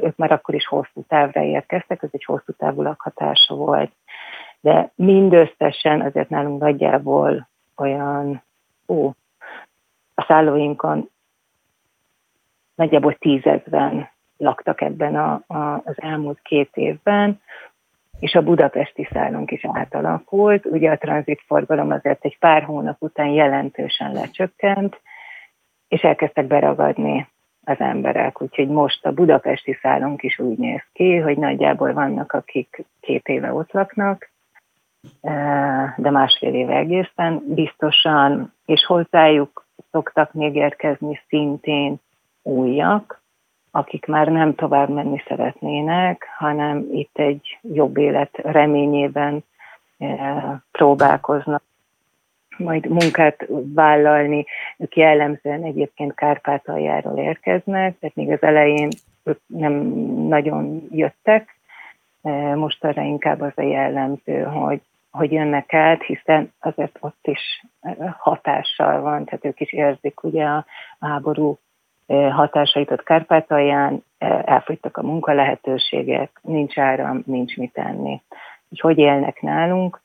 ők 0.00 0.16
már 0.16 0.32
akkor 0.32 0.54
is 0.54 0.66
hosszú 0.66 1.04
távra 1.08 1.42
érkeztek, 1.42 2.02
ez 2.02 2.08
egy 2.12 2.24
hosszú 2.24 2.52
távú 2.52 2.82
lakhatása 2.82 3.54
volt. 3.54 3.92
De 4.60 4.90
mindösszesen 4.94 6.00
azért 6.00 6.28
nálunk 6.28 6.60
nagyjából 6.60 7.48
olyan, 7.76 8.42
ó, 8.88 9.08
a 10.14 10.24
szállóinkon 10.28 11.10
nagyjából 12.74 13.14
tízezren 13.14 14.10
laktak 14.36 14.80
ebben 14.80 15.16
a, 15.16 15.42
a, 15.46 15.82
az 15.84 15.94
elmúlt 15.96 16.40
két 16.42 16.70
évben, 16.74 17.40
és 18.18 18.34
a 18.34 18.42
budapesti 18.42 19.08
szállónk 19.12 19.50
is 19.50 19.64
átalakult. 19.72 20.64
Ugye 20.66 20.90
a 20.90 20.98
tranzitforgalom 20.98 21.90
azért 21.90 22.24
egy 22.24 22.38
pár 22.38 22.62
hónap 22.62 22.96
után 22.98 23.28
jelentősen 23.28 24.12
lecsökkent, 24.12 25.00
és 25.88 26.00
elkezdtek 26.00 26.46
beragadni 26.46 27.28
az 27.66 27.80
emberek. 27.80 28.42
Úgyhogy 28.42 28.68
most 28.68 29.06
a 29.06 29.12
budapesti 29.12 29.78
szállónk 29.82 30.22
is 30.22 30.38
úgy 30.38 30.58
néz 30.58 30.82
ki, 30.92 31.16
hogy 31.16 31.38
nagyjából 31.38 31.92
vannak, 31.92 32.32
akik 32.32 32.84
két 33.00 33.28
éve 33.28 33.52
ott 33.52 33.72
laknak, 33.72 34.30
de 35.96 36.10
másfél 36.10 36.54
éve 36.54 36.76
egészen 36.76 37.42
biztosan, 37.46 38.52
és 38.66 38.84
hozzájuk 38.84 39.66
szoktak 39.90 40.32
még 40.32 40.54
érkezni 40.54 41.20
szintén 41.28 42.00
újak, 42.42 43.22
akik 43.70 44.06
már 44.06 44.28
nem 44.28 44.54
tovább 44.54 44.88
menni 44.88 45.22
szeretnének, 45.26 46.26
hanem 46.38 46.86
itt 46.92 47.18
egy 47.18 47.58
jobb 47.62 47.96
élet 47.96 48.36
reményében 48.36 49.44
próbálkoznak 50.70 51.62
majd 52.58 52.88
munkát 52.88 53.46
vállalni. 53.74 54.44
Ők 54.76 54.96
jellemzően 54.96 55.62
egyébként 55.62 56.14
Kárpátaljáról 56.14 57.18
érkeznek, 57.18 57.98
tehát 57.98 58.16
még 58.16 58.30
az 58.30 58.42
elején 58.42 58.88
ők 59.24 59.40
nem 59.46 59.72
nagyon 60.28 60.88
jöttek, 60.90 61.58
eh, 62.22 62.54
most 62.54 62.84
arra 62.84 63.02
inkább 63.02 63.40
az 63.40 63.52
a 63.54 63.62
jellemző, 63.62 64.42
hogy, 64.42 64.80
hogy 65.10 65.32
jönnek 65.32 65.74
át, 65.74 66.02
hiszen 66.02 66.52
azért 66.60 66.96
ott 67.00 67.26
is 67.26 67.64
hatással 68.18 69.00
van, 69.00 69.24
tehát 69.24 69.44
ők 69.44 69.60
is 69.60 69.72
érzik 69.72 70.22
ugye 70.22 70.44
a 70.44 70.64
háború 71.00 71.58
hatásait 72.08 72.90
ott 72.90 73.02
Kárpátalján, 73.02 74.04
elfogytak 74.44 74.96
a 74.96 75.02
munkalehetőségek, 75.02 76.40
nincs 76.42 76.78
áram, 76.78 77.22
nincs 77.26 77.56
mit 77.56 77.72
tenni. 77.72 78.22
Hogy 78.68 78.80
hogy 78.80 78.98
élnek 78.98 79.40
nálunk? 79.40 80.00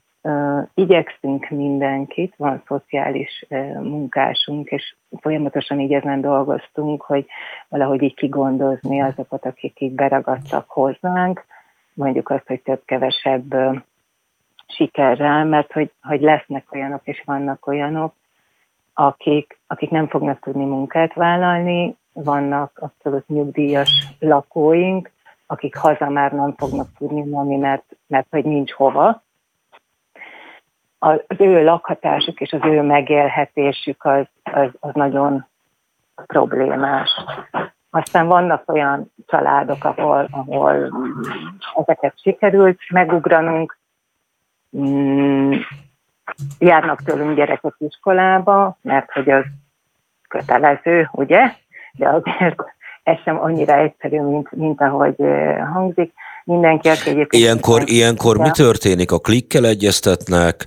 Igyekszünk 0.73 1.49
mindenkit, 1.49 2.33
van 2.37 2.63
szociális 2.67 3.45
munkásunk, 3.81 4.69
és 4.69 4.95
folyamatosan 5.21 5.79
így 5.79 5.93
ezen 5.93 6.21
dolgoztunk, 6.21 7.01
hogy 7.01 7.25
valahogy 7.69 8.01
így 8.01 8.15
kigondozni 8.15 9.01
azokat, 9.01 9.45
akik 9.45 9.79
így 9.79 9.91
beragadtak 9.91 10.69
hozzánk, 10.69 11.45
mondjuk 11.93 12.29
azt, 12.29 12.47
hogy 12.47 12.61
több-kevesebb 12.61 13.55
sikerrel, 14.67 15.45
mert 15.45 15.71
hogy, 15.71 15.91
hogy 16.01 16.21
lesznek 16.21 16.73
olyanok, 16.73 17.01
és 17.03 17.23
vannak 17.25 17.67
olyanok, 17.67 18.13
akik, 18.93 19.59
akik 19.67 19.89
nem 19.89 20.07
fognak 20.07 20.39
tudni 20.39 20.65
munkát 20.65 21.13
vállalni, 21.13 21.95
vannak 22.13 22.77
abszolút 22.79 23.27
nyugdíjas 23.27 24.07
lakóink, 24.19 25.11
akik 25.45 25.75
haza 25.75 26.09
már 26.09 26.31
nem 26.31 26.53
fognak 26.57 26.87
tudni 26.97 27.23
menni, 27.23 27.57
mert, 27.57 27.83
mert 28.07 28.27
hogy 28.29 28.45
nincs 28.45 28.71
hova. 28.71 29.23
Az 31.03 31.19
ő 31.37 31.63
lakhatásuk 31.63 32.41
és 32.41 32.51
az 32.51 32.59
ő 32.63 32.81
megélhetésük 32.81 34.05
az, 34.05 34.25
az, 34.43 34.69
az 34.79 34.93
nagyon 34.93 35.45
problémás. 36.27 37.09
Aztán 37.89 38.27
vannak 38.27 38.71
olyan 38.71 39.11
családok, 39.27 39.83
ahol, 39.83 40.27
ahol 40.31 40.91
ezeket 41.75 42.13
sikerült 42.21 42.79
megugranunk, 42.89 43.77
mm, 44.77 45.53
járnak 46.59 47.01
tőlünk 47.01 47.35
gyerekek 47.35 47.73
iskolába, 47.77 48.77
mert 48.81 49.11
hogy 49.11 49.29
az 49.29 49.45
kötelező, 50.27 51.09
ugye? 51.11 51.53
De 51.93 52.09
azért 52.09 52.63
ez 53.03 53.17
sem 53.23 53.39
annyira 53.39 53.73
egyszerű, 53.73 54.19
mint, 54.19 54.51
mint 54.51 54.81
ahogy 54.81 55.15
hangzik. 55.73 56.13
Mindenki, 56.43 56.87
aki 56.87 57.09
egyébként... 57.09 57.43
Ilyenkor, 57.43 57.83
ilyenkor 57.85 58.37
mi 58.37 58.49
történik? 58.51 59.11
A 59.11 59.19
klikkel 59.19 59.65
egyeztetnek, 59.65 60.65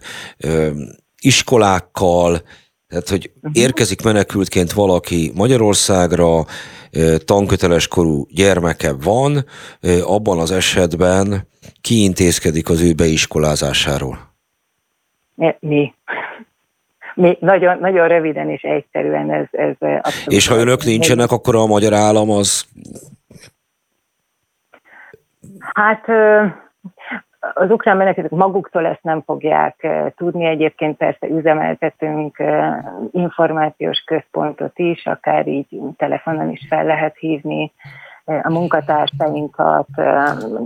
iskolákkal, 1.21 2.41
tehát, 2.89 3.09
hogy 3.09 3.31
mhm. 3.41 3.53
érkezik 3.55 4.03
menekültként 4.03 4.73
valaki 4.73 5.33
Magyarországra, 5.35 6.45
tanköteles 7.25 7.89
korú 7.89 8.27
gyermeke 8.31 8.93
van, 9.05 9.45
abban 10.03 10.39
az 10.39 10.51
esetben 10.51 11.49
kiintézkedik 11.81 12.69
az 12.69 12.83
ő 12.83 12.93
beiskolázásáról? 12.93 14.19
Mi. 15.61 15.95
Mi 17.15 17.37
nagyon, 17.41 17.79
nagyon 17.79 18.09
röviden 18.09 18.51
és 18.51 18.63
egyszerűen 18.63 19.31
ez, 19.31 19.47
ez 19.51 19.75
abszolút. 19.79 20.33
És 20.33 20.47
ha 20.47 20.57
önök 20.57 20.85
nincsenek, 20.85 21.31
akkor 21.31 21.57
a 21.57 21.67
magyar 21.67 21.93
állam 21.93 22.31
az... 22.31 22.67
Hát 25.75 26.09
az 27.55 27.71
ukrán 27.71 27.97
menekültek 27.97 28.31
maguktól 28.31 28.87
ezt 28.87 29.03
nem 29.03 29.23
fogják 29.23 29.87
tudni. 30.17 30.45
Egyébként 30.45 30.97
persze 30.97 31.27
üzemeltetünk 31.27 32.43
információs 33.11 33.99
központot 33.99 34.79
is, 34.79 35.07
akár 35.07 35.47
így 35.47 35.81
telefonon 35.97 36.51
is 36.51 36.67
fel 36.69 36.85
lehet 36.85 37.17
hívni 37.19 37.73
a 38.25 38.51
munkatársainkat, 38.51 39.87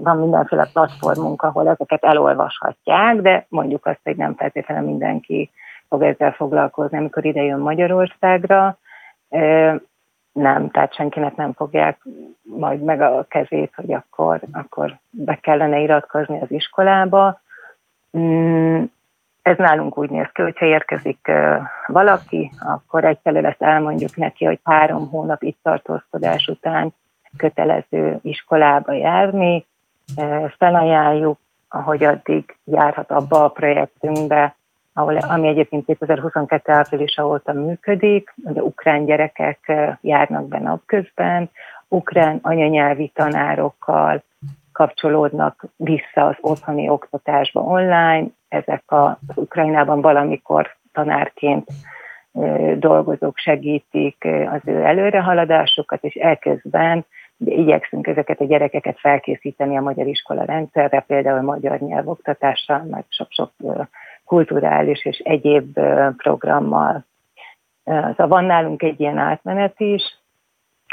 van 0.03 0.19
mindenféle 0.19 0.69
platformunk, 0.73 1.43
ahol 1.43 1.69
ezeket 1.69 2.05
elolvashatják, 2.05 3.17
de 3.17 3.47
mondjuk 3.49 3.87
azt, 3.87 4.01
hogy 4.05 4.17
nem 4.17 4.35
feltétlenül 4.35 4.89
mindenki 4.89 5.51
fog 5.89 6.03
ezzel 6.03 6.33
foglalkozni, 6.33 6.99
amikor 6.99 7.25
ide 7.25 7.43
jön 7.43 7.61
Magyarországra. 7.61 8.79
Nem, 10.39 10.71
tehát 10.71 10.95
senkinek 10.95 11.37
nem 11.37 11.53
fogják 11.53 12.01
majd 12.43 12.81
meg 12.81 13.01
a 13.01 13.27
kezét, 13.29 13.73
hogy 13.75 13.93
akkor, 13.93 14.41
akkor 14.53 14.99
be 15.11 15.35
kellene 15.35 15.79
iratkozni 15.79 16.41
az 16.41 16.51
iskolába. 16.51 17.41
Mm, 18.19 18.83
ez 19.43 19.57
nálunk 19.57 19.99
úgy 19.99 20.11
néz 20.11 20.27
ki, 20.33 20.43
hogyha 20.43 20.67
érkezik 20.67 21.31
valaki, 21.87 22.51
akkor 22.59 23.05
egyfelől 23.05 23.47
ezt 23.47 23.63
elmondjuk 23.63 24.17
neki, 24.17 24.45
hogy 24.45 24.61
három 24.65 25.09
hónap 25.09 25.43
itt 25.43 25.59
tartózkodás 25.63 26.47
után 26.47 26.95
kötelező 27.37 28.19
iskolába 28.23 28.93
járni, 28.93 29.67
felajánljuk, 30.59 31.39
ahogy 31.69 32.05
addig 32.05 32.57
járhat 32.65 33.11
abba 33.11 33.45
a 33.45 33.49
projektünkbe, 33.49 34.57
ahol, 34.99 35.17
ami 35.17 35.49
egyébként 35.49 35.85
2022 35.85 36.73
április 36.73 37.19
óta 37.19 37.53
működik, 37.53 38.35
de 38.37 38.63
ukrán 38.63 39.05
gyerekek 39.05 39.73
járnak 40.01 40.49
be 40.49 40.59
napközben, 40.59 41.51
ukrán 41.89 42.39
anyanyelvi 42.43 43.11
tanárokkal 43.15 44.23
kapcsolódnak 44.73 45.65
vissza 45.77 46.27
az 46.27 46.37
otthoni 46.41 46.89
oktatásba 46.89 47.61
online, 47.61 48.27
ezek 48.49 48.83
az 48.87 49.17
Ukrajnában 49.35 50.01
valamikor 50.01 50.77
tanárként 50.93 51.69
dolgozók 52.75 53.39
segítik 53.39 54.25
az 54.25 54.61
ő 54.65 54.85
előrehaladásukat, 54.85 56.05
és 56.05 56.15
elkezdben 56.15 57.05
de 57.41 57.53
igyekszünk 57.53 58.07
ezeket 58.07 58.41
a 58.41 58.45
gyerekeket 58.45 58.99
felkészíteni 58.99 59.77
a 59.77 59.81
magyar 59.81 60.07
iskola 60.07 60.45
rendszerre, 60.45 61.05
például 61.07 61.41
magyar 61.41 61.79
nyelvoktatással, 61.79 62.83
meg 62.91 63.05
sok-sok 63.09 63.51
kulturális 64.29 65.05
és 65.05 65.19
egyéb 65.19 65.81
programmal. 66.17 67.05
Szóval 67.85 68.29
van 68.29 68.45
nálunk 68.45 68.83
egy 68.83 69.01
ilyen 69.01 69.19
átmenet 69.19 69.81
is, 69.81 70.03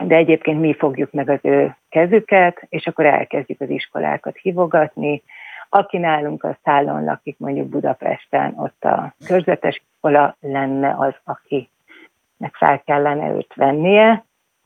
de 0.04 0.16
egyébként 0.16 0.60
mi 0.60 0.74
fogjuk 0.74 1.12
meg 1.12 1.30
az 1.30 1.40
ő 1.42 1.76
kezüket, 1.90 2.66
és 2.70 2.88
akkor 2.88 3.06
elkezdjük 3.06 3.62
az 3.62 3.70
iskolákat 3.70 4.38
hívogatni. 4.38 5.24
Aki 5.70 5.98
nálunk 5.98 6.44
a 6.44 6.58
szállon 6.64 7.04
lakik, 7.04 7.38
mondjuk 7.40 7.68
Budapesten, 7.68 8.54
ott 8.58 8.84
a 8.84 9.14
körzetes 9.26 9.76
iskola 9.76 10.36
lenne 10.40 10.96
az, 10.98 11.14
akinek 11.24 12.54
fel 12.54 12.82
kellene 12.86 13.30
őt 13.30 13.54
vennie, 13.54 14.26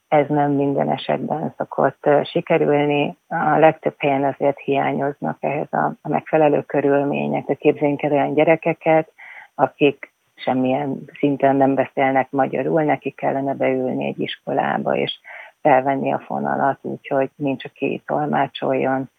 ez 0.10 0.26
nem 0.28 0.52
minden 0.52 0.92
esetben 0.92 1.54
szokott 1.58 2.10
sikerülni. 2.24 3.18
A 3.28 3.58
legtöbb 3.58 3.96
helyen 3.98 4.24
azért 4.24 4.60
hiányoznak 4.60 5.38
ehhez 5.40 5.74
a, 5.74 5.94
megfelelő 6.02 6.62
körülmények. 6.62 7.46
De 7.46 7.54
képzeljünk 7.54 8.02
el 8.02 8.12
olyan 8.12 8.34
gyerekeket, 8.34 9.12
akik 9.56 10.12
semmilyen 10.36 11.06
szinten 11.20 11.56
nem 11.56 11.76
beszélnek 11.76 12.32
magyarul, 12.32 12.84
neki 12.84 13.10
kellene 13.10 13.54
beülni 13.54 14.06
egy 14.06 14.20
iskolába, 14.20 14.96
és 14.96 15.20
felvenni 15.62 16.14
a 16.14 16.20
fonalat, 16.20 16.80
úgyhogy 16.82 17.30
nincs, 17.36 17.66
aki 17.66 18.02
tolmácsoljon, 18.06 19.10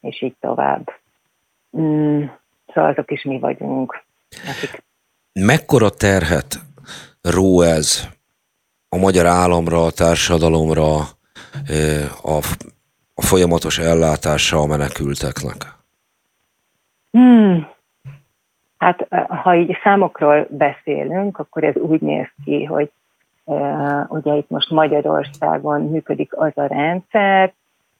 és 0.00 0.22
így 0.22 0.36
tovább. 0.40 0.90
Mm, 1.78 2.24
szóval 2.66 2.90
azok 2.90 3.10
is 3.10 3.22
mi 3.22 3.38
vagyunk. 3.38 4.02
Akik... 4.30 4.82
Mekkora 5.32 5.90
terhet 5.90 6.54
ró 7.22 7.60
ez 7.60 8.13
a 8.94 8.96
magyar 8.96 9.26
államra, 9.26 9.84
a 9.84 9.90
társadalomra, 9.90 10.96
a, 12.22 12.36
a 13.14 13.22
folyamatos 13.22 13.78
ellátása 13.78 14.58
a 14.58 14.66
menekülteknek? 14.66 15.74
Hmm. 17.10 17.68
Hát 18.78 19.06
ha 19.28 19.54
így 19.54 19.78
számokról 19.82 20.46
beszélünk, 20.50 21.38
akkor 21.38 21.64
ez 21.64 21.76
úgy 21.76 22.00
néz 22.00 22.26
ki, 22.44 22.64
hogy 22.64 22.90
uh, 23.44 24.04
ugye 24.08 24.34
itt 24.34 24.50
most 24.50 24.70
Magyarországon 24.70 25.80
működik 25.80 26.36
az 26.36 26.52
a 26.54 26.66
rendszer, 26.66 27.52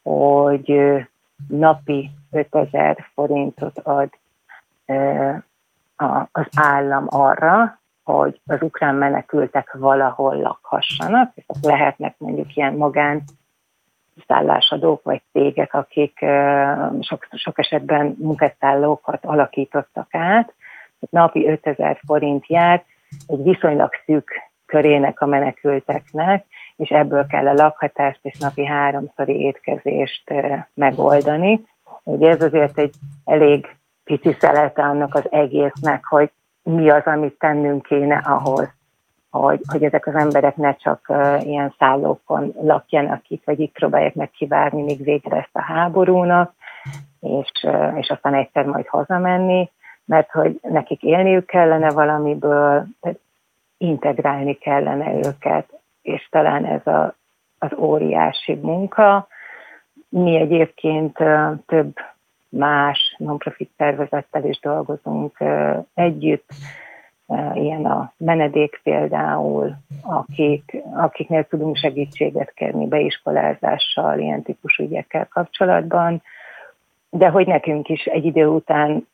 hogy 0.03 0.71
uh, 0.71 1.01
napi 1.49 2.11
5000 2.31 3.11
forintot 3.15 3.79
ad 3.79 4.09
uh, 4.87 5.43
a, 5.97 6.29
az 6.33 6.47
állam 6.55 7.07
arra, 7.09 7.79
hogy 8.05 8.40
az 8.47 8.62
ukrán 8.62 8.94
menekültek 8.94 9.72
valahol 9.72 10.36
lakhassanak, 10.36 11.32
és 11.35 11.44
lehetnek 11.62 12.14
mondjuk 12.18 12.56
ilyen 12.56 12.74
magán 12.74 13.22
szállásadók 14.26 15.02
vagy 15.02 15.22
cégek, 15.32 15.74
akik 15.74 16.18
sok, 17.01 17.26
sok 17.31 17.59
esetben 17.59 18.16
munkaszállókat 18.18 19.24
alakítottak 19.24 20.14
át. 20.14 20.55
Napi 21.10 21.48
5000 21.48 22.01
forint 22.06 22.47
jár 22.47 22.85
egy 23.26 23.43
viszonylag 23.43 23.90
szűk 24.05 24.31
körének 24.66 25.20
a 25.20 25.26
menekülteknek, 25.26 26.44
és 26.76 26.89
ebből 26.89 27.26
kell 27.26 27.48
a 27.48 27.52
lakhatást 27.52 28.18
és 28.22 28.39
napi 28.39 28.64
háromszori 28.64 29.40
étkezést 29.40 30.32
megoldani. 30.74 31.64
Ugye 32.02 32.28
ez 32.28 32.43
azért 32.43 32.78
egy 32.78 32.94
elég 33.24 33.76
pici 34.05 34.36
szelete 34.39 34.82
annak 34.82 35.14
az 35.14 35.32
egésznek, 35.32 36.05
hogy 36.05 36.31
mi 36.65 36.91
az, 36.91 37.03
amit 37.05 37.39
tennünk 37.39 37.82
kéne 37.82 38.16
ahhoz, 38.16 38.69
hogy, 39.31 39.61
hogy 39.66 39.85
ezek 39.85 40.07
az 40.07 40.15
emberek 40.15 40.57
ne 40.57 40.74
csak 40.74 41.05
uh, 41.09 41.47
ilyen 41.47 41.74
szállókon 41.78 42.53
lakjanak 42.61 43.28
itt, 43.28 43.45
vagy 43.45 43.61
itt 43.61 43.73
próbálják 43.73 44.15
meg 44.15 44.31
kivárni, 44.31 44.82
még 44.82 45.05
végre 45.05 45.36
ezt 45.36 45.49
a 45.57 45.62
háborúnak, 45.62 46.55
és, 47.20 47.51
uh, 47.62 47.99
és 47.99 48.09
aztán 48.09 48.35
egyszer 48.35 48.65
majd 48.65 48.86
hazamenni, 48.86 49.70
mert 50.05 50.31
hogy 50.31 50.59
nekik 50.62 51.03
élniük 51.03 51.47
kellene 51.47 51.91
valamiből, 51.91 52.86
integrálni 53.78 54.55
kellene 54.55 55.15
őket, 55.15 55.69
és 56.03 56.28
talán 56.31 56.65
ez 56.65 56.86
a, 56.86 57.15
az 57.59 57.70
óriási 57.77 58.55
munka. 58.55 59.27
Mi 60.09 60.36
egyébként 60.36 61.20
uh, 61.20 61.59
több 61.66 61.97
más 62.49 63.03
non-profit 63.19 63.70
szervezettel 63.77 64.45
is 64.45 64.59
dolgozunk 64.61 65.39
együtt, 65.95 66.49
ilyen 67.55 67.85
a 67.86 68.12
menedék 68.16 68.81
például, 68.82 69.74
akik, 70.03 70.77
akiknél 70.95 71.45
tudunk 71.45 71.77
segítséget 71.77 72.53
kérni 72.53 72.86
beiskolázással, 72.86 74.19
ilyen 74.19 74.43
típusú 74.43 74.85
ügyekkel 74.85 75.28
kapcsolatban, 75.28 76.23
de 77.11 77.28
hogy 77.28 77.47
nekünk 77.47 77.89
is 77.89 78.05
egy 78.05 78.24
idő 78.24 78.47
után 78.47 79.07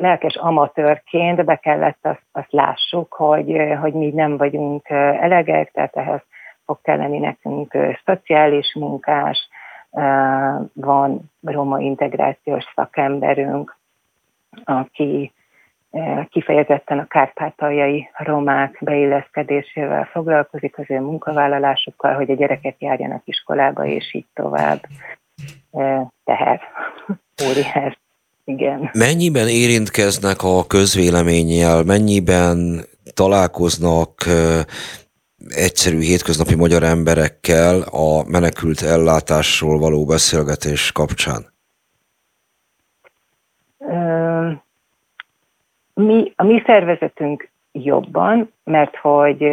lelkes 0.00 0.36
amatőrként 0.36 1.44
be 1.44 1.56
kellett 1.56 1.98
azt, 2.02 2.22
azt 2.32 2.52
lássuk, 2.52 3.12
hogy, 3.12 3.56
hogy 3.80 3.92
mi 3.92 4.10
nem 4.10 4.36
vagyunk 4.36 4.88
elegek, 5.20 5.70
tehát 5.72 5.96
ehhez 5.96 6.20
fog 6.64 6.78
kelleni 6.82 7.18
nekünk 7.18 7.76
szociális 8.04 8.74
munkás, 8.74 9.48
van 10.72 11.30
roma 11.40 11.80
integrációs 11.80 12.64
szakemberünk, 12.74 13.76
aki 14.64 15.32
kifejezetten 16.30 16.98
a 16.98 17.06
kárpátaljai 17.06 18.08
romák 18.18 18.76
beilleszkedésével 18.80 20.08
foglalkozik, 20.12 20.78
az 20.78 20.84
ő 20.88 21.00
munkavállalásukkal, 21.00 22.14
hogy 22.14 22.30
a 22.30 22.34
gyerekek 22.34 22.76
járjanak 22.78 23.22
iskolába, 23.24 23.86
és 23.86 24.14
így 24.14 24.26
tovább. 24.34 24.80
Teher, 26.24 26.60
óriás. 27.48 27.98
Igen. 28.44 28.90
Mennyiben 28.92 29.48
érintkeznek 29.48 30.42
a 30.42 30.66
közvéleménnyel, 30.66 31.82
mennyiben 31.84 32.80
találkoznak 33.14 34.14
egyszerű 35.54 36.00
hétköznapi 36.00 36.54
magyar 36.54 36.82
emberekkel 36.82 37.80
a 37.80 38.24
menekült 38.28 38.80
ellátásról 38.80 39.78
való 39.78 40.04
beszélgetés 40.04 40.92
kapcsán? 40.92 41.42
Mi, 45.94 46.32
a 46.36 46.44
mi 46.44 46.62
szervezetünk 46.66 47.50
jobban, 47.72 48.52
mert 48.64 48.96
hogy 48.96 49.52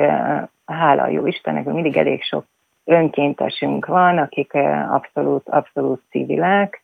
hála 0.65 1.07
jó 1.07 1.26
Istennek, 1.26 1.65
mindig 1.65 1.98
elég 1.98 2.24
sok 2.24 2.45
önkéntesünk 2.86 3.86
van, 3.86 4.18
akik 4.18 4.53
abszolút, 4.90 5.49
abszolút 5.49 6.02
civilek, 6.10 6.84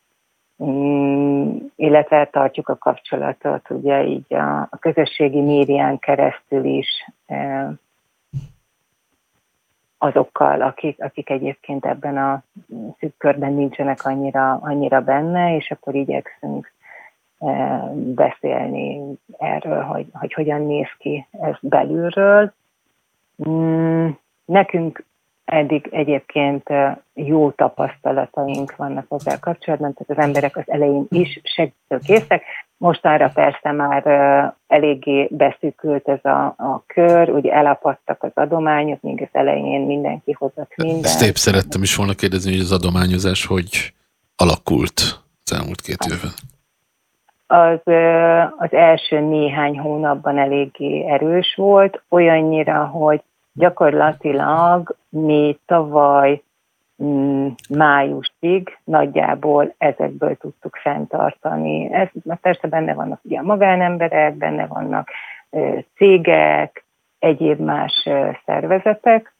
mm, 0.64 1.56
illetve 1.76 2.28
tartjuk 2.32 2.68
a 2.68 2.76
kapcsolatot 2.76 3.70
ugye 3.70 4.04
így 4.04 4.34
a, 4.34 4.60
a 4.60 4.76
közösségi 4.80 5.40
médián 5.40 5.98
keresztül 5.98 6.64
is 6.64 6.88
azokkal, 9.98 10.62
akik, 10.62 11.02
akik 11.02 11.30
egyébként 11.30 11.84
ebben 11.86 12.16
a 12.16 12.42
szűk 12.98 13.16
körben 13.18 13.52
nincsenek 13.52 14.04
annyira, 14.04 14.52
annyira 14.52 15.00
benne, 15.00 15.56
és 15.56 15.70
akkor 15.70 15.94
igyekszünk 15.94 16.72
e, 17.38 17.46
beszélni 17.94 19.00
erről, 19.38 19.82
hogy, 19.82 20.06
hogy 20.12 20.32
hogyan 20.32 20.66
néz 20.66 20.88
ki 20.98 21.26
ez 21.30 21.54
belülről. 21.60 22.52
Mm, 23.48 24.08
nekünk 24.44 25.04
eddig 25.44 25.88
egyébként 25.90 26.68
e, 26.68 27.02
jó 27.14 27.50
tapasztalataink 27.50 28.76
vannak 28.76 29.06
ezzel 29.10 29.40
kapcsolatban, 29.40 29.94
tehát 29.94 30.18
az 30.18 30.28
emberek 30.28 30.56
az 30.56 30.70
elején 30.70 31.06
is 31.08 31.40
segítőkészek, 31.42 32.42
Mostanra 32.76 33.30
persze 33.34 33.72
már 33.72 34.06
eléggé 34.66 35.28
beszűkült 35.30 36.08
ez 36.08 36.24
a, 36.24 36.44
a 36.46 36.82
kör, 36.86 37.30
ugye 37.30 37.52
elapadtak 37.52 38.22
az 38.22 38.30
adományok, 38.34 39.00
míg 39.00 39.22
az 39.22 39.28
elején 39.40 39.80
mindenki 39.80 40.32
hozott 40.32 40.72
mindent. 40.76 41.04
Ezt 41.04 41.22
épp 41.22 41.34
szerettem 41.34 41.82
is 41.82 41.96
volna 41.96 42.12
kérdezni, 42.14 42.50
hogy 42.50 42.60
az 42.60 42.72
adományozás 42.72 43.46
hogy 43.46 43.92
alakult 44.36 45.22
az 45.44 45.52
elmúlt 45.52 45.80
két 45.80 46.04
évben? 46.10 46.30
Az, 47.46 47.80
az 48.58 48.72
első 48.72 49.20
néhány 49.20 49.78
hónapban 49.78 50.38
eléggé 50.38 51.04
erős 51.06 51.54
volt, 51.56 52.02
olyannyira, 52.08 52.84
hogy 52.86 53.22
gyakorlatilag 53.52 54.96
mi 55.08 55.58
tavaly 55.66 56.42
májusig 57.68 58.78
nagyjából 58.84 59.74
ezekből 59.78 60.36
tudtuk 60.36 60.76
fenntartani. 60.76 61.92
Ez, 61.92 62.08
persze 62.40 62.68
benne 62.68 62.94
vannak 62.94 63.20
ugye 63.22 63.38
a 63.38 63.42
magánemberek, 63.42 64.34
benne 64.34 64.66
vannak 64.66 65.08
cégek, 65.96 66.84
egyéb 67.18 67.60
más 67.60 68.08
szervezetek, 68.44 69.34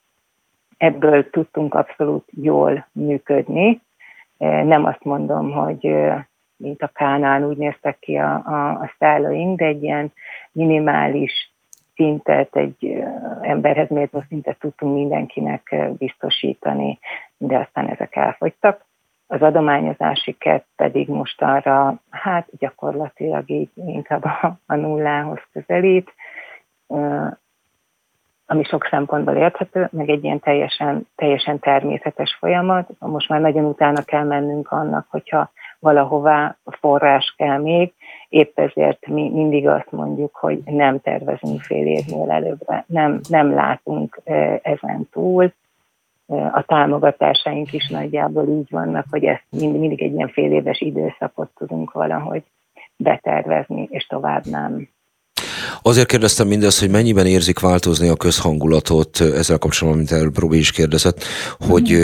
ebből 0.77 1.31
tudtunk 1.31 1.75
abszolút 1.75 2.29
jól 2.31 2.87
működni. 2.93 3.81
Nem 4.39 4.85
azt 4.85 5.05
mondom, 5.05 5.51
hogy 5.51 5.95
mint 6.57 6.83
a 6.83 6.87
Kánán 6.87 7.45
úgy 7.45 7.57
néztek 7.57 7.99
ki 7.99 8.17
a, 8.17 8.35
a, 8.35 8.71
a 8.71 8.95
szállóink, 8.99 9.59
de 9.59 9.65
egy 9.65 9.83
ilyen 9.83 10.13
minimális 10.53 11.53
szintet, 11.95 12.57
egy 12.57 13.05
emberhez 13.41 13.89
méltó 13.89 14.25
szintet 14.29 14.59
tudtunk 14.59 14.95
mindenkinek 14.95 15.75
biztosítani, 15.99 16.99
de 17.37 17.59
aztán 17.59 17.89
ezek 17.89 18.17
elfogytak. 18.17 18.85
Az 19.27 19.43
adományozási 19.43 20.33
kert 20.33 20.67
pedig 20.77 21.09
most 21.09 21.43
arra, 21.43 21.95
hát 22.11 22.49
gyakorlatilag 22.59 23.51
így 23.51 23.71
inkább 23.75 24.25
a, 24.25 24.59
a 24.67 24.75
nullához 24.75 25.41
közelít, 25.53 26.15
ami 28.47 28.65
sok 28.65 28.87
szempontból 28.91 29.35
érthető, 29.35 29.89
meg 29.93 30.09
egy 30.09 30.25
ilyen 30.25 30.41
teljesen, 30.41 31.09
teljesen 31.17 31.59
természetes 31.59 32.37
folyamat. 32.39 32.89
Most 32.99 33.29
már 33.29 33.41
nagyon 33.41 33.65
utána 33.65 34.03
kell 34.03 34.25
mennünk 34.25 34.71
annak, 34.71 35.07
hogyha 35.11 35.51
valahová 35.79 36.57
forrás 36.65 37.35
kell 37.37 37.59
még, 37.59 37.93
épp 38.29 38.59
ezért 38.59 39.07
mi 39.07 39.31
mindig 39.31 39.69
azt 39.69 39.91
mondjuk, 39.91 40.35
hogy 40.35 40.59
nem 40.65 41.01
tervezünk 41.01 41.61
fél 41.61 41.87
évnél 41.87 42.31
előbbre, 42.31 42.85
nem, 42.87 43.21
nem 43.29 43.55
látunk 43.55 44.21
ezen 44.63 45.09
túl. 45.11 45.53
A 46.27 46.65
támogatásaink 46.67 47.73
is 47.73 47.89
nagyjából 47.89 48.49
így 48.49 48.71
vannak, 48.71 49.07
hogy 49.11 49.25
ezt 49.25 49.45
mindig, 49.51 49.81
mindig 49.81 50.03
egy 50.03 50.15
ilyen 50.15 50.29
fél 50.29 50.53
éves 50.53 50.81
időszakot 50.81 51.51
tudunk 51.57 51.93
valahogy 51.93 52.43
betervezni, 52.97 53.89
és 53.91 54.07
tovább 54.07 54.45
nem. 54.47 54.89
Azért 55.83 56.07
kérdeztem 56.07 56.47
mindezt, 56.47 56.81
hogy 56.81 56.91
mennyiben 56.91 57.27
érzik 57.27 57.59
változni 57.59 58.09
a 58.09 58.17
közhangulatot 58.17 59.21
ezzel 59.21 59.59
kapcsolatban, 59.59 60.03
mint 60.03 60.13
erről 60.13 60.33
Robi 60.35 60.59
is 60.59 60.71
kérdezett, 60.71 61.25
hogy 61.59 61.99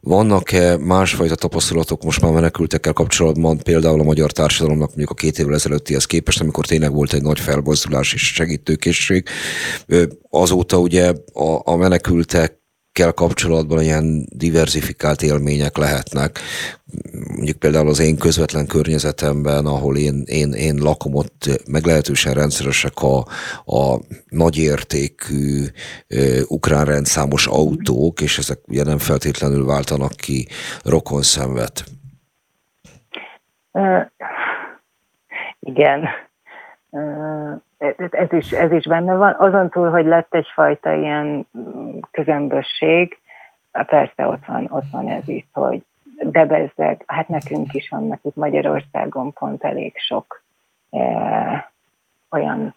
vannak-e 0.00 0.76
másfajta 0.76 1.34
tapasztalatok 1.34 2.02
most 2.04 2.20
már 2.20 2.32
menekültekkel 2.32 2.92
kapcsolatban, 2.92 3.58
például 3.62 4.00
a 4.00 4.04
magyar 4.04 4.32
társadalomnak 4.32 4.88
mondjuk 4.88 5.10
a 5.10 5.14
két 5.14 5.38
évvel 5.38 5.54
ezelőttihez 5.54 6.04
képest, 6.04 6.40
amikor 6.40 6.66
tényleg 6.66 6.92
volt 6.92 7.12
egy 7.12 7.22
nagy 7.22 7.40
felbozdulás 7.40 8.14
és 8.14 8.34
segítőkészség. 8.34 9.28
Azóta 10.30 10.78
ugye 10.78 11.12
a, 11.32 11.60
a 11.64 11.76
menekültek 11.76 12.57
kell 12.98 13.12
kapcsolatban 13.12 13.82
ilyen 13.82 14.26
diversifikált 14.28 15.22
élmények 15.22 15.76
lehetnek. 15.76 16.38
Mondjuk 17.36 17.58
például 17.58 17.88
az 17.88 18.00
én 18.00 18.16
közvetlen 18.16 18.66
környezetemben, 18.66 19.66
ahol 19.66 19.96
én, 19.96 20.22
én, 20.26 20.52
én 20.52 20.76
lakom, 20.76 21.14
ott 21.14 21.62
meglehetősen 21.70 22.34
rendszeresek 22.34 22.92
a, 22.96 23.18
a 23.78 24.00
nagyértékű 24.28 25.64
ukrán 26.48 26.84
rendszámos 26.84 27.46
autók, 27.46 28.20
és 28.20 28.38
ezek 28.38 28.58
ugye 28.68 28.84
nem 28.84 28.98
feltétlenül 28.98 29.64
váltanak 29.64 30.12
ki 30.12 30.46
rokon 30.84 31.22
szenvet. 31.22 31.84
Uh, 33.72 34.06
igen 35.60 36.08
ez 38.10 38.32
is, 38.32 38.52
ez 38.52 38.72
is 38.72 38.84
benne 38.84 39.14
van. 39.14 39.34
Azon 39.38 39.70
túl, 39.70 39.90
hogy 39.90 40.06
lett 40.06 40.34
egyfajta 40.34 40.92
ilyen 40.92 41.46
közömbösség, 42.10 43.18
persze 43.72 44.26
ott 44.26 44.44
van, 44.46 44.66
ott 44.70 44.90
van 44.90 45.08
ez 45.08 45.28
is, 45.28 45.46
hogy 45.52 45.82
de 46.22 46.46
bezzeg, 46.46 47.02
hát 47.06 47.28
nekünk 47.28 47.74
is 47.74 47.88
vannak 47.88 48.20
itt 48.22 48.36
Magyarországon 48.36 49.32
pont 49.32 49.64
elég 49.64 49.92
sok 49.96 50.42
e, 50.90 51.72
olyan 52.30 52.74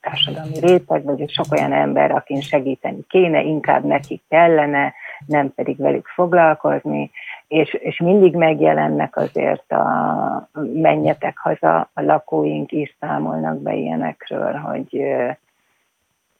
társadalmi 0.00 0.58
réteg, 0.58 1.04
vagy 1.04 1.30
sok 1.30 1.46
olyan 1.50 1.72
ember, 1.72 2.10
akin 2.10 2.40
segíteni 2.40 3.06
kéne, 3.08 3.42
inkább 3.42 3.84
nekik 3.84 4.22
kellene, 4.28 4.94
nem 5.26 5.54
pedig 5.54 5.76
velük 5.76 6.06
foglalkozni, 6.06 7.10
és, 7.50 7.72
és 7.72 7.98
mindig 7.98 8.34
megjelennek 8.34 9.16
azért 9.16 9.72
a 9.72 10.48
menjetek 10.72 11.38
haza, 11.38 11.90
a 11.92 12.00
lakóink 12.02 12.72
is 12.72 12.96
számolnak 13.00 13.58
be 13.58 13.74
ilyenekről, 13.74 14.52
hogy 14.52 15.02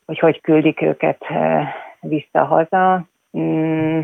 hogy, 0.05 0.19
hogy 0.19 0.41
küldik 0.41 0.81
őket 0.83 1.25
vissza 2.01 2.45
haza. 2.45 3.05
Mm. 3.39 4.01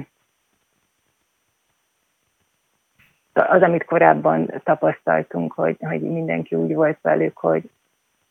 Az, 3.32 3.62
amit 3.62 3.84
korábban 3.84 4.52
tapasztaltunk, 4.64 5.52
hogy, 5.52 5.76
hogy 5.80 6.00
mindenki 6.00 6.54
úgy 6.54 6.74
volt 6.74 6.98
velük, 7.02 7.38
hogy 7.38 7.70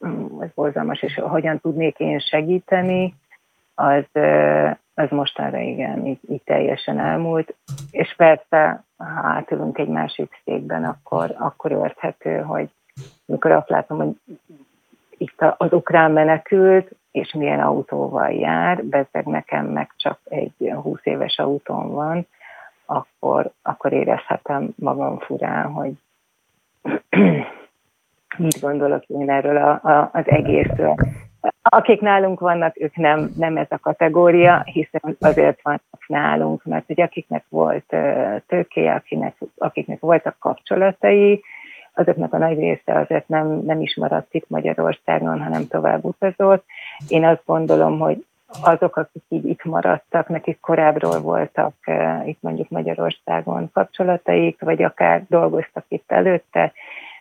mm, 0.08 0.42
ez 0.42 0.50
borzalmas, 0.56 1.02
és 1.02 1.16
hogyan 1.16 1.60
tudnék 1.60 2.00
én 2.00 2.20
segíteni, 2.20 3.14
az, 3.76 4.22
az 4.94 5.10
mostanra 5.10 5.60
igen, 5.60 6.06
így, 6.06 6.20
így 6.30 6.42
teljesen 6.44 7.00
elmúlt. 7.00 7.56
És 7.92 8.16
persze, 8.16 8.84
ha 8.98 9.28
átülünk 9.28 9.78
egy 9.78 9.88
másik 9.88 10.42
székben, 10.44 10.84
akkor, 10.84 11.36
akkor 11.38 11.72
érthető, 11.72 12.40
hogy 12.40 12.70
amikor 13.28 13.52
azt 13.52 13.70
látom, 13.70 13.98
hogy 13.98 14.40
itt 15.18 15.42
az 15.58 15.74
ukrán 15.74 16.12
menekült, 16.12 16.92
és 17.12 17.34
milyen 17.34 17.60
autóval 17.60 18.32
jár, 18.32 18.84
bezeg 18.84 19.26
nekem 19.26 19.66
meg 19.66 19.94
csak 19.98 20.20
egy 20.24 20.72
20 20.82 21.00
éves 21.04 21.38
autón 21.38 21.92
van, 21.92 22.28
akkor, 22.86 23.52
akkor 23.62 23.94
érezhetem 23.94 24.70
magam 24.76 25.20
furán, 25.20 25.72
hogy 25.72 25.94
mit 28.38 28.60
gondolok 28.62 29.04
én 29.06 29.30
erről 29.30 29.58
a, 29.58 29.90
a, 29.90 30.10
az 30.14 30.24
egészről. 30.26 30.96
Akik 31.62 32.02
nálunk 32.02 32.40
vannak, 32.40 32.82
ők 32.82 32.96
nem, 32.96 33.32
nem 33.38 33.58
ez 33.58 33.68
a 33.70 33.80
kategória, 33.80 34.62
hiszen 34.64 35.18
azért 35.20 35.60
vannak 35.62 36.08
nálunk, 36.08 36.64
mert 36.64 36.86
hogy 36.86 37.02
akiknek 37.02 37.46
volt 37.50 37.96
tőkéje, 38.48 38.94
akinek, 38.94 39.36
akiknek 39.58 40.00
voltak 40.00 40.36
kapcsolatai, 40.40 41.44
azoknak 41.94 42.34
a 42.34 42.38
nagy 42.38 42.58
része 42.58 43.00
azért 43.00 43.28
nem, 43.28 43.48
nem 43.48 43.82
is 43.82 43.96
maradt 43.96 44.34
itt 44.34 44.50
Magyarországon, 44.50 45.42
hanem 45.44 45.68
tovább 45.68 46.06
utazott. 46.06 46.66
Én 47.08 47.26
azt 47.26 47.42
gondolom, 47.46 48.00
hogy 48.00 48.26
azok, 48.64 48.96
akik 48.96 49.24
így 49.30 49.46
itt 49.46 49.64
maradtak, 49.64 50.28
nekik 50.28 50.60
korábbról 50.60 51.22
voltak 51.22 51.74
itt 52.26 52.42
mondjuk 52.42 52.70
Magyarországon 52.70 53.70
kapcsolataik, 53.74 54.62
vagy 54.62 54.84
akár 54.84 55.24
dolgoztak 55.28 55.86
itt 55.88 56.12
előtte, 56.12 56.72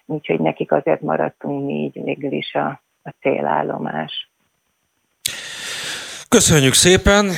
úgyhogy 0.07 0.41
nekik 0.41 0.73
azért 0.73 1.01
maradtunk 1.01 1.65
mi 1.65 1.73
így 1.73 2.03
végül 2.05 2.33
is 2.33 2.55
a, 2.55 2.81
a 3.05 3.15
célállomás. 3.21 4.31
Köszönjük 6.29 6.73
szépen! 6.73 7.31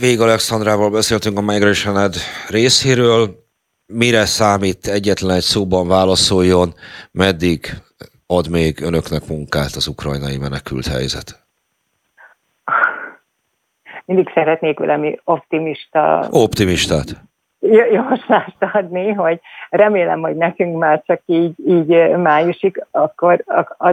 Vég 0.00 0.20
Alexandrával 0.20 0.90
beszéltünk 0.90 1.38
a 1.38 1.40
Migration 1.40 1.98
Ed 1.98 2.14
részéről. 2.48 3.44
Mire 3.86 4.24
számít 4.24 4.86
egyetlen 4.86 5.36
egy 5.36 5.42
szóban 5.42 5.88
válaszoljon, 5.88 6.74
meddig 7.10 7.66
ad 8.26 8.48
még 8.50 8.80
önöknek 8.80 9.26
munkát 9.28 9.74
az 9.74 9.86
ukrajnai 9.86 10.38
menekült 10.38 10.86
helyzet? 10.86 11.46
Mindig 14.04 14.30
szeretnék 14.34 14.78
valami 14.78 15.20
optimista... 15.24 16.28
Optimistát 16.30 17.25
javaslatot 17.72 18.70
adni, 18.72 19.12
hogy 19.12 19.40
remélem, 19.70 20.20
hogy 20.20 20.36
nekünk 20.36 20.78
már 20.78 21.02
csak 21.06 21.20
így, 21.26 21.54
így 21.66 22.16
májusig, 22.16 22.84
akkor 22.90 23.44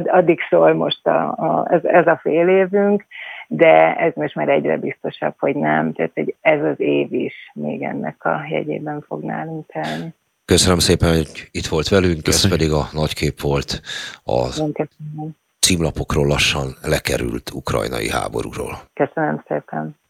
addig 0.06 0.40
szól 0.50 0.74
most 0.74 1.08
a, 1.08 1.28
a, 1.28 1.68
ez, 1.70 1.84
ez 1.84 2.08
a 2.08 2.20
fél 2.22 2.48
évünk, 2.48 3.06
de 3.48 3.96
ez 3.96 4.12
most 4.16 4.36
már 4.36 4.50
egyre 4.50 4.78
biztosabb, 4.78 5.34
hogy 5.38 5.56
nem, 5.56 5.94
tehát 5.94 6.12
hogy 6.14 6.36
ez 6.42 6.64
az 6.64 6.80
év 6.80 7.14
is 7.14 7.34
még 7.54 7.82
ennek 7.82 8.26
a 8.26 8.46
jegyében 8.50 9.02
fog 9.08 9.24
nálunk 9.24 9.66
telni. 9.66 10.14
Köszönöm 10.46 10.80
szépen, 10.80 11.10
hogy 11.10 11.48
itt 11.52 11.66
volt 11.66 11.88
velünk, 11.88 12.24
Köszönöm. 12.24 12.56
ez 12.56 12.58
pedig 12.58 12.74
a 12.74 12.88
nagykép 12.92 13.42
volt 13.42 13.82
a 14.24 14.48
címlapokról 15.60 16.28
lassan 16.28 16.76
lekerült 16.82 17.52
ukrajnai 17.54 18.10
háborúról. 18.10 18.76
Köszönöm 18.94 19.44
szépen. 19.48 20.02